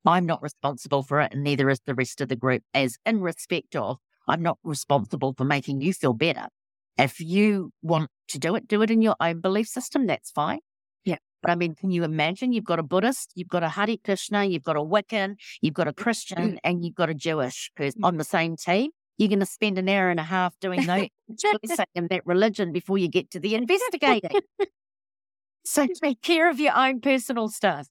I'm 0.05 0.25
not 0.25 0.41
responsible 0.41 1.03
for 1.03 1.21
it, 1.21 1.33
and 1.33 1.43
neither 1.43 1.69
is 1.69 1.81
the 1.85 1.93
rest 1.93 2.21
of 2.21 2.29
the 2.29 2.35
group, 2.35 2.63
as 2.73 2.97
in 3.05 3.21
respect 3.21 3.75
of 3.75 3.97
I'm 4.27 4.41
not 4.41 4.57
responsible 4.63 5.33
for 5.37 5.43
making 5.43 5.81
you 5.81 5.93
feel 5.93 6.13
better. 6.13 6.47
If 6.97 7.19
you 7.19 7.71
want 7.81 8.09
to 8.29 8.39
do 8.39 8.55
it, 8.55 8.67
do 8.67 8.81
it 8.81 8.91
in 8.91 9.01
your 9.01 9.15
own 9.19 9.41
belief 9.41 9.67
system. 9.67 10.07
That's 10.07 10.31
fine. 10.31 10.59
Yeah. 11.05 11.17
But 11.41 11.51
I 11.51 11.55
mean, 11.55 11.75
can 11.75 11.91
you 11.91 12.03
imagine 12.03 12.53
you've 12.53 12.65
got 12.65 12.79
a 12.79 12.83
Buddhist, 12.83 13.31
you've 13.35 13.47
got 13.47 13.63
a 13.63 13.69
Hare 13.69 13.97
Krishna, 14.03 14.45
you've 14.45 14.63
got 14.63 14.75
a 14.75 14.81
Wiccan, 14.81 15.35
you've 15.61 15.73
got 15.73 15.87
a 15.87 15.93
Christian, 15.93 16.53
mm. 16.53 16.57
and 16.63 16.83
you've 16.83 16.95
got 16.95 17.09
a 17.09 17.13
Jewish 17.13 17.71
person 17.75 18.03
on 18.03 18.17
the 18.17 18.23
same 18.23 18.55
team? 18.55 18.91
You're 19.19 19.29
going 19.29 19.41
to 19.41 19.45
spend 19.45 19.77
an 19.77 19.89
hour 19.89 20.09
and 20.09 20.19
a 20.19 20.23
half 20.23 20.57
doing 20.59 20.85
that, 20.87 21.09
that 21.27 22.21
religion 22.25 22.71
before 22.71 22.97
you 22.97 23.09
get 23.09 23.29
to 23.31 23.39
the 23.39 23.53
investigating. 23.53 24.31
so 25.65 25.85
take 26.01 26.21
care 26.21 26.49
of 26.49 26.59
your 26.59 26.75
own 26.75 27.01
personal 27.01 27.49
stuff 27.49 27.87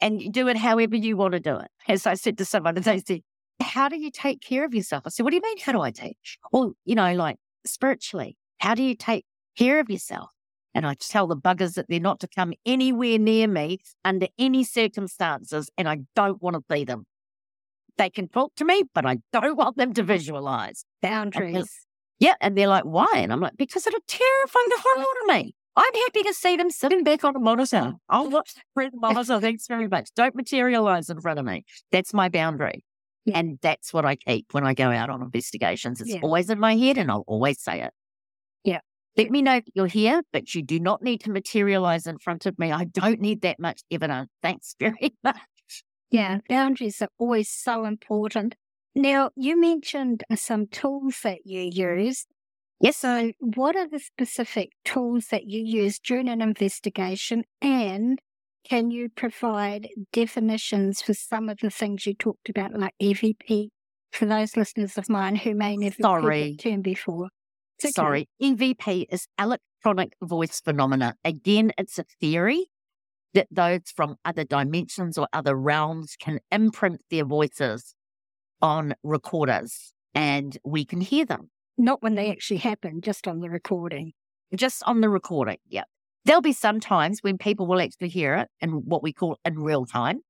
and 0.00 0.32
do 0.32 0.46
it 0.48 0.58
however 0.58 0.94
you 0.94 1.16
want 1.16 1.32
to 1.32 1.40
do 1.40 1.56
it. 1.56 1.68
As 1.88 2.06
I 2.06 2.14
said 2.14 2.36
to 2.38 2.44
someone, 2.44 2.74
they 2.74 3.00
said, 3.00 3.22
how 3.60 3.88
do 3.88 3.96
you 3.96 4.10
take 4.10 4.42
care 4.42 4.66
of 4.66 4.74
yourself? 4.74 5.04
I 5.06 5.08
said, 5.08 5.22
what 5.22 5.30
do 5.30 5.36
you 5.36 5.42
mean? 5.42 5.58
How 5.58 5.72
do 5.72 5.80
I 5.80 5.90
take? 5.90 6.18
Well, 6.52 6.72
you 6.84 6.94
know, 6.94 7.14
like 7.14 7.36
spiritually, 7.64 8.36
how 8.58 8.74
do 8.74 8.82
you 8.82 8.94
take 8.94 9.24
care 9.56 9.80
of 9.80 9.88
yourself? 9.88 10.28
And 10.74 10.86
I 10.86 10.92
tell 10.92 11.26
the 11.26 11.36
buggers 11.36 11.74
that 11.74 11.86
they're 11.88 11.98
not 11.98 12.20
to 12.20 12.28
come 12.28 12.52
anywhere 12.66 13.18
near 13.18 13.48
me 13.48 13.78
under 14.04 14.26
any 14.38 14.62
circumstances, 14.64 15.70
and 15.78 15.88
I 15.88 16.00
don't 16.14 16.42
want 16.42 16.56
to 16.56 16.62
see 16.70 16.84
them. 16.84 17.06
They 17.98 18.10
can 18.10 18.28
talk 18.28 18.54
to 18.56 18.64
me, 18.64 18.84
but 18.94 19.06
I 19.06 19.18
don't 19.32 19.56
want 19.56 19.76
them 19.76 19.94
to 19.94 20.02
visualize 20.02 20.84
boundaries. 21.02 21.68
yeah, 22.18 22.34
and 22.40 22.56
they're 22.56 22.68
like, 22.68 22.84
"Why?" 22.84 23.08
And 23.14 23.32
I'm 23.32 23.40
like, 23.40 23.56
"Because 23.56 23.86
it'll 23.86 24.00
terrify 24.06 24.60
the 24.68 24.82
hell 24.82 25.00
out 25.00 25.22
of 25.22 25.36
me." 25.36 25.54
I'm 25.76 25.94
happy 25.94 26.22
to 26.22 26.32
see 26.32 26.56
them 26.56 26.70
sitting 26.70 27.04
back 27.04 27.22
on 27.22 27.36
a 27.36 27.38
monitor. 27.38 27.92
I'll 28.08 28.30
watch 28.30 28.54
the 28.74 28.90
monitor. 28.94 29.40
Thanks 29.40 29.66
very 29.66 29.88
much. 29.88 30.08
Don't 30.16 30.34
materialize 30.34 31.10
in 31.10 31.20
front 31.20 31.38
of 31.38 31.44
me. 31.44 31.64
That's 31.92 32.14
my 32.14 32.30
boundary. 32.30 32.82
Yeah. 33.26 33.38
And 33.38 33.58
that's 33.60 33.92
what 33.92 34.06
I 34.06 34.16
keep 34.16 34.46
when 34.52 34.64
I 34.64 34.72
go 34.72 34.90
out 34.90 35.10
on 35.10 35.20
investigations. 35.20 36.00
It's 36.00 36.14
yeah. 36.14 36.20
always 36.22 36.48
in 36.48 36.58
my 36.58 36.76
head 36.76 36.96
and 36.96 37.10
I'll 37.10 37.24
always 37.26 37.60
say 37.60 37.82
it. 37.82 37.92
Yeah. 38.64 38.78
Let 39.16 39.30
me 39.30 39.42
know 39.42 39.56
that 39.56 39.70
you're 39.74 39.86
here, 39.86 40.22
but 40.32 40.54
you 40.54 40.62
do 40.62 40.78
not 40.78 41.02
need 41.02 41.22
to 41.22 41.30
materialize 41.30 42.06
in 42.06 42.18
front 42.18 42.46
of 42.46 42.58
me. 42.58 42.72
I 42.72 42.84
don't 42.84 43.20
need 43.20 43.42
that 43.42 43.58
much 43.58 43.82
evidence. 43.90 44.30
Thanks 44.42 44.76
very 44.78 45.14
much. 45.24 45.36
Yeah, 46.10 46.38
boundaries 46.48 47.02
are 47.02 47.08
always 47.18 47.50
so 47.50 47.84
important. 47.84 48.54
Now, 48.94 49.30
you 49.36 49.60
mentioned 49.60 50.24
uh, 50.30 50.36
some 50.36 50.66
tools 50.66 51.20
that 51.22 51.40
you 51.44 51.68
use. 51.72 52.26
Yes. 52.80 52.96
So, 52.98 53.32
what 53.40 53.76
are 53.76 53.88
the 53.88 53.98
specific 53.98 54.70
tools 54.84 55.28
that 55.30 55.46
you 55.46 55.62
use 55.62 55.98
during 55.98 56.28
an 56.28 56.40
investigation? 56.40 57.44
And 57.60 58.18
can 58.68 58.90
you 58.90 59.08
provide 59.08 59.88
definitions 60.12 61.02
for 61.02 61.14
some 61.14 61.48
of 61.48 61.58
the 61.58 61.70
things 61.70 62.06
you 62.06 62.14
talked 62.14 62.48
about, 62.48 62.78
like 62.78 62.94
EVP, 63.00 63.68
for 64.12 64.26
those 64.26 64.56
listeners 64.56 64.98
of 64.98 65.08
mine 65.08 65.36
who 65.36 65.54
may 65.54 65.76
never 65.76 65.96
Sorry. 66.02 66.40
heard 66.40 66.58
the 66.58 66.70
term 66.70 66.82
before? 66.82 67.28
Okay. 67.82 67.90
Sorry, 67.90 68.28
EVP 68.42 69.06
is 69.10 69.26
electronic 69.38 70.14
voice 70.22 70.60
phenomena. 70.60 71.14
Again, 71.24 71.72
it's 71.76 71.98
a 71.98 72.04
theory 72.20 72.66
that 73.36 73.48
those 73.50 73.82
from 73.94 74.16
other 74.24 74.44
dimensions 74.44 75.18
or 75.18 75.28
other 75.32 75.54
realms 75.54 76.16
can 76.18 76.40
imprint 76.50 77.02
their 77.10 77.24
voices 77.24 77.94
on 78.62 78.94
recorders 79.02 79.92
and 80.14 80.56
we 80.64 80.86
can 80.86 81.02
hear 81.02 81.26
them. 81.26 81.50
Not 81.76 82.02
when 82.02 82.14
they 82.14 82.30
actually 82.30 82.56
happen, 82.56 83.02
just 83.02 83.28
on 83.28 83.40
the 83.40 83.50
recording. 83.50 84.12
Just 84.54 84.82
on 84.84 85.02
the 85.02 85.10
recording, 85.10 85.58
yep. 85.68 85.86
There'll 86.24 86.40
be 86.40 86.52
some 86.52 86.80
times 86.80 87.18
when 87.20 87.36
people 87.36 87.66
will 87.66 87.80
actually 87.80 88.08
hear 88.08 88.34
it 88.34 88.48
in 88.60 88.70
what 88.70 89.02
we 89.02 89.12
call 89.12 89.38
in 89.44 89.58
real 89.58 89.84
time. 89.84 90.20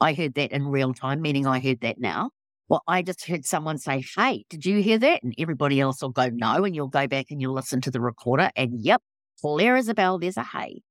I 0.00 0.14
heard 0.14 0.34
that 0.34 0.52
in 0.52 0.68
real 0.68 0.94
time, 0.94 1.20
meaning 1.20 1.46
I 1.46 1.58
heard 1.58 1.80
that 1.80 1.98
now. 1.98 2.30
Well, 2.68 2.82
I 2.86 3.02
just 3.02 3.26
heard 3.26 3.44
someone 3.44 3.78
say, 3.78 4.04
Hey, 4.16 4.44
did 4.48 4.64
you 4.64 4.80
hear 4.80 4.98
that? 4.98 5.22
And 5.24 5.34
everybody 5.38 5.80
else 5.80 6.02
will 6.02 6.10
go, 6.10 6.28
No. 6.32 6.64
And 6.64 6.74
you'll 6.74 6.88
go 6.88 7.08
back 7.08 7.26
and 7.30 7.40
you'll 7.40 7.54
listen 7.54 7.80
to 7.82 7.90
the 7.90 8.00
recorder. 8.00 8.50
And 8.54 8.80
yep, 8.80 9.02
clear 9.40 9.74
as 9.76 9.88
a 9.88 9.94
bell, 9.94 10.18
there's 10.18 10.36
a 10.36 10.44
hey. 10.44 10.82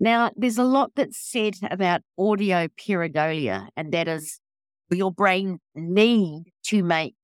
Now, 0.00 0.30
there's 0.36 0.58
a 0.58 0.64
lot 0.64 0.92
that's 0.96 1.18
said 1.18 1.54
about 1.70 2.02
audio 2.18 2.68
pareidolia, 2.68 3.68
and 3.76 3.92
that 3.92 4.08
is 4.08 4.40
your 4.90 5.12
brain 5.12 5.58
need 5.74 6.52
to 6.64 6.82
make 6.82 7.14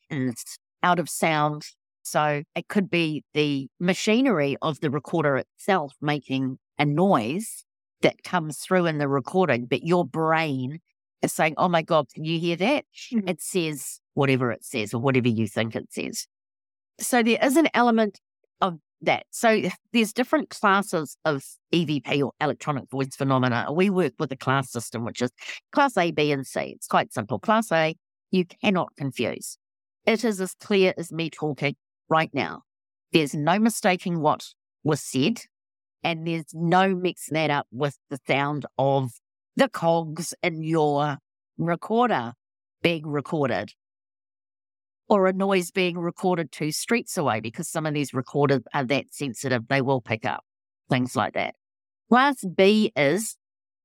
out 0.83 0.99
of 0.99 1.09
sound. 1.09 1.67
So 2.03 2.43
it 2.55 2.69
could 2.69 2.91
be 2.91 3.25
the 3.35 3.69
machinery 3.79 4.57
of 4.63 4.81
the 4.81 4.91
recorder 4.91 5.37
itself 5.37 5.93
making 6.01 6.59
a 6.79 6.85
noise 6.85 7.65
that 8.03 8.23
comes 8.25 8.59
through 8.59 8.87
in 8.87 8.99
the 8.99 9.09
recording, 9.09 9.67
but 9.67 9.83
your 9.85 10.05
brain 10.05 10.79
is 11.23 11.33
saying, 11.33 11.55
Oh 11.59 11.69
my 11.69 11.83
God, 11.83 12.07
can 12.15 12.25
you 12.25 12.39
hear 12.39 12.57
that? 12.57 12.85
Mm-hmm. 13.13 13.29
It 13.29 13.43
says 13.43 14.01
whatever 14.15 14.51
it 14.51 14.65
says 14.65 14.95
or 14.95 15.01
whatever 15.01 15.29
you 15.29 15.47
think 15.47 15.77
it 15.77 15.93
says. 15.93 16.27
So 16.99 17.23
there 17.23 17.39
is 17.43 17.57
an 17.57 17.69
element 17.75 18.21
of 18.61 18.79
that. 19.03 19.27
So 19.31 19.63
there's 19.93 20.13
different 20.13 20.51
classes 20.51 21.17
of 21.25 21.45
EVP 21.73 22.23
or 22.23 22.33
electronic 22.41 22.91
voice 22.91 23.15
phenomena. 23.17 23.73
We 23.73 23.91
work 23.91 24.15
with 24.19 24.33
a 24.33 24.37
class 24.37 24.71
system, 24.71 25.05
which 25.05 25.23
is 25.23 25.31
class 25.73 25.97
A, 25.97 26.11
B, 26.11 26.33
and 26.33 26.47
C. 26.47 26.75
It's 26.77 26.87
quite 26.87 27.13
simple. 27.13 27.39
Class 27.39 27.73
A, 27.73 27.97
you 28.31 28.45
cannot 28.45 28.89
confuse. 28.97 29.59
It 30.07 30.25
is 30.25 30.41
as 30.41 30.55
clear 30.55 30.95
as 30.97 31.13
me 31.13 31.31
talking 31.31 31.77
right 32.09 32.31
now. 32.33 32.63
There's 33.13 33.35
no 33.35 33.59
mistaking 33.59 34.21
what 34.21 34.47
was 34.85 35.01
said, 35.01 35.41
and 36.03 36.27
there's 36.27 36.55
no 36.55 36.95
mixing 36.95 37.35
that 37.35 37.51
up 37.51 37.67
with 37.71 37.99
the 38.09 38.19
sound 38.27 38.67
of 38.79 39.13
the 39.57 39.69
cogs 39.69 40.33
in 40.43 40.63
your 40.63 41.19
recorder 41.59 42.33
being 42.83 43.07
recorded 43.07 43.73
or 45.11 45.27
a 45.27 45.33
noise 45.33 45.73
being 45.73 45.99
recorded 45.99 46.53
two 46.53 46.71
streets 46.71 47.19
away 47.19 47.41
because 47.41 47.69
some 47.69 47.85
of 47.85 47.93
these 47.93 48.15
recorders 48.15 48.61
are 48.73 48.85
that 48.85 49.07
sensitive, 49.11 49.67
they 49.69 49.83
will 49.83 50.01
pick 50.01 50.25
up 50.25 50.45
things 50.89 51.17
like 51.17 51.35
that. 51.35 51.57
Class 52.09 52.45
B 52.45 52.93
is 52.97 53.37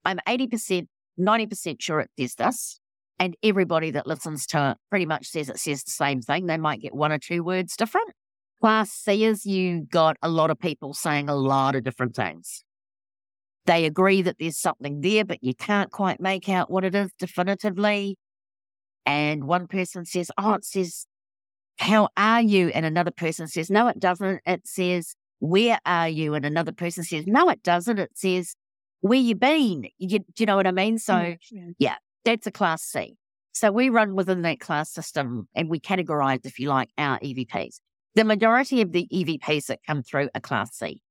I'm 0.05 0.19
80%, 0.27 0.87
90% 1.19 1.81
sure 1.81 1.99
it 1.99 2.11
says 2.17 2.35
this. 2.35 2.79
And 3.17 3.35
everybody 3.41 3.91
that 3.91 4.05
listens 4.05 4.45
to 4.47 4.71
it 4.71 4.77
pretty 4.89 5.05
much 5.05 5.27
says 5.27 5.49
it 5.49 5.57
says 5.57 5.83
the 5.83 5.91
same 5.91 6.21
thing. 6.21 6.45
They 6.45 6.57
might 6.57 6.81
get 6.81 6.93
one 6.93 7.11
or 7.11 7.17
two 7.17 7.43
words 7.43 7.75
different. 7.75 8.11
Class 8.61 8.91
C 8.91 9.23
is 9.25 9.45
you 9.45 9.81
got 9.89 10.17
a 10.21 10.29
lot 10.29 10.51
of 10.51 10.59
people 10.59 10.93
saying 10.93 11.27
a 11.27 11.35
lot 11.35 11.75
of 11.75 11.83
different 11.83 12.15
things. 12.15 12.63
They 13.65 13.85
agree 13.85 14.21
that 14.21 14.35
there's 14.39 14.59
something 14.59 15.01
there, 15.01 15.25
but 15.25 15.39
you 15.41 15.55
can't 15.55 15.91
quite 15.91 16.19
make 16.19 16.47
out 16.49 16.69
what 16.69 16.83
it 16.83 16.93
is 16.93 17.11
definitively. 17.17 18.17
And 19.05 19.45
one 19.45 19.67
person 19.67 20.05
says, 20.05 20.29
Oh, 20.37 20.53
it 20.53 20.65
says 20.65 21.07
how 21.77 22.09
are 22.15 22.41
you? 22.41 22.69
And 22.69 22.85
another 22.85 23.11
person 23.11 23.47
says, 23.47 23.69
no, 23.69 23.87
it 23.87 23.99
doesn't. 23.99 24.41
It 24.45 24.67
says, 24.67 25.15
where 25.39 25.79
are 25.85 26.09
you? 26.09 26.33
And 26.33 26.45
another 26.45 26.71
person 26.71 27.03
says, 27.03 27.25
no, 27.27 27.49
it 27.49 27.63
doesn't. 27.63 27.99
It 27.99 28.11
says, 28.15 28.55
where 29.01 29.19
you 29.19 29.35
been? 29.35 29.87
You, 29.97 30.19
do 30.19 30.25
you 30.39 30.45
know 30.45 30.55
what 30.55 30.67
I 30.67 30.71
mean? 30.71 30.97
So 30.97 31.13
mm, 31.13 31.37
yeah, 31.51 31.69
yeah, 31.77 31.95
that's 32.23 32.47
a 32.47 32.51
class 32.51 32.81
C. 32.81 33.17
So 33.53 33.71
we 33.71 33.89
run 33.89 34.15
within 34.15 34.41
that 34.41 34.59
class 34.59 34.91
system 34.91 35.47
and 35.55 35.69
we 35.69 35.79
categorize, 35.79 36.45
if 36.45 36.59
you 36.59 36.69
like, 36.69 36.89
our 36.97 37.19
EVPs. 37.19 37.79
The 38.15 38.23
majority 38.23 38.81
of 38.81 38.91
the 38.91 39.07
EVPs 39.13 39.67
that 39.67 39.79
come 39.85 40.01
through 40.01 40.29
are 40.33 40.41
class 40.41 40.75
C. 40.75 41.01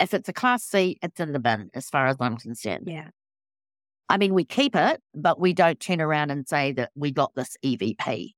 If 0.00 0.14
it's 0.14 0.28
a 0.28 0.32
class 0.32 0.64
C, 0.64 0.98
it's 1.02 1.20
in 1.20 1.32
the 1.32 1.38
bin 1.38 1.70
as 1.74 1.88
far 1.88 2.06
as 2.06 2.16
I'm 2.20 2.36
concerned. 2.36 2.84
Yeah. 2.86 3.08
I 4.08 4.16
mean, 4.16 4.34
we 4.34 4.44
keep 4.44 4.74
it, 4.74 5.00
but 5.14 5.40
we 5.40 5.52
don't 5.52 5.78
turn 5.78 6.00
around 6.00 6.30
and 6.30 6.46
say 6.46 6.72
that 6.72 6.90
we 6.94 7.12
got 7.12 7.34
this 7.34 7.56
EVP. 7.64 8.32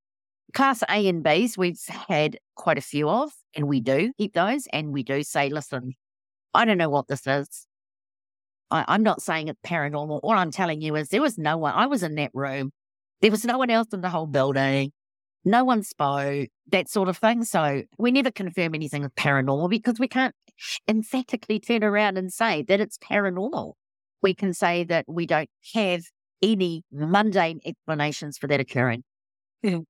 Class 0.55 0.83
A 0.89 1.09
and 1.09 1.25
Bs, 1.25 1.59
we've 1.59 1.81
had 2.09 2.39
quite 2.55 2.79
a 2.79 2.83
few 2.83 3.09
of, 3.09 3.33
and 3.57 3.67
we 3.67 3.81
do 3.81 4.13
keep 4.17 4.35
those. 4.35 4.67
And 4.73 4.93
we 4.93 5.03
do 5.03 5.23
say, 5.25 5.51
listen, 5.51 5.95
I 6.55 6.65
don't 6.65 6.79
know 6.79 6.89
what 6.89 7.09
this 7.09 7.27
is. 7.27 7.67
I, 8.71 8.95
am 8.95 9.03
not 9.03 9.21
saying 9.21 9.49
it's 9.49 9.61
paranormal. 9.67 10.21
All 10.23 10.33
I'm 10.33 10.53
telling 10.53 10.81
you 10.81 10.95
is 10.95 11.09
there 11.09 11.21
was 11.21 11.37
no 11.37 11.57
one, 11.59 11.75
I 11.75 11.87
was 11.87 12.03
in 12.03 12.15
that 12.15 12.31
room. 12.33 12.71
There 13.21 13.33
was 13.33 13.45
no 13.45 13.59
one 13.59 13.71
else 13.71 13.89
in 13.93 14.01
the 14.01 14.09
whole 14.09 14.27
building. 14.27 14.93
No 15.45 15.65
one 15.65 15.83
spoke, 15.83 16.49
that 16.71 16.89
sort 16.89 17.09
of 17.09 17.19
thing. 17.19 17.45
So 17.45 17.83
we 17.99 18.11
never 18.13 18.31
confirm 18.31 18.75
anything 18.75 19.05
is 19.05 19.11
paranormal 19.19 19.69
because 19.69 19.99
we 19.99 20.09
can't 20.09 20.35
emphatically 20.89 21.59
turn 21.59 21.83
around 21.85 22.17
and 22.17 22.33
say 22.33 22.63
that 22.63 22.81
it's 22.81 22.97
paranormal. 22.99 23.73
We 24.23 24.35
can 24.35 24.55
say 24.55 24.85
that 24.85 25.05
we 25.09 25.27
don't 25.27 25.51
have 25.75 26.05
any 26.41 26.83
mundane 26.93 27.61
explanations 27.67 28.39
for 28.39 28.47
that 28.47 28.61
occurring. 28.61 29.03
Yeah 29.63 29.81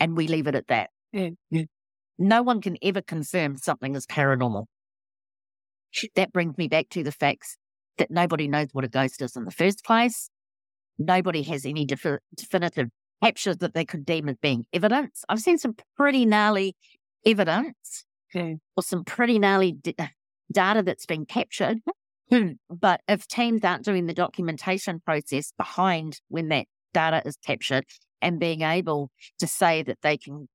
and 0.00 0.16
we 0.16 0.26
leave 0.26 0.46
it 0.46 0.54
at 0.54 0.66
that. 0.68 0.90
Yeah. 1.12 1.30
Yeah. 1.50 1.64
No 2.18 2.42
one 2.42 2.60
can 2.60 2.76
ever 2.82 3.00
confirm 3.00 3.56
something 3.56 3.94
is 3.94 4.06
paranormal. 4.06 4.64
That 6.16 6.32
brings 6.32 6.56
me 6.58 6.68
back 6.68 6.88
to 6.90 7.02
the 7.02 7.12
facts 7.12 7.56
that 7.98 8.10
nobody 8.10 8.48
knows 8.48 8.68
what 8.72 8.84
a 8.84 8.88
ghost 8.88 9.22
is 9.22 9.36
in 9.36 9.44
the 9.44 9.50
first 9.50 9.84
place. 9.84 10.30
Nobody 10.98 11.42
has 11.42 11.64
any 11.64 11.84
defi- 11.84 12.18
definitive 12.34 12.88
captures 13.22 13.58
that 13.58 13.74
they 13.74 13.84
could 13.84 14.04
deem 14.04 14.28
as 14.28 14.36
being 14.40 14.66
evidence. 14.72 15.24
I've 15.28 15.40
seen 15.40 15.58
some 15.58 15.74
pretty 15.96 16.24
gnarly 16.24 16.76
evidence 17.24 18.04
okay. 18.34 18.58
or 18.76 18.82
some 18.82 19.04
pretty 19.04 19.38
gnarly 19.38 19.72
d- 19.72 19.94
data 20.52 20.82
that's 20.82 21.06
been 21.06 21.26
captured. 21.26 21.78
Hmm. 22.30 22.52
but 22.70 23.00
if 23.08 23.26
teams 23.26 23.64
aren't 23.64 23.84
doing 23.84 24.06
the 24.06 24.14
documentation 24.14 25.00
process 25.00 25.52
behind 25.56 26.20
when 26.28 26.48
that 26.48 26.66
data 26.92 27.22
is 27.24 27.36
captured, 27.44 27.84
and 28.22 28.38
being 28.38 28.62
able 28.62 29.10
to 29.38 29.46
say 29.46 29.82
that 29.82 29.98
they 30.02 30.16
can, 30.16 30.48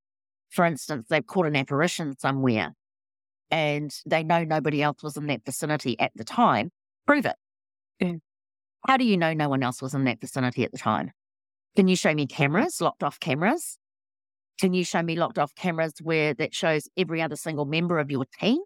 for 0.49 0.65
instance, 0.65 1.07
they've 1.09 1.25
caught 1.25 1.45
an 1.45 1.55
apparition 1.55 2.17
somewhere 2.19 2.73
and 3.51 3.91
they 4.05 4.23
know 4.23 4.43
nobody 4.43 4.81
else 4.81 5.03
was 5.03 5.17
in 5.17 5.27
that 5.27 5.45
vicinity 5.45 5.99
at 5.99 6.11
the 6.15 6.23
time, 6.23 6.71
prove 7.05 7.25
it. 7.25 7.35
Yeah. 7.99 8.13
How 8.87 8.97
do 8.97 9.05
you 9.05 9.17
know 9.17 9.33
no 9.33 9.49
one 9.49 9.63
else 9.63 9.81
was 9.81 9.93
in 9.93 10.03
that 10.05 10.21
vicinity 10.21 10.63
at 10.63 10.71
the 10.71 10.77
time? 10.77 11.11
Can 11.75 11.87
you 11.87 11.95
show 11.95 12.13
me 12.13 12.27
cameras, 12.27 12.79
locked 12.81 13.03
off 13.03 13.19
cameras? 13.19 13.77
Can 14.59 14.73
you 14.73 14.85
show 14.85 15.01
me 15.01 15.15
locked 15.15 15.37
off 15.37 15.53
cameras 15.55 15.95
where 16.01 16.33
that 16.35 16.53
shows 16.53 16.87
every 16.95 17.21
other 17.21 17.35
single 17.35 17.65
member 17.65 17.99
of 17.99 18.09
your 18.09 18.25
team? 18.39 18.59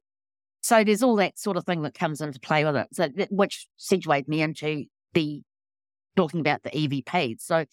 So 0.61 0.83
there's 0.83 1.01
all 1.01 1.15
that 1.15 1.39
sort 1.39 1.57
of 1.57 1.65
thing 1.65 1.81
that 1.83 1.93
comes 1.93 2.21
into 2.21 2.39
play 2.39 2.65
with 2.65 2.75
it. 2.75 2.87
So 2.91 3.09
which 3.31 3.67
segues 3.79 4.27
me 4.27 4.41
into 4.41 4.85
the 5.13 5.41
talking 6.15 6.41
about 6.41 6.63
the 6.63 6.69
EVP. 6.69 7.39
So 7.39 7.65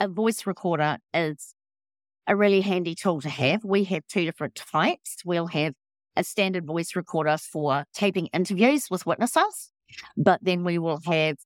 a 0.00 0.08
voice 0.08 0.46
recorder 0.46 0.98
is 1.14 1.54
a 2.26 2.36
really 2.36 2.60
handy 2.60 2.94
tool 2.94 3.20
to 3.20 3.28
have. 3.28 3.64
We 3.64 3.84
have 3.84 4.06
two 4.08 4.24
different 4.24 4.54
types. 4.54 5.18
We'll 5.24 5.46
have 5.48 5.74
a 6.16 6.24
standard 6.24 6.66
voice 6.66 6.96
recorder 6.96 7.36
for 7.38 7.84
taping 7.94 8.26
interviews 8.26 8.88
with 8.90 9.06
witnesses, 9.06 9.70
but 10.16 10.40
then 10.42 10.64
we 10.64 10.78
will 10.78 11.00
have 11.06 11.36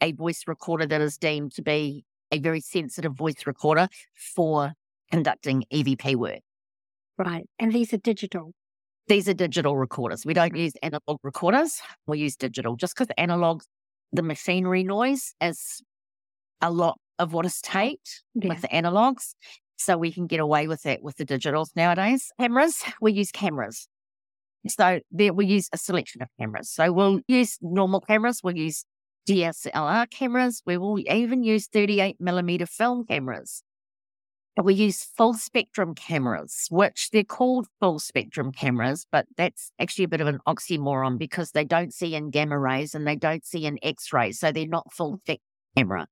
a 0.00 0.12
voice 0.12 0.44
recorder 0.46 0.86
that 0.86 1.00
is 1.00 1.16
deemed 1.16 1.52
to 1.52 1.62
be 1.62 2.04
a 2.32 2.38
very 2.38 2.60
sensitive 2.60 3.12
voice 3.12 3.46
recorder 3.46 3.88
for 4.14 4.72
conducting 5.10 5.64
EVP 5.72 6.16
work. 6.16 6.40
Right. 7.18 7.48
And 7.58 7.72
these 7.72 7.92
are 7.92 7.98
digital. 7.98 8.52
These 9.08 9.28
are 9.28 9.34
digital 9.34 9.76
recorders. 9.76 10.26
We 10.26 10.34
don't 10.34 10.56
use 10.56 10.72
analog 10.82 11.20
recorders. 11.22 11.80
We 12.06 12.18
use 12.18 12.36
digital 12.36 12.76
just 12.76 12.94
because 12.94 13.08
analog, 13.16 13.62
the 14.12 14.22
machinery 14.22 14.82
noise 14.82 15.34
is 15.40 15.80
a 16.60 16.70
lot 16.70 16.98
of 17.18 17.32
what 17.32 17.46
is 17.46 17.60
oh, 17.64 17.72
taped 17.72 18.22
yeah. 18.34 18.48
with 18.48 18.62
the 18.62 18.68
analogs. 18.68 19.34
So 19.78 19.98
we 19.98 20.10
can 20.10 20.26
get 20.26 20.40
away 20.40 20.68
with 20.68 20.86
it 20.86 21.02
with 21.02 21.16
the 21.16 21.26
digitals 21.26 21.68
nowadays. 21.76 22.32
Cameras, 22.40 22.82
we 23.00 23.12
use 23.12 23.30
cameras. 23.30 23.88
So 24.68 25.00
there 25.10 25.32
we 25.32 25.46
use 25.46 25.68
a 25.72 25.78
selection 25.78 26.22
of 26.22 26.28
cameras. 26.40 26.70
So 26.70 26.92
we'll 26.92 27.20
use 27.28 27.58
normal 27.60 28.00
cameras, 28.00 28.40
we'll 28.42 28.56
use 28.56 28.84
DSLR 29.28 30.10
cameras, 30.10 30.62
we 30.66 30.76
will 30.76 30.98
even 31.00 31.42
use 31.42 31.66
38 31.66 32.16
millimeter 32.20 32.66
film 32.66 33.04
cameras. 33.04 33.62
We 34.62 34.72
use 34.72 35.04
full 35.04 35.34
spectrum 35.34 35.94
cameras, 35.94 36.66
which 36.70 37.10
they're 37.10 37.24
called 37.24 37.66
full 37.78 37.98
spectrum 37.98 38.52
cameras, 38.52 39.06
but 39.12 39.26
that's 39.36 39.70
actually 39.78 40.04
a 40.04 40.08
bit 40.08 40.22
of 40.22 40.28
an 40.28 40.38
oxymoron 40.48 41.18
because 41.18 41.50
they 41.50 41.64
don't 41.64 41.92
see 41.92 42.14
in 42.14 42.30
gamma 42.30 42.58
rays 42.58 42.94
and 42.94 43.06
they 43.06 43.16
don't 43.16 43.44
see 43.44 43.66
in 43.66 43.78
X 43.82 44.14
rays. 44.14 44.40
So 44.40 44.52
they're 44.52 44.66
not 44.66 44.90
full 44.94 45.20
cameras. 45.76 46.08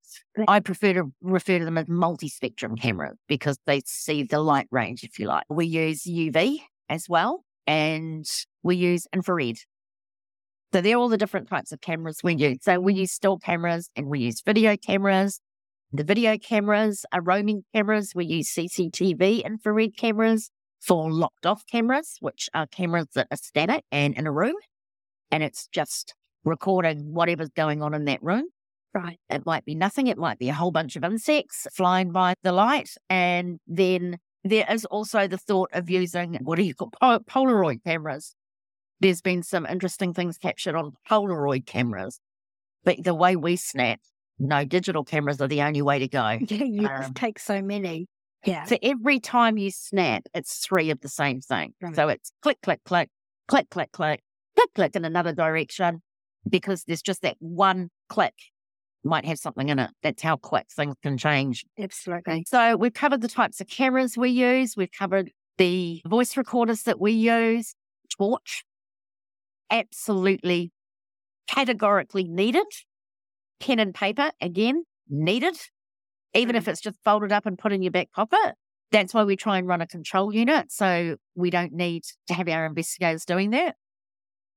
I 0.47 0.61
prefer 0.61 0.93
to 0.95 1.05
refer 1.23 1.59
to 1.59 1.65
them 1.65 1.79
as 1.79 1.89
multi-spectrum 1.89 2.77
cameras 2.77 3.17
because 3.29 3.59
they 3.67 3.81
see 3.87 4.23
the 4.23 4.41
light 4.41 4.69
range, 4.71 5.03
if 5.05 5.19
you 5.19 5.27
like. 5.27 5.45
We 5.49 5.67
use 5.67 6.05
UV 6.05 6.59
as 6.89 7.09
well, 7.09 7.45
and 7.67 8.27
we 8.63 8.77
use 8.77 9.07
infrared. 9.13 9.57
So 10.73 10.81
they're 10.81 10.97
all 10.97 11.09
the 11.09 11.17
different 11.17 11.49
types 11.49 11.73
of 11.73 11.81
cameras 11.81 12.21
we 12.25 12.35
use. 12.35 12.59
So 12.63 12.81
we 12.81 12.95
use 12.95 13.13
still 13.13 13.39
cameras 13.39 13.91
and 13.95 14.09
we 14.09 14.19
use 14.19 14.43
video 14.45 14.77
cameras. 14.77 15.41
The 15.93 16.03
video 16.03 16.37
cameras 16.37 17.07
are 17.13 17.23
roaming 17.23 17.63
cameras. 17.73 18.13
We 18.13 18.27
use 18.27 18.53
CCTV 18.53 19.45
infrared 19.45 19.97
cameras 19.97 20.51
for 20.81 21.13
locked 21.13 21.47
off 21.47 21.63
cameras, 21.71 22.17
which 22.21 22.49
are 22.55 22.67
cameras 22.67 23.07
that 23.15 23.29
are 23.31 23.37
static 23.37 23.85
and 23.93 24.19
in 24.19 24.27
a 24.27 24.33
room. 24.33 24.57
And 25.31 25.45
it's 25.45 25.69
just 25.69 26.15
recording 26.45 27.15
whatever's 27.15 27.51
going 27.51 27.81
on 27.81 27.95
in 27.95 28.07
that 28.07 28.21
room 28.21 28.47
Right. 28.95 29.19
It 29.29 29.45
might 29.45 29.65
be 29.65 29.75
nothing. 29.75 30.07
It 30.07 30.17
might 30.19 30.39
be 30.39 30.49
a 30.49 30.55
whole 30.55 30.71
bunch 30.71 30.95
of 30.95 31.03
insects 31.05 31.67
flying 31.73 32.13
by 32.13 32.35
the 32.43 32.53
light. 32.53 32.91
And 33.11 33.59
then 33.67 34.19
there 34.45 34.67
is 34.71 34.85
also 34.85 35.27
the 35.27 35.39
thought 35.39 35.71
of 35.73 35.91
using 35.91 36.39
what 36.43 36.57
do 36.57 36.63
you 36.63 36.75
call 36.75 36.91
Pol- 37.01 37.21
Polaroid 37.21 37.83
cameras. 37.83 38.35
There's 39.01 39.21
been 39.21 39.43
some 39.43 39.67
interesting 39.67 40.15
things 40.15 40.39
captured 40.39 40.77
on 40.77 40.93
Polaroid 41.11 41.67
cameras. 41.67 42.21
But 42.85 43.03
the 43.03 43.15
way 43.15 43.35
we 43.35 43.57
snap, 43.57 43.99
no, 44.39 44.65
digital 44.65 45.05
cameras 45.05 45.41
are 45.41 45.49
the 45.49 45.63
only 45.63 45.83
way 45.83 45.99
to 45.99 46.09
go. 46.09 46.39
Yeah, 46.47 46.65
you 46.65 46.87
Um, 46.89 47.15
take 47.15 47.39
so 47.39 47.61
many. 47.61 48.07
Yeah. 48.45 48.65
So 48.65 48.77
every 48.83 49.19
time 49.19 49.57
you 49.59 49.71
snap, 49.71 50.23
it's 50.35 50.59
three 50.59 50.91
of 50.91 51.01
the 51.01 51.09
same 51.09 51.41
thing. 51.41 51.73
Right. 51.81 51.97
So 51.97 52.09
it's 52.09 52.31
click, 52.43 52.59
click, 52.63 52.81
click, 52.85 53.09
click, 53.49 53.71
click, 53.71 53.91
click, 53.93 54.23
click, 54.55 54.75
click 54.75 54.95
in 54.95 55.05
another 55.05 55.33
direction 55.33 56.03
because 56.49 56.85
there's 56.85 57.03
just 57.03 57.23
that 57.23 57.37
one 57.41 57.89
click 58.09 58.35
might 59.05 59.25
have 59.25 59.39
something 59.39 59.69
in 59.69 59.79
it. 59.79 59.91
That's 60.03 60.23
how 60.23 60.37
quick 60.37 60.67
things 60.71 60.97
can 61.03 61.17
change. 61.19 61.65
Absolutely. 61.79 62.45
So 62.47 62.77
we've 62.77 62.95
covered 62.95 63.21
the 63.21 63.29
types 63.29 63.61
of 63.61 63.69
cameras 63.69 64.17
we 64.17 64.31
use. 64.31 64.77
We've 64.77 64.93
covered 64.93 65.31
the 65.59 66.03
voice 66.07 66.37
recorders 66.37 66.83
that 66.83 67.01
we 67.01 67.13
use. 67.13 67.75
Torch, 68.17 68.65
absolutely 69.71 70.73
categorically 71.49 72.25
needed. 72.25 72.67
Pen 73.61 73.79
and 73.79 73.95
paper, 73.95 74.31
again, 74.41 74.85
needed. 75.09 75.57
Even 76.35 76.57
if 76.57 76.65
mm. 76.65 76.69
it's 76.69 76.81
just 76.81 76.99
folded 77.05 77.33
up 77.33 77.47
and 77.47 77.59
put 77.59 77.73
in 77.73 77.83
your 77.83 77.93
back 77.93 78.11
pocket. 78.13 78.55
That's 78.91 79.15
why 79.15 79.25
we 79.25 79.37
try 79.37 79.59
and 79.59 79.67
run 79.67 79.81
a 79.81 79.87
control 79.87 80.33
unit. 80.33 80.71
So 80.71 81.17
we 81.35 81.51
don't 81.51 81.73
need 81.73 82.05
to 82.29 82.35
have 82.35 82.49
our 82.49 82.67
investigators 82.67 83.25
doing 83.25 83.51
that. 83.51 83.77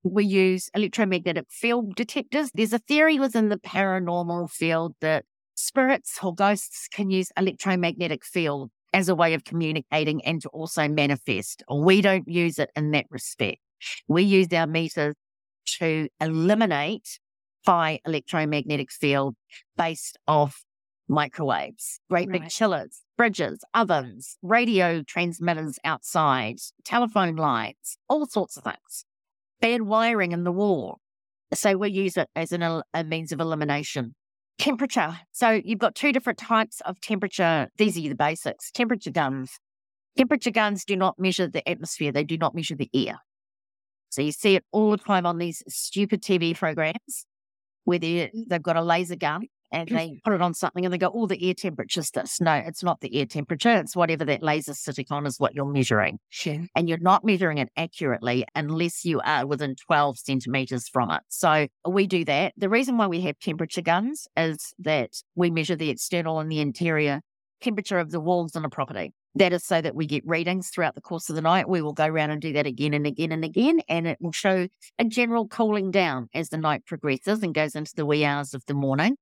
We 0.04 0.26
use 0.26 0.70
electromagnetic 0.74 1.46
field 1.50 1.96
detectors. 1.96 2.52
There's 2.54 2.74
a 2.74 2.80
theory 2.80 3.20
within 3.20 3.50
the 3.50 3.58
paranormal 3.58 4.50
field 4.50 4.96
that 5.02 5.26
spirits 5.56 6.18
or 6.24 6.34
ghosts 6.34 6.88
can 6.88 7.10
use 7.10 7.32
electromagnetic 7.38 8.24
field 8.24 8.70
as 8.94 9.10
a 9.10 9.16
way 9.16 9.34
of 9.34 9.44
communicating 9.44 10.24
and 10.26 10.42
to 10.42 10.50
also 10.50 10.88
manifest. 10.88 11.64
We 11.74 12.02
don't 12.02 12.28
use 12.28 12.58
it 12.58 12.70
in 12.76 12.92
that 12.92 13.06
respect. 13.10 13.60
We 14.08 14.24
use 14.24 14.48
our 14.54 14.68
meters 14.68 15.16
to 15.80 16.08
eliminate 16.22 17.20
high 17.66 18.00
electromagnetic 18.06 18.92
field 18.92 19.36
based 19.76 20.18
off 20.28 20.64
microwaves, 21.10 22.00
great 22.10 22.30
big 22.30 22.50
chillers, 22.50 23.02
fridges, 23.20 23.60
ovens, 23.74 24.38
radio 24.42 25.04
transmitters 25.04 25.80
outside, 25.84 26.58
telephone 26.84 27.36
lines, 27.36 27.98
all 28.08 28.26
sorts 28.26 28.58
of 28.58 28.64
things. 28.64 29.06
Bad 29.62 29.84
wiring 29.84 30.32
in 30.32 30.44
the 30.44 30.52
wall. 30.52 31.00
So 31.54 31.78
we 31.78 31.90
use 31.90 32.18
it 32.18 32.28
as 32.36 32.52
an, 32.52 32.62
a 32.62 33.04
means 33.04 33.32
of 33.32 33.40
elimination. 33.40 34.14
Temperature. 34.60 35.20
So 35.32 35.62
you've 35.64 35.80
got 35.80 35.96
two 35.96 36.12
different 36.12 36.40
types 36.40 36.82
of 36.82 37.00
temperature. 37.00 37.70
These 37.78 37.98
are 37.98 38.02
the 38.02 38.16
basics. 38.16 38.72
Temperature 38.72 39.12
guns. 39.12 39.60
Temperature 40.18 40.52
guns 40.52 40.84
do 40.84 40.96
not 40.96 41.16
measure 41.20 41.48
the 41.48 41.68
atmosphere. 41.68 42.12
They 42.12 42.24
do 42.24 42.38
not 42.38 42.56
measure 42.56 42.76
the 42.76 42.90
air. 42.94 43.20
So 44.10 44.22
you 44.22 44.32
see 44.32 44.56
it 44.56 44.66
all 44.72 44.92
the 44.92 44.98
time 44.98 45.26
on 45.26 45.38
these 45.38 45.64
stupid 45.68 46.22
TV 46.22 46.56
programs 46.56 47.26
where 47.84 48.00
they've 48.00 48.64
got 48.64 48.76
a 48.76 48.84
laser 48.84 49.16
gun 49.16 49.48
and 49.72 49.90
they 49.90 50.20
put 50.24 50.34
it 50.34 50.42
on 50.42 50.54
something 50.54 50.86
and 50.86 50.94
they 50.94 50.98
go, 50.98 51.12
oh, 51.14 51.28
the 51.28 51.48
air 51.48 51.54
temperature's 51.54 52.12
this. 52.12 52.40
No, 52.40 52.54
it's 52.54 52.84
not 52.84 53.02
the 53.02 53.16
air 53.18 53.26
temperature. 53.26 53.76
It's 53.78 53.96
whatever 53.96 54.26
that 54.26 54.44
laser's 54.44 54.80
sitting 54.80 55.06
on 55.10 55.26
is 55.26 55.40
what 55.40 55.54
you're 55.54 55.66
measuring. 55.66 56.20
Sure. 56.30 56.66
And 56.76 56.88
you're 56.88 56.98
not 57.00 57.26
measuring 57.26 57.58
it 57.58 57.70
accurately 57.76 58.46
unless 58.56 59.04
you 59.04 59.20
are 59.22 59.46
within 59.46 59.76
12 59.76 60.20
centimeters 60.20 60.88
from 60.88 61.12
it. 61.12 61.22
So 61.28 61.68
we 61.88 62.08
do 62.08 62.24
that. 62.26 62.54
The 62.58 62.70
reason 62.70 62.98
why 62.98 63.08
we 63.08 63.22
have 63.22 63.40
temperature 63.40 63.82
guns 63.82 64.28
is 64.38 64.74
that 64.80 65.12
we 65.36 65.52
measure 65.52 65.76
the 65.76 65.90
external 65.90 66.40
and 66.40 66.52
the 66.52 66.62
interior 66.62 67.22
temperature 67.62 68.00
of 68.00 68.12
the 68.12 68.20
walls 68.20 68.56
in 68.56 68.64
a 68.64 68.70
property. 68.70 69.14
That 69.36 69.54
is 69.54 69.64
so 69.64 69.82
that 69.82 69.96
we 69.96 70.08
get 70.08 70.26
readings 70.26 70.70
throughout 70.70 70.96
the 70.96 71.02
course 71.02 71.30
of 71.30 71.36
the 71.36 71.42
night. 71.42 71.70
We 71.70 71.82
will 71.82 71.94
go 71.94 72.06
around 72.06 72.32
and 72.32 72.42
do 72.42 72.54
that 72.54 72.66
again 72.66 72.94
and 72.94 73.06
again 73.06 73.32
and 73.32 73.44
again, 73.44 73.82
and 73.88 74.08
it 74.08 74.18
will 74.20 74.32
show 74.32 74.68
a 74.98 75.06
general 75.06 75.48
cooling 75.48 75.92
down 75.92 76.28
as 76.34 76.50
the 76.50 76.58
night 76.58 76.86
progresses 76.86 77.44
and 77.44 77.54
goes 77.54 77.76
into 77.76 77.94
the 77.96 78.06
wee 78.06 78.26
hours 78.26 78.56
of 78.56 78.64
the 78.66 78.74
morning 78.74 79.16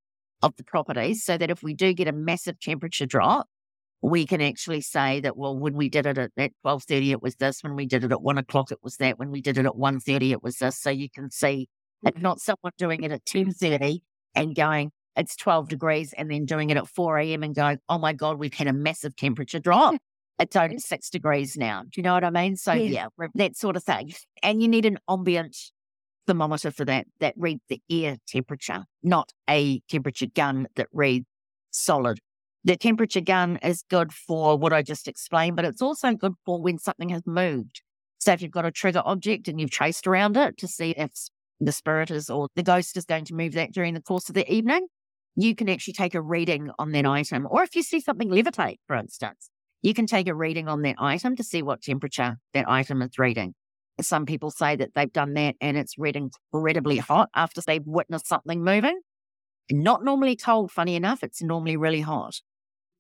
of 0.46 0.56
the 0.58 0.64
properties 0.64 1.24
So 1.24 1.38
that 1.38 1.50
if 1.50 1.64
we 1.64 1.74
do 1.74 1.94
get 1.94 2.08
a 2.08 2.14
massive 2.14 2.60
temperature 2.60 3.06
drop, 3.06 3.48
we 4.02 4.26
can 4.26 4.42
actually 4.42 4.82
say 4.82 5.20
that, 5.22 5.36
well, 5.36 5.58
when 5.58 5.74
we 5.74 5.90
did 5.90 6.06
it 6.06 6.18
at, 6.18 6.32
at 6.38 6.52
12.30, 6.66 7.12
it 7.12 7.22
was 7.22 7.36
this. 7.36 7.64
When 7.64 7.76
we 7.76 7.86
did 7.86 8.04
it 8.04 8.12
at 8.12 8.22
1 8.22 8.38
o'clock, 8.38 8.72
it 8.72 8.78
was 8.84 8.98
that. 8.98 9.18
When 9.18 9.32
we 9.32 9.42
did 9.42 9.58
it 9.58 9.66
at 9.66 9.74
1.30, 9.74 10.32
it 10.32 10.44
was 10.44 10.58
this. 10.58 10.78
So 10.80 10.90
you 10.92 11.10
can 11.10 11.32
see 11.32 11.68
it's 12.04 12.20
mm. 12.20 12.22
not 12.22 12.40
someone 12.40 12.74
doing 12.78 13.04
it 13.04 13.12
at 13.12 13.26
10.30 13.26 14.02
and 14.36 14.56
going, 14.56 14.92
it's 15.16 15.36
12 15.38 15.70
degrees, 15.70 16.14
and 16.18 16.30
then 16.30 16.46
doing 16.46 16.70
it 16.70 16.78
at 16.78 16.88
4 16.88 17.18
a.m. 17.20 17.42
and 17.42 17.56
going, 17.56 17.80
oh 17.90 17.98
my 17.98 18.14
God, 18.14 18.38
we've 18.38 18.54
had 18.54 18.68
a 18.68 18.74
massive 18.74 19.16
temperature 19.16 19.60
drop. 19.60 19.96
It's 20.40 20.56
only 20.58 20.78
six 20.80 21.10
degrees 21.10 21.56
now. 21.56 21.84
Do 21.84 21.90
you 21.96 22.04
know 22.04 22.14
what 22.14 22.26
I 22.26 22.30
mean? 22.30 22.58
So, 22.58 22.74
Yeah. 22.74 23.08
yeah, 23.18 23.28
that 23.36 23.56
sort 23.56 23.78
of 23.78 23.84
thing. 23.84 24.14
And 24.44 24.62
you 24.62 24.68
need 24.68 24.86
an 24.86 25.00
ambient 25.10 25.56
thermometer 26.28 26.72
for 26.72 26.86
that, 26.86 27.08
that 27.20 27.34
reads 27.38 27.62
the 27.70 27.82
air 27.90 28.18
temperature, 28.28 28.86
not 29.04 29.32
a 29.50 29.80
temperature 29.90 30.28
gun 30.28 30.68
that 30.76 30.88
reads 30.92 31.26
solid. 31.72 32.20
The 32.64 32.76
temperature 32.76 33.22
gun 33.22 33.58
is 33.58 33.84
good 33.90 34.12
for 34.12 34.58
what 34.58 34.74
I 34.74 34.82
just 34.82 35.08
explained, 35.08 35.56
but 35.56 35.66
it's 35.66 35.82
also 35.82 36.14
good 36.14 36.34
for 36.46 36.62
when 36.62 36.80
something 36.80 37.10
has 37.10 37.22
moved. 37.26 37.82
So 38.18 38.32
if 38.32 38.42
you've 38.42 38.52
got 38.52 38.66
a 38.66 38.72
trigger 38.72 39.04
object 39.06 39.48
and 39.48 39.60
you've 39.60 39.70
traced 39.70 40.08
around 40.08 40.36
it 40.36 40.58
to 40.58 40.68
see 40.68 40.92
if 40.92 41.12
the 41.60 41.72
spirit 41.72 42.10
is 42.10 42.30
or 42.30 42.48
the 42.56 42.64
ghost 42.64 42.98
is 42.98 43.06
going 43.06 43.26
to 43.26 43.36
move 43.36 43.54
that 43.54 43.72
during 43.72 43.94
the 43.94 44.02
course 44.02 44.30
of 44.30 44.36
the 44.36 44.52
evening, 44.52 44.88
you 45.36 45.54
can 45.54 45.70
actually 45.70 45.94
take 45.94 46.16
a 46.16 46.22
reading 46.22 46.72
on 46.80 46.92
that 46.94 47.06
item. 47.06 47.48
Or 47.50 47.62
if 47.62 47.76
you 47.76 47.84
see 47.84 48.00
something 48.00 48.30
levitate, 48.30 48.78
for 48.88 48.96
instance, 48.96 49.50
you 49.82 49.94
can 49.94 50.08
take 50.08 50.28
a 50.28 50.34
reading 50.34 50.68
on 50.68 50.82
that 50.82 50.96
item 50.98 51.36
to 51.36 51.44
see 51.44 51.62
what 51.62 51.82
temperature 51.82 52.38
that 52.54 52.68
item 52.68 53.02
is 53.02 53.20
reading. 53.20 53.54
Some 54.02 54.26
people 54.26 54.52
say 54.52 54.76
that 54.76 54.92
they've 54.94 55.12
done 55.12 55.34
that 55.36 55.56
and 55.62 55.78
it's 55.78 55.98
read 55.98 56.18
incredibly 56.18 56.98
hot 56.98 57.30
after 57.36 57.62
they've 57.62 57.86
witnessed 57.86 58.28
something 58.28 58.64
moving. 58.64 59.00
Not 59.72 60.04
normally 60.04 60.36
cold, 60.36 60.72
funny 60.72 60.96
enough, 60.96 61.24
it's 61.24 61.42
normally 61.42 61.78
really 61.78 62.02
hot. 62.02 62.42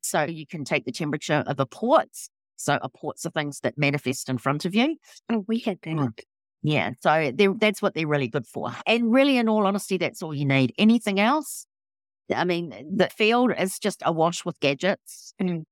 So 0.01 0.23
you 0.23 0.47
can 0.47 0.63
take 0.63 0.85
the 0.85 0.91
temperature 0.91 1.43
of 1.45 1.57
the 1.57 1.65
quartz. 1.65 2.29
So 2.55 2.79
apports 2.81 3.25
are 3.25 3.31
things 3.31 3.59
that 3.61 3.77
manifest 3.77 4.29
in 4.29 4.37
front 4.37 4.63
of 4.65 4.73
you. 4.73 4.97
Oh, 5.29 5.43
we 5.47 5.59
had 5.59 5.79
that. 5.83 5.95
Mm. 5.95 6.19
Yeah. 6.63 6.91
So 7.01 7.31
that's 7.35 7.81
what 7.81 7.93
they're 7.93 8.07
really 8.07 8.29
good 8.29 8.47
for. 8.47 8.73
And 8.87 9.11
really, 9.11 9.37
in 9.37 9.49
all 9.49 9.67
honesty, 9.67 9.97
that's 9.97 10.23
all 10.23 10.33
you 10.33 10.45
need. 10.45 10.73
Anything 10.77 11.19
else? 11.19 11.67
I 12.33 12.45
mean, 12.45 12.69
the 12.95 13.09
field 13.09 13.51
is 13.57 13.77
just 13.77 14.01
awash 14.05 14.45
with 14.45 14.59
gadgets. 14.61 15.33
Mm. 15.41 15.63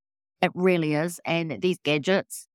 It 0.41 0.51
really 0.53 0.93
is. 0.93 1.19
And 1.25 1.61
these 1.61 1.79
gadgets, 1.83 2.47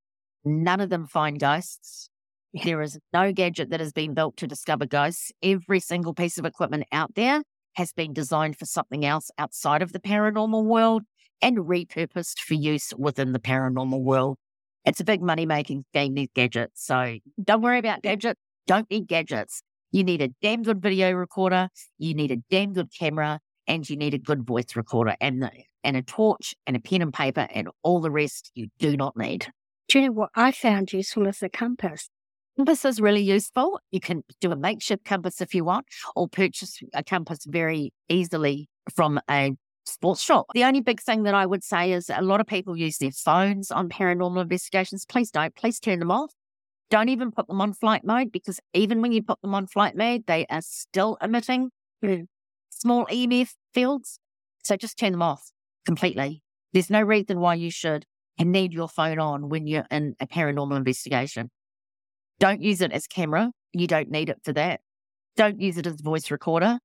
none 0.44 0.80
of 0.80 0.90
them 0.90 1.06
find 1.06 1.40
ghosts. 1.40 2.10
There 2.54 2.80
is 2.80 2.98
no 3.12 3.32
gadget 3.32 3.70
that 3.70 3.80
has 3.80 3.92
been 3.92 4.14
built 4.14 4.38
to 4.38 4.46
discover 4.46 4.86
ghosts. 4.86 5.30
Every 5.42 5.80
single 5.80 6.14
piece 6.14 6.38
of 6.38 6.46
equipment 6.46 6.84
out 6.92 7.14
there 7.14 7.42
has 7.74 7.92
been 7.92 8.12
designed 8.12 8.58
for 8.58 8.64
something 8.64 9.04
else 9.04 9.30
outside 9.38 9.82
of 9.82 9.92
the 9.92 10.00
paranormal 10.00 10.64
world 10.64 11.02
and 11.42 11.58
repurposed 11.58 12.40
for 12.40 12.54
use 12.54 12.92
within 12.96 13.32
the 13.32 13.38
paranormal 13.38 14.02
world. 14.02 14.36
It's 14.84 15.00
a 15.00 15.04
big 15.04 15.20
money 15.20 15.44
making 15.44 15.84
game, 15.92 16.14
these 16.14 16.28
gadgets. 16.34 16.84
So 16.86 17.18
don't 17.42 17.60
worry 17.60 17.78
about 17.78 18.02
gadgets. 18.02 18.40
Don't 18.66 18.90
need 18.90 19.06
gadgets. 19.06 19.62
You 19.92 20.02
need 20.02 20.22
a 20.22 20.28
damn 20.40 20.62
good 20.62 20.80
video 20.80 21.12
recorder. 21.12 21.68
You 21.98 22.14
need 22.14 22.30
a 22.30 22.38
damn 22.50 22.72
good 22.72 22.88
camera 22.98 23.40
and 23.66 23.88
you 23.88 23.96
need 23.96 24.14
a 24.14 24.18
good 24.18 24.46
voice 24.46 24.74
recorder 24.74 25.16
and, 25.20 25.42
the, 25.42 25.50
and 25.84 25.96
a 25.96 26.02
torch 26.02 26.54
and 26.66 26.76
a 26.76 26.80
pen 26.80 27.02
and 27.02 27.12
paper 27.12 27.46
and 27.52 27.68
all 27.82 28.00
the 28.00 28.10
rest 28.10 28.50
you 28.54 28.68
do 28.78 28.96
not 28.96 29.16
need. 29.16 29.46
Do 29.88 29.98
you 29.98 30.06
know 30.06 30.12
what 30.12 30.30
I 30.34 30.50
found 30.50 30.92
useful 30.92 31.26
is 31.26 31.42
a 31.42 31.48
compass? 31.48 32.08
Compass 32.58 32.84
is 32.84 33.00
really 33.00 33.22
useful. 33.22 33.78
You 33.92 34.00
can 34.00 34.24
do 34.40 34.50
a 34.50 34.56
makeshift 34.56 35.04
compass 35.04 35.40
if 35.40 35.54
you 35.54 35.62
want, 35.64 35.86
or 36.16 36.26
purchase 36.26 36.80
a 36.92 37.04
compass 37.04 37.44
very 37.46 37.92
easily 38.08 38.68
from 38.92 39.20
a 39.30 39.52
sports 39.86 40.20
shop. 40.20 40.46
The 40.54 40.64
only 40.64 40.80
big 40.80 41.00
thing 41.00 41.22
that 41.22 41.34
I 41.34 41.46
would 41.46 41.62
say 41.62 41.92
is 41.92 42.10
a 42.12 42.20
lot 42.20 42.40
of 42.40 42.48
people 42.48 42.76
use 42.76 42.98
their 42.98 43.12
phones 43.12 43.70
on 43.70 43.88
paranormal 43.88 44.42
investigations. 44.42 45.06
Please 45.08 45.30
don't. 45.30 45.54
Please 45.54 45.78
turn 45.78 46.00
them 46.00 46.10
off. 46.10 46.32
Don't 46.90 47.08
even 47.10 47.30
put 47.30 47.46
them 47.46 47.60
on 47.60 47.74
flight 47.74 48.02
mode 48.04 48.32
because 48.32 48.58
even 48.74 49.02
when 49.02 49.12
you 49.12 49.22
put 49.22 49.40
them 49.40 49.54
on 49.54 49.68
flight 49.68 49.96
mode, 49.96 50.24
they 50.26 50.44
are 50.50 50.62
still 50.62 51.16
emitting 51.22 51.70
small 52.70 53.06
EMF 53.06 53.50
fields. 53.72 54.18
So 54.64 54.76
just 54.76 54.98
turn 54.98 55.12
them 55.12 55.22
off 55.22 55.52
completely. 55.86 56.42
There's 56.72 56.90
no 56.90 57.02
reason 57.02 57.38
why 57.38 57.54
you 57.54 57.70
should 57.70 58.04
need 58.40 58.72
your 58.72 58.88
phone 58.88 59.20
on 59.20 59.48
when 59.48 59.68
you're 59.68 59.86
in 59.92 60.16
a 60.18 60.26
paranormal 60.26 60.76
investigation. 60.76 61.50
Don't 62.40 62.62
use 62.62 62.80
it 62.80 62.92
as 62.92 63.06
camera. 63.06 63.50
You 63.72 63.86
don't 63.86 64.10
need 64.10 64.28
it 64.28 64.38
for 64.44 64.52
that. 64.52 64.80
Don't 65.36 65.60
use 65.60 65.78
it 65.78 65.86
as 65.86 66.00
voice 66.00 66.30
recorder. 66.30 66.78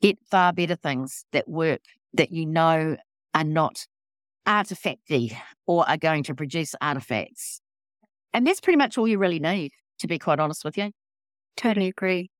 Get 0.00 0.18
far 0.30 0.52
better 0.52 0.76
things 0.76 1.24
that 1.32 1.48
work 1.48 1.80
that 2.12 2.32
you 2.32 2.46
know 2.46 2.96
are 3.34 3.44
not 3.44 3.86
artifacty 4.46 5.36
or 5.66 5.88
are 5.88 5.96
going 5.96 6.22
to 6.24 6.34
produce 6.34 6.74
artifacts. 6.80 7.60
And 8.32 8.46
that's 8.46 8.60
pretty 8.60 8.76
much 8.76 8.98
all 8.98 9.08
you 9.08 9.18
really 9.18 9.38
need, 9.38 9.72
to 10.00 10.06
be 10.06 10.18
quite 10.18 10.40
honest 10.40 10.64
with 10.64 10.76
you. 10.76 10.90
Totally 11.56 11.88
agree. 11.88 12.30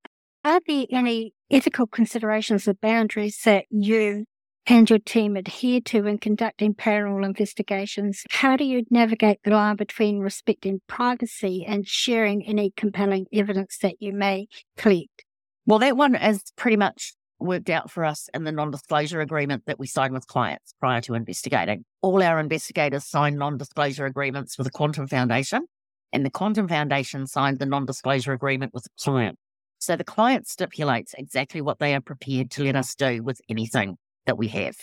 Are 0.45 0.61
there 0.67 0.87
any 0.91 1.33
ethical 1.51 1.87
considerations 1.87 2.69
or 2.69 2.75
boundaries 2.75 3.41
that 3.45 3.65
you 3.71 4.25
and 4.67 4.89
your 4.89 4.99
team 4.99 5.37
adhere 5.37 5.81
to 5.83 6.07
in 6.07 6.19
conducting 6.19 6.75
paranormal 6.75 7.25
investigations? 7.25 8.23
How 8.31 8.57
do 8.57 8.65
you 8.65 8.85
navigate 8.91 9.41
the 9.45 9.51
line 9.51 9.77
between 9.77 10.21
respecting 10.21 10.81
privacy 10.87 11.65
and 11.67 11.87
sharing 11.87 12.45
any 12.47 12.73
compelling 12.77 13.27
evidence 13.33 13.79
that 13.79 13.97
you 14.01 14.13
may 14.13 14.47
collect? 14.77 15.25
Well, 15.67 15.79
that 15.81 15.97
one 15.97 16.15
is 16.15 16.43
pretty 16.57 16.77
much 16.77 17.15
worked 17.39 17.71
out 17.71 17.91
for 17.91 18.05
us 18.05 18.29
in 18.33 18.45
the 18.45 18.53
non 18.53 18.71
disclosure 18.71 19.21
agreement 19.21 19.65
that 19.67 19.79
we 19.79 19.87
sign 19.87 20.13
with 20.13 20.27
clients 20.27 20.75
prior 20.81 21.01
to 21.03 21.15
investigating. 21.15 21.85
All 22.03 22.23
our 22.23 22.39
investigators 22.39 23.05
sign 23.05 23.37
non 23.37 23.59
disclosure 23.59 24.07
agreements 24.07 24.57
with 24.57 24.67
the 24.67 24.71
Quantum 24.71 25.07
Foundation, 25.07 25.67
and 26.13 26.25
the 26.25 26.31
Quantum 26.31 26.69
Foundation 26.69 27.27
signed 27.27 27.59
the 27.59 27.67
non 27.67 27.87
disclosure 27.87 28.33
agreement 28.33 28.73
with 28.73 28.85
the 28.85 28.91
client. 29.01 29.39
So 29.79 29.97
the 29.97 30.05
client 30.05 30.47
stipulates 30.47 31.15
exactly 31.19 31.61
what 31.61 31.79
they 31.79 31.95
are 31.95 32.01
prepared 32.01 32.51
to 32.53 32.65
let 32.65 32.77
us 32.77 32.95
do 32.95 33.23
with 33.23 33.41
anything 33.51 33.99
that 34.27 34.39
we 34.39 34.49
have. 34.49 34.77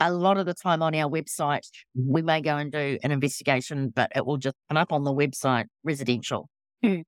A 0.00 0.12
lot 0.12 0.36
of 0.36 0.46
the 0.46 0.54
time 0.54 0.82
on 0.82 0.94
our 0.94 1.08
website, 1.08 1.68
we 1.94 2.20
may 2.22 2.40
go 2.40 2.56
and 2.56 2.72
do 2.72 2.98
an 3.02 3.12
investigation, 3.12 3.92
but 3.94 4.10
it 4.14 4.26
will 4.26 4.36
just 4.36 4.56
come 4.68 4.76
up 4.76 4.92
on 4.92 5.04
the 5.04 5.14
website 5.14 5.66
residential. 5.84 6.48
Hmm. 6.82 7.02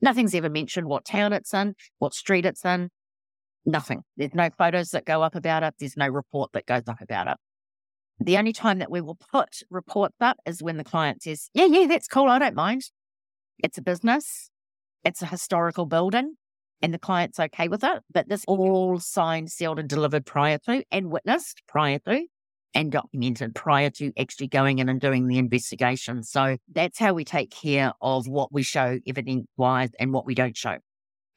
Nothing's 0.00 0.34
ever 0.34 0.50
mentioned 0.50 0.86
what 0.86 1.04
town 1.04 1.32
it's 1.32 1.52
in, 1.52 1.74
what 1.98 2.14
street 2.14 2.46
it's 2.46 2.64
in, 2.64 2.90
nothing. 3.64 4.02
There's 4.16 4.34
no 4.34 4.50
photos 4.56 4.90
that 4.90 5.04
go 5.04 5.22
up 5.22 5.34
about 5.34 5.62
it. 5.62 5.74
There's 5.78 5.96
no 5.96 6.08
report 6.08 6.52
that 6.52 6.66
goes 6.66 6.82
up 6.86 7.00
about 7.00 7.28
it. 7.28 7.36
The 8.20 8.36
only 8.36 8.52
time 8.52 8.78
that 8.78 8.90
we 8.90 9.00
will 9.00 9.18
put 9.32 9.62
reports 9.70 10.16
up 10.20 10.38
is 10.44 10.62
when 10.62 10.76
the 10.76 10.84
client 10.84 11.22
says, 11.22 11.50
Yeah, 11.54 11.66
yeah, 11.66 11.86
that's 11.86 12.08
cool. 12.08 12.28
I 12.28 12.38
don't 12.38 12.56
mind. 12.56 12.82
It's 13.58 13.78
a 13.78 13.82
business, 13.82 14.50
it's 15.04 15.22
a 15.22 15.26
historical 15.26 15.86
building, 15.86 16.36
and 16.82 16.94
the 16.94 16.98
client's 16.98 17.40
okay 17.40 17.68
with 17.68 17.84
it. 17.84 18.02
But 18.12 18.28
this 18.28 18.44
all 18.46 18.98
signed, 18.98 19.50
sealed, 19.50 19.78
and 19.78 19.88
delivered 19.88 20.26
prior 20.26 20.58
to 20.66 20.84
and 20.90 21.10
witnessed 21.10 21.62
prior 21.66 21.98
to 22.00 22.26
and 22.74 22.92
documented 22.92 23.54
prior 23.54 23.90
to 23.90 24.12
actually 24.18 24.48
going 24.48 24.78
in 24.78 24.88
and 24.88 25.00
doing 25.00 25.26
the 25.26 25.38
investigation. 25.38 26.22
So 26.22 26.58
that's 26.72 26.98
how 26.98 27.12
we 27.14 27.24
take 27.24 27.50
care 27.50 27.92
of 28.00 28.28
what 28.28 28.52
we 28.52 28.62
show 28.62 28.98
evidence 29.06 29.46
wise 29.56 29.90
and 29.98 30.12
what 30.12 30.26
we 30.26 30.34
don't 30.34 30.56
show. 30.56 30.78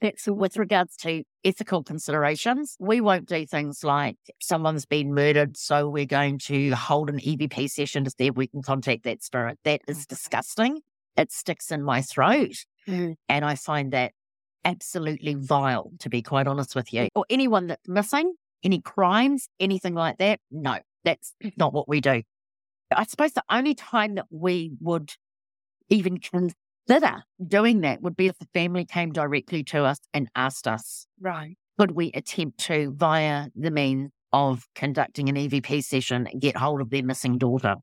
That's 0.01 0.25
with 0.27 0.57
regards 0.57 0.95
to 0.97 1.23
ethical 1.43 1.83
considerations. 1.83 2.75
We 2.79 3.01
won't 3.01 3.27
do 3.27 3.45
things 3.45 3.83
like 3.83 4.17
someone's 4.39 4.85
been 4.85 5.13
murdered, 5.13 5.57
so 5.57 5.87
we're 5.87 6.07
going 6.07 6.39
to 6.45 6.71
hold 6.71 7.09
an 7.09 7.19
EVP 7.19 7.69
session 7.69 8.03
to 8.05 8.09
see 8.09 8.25
if 8.27 8.35
we 8.35 8.47
can 8.47 8.63
contact 8.63 9.03
that 9.03 9.23
spirit. 9.23 9.59
That 9.63 9.81
is 9.87 10.07
disgusting. 10.07 10.79
It 11.17 11.31
sticks 11.31 11.71
in 11.71 11.83
my 11.83 12.01
throat. 12.01 12.65
Mm. 12.87 13.15
And 13.29 13.45
I 13.45 13.53
find 13.53 13.93
that 13.93 14.13
absolutely 14.66 15.36
vile, 15.36 15.91
to 15.99 16.09
be 16.09 16.22
quite 16.22 16.47
honest 16.47 16.76
with 16.76 16.93
you. 16.93 17.09
Or 17.16 17.26
anyone 17.30 17.68
that's 17.68 17.88
missing, 17.88 18.36
any 18.64 18.82
crimes, 18.82 19.47
anything 19.59 19.93
like 19.93 20.18
that. 20.18 20.39
No, 20.49 20.80
that's 21.03 21.34
not 21.57 21.74
what 21.74 21.88
we 21.88 22.01
do. 22.01 22.24
I 22.95 23.05
suppose 23.05 23.34
the 23.34 23.43
only 23.49 23.74
time 23.74 24.16
that 24.16 24.26
we 24.30 24.72
would 24.82 25.14
even 25.89 26.20
consider 26.20 27.24
doing 27.45 27.82
that 27.82 28.01
would 28.01 28.18
be 28.18 28.28
if 28.28 28.38
the 28.39 28.47
family 28.53 28.86
came 28.86 29.12
directly 29.12 29.64
to 29.66 29.84
us 29.86 29.99
and 30.14 30.30
asked 30.36 30.68
us, 30.68 31.07
right, 31.20 31.57
could 31.80 31.91
we 31.91 32.12
attempt 32.14 32.59
to, 32.66 32.91
via 32.95 33.47
the 33.55 33.72
means 33.72 34.12
of 34.34 34.68
conducting 34.76 35.30
an 35.30 35.36
EVP 35.36 35.84
session, 35.84 36.28
get 36.39 36.57
hold 36.57 36.82
of 36.82 36.89
their 36.89 37.03
missing 37.03 37.38
daughter? 37.38 37.76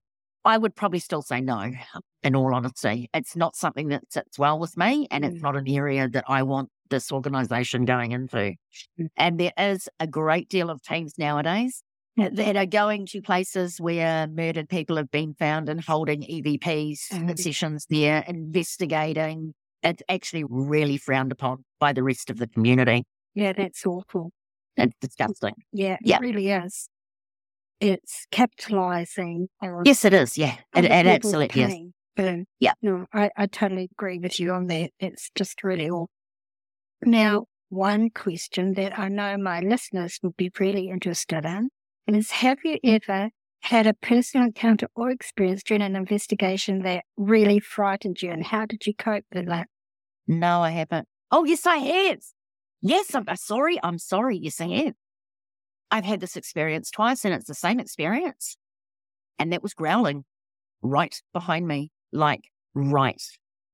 I 0.45 0.57
would 0.59 0.75
probably 0.77 0.99
still 1.01 1.23
say 1.23 1.41
no, 1.41 1.73
in 2.23 2.35
all 2.37 2.55
honesty. 2.55 3.09
It's 3.13 3.37
not 3.37 3.57
something 3.57 3.89
that 3.89 4.11
sits 4.13 4.39
well 4.39 4.59
with 4.59 4.77
me, 4.77 5.07
and 5.11 5.25
it's 5.25 5.37
Mm. 5.39 5.43
not 5.43 5.57
an 5.57 5.69
area 5.69 6.09
that 6.09 6.25
I 6.29 6.43
want 6.43 6.71
this 6.91 7.13
organization 7.13 7.85
going 7.85 8.13
into. 8.13 8.55
Mm. 8.99 9.09
And 9.17 9.39
there 9.41 9.53
is 9.59 9.89
a 10.01 10.07
great 10.07 10.49
deal 10.49 10.71
of 10.71 10.83
teams 10.83 11.19
nowadays 11.19 11.83
that 12.17 12.57
are 12.57 12.67
going 12.67 13.07
to 13.07 13.21
places 13.23 13.81
where 13.81 14.27
murdered 14.27 14.69
people 14.69 14.97
have 14.97 15.11
been 15.11 15.35
found 15.35 15.69
and 15.69 15.81
holding 15.85 16.23
EVPs 16.23 17.09
Mhm. 17.11 17.39
sessions 17.39 17.87
there, 17.91 18.25
investigating. 18.27 19.55
It's 19.85 20.03
actually 20.09 20.45
really 20.49 20.97
frowned 20.97 21.31
upon 21.31 21.65
by 21.79 21.93
the 21.93 22.03
rest 22.03 22.29
of 22.31 22.39
the 22.39 22.49
community. 22.49 23.05
Yeah, 23.35 23.53
that's 23.53 23.87
awful. 23.87 24.33
It's 24.77 24.95
disgusting. 25.01 25.55
Yeah, 25.73 25.97
Yeah. 26.03 26.17
it 26.17 26.21
really 26.23 26.49
is. 26.51 26.89
It's 27.81 28.27
capitalizing 28.31 29.49
on 29.63 29.83
Yes, 29.85 30.05
it 30.05 30.13
is. 30.13 30.37
Yeah, 30.37 30.57
it, 30.75 30.85
it 30.85 31.07
absolutely 31.07 31.63
is. 31.63 31.75
Um, 32.19 32.45
Yeah. 32.59 32.73
No, 32.83 33.07
I, 33.13 33.31
I 33.37 33.47
totally 33.47 33.89
agree 33.93 34.19
with 34.19 34.41
you 34.41 34.53
on 34.53 34.67
that. 34.67 34.91
It's 34.99 35.31
just 35.35 35.63
really 35.63 35.89
all 35.89 36.09
Now, 37.03 37.47
one 37.69 38.11
question 38.11 38.75
that 38.75 38.99
I 38.99 39.09
know 39.09 39.37
my 39.37 39.61
listeners 39.61 40.19
would 40.23 40.37
be 40.37 40.51
really 40.59 40.89
interested 40.89 41.45
in 41.45 41.69
is 42.07 42.31
have 42.31 42.59
you 42.65 42.79
ever 42.83 43.31
had 43.61 43.87
a 43.87 43.95
personal 43.95 44.47
encounter 44.47 44.89
or 44.95 45.11
experience 45.11 45.63
during 45.63 45.83
an 45.83 45.97
investigation 45.97 46.83
that 46.83 47.05
really 47.17 47.61
frightened 47.61 48.23
you 48.23 48.31
and 48.31 48.45
how 48.47 48.67
did 48.67 48.87
you 48.87 48.95
cope 48.95 49.25
with 49.33 49.47
that? 49.47 49.69
No, 50.27 50.63
I 50.63 50.71
haven't. 50.71 51.07
Oh, 51.31 51.45
yes, 51.45 51.67
I 51.67 51.77
have. 51.77 52.19
Yes, 52.81 53.15
I'm 53.15 53.25
uh, 53.27 53.35
sorry. 53.37 53.79
I'm 53.83 53.99
sorry. 53.99 54.39
Yes, 54.39 54.61
I 54.61 54.69
have. 54.69 54.95
I've 55.91 56.05
had 56.05 56.21
this 56.21 56.37
experience 56.37 56.91
twice 56.91 57.25
and 57.25 57.35
it's 57.35 57.47
the 57.47 57.55
same 57.55 57.81
experience. 57.81 58.57
And 59.39 59.53
that 59.53 59.63
was 59.63 59.75
growling 59.75 60.25
right 60.83 61.21
behind 61.33 61.67
me, 61.67 61.91
like 62.13 62.51
right 62.75 63.23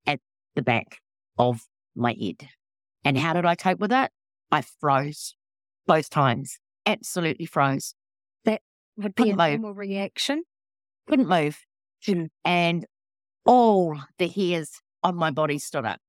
at 0.06 0.20
the 0.54 0.62
back 0.62 0.98
of 1.38 1.62
my 1.94 2.14
head. 2.20 2.48
And 3.04 3.18
how 3.18 3.32
did 3.32 3.44
I 3.44 3.54
cope 3.54 3.80
with 3.80 3.90
that? 3.90 4.12
I 4.50 4.62
froze 4.62 5.34
both 5.86 6.10
times. 6.10 6.58
Absolutely 6.86 7.46
froze. 7.46 7.94
That 8.44 8.62
would 8.96 9.14
be 9.14 9.22
a 9.22 9.26
Couldn't 9.26 9.38
move. 9.38 9.60
normal 9.60 9.74
reaction. 9.74 10.42
Couldn't 11.08 11.28
move. 11.28 11.58
Mm. 12.06 12.28
And 12.44 12.86
all 13.44 13.98
the 14.18 14.28
hairs 14.28 14.70
on 15.02 15.16
my 15.16 15.30
body 15.30 15.58
stood 15.58 15.84
up. 15.84 16.00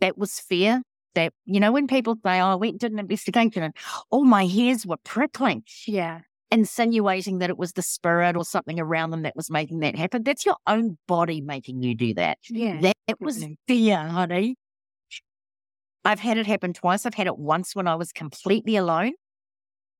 That 0.00 0.16
was 0.16 0.38
fear. 0.38 0.82
That, 1.18 1.32
you 1.46 1.58
know, 1.58 1.72
when 1.72 1.88
people 1.88 2.14
say, 2.24 2.40
oh, 2.40 2.52
I 2.52 2.54
went 2.54 2.74
and 2.74 2.78
did 2.80 2.92
an 2.92 3.00
investigation 3.00 3.64
and 3.64 3.74
all 4.10 4.22
my 4.24 4.46
hairs 4.46 4.86
were 4.86 4.98
prickling, 5.02 5.64
Yeah. 5.84 6.20
insinuating 6.52 7.38
that 7.40 7.50
it 7.50 7.58
was 7.58 7.72
the 7.72 7.82
spirit 7.82 8.36
or 8.36 8.44
something 8.44 8.78
around 8.78 9.10
them 9.10 9.22
that 9.22 9.34
was 9.34 9.50
making 9.50 9.80
that 9.80 9.96
happen. 9.96 10.22
That's 10.22 10.46
your 10.46 10.58
own 10.68 10.96
body 11.08 11.40
making 11.40 11.82
you 11.82 11.96
do 11.96 12.14
that. 12.14 12.38
Yeah. 12.48 12.80
That 12.80 12.94
it 13.08 13.20
was 13.20 13.44
fear, 13.66 13.96
honey. 13.98 14.54
I've 16.04 16.20
had 16.20 16.38
it 16.38 16.46
happen 16.46 16.72
twice. 16.72 17.04
I've 17.04 17.14
had 17.14 17.26
it 17.26 17.36
once 17.36 17.74
when 17.74 17.88
I 17.88 17.96
was 17.96 18.12
completely 18.12 18.76
alone 18.76 19.14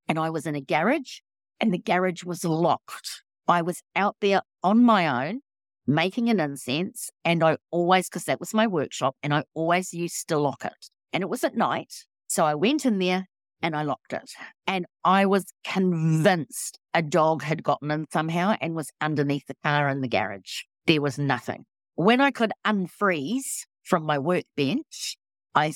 and 0.08 0.20
I 0.20 0.30
was 0.30 0.46
in 0.46 0.54
a 0.54 0.60
garage 0.60 1.18
and 1.58 1.74
the 1.74 1.78
garage 1.78 2.22
was 2.22 2.44
locked. 2.44 3.24
I 3.48 3.60
was 3.62 3.82
out 3.96 4.14
there 4.20 4.42
on 4.62 4.84
my 4.84 5.26
own 5.26 5.40
making 5.84 6.30
an 6.30 6.38
incense 6.38 7.10
and 7.24 7.42
I 7.42 7.56
always, 7.72 8.08
because 8.08 8.24
that 8.24 8.38
was 8.38 8.54
my 8.54 8.66
workshop, 8.68 9.16
and 9.22 9.34
I 9.34 9.42
always 9.54 9.92
used 9.92 10.28
to 10.28 10.38
lock 10.38 10.64
it. 10.64 10.90
And 11.12 11.22
it 11.22 11.28
was 11.28 11.44
at 11.44 11.56
night. 11.56 12.04
So 12.26 12.44
I 12.44 12.54
went 12.54 12.84
in 12.84 12.98
there 12.98 13.26
and 13.62 13.74
I 13.74 13.82
locked 13.82 14.12
it. 14.12 14.30
And 14.66 14.86
I 15.04 15.26
was 15.26 15.46
convinced 15.64 16.78
a 16.94 17.02
dog 17.02 17.42
had 17.42 17.62
gotten 17.62 17.90
in 17.90 18.06
somehow 18.12 18.56
and 18.60 18.74
was 18.74 18.90
underneath 19.00 19.46
the 19.46 19.56
car 19.64 19.88
in 19.88 20.00
the 20.00 20.08
garage. 20.08 20.62
There 20.86 21.02
was 21.02 21.18
nothing. 21.18 21.64
When 21.94 22.20
I 22.20 22.30
could 22.30 22.52
unfreeze 22.66 23.66
from 23.82 24.04
my 24.04 24.18
workbench, 24.18 25.16
I 25.54 25.72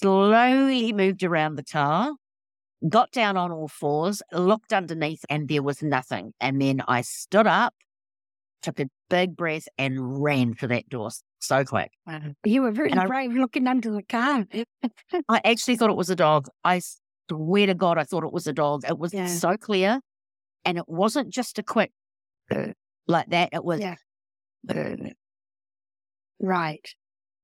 slowly 0.00 0.92
moved 0.92 1.22
around 1.22 1.56
the 1.56 1.64
car, 1.64 2.12
got 2.88 3.10
down 3.10 3.36
on 3.36 3.50
all 3.50 3.68
fours, 3.68 4.22
looked 4.32 4.72
underneath, 4.72 5.24
and 5.28 5.48
there 5.48 5.62
was 5.62 5.82
nothing. 5.82 6.32
And 6.40 6.60
then 6.60 6.82
I 6.86 7.00
stood 7.00 7.46
up, 7.46 7.74
took 8.62 8.78
a 8.78 8.88
big 9.08 9.36
breath, 9.36 9.66
and 9.76 10.22
ran 10.22 10.54
for 10.54 10.66
that 10.68 10.88
door 10.88 11.10
so 11.44 11.64
quick. 11.64 11.90
You 12.44 12.62
were 12.62 12.72
very 12.72 12.90
And 12.90 13.00
I- 13.00 13.06
brave 13.06 13.32
looking 13.32 13.66
under 13.66 13.90
the 13.92 14.02
car. 14.02 14.44
I 15.28 15.40
actually 15.44 15.76
thought 15.76 15.90
it 15.90 15.96
was 15.96 16.10
a 16.10 16.16
dog. 16.16 16.48
I 16.64 16.80
swear 17.30 17.66
to 17.66 17.74
God, 17.74 17.98
I 17.98 18.04
thought 18.04 18.24
it 18.24 18.32
was 18.32 18.46
a 18.46 18.52
dog. 18.52 18.82
It 18.88 18.98
was 18.98 19.12
Yeah. 19.14 19.26
so 19.26 19.56
clear. 19.56 20.00
And 20.64 20.78
it 20.78 20.88
wasn't 20.88 21.30
just 21.30 21.58
a 21.58 21.62
quick 21.62 21.92
uh, 22.50 22.68
like 23.06 23.28
that. 23.28 23.50
It 23.52 23.64
was, 23.64 23.80
Yeah. 23.80 23.96
Uh, 24.68 24.96
right. 26.40 26.86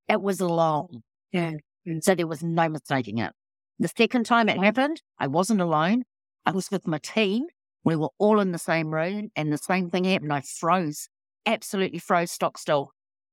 it 0.09 0.21
was 0.23 0.41
long. 0.41 1.03
Yeah. 1.33 1.53
Mm. 1.87 2.03
So 2.03 2.15
there 2.15 2.27
was 2.27 2.43
no 2.43 2.69
mistaking 2.69 3.19
it. 3.19 3.33
The 3.79 3.89
second 3.89 4.25
time 4.27 4.49
it 4.49 4.59
happened, 4.59 5.01
I 5.19 5.27
wasn't 5.27 5.61
alone. 5.61 6.03
I 6.45 6.51
was 6.53 6.71
with 6.71 6.87
my 6.87 6.99
team. 6.99 7.45
We 7.85 7.97
were 7.97 8.11
all 8.19 8.41
in 8.41 8.53
the 8.53 8.59
same 8.59 8.93
room 8.93 9.29
and 9.37 9.51
the 9.53 9.59
same 9.59 9.89
thing 9.91 10.05
happened. 10.05 10.33
I 10.33 10.43
froze, 10.43 11.09
absolutely 11.47 11.99
froze 11.99 12.31
stock 12.31 12.59
still. 12.59 12.91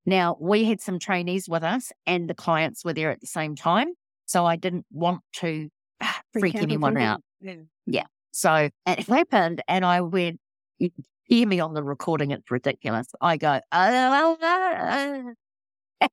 Now, 0.07 0.37
we 0.39 0.63
had 0.63 0.81
some 0.81 0.97
trainees 0.99 1.47
with 1.49 1.63
us 1.63 1.91
and 2.07 2.29
the 2.29 2.33
clients 2.33 2.83
were 2.85 2.93
there 2.93 3.11
at 3.11 3.19
the 3.21 3.27
same 3.27 3.55
time. 3.55 3.89
So 4.25 4.45
I 4.45 4.55
didn't 4.55 4.85
want 4.91 5.21
to 5.33 5.69
ah, 6.01 6.21
freak 6.39 6.55
anyone 6.63 6.97
out. 6.97 7.21
Yeah. 7.85 8.05
So 8.31 8.69
it 8.85 9.07
happened, 9.07 9.61
and 9.67 9.83
I 9.85 10.01
went, 10.01 10.39
you 10.79 10.91
hear 11.23 11.47
me 11.47 11.59
on 11.59 11.73
the 11.73 11.83
recording, 11.83 12.31
it's 12.31 12.49
ridiculous. 12.51 13.07
I 13.19 13.35
go, 13.37 13.59
"Ah, 13.71 14.35
ah, 14.37 14.37
ah." 14.41 15.23
I- 16.01 16.09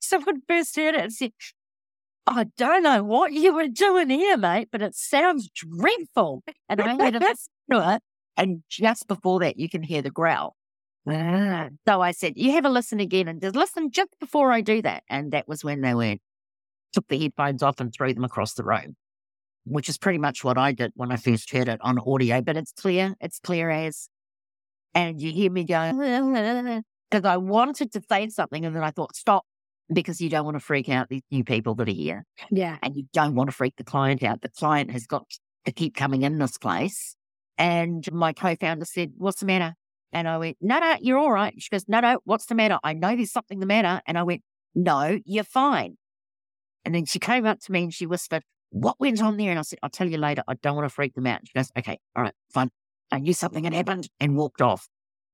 So 0.00 0.20
when 0.20 0.36
I 0.36 0.40
first 0.48 0.76
heard 0.76 0.94
it, 0.94 1.02
I 1.02 1.08
said, 1.08 1.32
I 2.26 2.44
don't 2.56 2.82
know 2.82 3.02
what 3.02 3.32
you 3.32 3.54
were 3.54 3.68
doing 3.68 4.10
here, 4.10 4.36
mate, 4.36 4.68
but 4.70 4.82
it 4.82 4.94
sounds 4.94 5.48
dreadful. 5.50 6.42
And 6.68 6.80
I 6.80 6.94
had 7.04 7.14
a 7.16 7.18
listen 7.20 7.52
to 7.72 7.94
it. 7.94 8.02
And 8.38 8.62
just 8.70 9.08
before 9.08 9.40
that, 9.40 9.58
you 9.58 9.68
can 9.68 9.82
hear 9.82 10.00
the 10.00 10.10
growl. 10.10 10.56
Ah. 11.06 11.68
So 11.86 12.00
I 12.00 12.12
said, 12.12 12.34
You 12.36 12.52
have 12.52 12.64
a 12.64 12.70
listen 12.70 13.00
again 13.00 13.28
and 13.28 13.42
just 13.42 13.56
listen 13.56 13.90
just 13.90 14.10
before 14.20 14.52
I 14.52 14.60
do 14.60 14.80
that. 14.82 15.02
And 15.10 15.32
that 15.32 15.48
was 15.48 15.64
when 15.64 15.80
they 15.80 15.94
went, 15.94 16.20
took 16.92 17.08
the 17.08 17.18
headphones 17.18 17.62
off 17.62 17.80
and 17.80 17.92
threw 17.92 18.14
them 18.14 18.24
across 18.24 18.54
the 18.54 18.62
room, 18.62 18.96
which 19.64 19.88
is 19.88 19.98
pretty 19.98 20.18
much 20.18 20.44
what 20.44 20.56
I 20.56 20.72
did 20.72 20.92
when 20.94 21.10
I 21.10 21.16
first 21.16 21.50
heard 21.50 21.68
it 21.68 21.80
on 21.82 21.98
audio. 21.98 22.40
But 22.40 22.56
it's 22.56 22.72
clear, 22.72 23.16
it's 23.20 23.40
clear 23.40 23.70
as. 23.70 24.08
And 24.94 25.20
you 25.20 25.32
hear 25.32 25.50
me 25.50 25.64
going, 25.64 25.98
because 27.10 27.24
I 27.24 27.36
wanted 27.36 27.92
to 27.92 28.02
say 28.08 28.28
something 28.28 28.64
and 28.64 28.74
then 28.74 28.82
I 28.82 28.90
thought, 28.90 29.14
stop, 29.16 29.44
because 29.92 30.20
you 30.20 30.28
don't 30.28 30.44
want 30.44 30.56
to 30.56 30.64
freak 30.64 30.88
out 30.88 31.08
these 31.08 31.22
new 31.30 31.44
people 31.44 31.74
that 31.76 31.88
are 31.88 31.92
here. 31.92 32.24
Yeah. 32.50 32.78
And 32.82 32.96
you 32.96 33.04
don't 33.12 33.34
want 33.34 33.48
to 33.50 33.56
freak 33.56 33.76
the 33.76 33.84
client 33.84 34.22
out. 34.22 34.42
The 34.42 34.48
client 34.48 34.90
has 34.92 35.06
got 35.06 35.26
to 35.66 35.72
keep 35.72 35.94
coming 35.94 36.22
in 36.22 36.38
this 36.38 36.56
place. 36.58 37.16
And 37.58 38.10
my 38.12 38.32
co 38.32 38.54
founder 38.56 38.84
said, 38.84 39.12
What's 39.16 39.40
the 39.40 39.46
matter? 39.46 39.74
And 40.12 40.28
I 40.28 40.38
went, 40.38 40.56
No, 40.60 40.78
no, 40.78 40.96
you're 41.00 41.18
all 41.18 41.32
right. 41.32 41.54
She 41.58 41.68
goes, 41.70 41.84
No, 41.88 42.00
no, 42.00 42.20
what's 42.24 42.46
the 42.46 42.54
matter? 42.54 42.78
I 42.82 42.92
know 42.94 43.14
there's 43.14 43.32
something 43.32 43.58
the 43.58 43.66
matter. 43.66 44.00
And 44.06 44.16
I 44.16 44.22
went, 44.22 44.42
No, 44.74 45.18
you're 45.24 45.44
fine. 45.44 45.96
And 46.84 46.94
then 46.94 47.04
she 47.04 47.18
came 47.18 47.44
up 47.44 47.60
to 47.60 47.72
me 47.72 47.82
and 47.84 47.92
she 47.92 48.06
whispered, 48.06 48.44
What 48.70 48.98
went 49.00 49.22
on 49.22 49.36
there? 49.36 49.50
And 49.50 49.58
I 49.58 49.62
said, 49.62 49.80
I'll 49.82 49.90
tell 49.90 50.08
you 50.08 50.18
later. 50.18 50.42
I 50.46 50.54
don't 50.54 50.76
want 50.76 50.86
to 50.86 50.94
freak 50.94 51.14
them 51.14 51.26
out. 51.26 51.40
She 51.44 51.52
goes, 51.52 51.70
Okay, 51.76 51.98
all 52.16 52.22
right, 52.22 52.34
fine. 52.52 52.70
I 53.10 53.18
knew 53.18 53.32
something 53.32 53.64
had 53.64 53.74
happened 53.74 54.08
and 54.20 54.36
walked 54.36 54.62
off. 54.62 54.88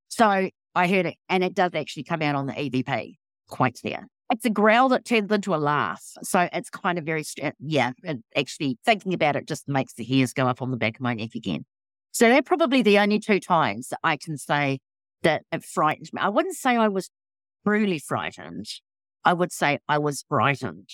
So 0.09 0.49
I 0.75 0.89
heard 0.89 1.07
it, 1.07 1.17
and 1.29 1.45
it 1.45 1.55
does 1.55 1.73
actually 1.75 2.05
come 2.05 2.23
out 2.23 2.35
on 2.35 2.47
the 2.47 2.53
EVP 2.53 3.17
quite 3.49 3.79
clear. 3.81 4.07
It's 4.31 4.45
a 4.45 4.51
growl 4.51 4.89
that 4.89 5.05
turns 5.05 5.31
into 5.31 5.55
a 5.55 5.57
laugh. 5.57 6.03
So 6.23 6.49
it's 6.53 6.71
kind 6.71 6.99
of 6.99 7.05
very, 7.05 7.25
yeah, 7.61 7.93
actually 8.35 8.79
thinking 8.85 9.13
about 9.13 9.37
it 9.37 9.47
just 9.47 9.69
makes 9.69 9.95
the 9.95 10.05
hairs 10.05 10.33
go 10.33 10.47
up 10.47 10.63
on 10.63 10.71
the 10.71 10.77
back 10.77 10.97
of 10.97 11.01
my 11.03 11.15
neck 11.15 11.35
again. 11.35 11.65
So 12.15 12.29
they're 12.29 12.43
probably 12.43 12.81
the 12.81 13.01
only 13.01 13.19
two 13.19 13.41
times 13.41 13.89
that 13.89 13.99
I 14.05 14.17
can 14.17 14.39
say 14.39 14.79
that 15.25 15.43
it 15.51 15.65
frightened 15.65 16.11
me. 16.13 16.21
I 16.23 16.29
wouldn't 16.29 16.55
say 16.55 16.77
I 16.77 16.87
was 16.87 17.11
truly 17.67 17.99
frightened. 17.99 18.67
I 19.25 19.33
would 19.33 19.51
say 19.51 19.81
I 19.89 19.99
was 19.99 20.25
frightened. 20.29 20.91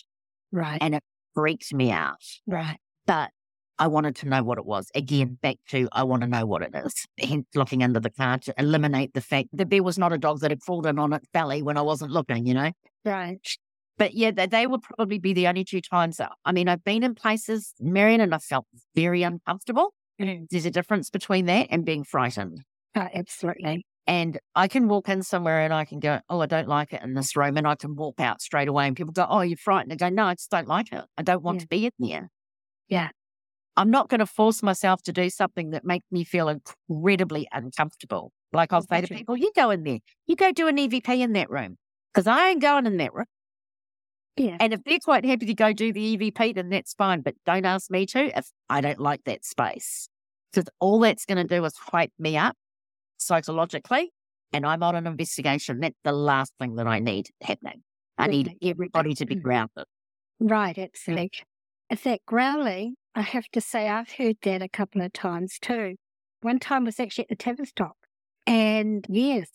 Right. 0.51 0.79
And 0.81 0.95
it 0.95 1.03
freaked 1.35 1.75
me 1.75 1.91
out. 1.91 2.23
Right. 2.47 2.79
But 3.07 3.33
I 3.79 3.87
wanted 3.89 4.17
to 4.17 4.29
know 4.29 4.43
what 4.43 4.57
it 4.57 4.65
was. 4.65 4.89
Again, 4.95 5.37
back 5.43 5.57
to 5.69 5.89
I 5.93 6.05
want 6.05 6.23
to 6.23 6.27
know 6.27 6.47
what 6.47 6.63
it 6.63 6.75
is. 6.75 7.07
Hence 7.21 7.47
looking 7.55 7.83
under 7.83 8.01
the 8.01 8.11
car 8.11 8.39
to 8.39 8.55
eliminate 8.57 9.13
the 9.13 9.21
fact 9.21 9.49
that 9.53 9.69
there 9.69 9.83
was 9.83 9.99
not 9.99 10.15
a 10.15 10.19
dog 10.19 10.41
that 10.41 10.51
had 10.51 10.61
crawled 10.61 10.87
in 10.87 10.99
on 10.99 11.13
its 11.13 11.27
belly 11.35 11.63
when 11.63 11.77
I 11.77 11.83
wasn't 11.83 12.13
looking, 12.13 12.47
you 12.47 12.55
know? 12.55 12.73
Right. 13.05 13.47
But 13.99 14.15
yeah, 14.15 14.31
they, 14.31 14.47
they 14.47 14.67
would 14.67 14.81
probably 14.81 15.19
be 15.19 15.35
the 15.35 15.49
only 15.49 15.65
two 15.65 15.83
times. 15.83 16.17
That, 16.17 16.33
I 16.47 16.53
mean, 16.53 16.67
I've 16.67 16.83
been 16.83 17.03
in 17.03 17.15
places, 17.15 17.75
Marion, 17.79 18.23
and 18.23 18.35
I 18.35 18.39
felt 18.39 18.65
very 18.95 19.23
uncomfortable. 19.23 19.93
Mm. 20.21 20.47
There's 20.51 20.67
a 20.67 20.71
difference 20.71 21.11
between 21.11 21.47
that 21.47 21.69
and 21.71 21.85
being 21.85 22.05
frightened. 22.05 22.61
Oh, 22.95 23.09
absolutely. 23.15 23.85
And 24.07 24.39
I 24.55 24.69
can 24.69 24.89
walk 24.89 25.09
in 25.09 25.23
somewhere 25.23 25.61
and 25.61 25.73
I 25.73 25.85
can 25.85 26.01
go, 26.01 26.21
Oh, 26.29 26.41
I 26.41 26.47
don't 26.47 26.69
like 26.69 26.93
it 26.93 27.03
in 27.03 27.15
this 27.15 27.37
room. 27.37 27.57
And 27.57 27.67
I 27.67 27.77
can 27.77 27.95
walk 27.95 28.19
out 28.19 28.43
straight 28.43 28.69
away 28.69 28.87
and 28.87 28.97
people 28.97 29.13
go, 29.13 29.27
Oh, 29.29 29.41
you're 29.41 29.57
frightened. 29.57 29.93
I 29.93 29.97
go, 29.97 30.09
No, 30.09 30.25
I 30.25 30.35
just 30.35 30.51
don't 30.51 30.69
like 30.69 30.93
it. 30.93 31.05
I 31.17 31.23
don't 31.23 31.43
want 31.43 31.57
yeah. 31.57 31.61
to 31.61 31.69
be 31.69 31.87
in 31.87 31.93
there. 31.99 32.31
Yeah. 32.89 33.09
I'm 33.77 33.91
not 33.91 34.09
going 34.09 34.19
to 34.19 34.27
force 34.27 34.63
myself 34.63 35.03
to 35.05 35.13
do 35.13 35.31
something 35.31 35.71
that 35.71 35.85
makes 35.85 36.05
me 36.11 36.25
feel 36.25 36.49
incredibly 36.49 37.49
uncomfortable. 37.53 38.33
Like 38.53 38.73
I'll 38.73 38.83
say 38.83 39.01
to 39.01 39.07
people, 39.07 39.37
you 39.37 39.53
go 39.55 39.71
in 39.71 39.85
there, 39.85 40.01
you 40.27 40.35
go 40.35 40.51
do 40.51 40.67
an 40.67 40.77
EVP 40.77 41.09
in 41.21 41.33
that 41.35 41.49
room 41.49 41.77
because 42.13 42.27
I 42.27 42.49
ain't 42.49 42.61
going 42.61 42.87
in 42.87 42.97
that 42.97 43.15
room. 43.15 43.27
Yeah. 44.37 44.57
And 44.61 44.73
if 44.73 44.81
they're 44.85 44.99
quite 44.99 45.25
happy 45.25 45.47
to 45.47 45.55
go 45.55 45.73
do 45.73 45.93
the 45.93 46.17
EVP, 46.17 46.55
then 46.55 46.71
that's 46.71 46.95
fine. 46.95 47.21
But 47.21 47.35
don't 47.45 47.67
ask 47.67 47.91
me 47.91 48.07
to 48.07 48.39
if 48.39 48.51
I 48.69 48.81
don't 48.81 49.01
like 49.01 49.25
that 49.25 49.45
space. 49.45 50.09
Because 50.53 50.69
all 50.81 51.01
that's 51.01 51.27
going 51.27 51.47
to 51.47 51.57
do 51.57 51.65
is 51.65 51.77
hype 51.77 52.13
me 52.19 52.37
up 52.37 52.57
psychologically. 53.19 54.13
And 54.53 54.67
I'm 54.67 54.83
on 54.83 54.97
an 54.97 55.07
investigation. 55.07 55.81
That's 55.81 55.99
the 56.03 56.13
last 56.13 56.53
thing 56.59 56.77
that 56.77 56.87
I 56.87 56.99
need 56.99 57.29
happening. 57.43 57.83
I 58.19 58.27
need 58.27 58.57
everybody 58.63 59.15
to 59.15 59.27
be 59.27 59.37
mm. 59.37 59.43
grounded. 59.43 59.85
Right, 60.41 60.77
absolutely. 60.77 61.31
If 61.89 62.03
that 62.05 62.21
growling, 62.27 62.95
I 63.15 63.23
have 63.23 63.49
to 63.53 63.61
say 63.61 63.89
I've 63.89 64.13
heard 64.13 64.37
that 64.43 64.63
a 64.63 64.69
couple 64.69 65.03
of 65.03 65.13
times 65.13 65.59
too. 65.61 65.97
One 66.41 66.59
time 66.59 66.85
was 66.85 66.99
actually 66.99 67.25
at 67.25 67.29
the 67.29 67.37
Tavistock. 67.37 67.97
And 68.47 69.07
yes, 69.09 69.49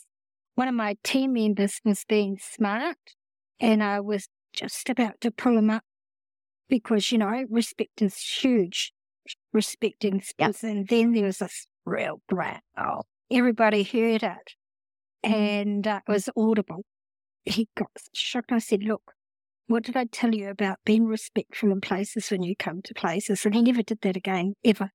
one 0.56 0.68
of 0.68 0.76
my 0.76 0.96
team 1.04 1.34
members 1.34 1.80
was 1.84 2.06
being 2.08 2.38
smart 2.42 2.98
and 3.60 3.84
I 3.84 4.00
was 4.00 4.28
just 4.56 4.90
about 4.90 5.22
to 5.22 5.32
pull 5.32 5.58
him 5.58 5.70
up 5.70 5.84
because, 6.70 7.12
you 7.12 7.18
know, 7.18 7.46
respect 7.50 8.02
is 8.02 8.18
huge. 8.18 8.92
Respecting 9.54 10.22
space. 10.22 10.64
Yep. 10.64 10.72
And 10.72 10.88
then 10.88 11.14
there 11.14 11.26
was 11.26 11.40
this 11.40 11.68
real 11.86 12.22
growl. 12.30 13.06
Everybody 13.32 13.84
heard 13.84 14.24
it 14.24 14.54
and 15.24 15.88
uh, 15.88 16.02
it 16.08 16.12
was 16.12 16.30
audible. 16.38 16.84
He 17.44 17.68
got 17.76 17.90
shocked. 18.14 18.52
I 18.52 18.60
said, 18.60 18.84
look, 18.84 19.14
what 19.68 19.84
did 19.84 19.98
I 19.98 20.06
tell 20.06 20.34
you 20.34 20.50
about 20.50 20.78
being 20.86 21.06
respectful 21.06 21.72
in 21.72 21.82
places 21.82 22.30
when 22.30 22.44
you 22.44 22.56
come 22.56 22.82
to 22.84 22.94
places? 22.94 23.46
And 23.46 23.56
he 23.56 23.62
never 23.64 23.82
did 23.82 24.02
that 24.02 24.16
again, 24.16 24.54
ever. 24.64 24.92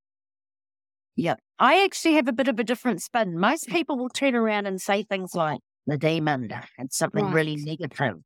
Yeah. 1.16 1.34
I 1.58 1.84
actually 1.84 2.14
have 2.14 2.28
a 2.28 2.32
bit 2.32 2.48
of 2.48 2.58
a 2.60 2.64
different 2.64 3.02
spin. 3.02 3.38
Most 3.38 3.68
people 3.68 3.98
will 3.98 4.08
turn 4.08 4.34
around 4.34 4.66
and 4.66 4.80
say 4.80 5.02
things 5.02 5.34
like 5.34 5.58
the 5.86 5.98
demon 5.98 6.50
and 6.78 6.92
something 6.92 7.24
right. 7.24 7.34
really 7.34 7.56
negative. 7.56 8.16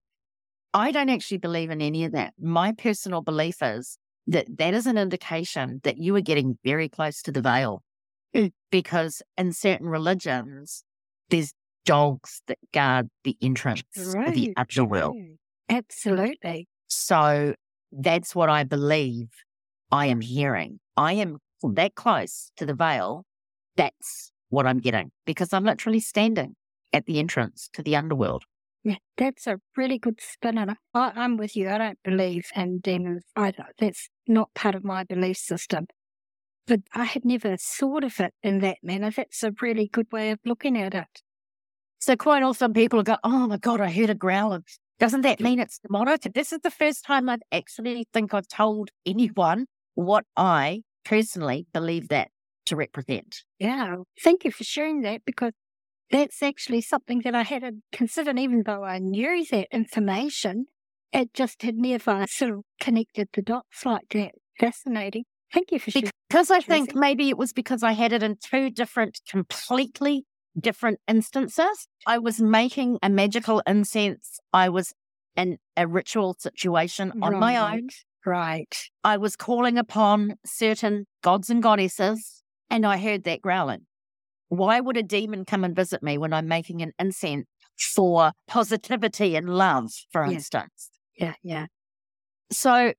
I 0.74 0.90
don't 0.90 1.08
actually 1.08 1.38
believe 1.38 1.70
in 1.70 1.80
any 1.80 2.04
of 2.04 2.12
that. 2.12 2.34
My 2.38 2.72
personal 2.72 3.22
belief 3.22 3.62
is 3.62 3.96
that 4.26 4.46
that 4.58 4.74
is 4.74 4.86
an 4.86 4.98
indication 4.98 5.80
that 5.84 5.98
you 5.98 6.14
are 6.16 6.20
getting 6.20 6.58
very 6.64 6.88
close 6.88 7.22
to 7.22 7.32
the 7.32 7.40
veil. 7.40 7.82
Mm. 8.34 8.50
Because 8.70 9.22
in 9.38 9.52
certain 9.52 9.86
religions, 9.86 10.82
there's 11.30 11.52
dogs 11.84 12.42
that 12.48 12.58
guard 12.72 13.08
the 13.22 13.36
entrance 13.40 13.82
right. 14.14 14.28
of 14.28 14.34
the 14.34 14.52
upper 14.56 14.84
world. 14.84 15.16
Absolutely. 15.68 16.66
So 16.88 17.54
that's 17.92 18.34
what 18.34 18.50
I 18.50 18.64
believe 18.64 19.28
I 19.92 20.06
am 20.06 20.20
hearing. 20.20 20.80
I 20.96 21.12
am 21.14 21.38
that 21.62 21.94
close 21.94 22.50
to 22.56 22.66
the 22.66 22.74
veil. 22.74 23.24
That's 23.76 24.32
what 24.48 24.66
I'm 24.66 24.78
getting 24.78 25.12
because 25.24 25.52
I'm 25.52 25.64
literally 25.64 26.00
standing 26.00 26.56
at 26.92 27.06
the 27.06 27.18
entrance 27.18 27.68
to 27.74 27.82
the 27.82 27.94
underworld. 27.94 28.44
Yeah, 28.84 28.96
that's 29.16 29.46
a 29.46 29.60
really 29.76 29.98
good 29.98 30.20
spin 30.20 30.58
on 30.58 30.70
it. 30.70 30.76
I, 30.92 31.12
I'm 31.16 31.36
with 31.38 31.56
you. 31.56 31.70
I 31.70 31.78
don't 31.78 31.98
believe 32.04 32.46
in 32.54 32.78
demons 32.80 33.24
either. 33.34 33.66
That's 33.78 34.10
not 34.28 34.52
part 34.54 34.74
of 34.74 34.84
my 34.84 35.04
belief 35.04 35.38
system. 35.38 35.86
But 36.66 36.80
I 36.94 37.04
had 37.04 37.24
never 37.24 37.56
thought 37.56 38.04
of 38.04 38.20
it 38.20 38.34
in 38.42 38.60
that 38.60 38.78
manner. 38.82 39.10
That's 39.10 39.42
a 39.42 39.52
really 39.62 39.88
good 39.88 40.10
way 40.12 40.30
of 40.30 40.40
looking 40.44 40.78
at 40.78 40.94
it. 40.94 41.22
So 42.00 42.16
quite 42.16 42.42
often 42.42 42.72
people 42.74 43.02
go, 43.02 43.16
"Oh 43.24 43.46
my 43.48 43.58
god, 43.58 43.80
I 43.80 43.90
heard 43.90 44.10
a 44.10 44.14
growl." 44.14 44.58
Doesn't 45.00 45.22
that 45.22 45.40
mean 45.40 45.58
it's 45.58 45.78
demonic? 45.78 46.22
This 46.34 46.52
is 46.52 46.60
the 46.60 46.70
first 46.70 47.04
time 47.04 47.28
I've 47.28 47.42
actually 47.52 48.06
think 48.12 48.34
I've 48.34 48.48
told 48.48 48.90
anyone 49.06 49.66
what 49.94 50.24
I 50.36 50.82
personally 51.04 51.66
believe 51.72 52.08
that 52.08 52.28
to 52.66 52.76
represent. 52.76 53.42
Yeah. 53.58 53.96
Thank 54.22 54.44
you 54.44 54.50
for 54.50 54.64
sharing 54.64 55.02
that 55.02 55.24
because 55.24 55.52
that's 56.10 56.42
actually 56.42 56.80
something 56.80 57.22
that 57.24 57.34
I 57.34 57.42
hadn't 57.42 57.82
considered, 57.92 58.38
even 58.38 58.62
though 58.64 58.84
I 58.84 58.98
knew 58.98 59.44
that 59.50 59.68
information. 59.72 60.66
It 61.12 61.32
just 61.32 61.62
had 61.62 61.76
never 61.76 62.26
sort 62.28 62.52
of 62.52 62.60
connected 62.80 63.28
the 63.32 63.42
dots 63.42 63.86
like 63.86 64.08
that. 64.10 64.32
Fascinating. 64.58 65.24
Thank 65.52 65.70
you 65.70 65.78
for 65.78 65.92
sharing. 65.92 66.10
Because 66.28 66.50
I 66.50 66.60
think 66.60 66.94
maybe 66.94 67.28
it 67.28 67.38
was 67.38 67.52
because 67.52 67.84
I 67.84 67.92
had 67.92 68.12
it 68.12 68.22
in 68.22 68.36
two 68.42 68.70
different, 68.70 69.20
completely 69.28 70.24
different 70.58 70.98
instances. 71.06 71.86
I 72.06 72.18
was 72.18 72.40
making 72.40 72.98
a 73.02 73.08
magical 73.08 73.62
incense. 73.66 74.40
I 74.52 74.68
was 74.68 74.92
in 75.36 75.58
a 75.76 75.86
ritual 75.86 76.34
situation 76.38 77.12
on 77.22 77.32
right. 77.32 77.40
my 77.40 77.74
own. 77.74 77.88
Right. 78.26 78.74
I 79.04 79.16
was 79.16 79.36
calling 79.36 79.78
upon 79.78 80.34
certain 80.44 81.06
gods 81.22 81.50
and 81.50 81.62
goddesses, 81.62 82.42
and 82.70 82.86
I 82.86 82.98
heard 82.98 83.24
that 83.24 83.42
growling. 83.42 83.86
Why 84.56 84.80
would 84.80 84.96
a 84.96 85.02
demon 85.02 85.44
come 85.44 85.64
and 85.64 85.74
visit 85.74 86.02
me 86.02 86.18
when 86.18 86.32
I'm 86.32 86.48
making 86.48 86.82
an 86.82 86.92
incense 86.98 87.46
for 87.78 88.32
positivity 88.46 89.36
and 89.36 89.48
love, 89.48 89.90
for 90.10 90.24
yeah. 90.24 90.32
instance? 90.32 90.90
Yeah, 91.16 91.34
yeah. 91.42 91.66
So, 92.52 92.92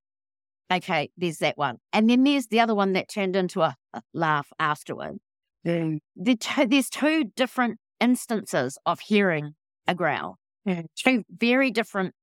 okay, 0.72 1.10
there's 1.18 1.38
that 1.40 1.58
one. 1.58 1.78
And 1.94 2.10
then 2.10 2.24
there's 2.24 2.48
the 2.48 2.60
other 2.60 2.76
one 2.76 2.94
that 2.94 3.10
turned 3.10 3.36
into 3.36 3.62
a, 3.62 3.76
laugh 4.14 4.48
afterward. 4.60 5.18
Mm. 5.66 6.00
The 6.16 6.38
there's 6.68 6.90
two 6.90 7.26
different 7.36 7.80
instances 8.00 8.78
of 8.86 9.00
hearing 9.00 9.56
a 9.88 9.96
growl, 9.96 10.38
mm. 10.68 10.86
two 10.96 11.24
very 11.30 11.72
different 11.72 12.14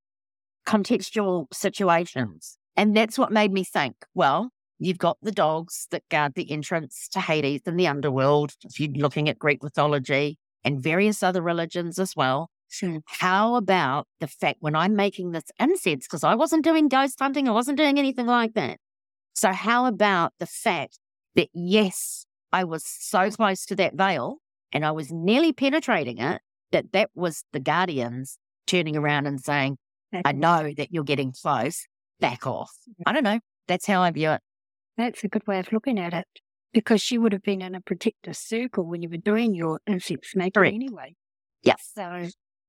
contextual 0.67 1.47
situations. 1.53 2.59
And 2.77 2.97
that's 2.97 3.19
what 3.19 3.33
made 3.33 3.53
me 3.53 3.65
think, 3.65 3.97
well, 4.15 4.51
you've 4.87 4.99
got 4.99 5.19
the 5.23 5.33
dogs 5.33 5.87
that 5.91 6.09
guard 6.09 6.35
the 6.35 6.51
entrance 6.51 7.09
to 7.13 7.21
Hades 7.21 7.63
and 7.67 7.79
the 7.79 7.87
underworld. 7.87 8.53
If 8.65 8.81
you're 8.81 8.91
looking 8.91 9.29
at 9.29 9.39
Greek 9.39 9.63
mythology 9.63 10.39
and 10.65 10.83
various 10.83 11.23
other 11.23 11.43
religions 11.43 11.99
as 11.99 12.15
well, 12.17 12.51
Sure. 12.73 13.01
How 13.05 13.57
about 13.57 14.07
the 14.19 14.27
fact 14.27 14.57
when 14.61 14.75
I'm 14.75 14.97
making 14.97 15.33
this 15.33 15.45
incense, 15.61 16.07
because 16.07 16.25
I 16.25 16.35
wasn't 16.35 16.65
doing 16.65 16.89
ghost 16.89 17.19
hunting, 17.21 17.47
I 17.47 17.53
wasn't 17.53 17.77
doing 17.77 17.99
anything 17.99 18.25
like 18.25 18.55
that. 18.55 18.79
So, 19.35 19.53
how 19.53 19.85
about 19.85 20.33
the 20.39 20.47
fact 20.47 20.99
that, 21.35 21.49
yes, 21.53 22.25
I 22.51 22.65
was 22.65 22.83
so 22.87 23.31
close 23.31 23.67
to 23.67 23.77
that 23.77 23.93
veil 23.95 24.39
and 24.73 24.87
I 24.87 24.91
was 24.91 25.13
nearly 25.13 25.53
penetrating 25.53 26.17
it, 26.17 26.41
that 26.71 26.93
that 26.93 27.11
was 27.15 27.45
the 27.53 27.61
guardians 27.61 28.39
turning 28.67 28.97
around 28.97 29.27
and 29.27 29.39
saying, 29.39 29.77
I 30.25 30.33
know 30.33 30.73
that 30.75 30.93
you're 30.93 31.05
getting 31.05 31.33
close, 31.33 31.87
back 32.21 32.47
off. 32.47 32.73
I 33.05 33.13
don't 33.13 33.25
know. 33.25 33.41
That's 33.69 33.87
how 33.87 34.01
I 34.01 34.11
view 34.13 34.31
it. 34.31 34.41
That's 34.97 35.25
a 35.25 35.29
good 35.29 35.47
way 35.47 35.59
of 35.59 35.73
looking 35.73 35.99
at 35.99 36.13
it 36.13 36.27
because 36.73 37.01
she 37.01 37.19
would 37.19 37.33
have 37.33 37.43
been 37.43 37.63
in 37.63 37.75
a 37.75 37.81
protective 37.81 38.37
circle 38.37 38.87
when 38.87 39.03
you 39.03 39.09
were 39.09 39.17
doing 39.17 39.55
your 39.55 39.81
incense 39.87 40.33
making 40.35 40.53
Correct. 40.53 40.75
anyway. 40.75 41.15
Yes. 41.63 41.91
So, 41.95 42.29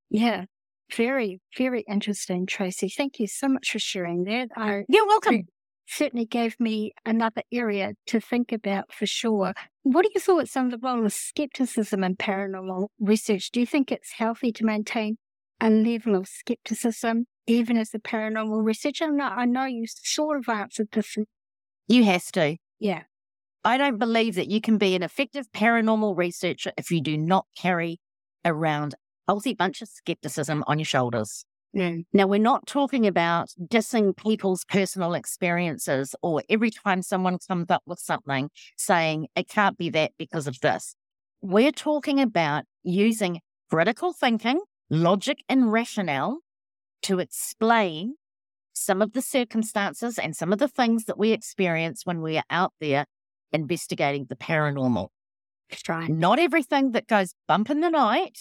yeah, 0.09 0.45
very, 0.95 1.39
very 1.57 1.83
interesting, 1.89 2.45
Tracey. 2.45 2.89
Thank 2.89 3.19
you 3.19 3.27
so 3.27 3.47
much 3.47 3.71
for 3.71 3.79
sharing 3.79 4.23
that. 4.25 4.49
I 4.55 4.83
You're 4.87 5.07
welcome. 5.07 5.43
certainly 5.87 6.25
gave 6.25 6.59
me 6.59 6.93
another 7.05 7.41
area 7.51 7.93
to 8.07 8.19
think 8.19 8.51
about 8.51 8.93
for 8.93 9.05
sure. 9.05 9.53
What 9.83 10.05
are 10.05 10.09
your 10.13 10.21
thoughts 10.21 10.55
on 10.55 10.69
the 10.69 10.77
role 10.77 11.05
of 11.05 11.13
skepticism 11.13 12.03
in 12.03 12.15
paranormal 12.15 12.87
research? 12.99 13.51
Do 13.51 13.59
you 13.59 13.65
think 13.65 13.91
it's 13.91 14.13
healthy 14.13 14.51
to 14.53 14.65
maintain 14.65 15.17
a 15.59 15.69
level 15.69 16.15
of 16.15 16.27
skepticism 16.27 17.25
even 17.47 17.77
as 17.77 17.93
a 17.93 17.99
paranormal 17.99 18.63
researcher? 18.63 19.09
I 19.19 19.45
know 19.45 19.65
you 19.65 19.85
sort 19.87 20.37
of 20.37 20.49
answered 20.49 20.89
this. 20.91 21.17
You 21.87 22.03
have 22.03 22.31
to. 22.33 22.57
Yeah. 22.79 23.03
I 23.65 23.77
don't 23.77 23.97
believe 23.97 24.35
that 24.35 24.49
you 24.49 24.59
can 24.59 24.77
be 24.77 24.95
an 24.95 25.03
effective 25.03 25.51
paranormal 25.53 26.17
researcher 26.17 26.71
if 26.77 26.91
you 26.91 27.01
do 27.01 27.17
not 27.17 27.45
carry 27.57 27.99
around 28.43 28.93
a 28.93 28.97
healthy 29.31 29.53
bunch 29.53 29.81
of 29.81 29.87
skepticism 29.87 30.63
on 30.67 30.79
your 30.79 30.85
shoulders. 30.85 31.45
Mm. 31.75 32.05
Now, 32.13 32.27
we're 32.27 32.39
not 32.39 32.67
talking 32.67 33.07
about 33.07 33.49
dissing 33.59 34.15
people's 34.15 34.63
personal 34.65 35.13
experiences 35.13 36.13
or 36.21 36.43
every 36.49 36.69
time 36.69 37.01
someone 37.01 37.39
comes 37.47 37.69
up 37.69 37.81
with 37.85 37.99
something 37.99 38.49
saying 38.77 39.27
it 39.35 39.47
can't 39.47 39.77
be 39.77 39.89
that 39.91 40.11
because 40.17 40.45
of 40.45 40.59
this. 40.59 40.95
We're 41.41 41.71
talking 41.71 42.19
about 42.19 42.65
using 42.83 43.39
critical 43.69 44.13
thinking, 44.13 44.61
logic, 44.89 45.39
and 45.49 45.71
rationale 45.71 46.39
to 47.03 47.19
explain 47.19 48.15
some 48.73 49.01
of 49.01 49.13
the 49.13 49.21
circumstances 49.21 50.17
and 50.17 50.35
some 50.35 50.51
of 50.51 50.59
the 50.59 50.67
things 50.67 51.05
that 51.05 51.17
we 51.17 51.31
experience 51.31 52.05
when 52.05 52.21
we 52.21 52.37
are 52.37 52.43
out 52.49 52.73
there 52.79 53.05
investigating 53.51 54.25
the 54.29 54.35
paranormal. 54.35 55.07
Right. 55.87 56.09
Not 56.09 56.39
everything 56.39 56.91
that 56.91 57.07
goes 57.07 57.33
bump 57.47 57.69
in 57.69 57.79
the 57.79 57.89
night, 57.89 58.37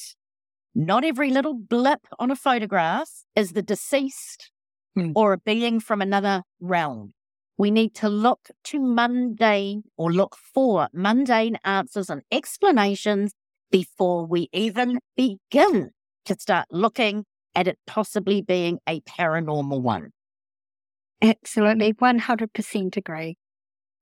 not 0.75 1.05
every 1.05 1.31
little 1.31 1.55
blip 1.55 2.01
on 2.19 2.31
a 2.31 2.37
photograph 2.37 3.11
is 3.37 3.53
the 3.53 3.63
deceased 3.63 4.51
Hmm. 4.95 5.13
or 5.15 5.33
a 5.33 5.39
being 5.39 5.81
from 5.81 6.03
another 6.03 6.43
realm. 6.61 7.15
We 7.57 7.71
need 7.71 7.95
to 7.97 8.09
look 8.09 8.51
to 8.65 8.81
mundane 8.81 9.85
or 9.97 10.13
look 10.13 10.37
for 10.37 10.89
mundane 10.93 11.57
answers 11.65 12.11
and 12.11 12.23
explanations 12.31 13.33
before 13.71 14.27
we 14.27 14.49
even 14.53 14.99
begin 15.17 15.91
to 16.27 16.35
start 16.39 16.67
looking 16.71 17.25
at 17.55 17.69
it 17.69 17.79
possibly 17.87 18.43
being 18.43 18.81
a 18.87 19.01
paranormal 19.01 19.81
one. 19.81 20.11
Absolutely. 21.23 21.93
100% 21.95 22.97
agree. 22.97 23.37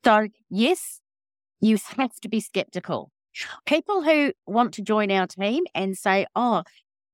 So, 0.04 0.28
yes, 0.48 1.00
you 1.60 1.78
have 1.96 2.14
to 2.22 2.28
be 2.28 2.40
skeptical. 2.40 3.10
People 3.66 4.02
who 4.02 4.32
want 4.46 4.74
to 4.74 4.82
join 4.82 5.10
our 5.10 5.26
team 5.26 5.64
and 5.74 5.96
say, 5.96 6.26
Oh, 6.34 6.62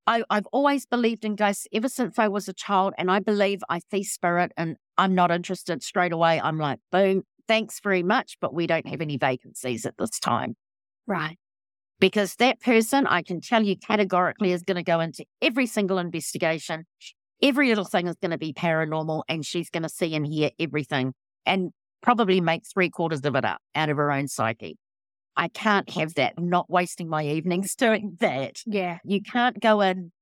I, 0.06 0.22
I've 0.30 0.46
always 0.52 0.86
believed 0.86 1.24
in 1.24 1.36
ghosts 1.36 1.66
ever 1.72 1.88
since 1.88 2.18
I 2.18 2.28
was 2.28 2.48
a 2.48 2.52
child, 2.52 2.94
and 2.96 3.10
I 3.10 3.18
believe 3.18 3.60
I 3.68 3.80
see 3.90 4.04
spirit, 4.04 4.52
and 4.56 4.76
I'm 4.96 5.14
not 5.14 5.30
interested 5.32 5.82
straight 5.82 6.12
away. 6.12 6.40
I'm 6.40 6.58
like, 6.58 6.78
boom, 6.92 7.22
thanks 7.48 7.80
very 7.80 8.04
much, 8.04 8.38
but 8.40 8.54
we 8.54 8.66
don't 8.68 8.86
have 8.86 9.00
any 9.00 9.18
vacancies 9.18 9.84
at 9.84 9.94
this 9.98 10.18
time. 10.20 10.54
Right. 11.08 11.38
Because 11.98 12.36
that 12.36 12.60
person, 12.60 13.06
I 13.06 13.22
can 13.22 13.40
tell 13.40 13.64
you 13.64 13.76
categorically, 13.76 14.52
is 14.52 14.62
going 14.62 14.76
to 14.76 14.84
go 14.84 15.00
into 15.00 15.24
every 15.42 15.66
single 15.66 15.98
investigation. 15.98 16.84
Every 17.42 17.68
little 17.68 17.84
thing 17.84 18.06
is 18.06 18.16
going 18.16 18.30
to 18.30 18.38
be 18.38 18.52
paranormal, 18.52 19.22
and 19.28 19.44
she's 19.44 19.70
going 19.70 19.82
to 19.82 19.88
see 19.88 20.14
and 20.14 20.26
hear 20.26 20.50
everything 20.58 21.12
and 21.44 21.70
probably 22.02 22.40
make 22.40 22.62
three 22.66 22.90
quarters 22.90 23.24
of 23.24 23.34
it 23.36 23.44
up 23.44 23.60
out 23.74 23.88
of 23.88 23.96
her 23.96 24.10
own 24.10 24.28
psyche. 24.28 24.76
I 25.36 25.48
can't 25.48 25.90
have 25.90 26.14
that. 26.14 26.34
I'm 26.38 26.48
not 26.48 26.70
wasting 26.70 27.08
my 27.08 27.24
evenings 27.24 27.74
doing 27.76 28.16
that. 28.20 28.62
Yeah. 28.64 28.98
You 29.04 29.20
can't 29.22 29.60
go 29.60 29.80
in 29.80 30.12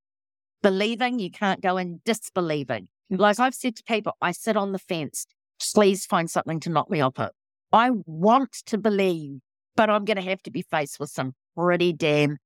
believing, 0.63 1.19
you 1.19 1.31
can't 1.31 1.61
go 1.61 1.77
in 1.77 2.01
disbelieving. 2.05 2.89
Mm. 3.13 3.21
Like 3.21 3.39
I've 3.39 3.55
said 3.55 3.77
to 3.77 3.83
people, 3.85 4.15
I 4.21 4.33
sit 4.33 4.57
on 4.57 4.73
the 4.73 4.79
fence. 4.79 5.27
Please 5.75 6.05
find 6.05 6.29
something 6.29 6.59
to 6.61 6.71
knock 6.71 6.91
me 6.91 7.01
off 7.01 7.19
it. 7.19 7.31
I 7.73 7.91
want 8.07 8.53
to 8.67 8.79
believe, 8.79 9.41
but 9.77 9.91
I'm 9.91 10.05
going 10.05 10.17
to 10.17 10.23
have 10.23 10.43
to 10.43 10.51
be 10.51 10.63
faced 10.63 10.99
with 10.99 11.11
some 11.11 11.33
pretty 11.57 11.93
damn 11.93 12.39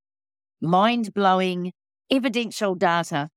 mind 0.61 1.14
blowing 1.14 1.73
evidential 2.11 2.75
data 2.75 3.29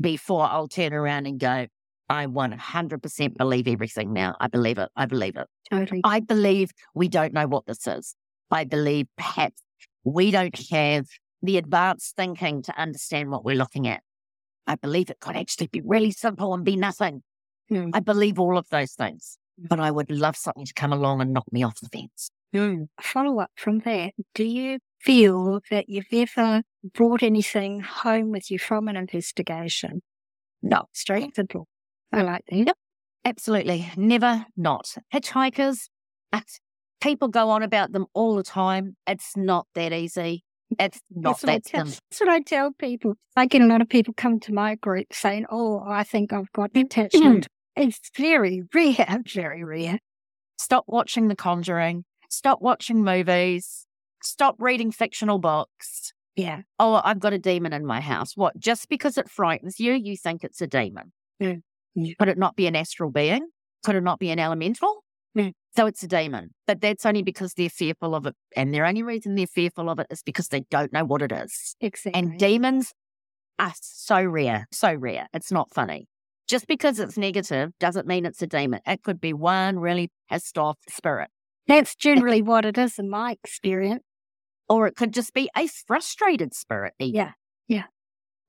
before 0.00 0.44
I'll 0.44 0.68
turn 0.68 0.92
around 0.92 1.26
and 1.26 1.38
go, 1.38 1.66
I 2.08 2.26
100% 2.26 3.36
believe 3.36 3.68
everything 3.68 4.12
now. 4.12 4.36
I 4.40 4.48
believe 4.48 4.78
it. 4.78 4.88
I 4.96 5.06
believe 5.06 5.36
it. 5.36 5.46
Totally. 5.70 6.00
I 6.02 6.20
believe 6.20 6.70
we 6.94 7.08
don't 7.08 7.32
know 7.32 7.46
what 7.46 7.66
this 7.66 7.86
is. 7.86 8.14
I 8.50 8.64
believe 8.64 9.06
perhaps 9.16 9.62
we 10.02 10.30
don't 10.30 10.58
have 10.70 11.06
the 11.42 11.56
advanced 11.56 12.16
thinking 12.16 12.62
to 12.62 12.76
understand 12.76 13.30
what 13.30 13.44
we're 13.44 13.56
looking 13.56 13.86
at. 13.86 14.02
I 14.66 14.74
believe 14.74 15.10
it 15.10 15.20
could 15.20 15.36
actually 15.36 15.68
be 15.68 15.82
really 15.84 16.10
simple 16.10 16.52
and 16.52 16.64
be 16.64 16.76
nothing. 16.76 17.22
Mm. 17.70 17.90
I 17.94 18.00
believe 18.00 18.38
all 18.38 18.58
of 18.58 18.66
those 18.70 18.92
things, 18.92 19.38
but 19.58 19.78
I 19.78 19.90
would 19.90 20.10
love 20.10 20.36
something 20.36 20.66
to 20.66 20.74
come 20.74 20.92
along 20.92 21.20
and 21.20 21.32
knock 21.32 21.44
me 21.52 21.62
off 21.62 21.78
the 21.80 21.88
fence. 21.88 22.30
Follow 23.00 23.38
up 23.38 23.50
from 23.56 23.80
that. 23.80 24.12
Do 24.34 24.44
you 24.44 24.80
feel 25.00 25.60
that 25.70 25.88
you've 25.88 26.06
ever 26.12 26.62
brought 26.94 27.22
anything 27.22 27.80
home 27.80 28.30
with 28.30 28.50
you 28.50 28.58
from 28.58 28.88
an 28.88 28.96
investigation? 28.96 30.02
No, 30.62 30.84
Straight 30.92 31.34
simple. 31.34 31.66
I 32.12 32.22
like 32.22 32.44
that. 32.50 32.56
Yep. 32.56 32.76
absolutely. 33.24 33.90
Never 33.96 34.46
not. 34.56 34.94
Hitchhikers, 35.14 35.88
people 37.00 37.28
go 37.28 37.50
on 37.50 37.62
about 37.62 37.92
them 37.92 38.06
all 38.14 38.36
the 38.36 38.42
time. 38.42 38.96
It's 39.06 39.36
not 39.36 39.66
that 39.74 39.92
easy. 39.92 40.44
It's 40.78 41.00
not 41.10 41.40
That's 41.40 41.42
what, 41.42 41.50
I 41.50 41.54
that 41.54 41.64
tell, 41.64 41.86
simple. 41.86 42.00
that's 42.10 42.20
what 42.20 42.28
I 42.28 42.40
tell 42.40 42.72
people. 42.72 43.14
I 43.36 43.46
get 43.46 43.62
a 43.62 43.66
lot 43.66 43.80
of 43.80 43.88
people 43.88 44.14
come 44.16 44.38
to 44.40 44.52
my 44.52 44.76
group 44.76 45.06
saying, 45.12 45.46
Oh, 45.50 45.82
I 45.84 46.04
think 46.04 46.32
I've 46.32 46.52
got 46.52 46.72
mm-hmm. 46.72 46.86
attachment. 46.86 47.48
it's 47.74 48.10
very 48.16 48.62
rare, 48.72 49.18
very 49.26 49.64
rare. 49.64 49.98
Stop 50.58 50.84
watching 50.86 51.28
The 51.28 51.36
Conjuring. 51.36 52.04
Stop 52.28 52.62
watching 52.62 53.02
movies. 53.02 53.86
Stop 54.22 54.56
reading 54.58 54.90
fictional 54.90 55.38
books. 55.38 56.12
Yeah. 56.36 56.62
Oh, 56.78 57.00
I've 57.04 57.20
got 57.20 57.32
a 57.32 57.38
demon 57.38 57.72
in 57.72 57.84
my 57.84 58.00
house. 58.00 58.36
What? 58.36 58.58
Just 58.58 58.88
because 58.88 59.18
it 59.18 59.28
frightens 59.28 59.78
you, 59.80 59.92
you 59.92 60.16
think 60.16 60.44
it's 60.44 60.60
a 60.60 60.66
demon? 60.66 61.12
Mm. 61.42 61.62
Yeah. 61.94 62.14
Could 62.18 62.28
it 62.28 62.38
not 62.38 62.56
be 62.56 62.66
an 62.66 62.76
astral 62.76 63.10
being? 63.10 63.48
Could 63.84 63.96
it 63.96 64.02
not 64.02 64.18
be 64.18 64.30
an 64.30 64.38
elemental? 64.38 65.04
Mm. 65.36 65.52
So 65.76 65.86
it's 65.86 66.02
a 66.02 66.08
demon. 66.08 66.50
But 66.66 66.80
that's 66.80 67.06
only 67.06 67.22
because 67.22 67.54
they're 67.54 67.68
fearful 67.68 68.14
of 68.14 68.26
it. 68.26 68.34
And 68.56 68.72
their 68.72 68.86
only 68.86 69.02
reason 69.02 69.34
they're 69.34 69.46
fearful 69.46 69.88
of 69.88 69.98
it 69.98 70.06
is 70.10 70.22
because 70.22 70.48
they 70.48 70.60
don't 70.70 70.92
know 70.92 71.04
what 71.04 71.22
it 71.22 71.32
is. 71.32 71.76
Exactly. 71.80 72.18
And 72.18 72.38
demons 72.38 72.92
are 73.58 73.72
so 73.80 74.22
rare, 74.22 74.66
so 74.72 74.92
rare. 74.92 75.28
It's 75.32 75.52
not 75.52 75.72
funny. 75.72 76.08
Just 76.48 76.66
because 76.66 76.98
it's 76.98 77.16
negative 77.16 77.70
doesn't 77.78 78.06
mean 78.08 78.26
it's 78.26 78.42
a 78.42 78.46
demon. 78.46 78.80
It 78.86 79.02
could 79.02 79.20
be 79.20 79.32
one 79.32 79.78
really 79.78 80.10
pissed 80.28 80.58
off 80.58 80.78
spirit. 80.88 81.28
That's 81.68 81.94
generally 81.94 82.42
what 82.42 82.64
it 82.64 82.76
is 82.76 82.98
in 82.98 83.08
my 83.08 83.36
experience. 83.44 84.02
Or 84.70 84.86
it 84.86 84.96
could 84.96 85.12
just 85.12 85.34
be 85.34 85.50
a 85.54 85.66
frustrated 85.66 86.54
spirit. 86.54 86.94
even. 86.98 87.32
Yeah. 87.68 87.84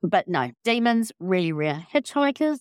But 0.01 0.27
no, 0.27 0.51
demons, 0.63 1.11
really 1.19 1.51
rare. 1.51 1.85
Hitchhikers, 1.93 2.59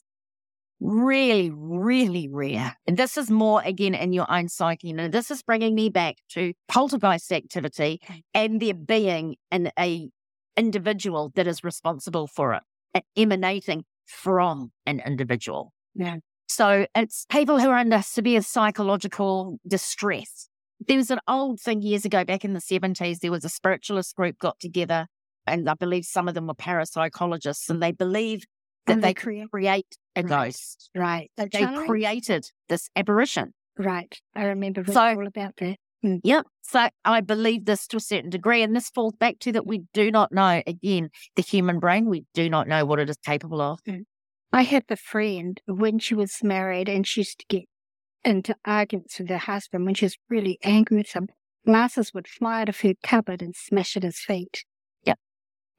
really, 0.80 1.50
really 1.50 2.28
rare. 2.28 2.76
And 2.86 2.96
this 2.96 3.16
is 3.16 3.30
more, 3.30 3.62
again, 3.64 3.94
in 3.94 4.12
your 4.12 4.30
own 4.30 4.48
psyche. 4.48 4.90
And 4.90 5.12
this 5.12 5.30
is 5.30 5.42
bringing 5.42 5.74
me 5.74 5.88
back 5.88 6.16
to 6.30 6.52
poltergeist 6.68 7.30
activity 7.32 8.00
and 8.34 8.60
there 8.60 8.74
being 8.74 9.36
an 9.50 9.70
a 9.78 10.08
individual 10.56 11.32
that 11.34 11.46
is 11.46 11.62
responsible 11.64 12.26
for 12.26 12.54
it, 12.54 12.62
and 12.92 13.04
emanating 13.16 13.84
from 14.06 14.72
an 14.84 15.00
individual. 15.06 15.72
Yeah. 15.94 16.16
So 16.48 16.86
it's 16.94 17.24
people 17.30 17.60
who 17.60 17.70
are 17.70 17.78
under 17.78 18.02
severe 18.02 18.42
psychological 18.42 19.58
distress. 19.66 20.49
There 20.86 20.96
was 20.96 21.10
an 21.10 21.20
old 21.28 21.60
thing 21.60 21.82
years 21.82 22.04
ago, 22.04 22.24
back 22.24 22.44
in 22.44 22.54
the 22.54 22.60
70s, 22.60 23.18
there 23.20 23.30
was 23.30 23.44
a 23.44 23.48
spiritualist 23.48 24.14
group 24.16 24.38
got 24.38 24.58
together, 24.60 25.06
and 25.46 25.68
I 25.68 25.74
believe 25.74 26.04
some 26.04 26.26
of 26.28 26.34
them 26.34 26.46
were 26.46 26.54
parapsychologists, 26.54 27.68
and 27.68 27.82
they 27.82 27.92
believed 27.92 28.46
that 28.86 28.94
And 28.94 29.02
they 29.04 29.08
they 29.08 29.14
create- 29.14 29.50
create 29.50 29.96
a 30.16 30.22
Right. 30.22 30.28
ghost. 30.46 30.90
Right. 30.94 31.30
They 31.36 31.48
Channeling? 31.48 31.86
created 31.86 32.46
this 32.68 32.88
apparition. 32.96 33.52
Right. 33.78 34.18
I 34.34 34.44
remember 34.44 34.80
reading 34.80 34.94
So- 34.94 35.00
all 35.20 35.26
about 35.26 35.56
that. 35.58 35.76
Mm. 36.04 36.20
Yep. 36.24 36.46
So 36.62 36.88
I 37.04 37.20
believe 37.20 37.66
this 37.66 37.86
to 37.88 37.98
a 37.98 38.00
certain 38.00 38.30
degree. 38.30 38.62
And 38.62 38.74
this 38.74 38.88
falls 38.88 39.14
back 39.16 39.38
to 39.40 39.52
that 39.52 39.66
we 39.66 39.82
do 39.92 40.10
not 40.10 40.32
know, 40.32 40.62
again, 40.66 41.10
the 41.36 41.42
human 41.42 41.78
brain, 41.78 42.06
we 42.08 42.24
do 42.32 42.48
not 42.48 42.66
know 42.68 42.86
what 42.86 42.98
it 42.98 43.10
is 43.10 43.18
capable 43.18 43.60
of. 43.60 43.80
Mm. 43.84 44.04
I 44.50 44.62
had 44.62 44.84
a 44.88 44.96
friend 44.96 45.60
when 45.66 45.98
she 45.98 46.14
was 46.14 46.42
married 46.42 46.88
and 46.88 47.06
she 47.06 47.20
used 47.20 47.38
to 47.40 47.46
get 47.50 47.64
into 48.24 48.54
arguments 48.64 49.18
with 49.18 49.28
her 49.28 49.38
husband 49.38 49.86
when 49.86 49.94
she 49.94 50.04
was 50.04 50.16
really 50.28 50.58
angry 50.62 50.98
with 50.98 51.12
him. 51.12 51.28
Glasses 51.66 52.12
would 52.14 52.28
fly 52.28 52.62
out 52.62 52.68
of 52.68 52.80
her 52.80 52.94
cupboard 53.02 53.42
and 53.42 53.54
smash 53.54 53.96
at 53.96 54.02
his 54.02 54.18
feet. 54.18 54.64
Yep. 55.04 55.18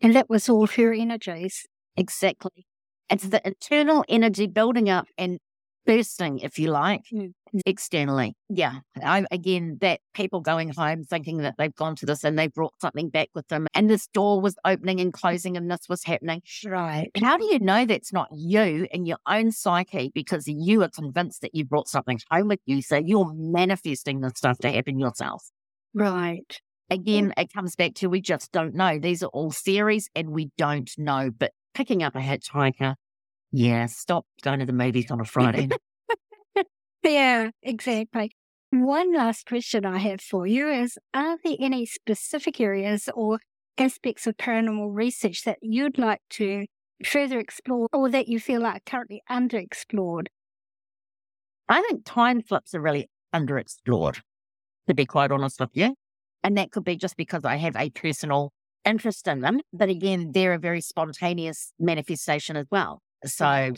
And 0.02 0.16
that 0.16 0.30
was 0.30 0.50
all 0.50 0.68
her 0.68 0.94
energies. 0.94 1.66
Exactly. 1.98 2.66
It's 3.10 3.28
the 3.28 3.46
internal 3.46 4.06
energy 4.08 4.48
building 4.48 4.90
up 4.90 5.08
and 5.18 5.40
bursting, 5.86 6.40
if 6.40 6.58
you 6.58 6.72
like, 6.72 7.02
mm. 7.14 7.32
Externally. 7.66 8.36
Yeah. 8.50 8.80
I, 9.04 9.26
again, 9.32 9.78
that 9.82 10.02
people 10.14 10.42
going 10.42 10.70
home 10.70 11.04
thinking 11.04 11.38
that 11.40 11.56
they've 11.58 11.76
gone 11.76 11.96
to 11.98 12.06
this 12.06 12.24
and 12.24 12.38
they 12.38 12.48
brought 12.48 12.74
something 12.82 13.10
back 13.10 13.30
with 13.34 13.48
them 13.48 13.68
and 13.74 13.90
this 13.90 14.08
door 14.08 14.42
was 14.42 14.56
opening 14.66 15.00
and 15.00 15.14
closing 15.14 15.58
and 15.58 15.70
this 15.70 15.88
was 15.90 16.04
happening. 16.04 16.42
Right. 16.66 17.10
How 17.22 17.38
do 17.38 17.46
you 17.46 17.60
know 17.60 17.86
that's 17.86 18.14
not 18.14 18.30
you 18.32 18.88
and 18.94 19.08
your 19.08 19.18
own 19.28 19.52
psyche 19.52 20.12
because 20.14 20.48
you 20.48 20.82
are 20.84 20.90
convinced 20.90 21.42
that 21.42 21.56
you 21.56 21.66
brought 21.66 21.88
something 21.88 22.20
home 22.30 22.48
with 22.48 22.62
you? 22.66 22.82
So 22.82 22.98
you're 22.98 23.32
manifesting 23.34 24.22
the 24.22 24.32
stuff 24.36 24.58
to 24.60 24.72
happen 24.72 25.00
yourself. 25.00 25.50
Right. 25.94 26.60
Again, 26.90 27.34
it 27.38 27.54
comes 27.54 27.76
back 27.76 27.94
to 27.96 28.08
we 28.08 28.22
just 28.22 28.52
don't 28.52 28.76
know. 28.76 29.00
These 29.00 29.24
are 29.24 29.28
all 29.28 29.52
theories 29.52 30.10
and 30.14 30.30
we 30.30 30.50
don't 30.58 30.92
know. 30.98 31.32
But 31.32 31.52
picking 31.74 32.04
up 32.04 32.16
a 32.16 32.20
hitchhiker, 32.20 32.96
yeah, 33.52 33.86
stop 33.86 34.26
going 34.42 34.60
to 34.60 34.66
the 34.66 34.74
movies 34.74 35.10
on 35.12 35.22
a 35.22 35.26
Friday. 35.26 35.70
Yeah, 37.04 37.50
exactly. 37.64 38.32
One 38.72 39.14
last 39.14 39.46
question 39.46 39.86
I 39.86 39.98
have 39.98 40.22
for 40.22 40.48
you 40.48 40.70
is 40.70 40.98
Are 41.14 41.38
there 41.44 41.58
any 41.60 41.86
specific 41.86 42.60
areas 42.62 43.10
or 43.14 43.40
aspects 43.78 44.28
of 44.28 44.38
paranormal 44.38 44.90
research 44.94 45.44
that 45.44 45.58
you'd 45.62 45.98
like 45.98 46.22
to 46.32 46.66
further 47.06 47.40
explore 47.40 47.88
or 47.94 48.10
that 48.10 48.28
you 48.28 48.40
feel 48.40 48.66
are 48.66 48.80
currently 48.86 49.22
underexplored? 49.30 50.28
I 51.68 51.82
think 51.82 52.06
time 52.06 52.42
slips 52.46 52.76
are 52.76 52.82
really 52.82 53.10
underexplored, 53.34 54.20
to 54.88 54.94
be 54.94 55.06
quite 55.06 55.32
honest 55.32 55.60
with 55.60 55.72
you. 55.74 55.96
And 56.44 56.58
that 56.58 56.72
could 56.72 56.84
be 56.84 56.96
just 56.98 57.18
because 57.18 57.46
I 57.46 57.58
have 57.58 57.76
a 57.76 57.90
personal 57.92 58.52
interest 58.86 59.28
in 59.28 59.42
them. 59.42 59.62
But 59.74 59.90
again, 59.90 60.32
they're 60.34 60.54
a 60.54 60.60
very 60.60 60.82
spontaneous 60.82 61.74
manifestation 61.80 62.58
as 62.58 62.68
well. 62.72 63.02
So, 63.26 63.74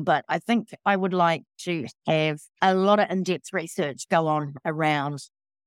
but 0.00 0.24
I 0.28 0.38
think 0.38 0.70
I 0.84 0.96
would 0.96 1.12
like 1.12 1.44
to 1.60 1.86
have 2.06 2.40
a 2.60 2.74
lot 2.74 2.98
of 2.98 3.10
in 3.10 3.22
depth 3.22 3.52
research 3.52 4.08
go 4.10 4.26
on 4.26 4.54
around 4.64 5.20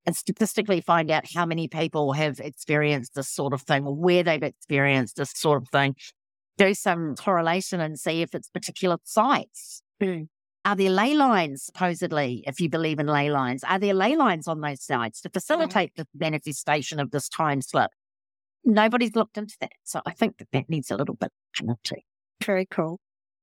and 0.05 0.15
statistically 0.15 0.81
find 0.81 1.11
out 1.11 1.31
how 1.33 1.45
many 1.45 1.67
people 1.67 2.13
have 2.13 2.39
experienced 2.39 3.15
this 3.15 3.29
sort 3.29 3.53
of 3.53 3.61
thing 3.61 3.85
or 3.85 3.95
where 3.95 4.23
they've 4.23 4.41
experienced 4.41 5.17
this 5.17 5.31
sort 5.35 5.61
of 5.61 5.69
thing. 5.69 5.95
Do 6.57 6.73
some 6.73 7.15
correlation 7.15 7.79
and 7.79 7.99
see 7.99 8.21
if 8.21 8.33
it's 8.35 8.49
particular 8.49 8.97
sites. 9.03 9.81
Mm. 10.01 10.27
Are 10.65 10.75
there 10.75 10.89
ley 10.89 11.13
lines, 11.13 11.63
supposedly, 11.63 12.43
if 12.45 12.59
you 12.59 12.69
believe 12.69 12.99
in 12.99 13.07
ley 13.07 13.29
lines? 13.29 13.63
Are 13.63 13.79
there 13.79 13.93
ley 13.93 14.15
lines 14.15 14.47
on 14.47 14.59
those 14.59 14.83
sites 14.83 15.21
to 15.21 15.29
facilitate 15.29 15.93
the 15.95 16.05
manifestation 16.13 16.99
of 16.99 17.11
this 17.11 17.29
time 17.29 17.61
slip? 17.61 17.91
Nobody's 18.65 19.15
looked 19.15 19.37
into 19.37 19.55
that. 19.61 19.71
So 19.83 20.01
I 20.05 20.11
think 20.11 20.37
that 20.37 20.49
that 20.51 20.69
needs 20.69 20.91
a 20.91 20.97
little 20.97 21.15
bit 21.15 21.31
of 21.61 21.77
very 22.43 22.67
cool. 22.69 22.99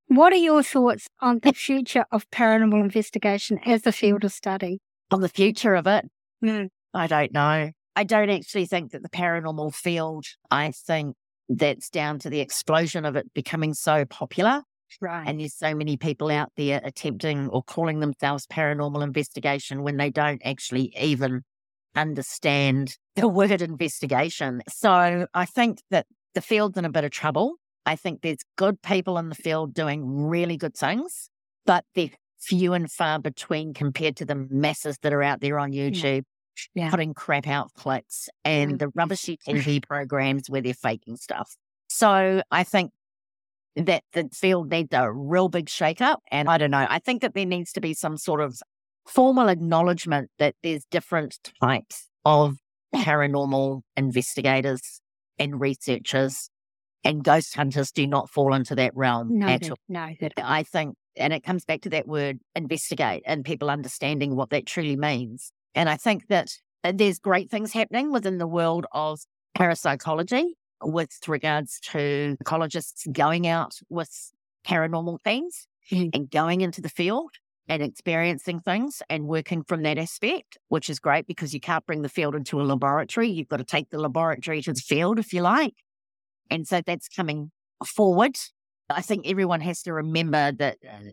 What 0.08 0.32
are 0.32 0.36
your 0.36 0.62
thoughts 0.62 1.08
on 1.20 1.40
the 1.42 1.52
future 1.52 2.04
of 2.12 2.30
paranormal 2.30 2.80
investigation 2.80 3.58
as 3.66 3.86
a 3.86 3.92
field 3.92 4.24
of 4.24 4.32
study? 4.32 4.78
On 5.10 5.20
the 5.20 5.28
future 5.28 5.74
of 5.74 5.86
it? 5.86 6.04
Mm. 6.44 6.68
I 6.94 7.06
don't 7.06 7.32
know. 7.32 7.70
I 7.96 8.04
don't 8.04 8.30
actually 8.30 8.66
think 8.66 8.92
that 8.92 9.02
the 9.02 9.08
paranormal 9.08 9.74
field, 9.74 10.26
I 10.50 10.70
think 10.70 11.16
that's 11.48 11.90
down 11.90 12.18
to 12.20 12.30
the 12.30 12.40
explosion 12.40 13.04
of 13.04 13.16
it 13.16 13.32
becoming 13.34 13.74
so 13.74 14.04
popular. 14.04 14.62
Right. 15.00 15.26
And 15.26 15.40
there's 15.40 15.54
so 15.54 15.74
many 15.74 15.96
people 15.96 16.30
out 16.30 16.52
there 16.56 16.80
attempting 16.84 17.48
or 17.48 17.62
calling 17.62 18.00
themselves 18.00 18.46
paranormal 18.46 19.02
investigation 19.02 19.82
when 19.82 19.96
they 19.96 20.10
don't 20.10 20.40
actually 20.44 20.94
even 21.00 21.42
understand 21.96 22.96
the 23.16 23.28
word 23.28 23.50
investigation. 23.62 24.62
So 24.68 25.26
I 25.34 25.46
think 25.46 25.80
that 25.90 26.06
the 26.34 26.40
field's 26.40 26.78
in 26.78 26.84
a 26.84 26.90
bit 26.90 27.04
of 27.04 27.10
trouble. 27.10 27.56
I 27.86 27.96
think 27.96 28.20
there's 28.22 28.40
good 28.56 28.82
people 28.82 29.16
in 29.16 29.28
the 29.28 29.34
field 29.34 29.72
doing 29.72 30.26
really 30.26 30.56
good 30.56 30.76
things, 30.76 31.30
but 31.64 31.84
they're 31.94 32.10
few 32.38 32.74
and 32.74 32.90
far 32.90 33.18
between 33.18 33.72
compared 33.72 34.16
to 34.16 34.24
the 34.24 34.34
masses 34.50 34.98
that 35.02 35.12
are 35.12 35.22
out 35.22 35.40
there 35.40 35.58
on 35.58 35.72
YouTube 35.72 36.24
yeah. 36.74 36.84
Yeah. 36.84 36.90
putting 36.90 37.14
crap 37.14 37.46
out 37.46 37.72
clicks 37.74 38.28
and 38.44 38.78
the 38.78 38.88
rubbishy 38.88 39.38
TV 39.48 39.82
programs 39.82 40.50
where 40.50 40.60
they're 40.60 40.74
faking 40.74 41.16
stuff. 41.16 41.56
So 41.88 42.42
I 42.50 42.64
think 42.64 42.92
that 43.76 44.02
the 44.12 44.28
field 44.32 44.70
needs 44.70 44.88
a 44.92 45.12
real 45.12 45.48
big 45.48 45.68
shake 45.68 46.00
up. 46.00 46.22
And 46.30 46.48
I 46.48 46.58
don't 46.58 46.70
know, 46.70 46.86
I 46.88 46.98
think 46.98 47.22
that 47.22 47.34
there 47.34 47.46
needs 47.46 47.72
to 47.72 47.80
be 47.80 47.94
some 47.94 48.16
sort 48.16 48.40
of 48.40 48.58
formal 49.06 49.48
acknowledgement 49.48 50.30
that 50.38 50.54
there's 50.62 50.84
different 50.90 51.38
types 51.62 52.08
of 52.24 52.56
paranormal 52.94 53.82
investigators 53.96 55.00
and 55.38 55.60
researchers 55.60 56.48
and 57.04 57.22
ghost 57.22 57.54
hunters 57.54 57.92
do 57.92 58.06
not 58.06 58.30
fall 58.30 58.54
into 58.54 58.74
that 58.74 58.92
realm 58.94 59.38
no, 59.38 59.46
at 59.46 59.70
all. 59.70 59.76
No, 59.88 60.08
I 60.38 60.62
think, 60.62 60.96
and 61.16 61.32
it 61.32 61.42
comes 61.42 61.64
back 61.64 61.82
to 61.82 61.90
that 61.90 62.08
word 62.08 62.38
investigate 62.54 63.22
and 63.26 63.44
people 63.44 63.70
understanding 63.70 64.36
what 64.36 64.50
that 64.50 64.66
truly 64.66 64.96
means. 64.96 65.52
And 65.74 65.88
I 65.88 65.96
think 65.96 66.28
that 66.28 66.50
uh, 66.82 66.92
there's 66.94 67.18
great 67.18 67.50
things 67.50 67.72
happening 67.72 68.12
within 68.12 68.38
the 68.38 68.46
world 68.46 68.86
of 68.92 69.20
parapsychology 69.54 70.56
with 70.82 71.16
regards 71.26 71.80
to 71.80 72.36
ecologists 72.42 73.10
going 73.12 73.46
out 73.46 73.78
with 73.88 74.32
paranormal 74.66 75.20
things 75.22 75.66
mm. 75.90 76.10
and 76.14 76.30
going 76.30 76.60
into 76.60 76.80
the 76.80 76.88
field 76.88 77.30
and 77.68 77.82
experiencing 77.82 78.60
things 78.60 79.02
and 79.08 79.26
working 79.26 79.62
from 79.62 79.82
that 79.82 79.98
aspect, 79.98 80.58
which 80.68 80.88
is 80.88 80.98
great 80.98 81.26
because 81.26 81.52
you 81.52 81.60
can't 81.60 81.86
bring 81.86 82.02
the 82.02 82.08
field 82.08 82.34
into 82.34 82.60
a 82.60 82.62
laboratory. 82.62 83.28
You've 83.28 83.48
got 83.48 83.56
to 83.56 83.64
take 83.64 83.90
the 83.90 83.98
laboratory 83.98 84.62
to 84.62 84.72
the 84.72 84.80
field, 84.80 85.18
if 85.18 85.32
you 85.32 85.42
like. 85.42 85.74
And 86.50 86.66
so 86.66 86.80
that's 86.84 87.08
coming 87.08 87.50
forward. 87.84 88.36
I 88.88 89.02
think 89.02 89.26
everyone 89.26 89.60
has 89.60 89.82
to 89.82 89.92
remember 89.92 90.52
that 90.52 90.78
uh, 90.86 91.10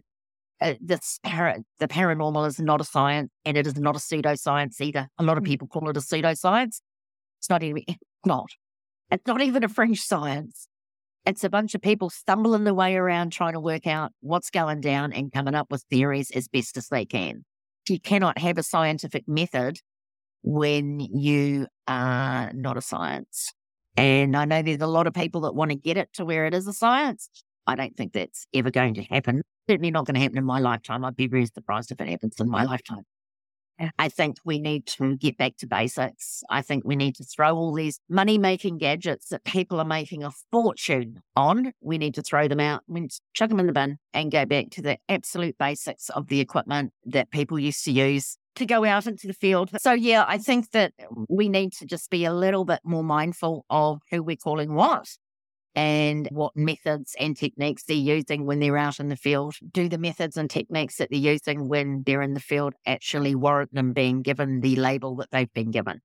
uh, 0.61 0.73
this 0.79 1.19
para, 1.23 1.57
the 1.79 1.87
paranormal 1.87 2.47
is 2.47 2.59
not 2.59 2.79
a 2.79 2.85
science 2.85 3.31
and 3.45 3.57
it 3.57 3.67
is 3.67 3.77
not 3.77 3.95
a 3.95 3.99
pseudoscience 3.99 4.79
either. 4.79 5.07
A 5.17 5.23
lot 5.23 5.37
of 5.37 5.43
mm. 5.43 5.47
people 5.47 5.67
call 5.67 5.89
it 5.89 5.97
a 5.97 5.99
pseudoscience. 5.99 6.81
It's 7.39 7.49
not 7.49 7.63
even, 7.63 7.83
it's 7.87 7.99
not. 8.25 8.49
It's 9.11 9.27
not 9.27 9.41
even 9.41 9.63
a 9.63 9.69
fringe 9.69 10.01
science. 10.01 10.67
It's 11.25 11.43
a 11.43 11.49
bunch 11.49 11.73
of 11.73 11.81
people 11.81 12.09
stumbling 12.09 12.63
their 12.63 12.73
way 12.73 12.95
around 12.95 13.31
trying 13.31 13.53
to 13.53 13.59
work 13.59 13.87
out 13.87 14.11
what's 14.21 14.49
going 14.49 14.81
down 14.81 15.13
and 15.13 15.31
coming 15.31 15.55
up 15.55 15.71
with 15.71 15.83
theories 15.89 16.31
as 16.31 16.47
best 16.47 16.77
as 16.77 16.87
they 16.89 17.05
can. 17.05 17.45
You 17.87 17.99
cannot 17.99 18.37
have 18.37 18.57
a 18.57 18.63
scientific 18.63 19.27
method 19.27 19.79
when 20.43 20.99
you 20.99 21.67
are 21.87 22.51
not 22.53 22.77
a 22.77 22.81
science. 22.81 23.53
And 23.95 24.35
I 24.35 24.45
know 24.45 24.61
there's 24.61 24.81
a 24.81 24.87
lot 24.87 25.07
of 25.07 25.13
people 25.13 25.41
that 25.41 25.55
want 25.55 25.71
to 25.71 25.75
get 25.75 25.97
it 25.97 26.11
to 26.13 26.25
where 26.25 26.45
it 26.45 26.53
is 26.53 26.67
a 26.67 26.73
science. 26.73 27.29
I 27.67 27.75
don't 27.75 27.95
think 27.95 28.13
that's 28.13 28.45
ever 28.53 28.71
going 28.71 28.95
to 28.95 29.03
happen. 29.03 29.41
Certainly 29.69 29.91
not 29.91 30.05
going 30.05 30.15
to 30.15 30.21
happen 30.21 30.37
in 30.37 30.45
my 30.45 30.59
lifetime. 30.59 31.05
I'd 31.05 31.15
be 31.15 31.27
very 31.27 31.45
surprised 31.45 31.91
if 31.91 32.01
it 32.01 32.07
happens 32.07 32.35
in 32.39 32.49
my 32.49 32.63
lifetime. 32.63 33.03
I 33.97 34.09
think 34.09 34.37
we 34.45 34.59
need 34.59 34.85
to 34.87 35.17
get 35.17 35.37
back 35.37 35.57
to 35.57 35.67
basics. 35.67 36.43
I 36.49 36.61
think 36.61 36.83
we 36.85 36.95
need 36.95 37.15
to 37.15 37.23
throw 37.23 37.55
all 37.55 37.73
these 37.73 37.99
money 38.07 38.37
making 38.37 38.77
gadgets 38.77 39.29
that 39.29 39.43
people 39.43 39.79
are 39.79 39.85
making 39.85 40.23
a 40.23 40.31
fortune 40.51 41.21
on. 41.35 41.73
We 41.81 41.97
need 41.97 42.13
to 42.15 42.21
throw 42.21 42.47
them 42.47 42.59
out. 42.59 42.83
We 42.87 43.01
need 43.01 43.11
to 43.11 43.21
chuck 43.33 43.49
them 43.49 43.59
in 43.59 43.67
the 43.67 43.73
bin 43.73 43.97
and 44.13 44.31
go 44.31 44.45
back 44.45 44.69
to 44.71 44.81
the 44.81 44.97
absolute 45.09 45.57
basics 45.57 46.09
of 46.09 46.27
the 46.27 46.39
equipment 46.39 46.93
that 47.05 47.31
people 47.31 47.59
used 47.59 47.83
to 47.85 47.91
use 47.91 48.37
to 48.55 48.65
go 48.65 48.85
out 48.85 49.07
into 49.07 49.27
the 49.27 49.33
field. 49.33 49.69
So, 49.79 49.93
yeah, 49.93 50.25
I 50.27 50.37
think 50.37 50.71
that 50.71 50.93
we 51.29 51.49
need 51.49 51.73
to 51.73 51.85
just 51.85 52.09
be 52.09 52.25
a 52.25 52.33
little 52.33 52.65
bit 52.65 52.79
more 52.83 53.03
mindful 53.03 53.65
of 53.69 53.99
who 54.11 54.23
we're 54.23 54.35
calling 54.35 54.73
what 54.73 55.07
and 55.75 56.27
what 56.31 56.55
methods 56.55 57.15
and 57.19 57.35
techniques 57.35 57.83
they're 57.83 57.97
using 57.97 58.45
when 58.45 58.59
they're 58.59 58.77
out 58.77 58.99
in 58.99 59.09
the 59.09 59.15
field. 59.15 59.55
Do 59.71 59.89
the 59.89 59.97
methods 59.97 60.37
and 60.37 60.49
techniques 60.49 60.97
that 60.97 61.09
they're 61.09 61.19
using 61.19 61.67
when 61.67 62.03
they're 62.05 62.21
in 62.21 62.33
the 62.33 62.39
field 62.39 62.73
actually 62.85 63.35
warrant 63.35 63.73
them 63.73 63.93
being 63.93 64.21
given 64.21 64.61
the 64.61 64.75
label 64.75 65.15
that 65.17 65.31
they've 65.31 65.53
been 65.53 65.71
given? 65.71 66.01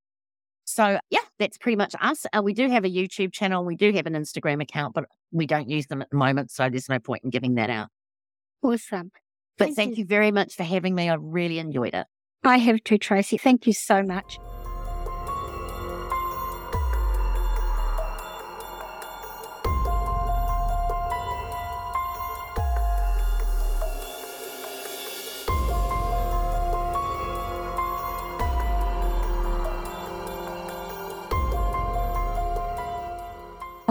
So, 0.65 0.99
yeah, 1.11 1.19
that's 1.37 1.57
pretty 1.57 1.75
much 1.75 1.93
us. 2.01 2.25
Uh, 2.33 2.41
we 2.43 2.53
do 2.53 2.69
have 2.69 2.85
a 2.85 2.89
YouTube 2.89 3.31
channel. 3.31 3.63
We 3.63 3.75
do 3.75 3.91
have 3.93 4.07
an 4.07 4.13
Instagram 4.13 4.61
account, 4.61 4.95
but 4.95 5.05
we 5.31 5.45
don't 5.45 5.69
use 5.69 5.85
them 5.87 6.01
at 6.01 6.09
the 6.09 6.17
moment. 6.17 6.49
So, 6.49 6.69
there's 6.69 6.89
no 6.89 6.97
point 6.97 7.23
in 7.23 7.29
giving 7.29 7.55
that 7.55 7.69
out. 7.69 7.89
Awesome. 8.63 9.11
But 9.57 9.65
thank, 9.65 9.75
thank 9.75 9.91
you. 9.91 9.97
you 9.97 10.05
very 10.05 10.31
much 10.31 10.55
for 10.55 10.63
having 10.63 10.95
me. 10.95 11.07
I 11.07 11.15
really 11.19 11.59
enjoyed 11.59 11.93
it. 11.93 12.07
I 12.43 12.57
have 12.57 12.83
too, 12.83 12.97
Tracey. 12.97 13.37
Thank 13.37 13.67
you 13.67 13.73
so 13.73 14.01
much. 14.01 14.39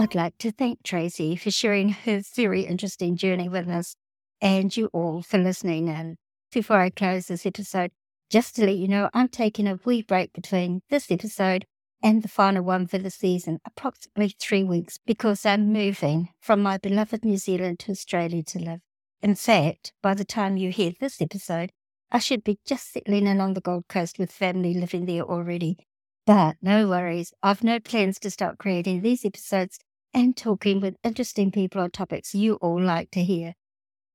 I'd 0.05 0.13
like 0.13 0.37
to 0.37 0.51
thank 0.51 0.83
Tracey 0.83 1.35
for 1.35 1.49
sharing 1.49 1.89
her 1.89 2.21
very 2.35 2.61
interesting 2.61 3.17
journey 3.17 3.49
with 3.49 3.67
us 3.67 3.95
and 4.39 4.77
you 4.77 4.85
all 4.93 5.23
for 5.23 5.39
listening. 5.39 5.89
And 5.89 6.17
before 6.51 6.77
I 6.77 6.91
close 6.91 7.25
this 7.25 7.43
episode, 7.43 7.89
just 8.29 8.55
to 8.55 8.67
let 8.67 8.75
you 8.75 8.87
know, 8.87 9.09
I'm 9.15 9.29
taking 9.29 9.65
a 9.67 9.79
wee 9.83 10.03
break 10.03 10.31
between 10.31 10.83
this 10.91 11.09
episode 11.09 11.65
and 12.03 12.21
the 12.21 12.27
final 12.27 12.63
one 12.63 12.85
for 12.85 12.99
the 12.99 13.09
season, 13.09 13.57
approximately 13.65 14.35
three 14.39 14.63
weeks, 14.63 14.99
because 15.07 15.43
I'm 15.43 15.73
moving 15.73 16.29
from 16.39 16.61
my 16.61 16.77
beloved 16.77 17.25
New 17.25 17.37
Zealand 17.37 17.79
to 17.79 17.91
Australia 17.91 18.43
to 18.43 18.59
live. 18.59 18.81
In 19.23 19.33
fact, 19.33 19.91
by 20.03 20.13
the 20.13 20.23
time 20.23 20.55
you 20.55 20.69
hear 20.69 20.91
this 20.99 21.19
episode, 21.19 21.71
I 22.11 22.19
should 22.19 22.43
be 22.43 22.59
just 22.63 22.93
settling 22.93 23.25
in 23.25 23.41
on 23.41 23.55
the 23.55 23.59
Gold 23.61 23.85
Coast 23.89 24.19
with 24.19 24.31
family 24.31 24.75
living 24.75 25.07
there 25.07 25.23
already. 25.23 25.79
But 26.27 26.57
no 26.61 26.87
worries, 26.87 27.33
I've 27.41 27.63
no 27.63 27.79
plans 27.79 28.19
to 28.19 28.29
start 28.29 28.59
creating 28.59 29.01
these 29.01 29.25
episodes 29.25 29.79
and 30.15 30.37
talking 30.37 30.79
with 30.79 30.95
interesting 31.03 31.51
people 31.51 31.81
on 31.81 31.91
topics 31.91 32.33
you 32.33 32.55
all 32.55 32.81
like 32.81 33.11
to 33.11 33.21
hear. 33.21 33.53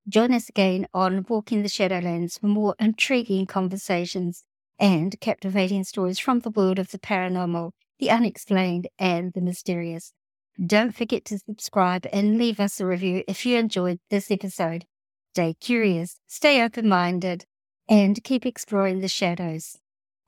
Join 0.08 0.32
us 0.32 0.48
again 0.48 0.88
on 0.94 1.26
Walking 1.28 1.62
the 1.62 1.68
Shadowlands 1.68 2.40
for 2.40 2.46
more 2.46 2.74
intriguing 2.80 3.46
conversations 3.46 4.44
and 4.78 5.20
captivating 5.20 5.84
stories 5.84 6.18
from 6.18 6.40
the 6.40 6.48
world 6.48 6.78
of 6.78 6.90
the 6.90 6.98
paranormal, 6.98 7.72
the 7.98 8.08
unexplained, 8.08 8.88
and 8.98 9.34
the 9.34 9.42
mysterious. 9.42 10.14
Don't 10.64 10.94
forget 10.94 11.26
to 11.26 11.38
subscribe 11.38 12.06
and 12.14 12.38
leave 12.38 12.60
us 12.60 12.80
a 12.80 12.86
review 12.86 13.22
if 13.28 13.44
you 13.44 13.58
enjoyed 13.58 14.00
this 14.08 14.30
episode. 14.30 14.86
Stay 15.34 15.54
curious, 15.60 16.18
stay 16.26 16.62
open 16.62 16.88
minded, 16.88 17.44
and 17.90 18.24
keep 18.24 18.46
exploring 18.46 19.00
the 19.00 19.08
shadows. 19.08 19.76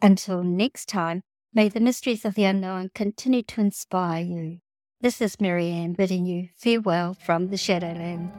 Until 0.02 0.42
next 0.42 0.86
time, 0.86 1.22
may 1.54 1.70
the 1.70 1.80
mysteries 1.80 2.26
of 2.26 2.34
the 2.34 2.44
unknown 2.44 2.90
continue 2.94 3.42
to 3.44 3.62
inspire 3.62 4.22
you. 4.22 4.58
This 5.02 5.20
is 5.20 5.40
Marianne 5.40 5.94
bidding 5.94 6.26
you 6.26 6.50
farewell 6.54 7.14
from 7.14 7.48
the 7.48 7.56
Shadowland. 7.56 8.30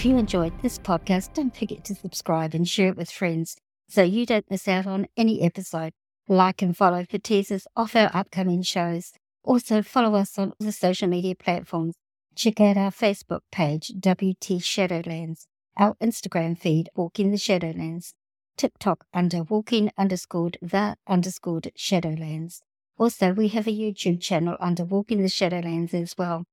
If 0.00 0.06
you 0.06 0.16
enjoyed 0.16 0.54
this 0.62 0.78
podcast, 0.78 1.34
don't 1.34 1.54
forget 1.54 1.84
to 1.84 1.94
subscribe 1.94 2.54
and 2.54 2.66
share 2.66 2.88
it 2.88 2.96
with 2.96 3.10
friends 3.10 3.58
so 3.86 4.02
you 4.02 4.24
don't 4.24 4.50
miss 4.50 4.66
out 4.66 4.86
on 4.86 5.06
any 5.14 5.42
episode. 5.42 5.92
Like 6.26 6.62
and 6.62 6.74
follow 6.74 7.04
for 7.04 7.18
teasers 7.18 7.66
of 7.76 7.94
our 7.94 8.10
upcoming 8.14 8.62
shows. 8.62 9.12
Also, 9.44 9.82
follow 9.82 10.14
us 10.14 10.38
on 10.38 10.54
the 10.58 10.72
social 10.72 11.06
media 11.06 11.34
platforms. 11.34 11.96
Check 12.34 12.62
out 12.62 12.78
our 12.78 12.90
Facebook 12.90 13.40
page, 13.52 13.92
WT 14.00 14.62
Shadowlands, 14.62 15.44
our 15.76 15.96
Instagram 15.96 16.56
feed, 16.56 16.88
Walking 16.94 17.30
the 17.30 17.36
Shadowlands, 17.36 18.14
TikTok 18.56 19.04
under 19.12 19.42
Walking 19.42 19.90
underscored 19.98 20.56
the 20.62 20.96
underscored 21.06 21.72
Shadowlands. 21.76 22.60
Also, 22.96 23.34
we 23.34 23.48
have 23.48 23.66
a 23.66 23.70
YouTube 23.70 24.22
channel 24.22 24.56
under 24.60 24.86
Walking 24.86 25.20
the 25.20 25.28
Shadowlands 25.28 25.92
as 25.92 26.16
well. 26.16 26.46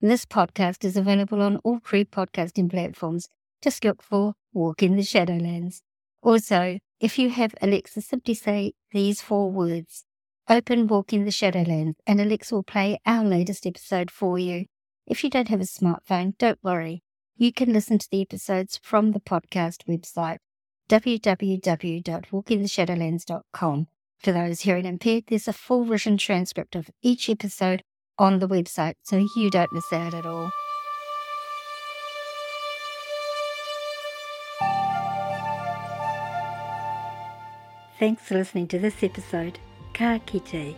This 0.00 0.26
podcast 0.26 0.84
is 0.84 0.96
available 0.96 1.40
on 1.40 1.58
all 1.58 1.78
free 1.82 2.04
podcasting 2.04 2.68
platforms. 2.70 3.28
Just 3.62 3.84
look 3.84 4.02
for 4.02 4.34
Walking 4.52 4.96
the 4.96 5.02
Shadowlands. 5.02 5.82
Also, 6.22 6.78
if 7.00 7.18
you 7.18 7.30
have 7.30 7.54
Alexa, 7.62 8.02
simply 8.02 8.34
say 8.34 8.74
these 8.92 9.22
four 9.22 9.50
words 9.50 10.04
Open 10.48 10.86
Walking 10.88 11.24
the 11.24 11.30
Shadowlands, 11.30 11.94
and 12.06 12.20
Alexa 12.20 12.54
will 12.54 12.62
play 12.62 13.00
our 13.06 13.24
latest 13.24 13.66
episode 13.66 14.10
for 14.10 14.38
you. 14.38 14.66
If 15.06 15.24
you 15.24 15.30
don't 15.30 15.48
have 15.48 15.62
a 15.62 15.64
smartphone, 15.64 16.36
don't 16.36 16.58
worry. 16.62 17.02
You 17.36 17.52
can 17.52 17.72
listen 17.72 17.98
to 17.98 18.08
the 18.10 18.20
episodes 18.20 18.78
from 18.82 19.12
the 19.12 19.20
podcast 19.20 19.86
website, 19.88 20.36
www.walkingtheshadowlands.com. 20.90 23.86
For 24.18 24.32
those 24.32 24.60
hearing 24.60 24.86
impaired, 24.86 25.24
there's 25.28 25.48
a 25.48 25.52
full 25.52 25.84
written 25.84 26.16
transcript 26.18 26.76
of 26.76 26.90
each 27.02 27.28
episode 27.30 27.82
on 28.18 28.38
the 28.38 28.48
website 28.48 28.94
so 29.02 29.26
you 29.36 29.50
don't 29.50 29.72
miss 29.72 29.92
out 29.92 30.14
at 30.14 30.26
all. 30.26 30.50
Thanks 37.98 38.22
for 38.22 38.34
listening 38.34 38.68
to 38.68 38.78
this 38.78 39.02
episode. 39.02 39.58
Ka 39.94 40.18
kite. 40.26 40.76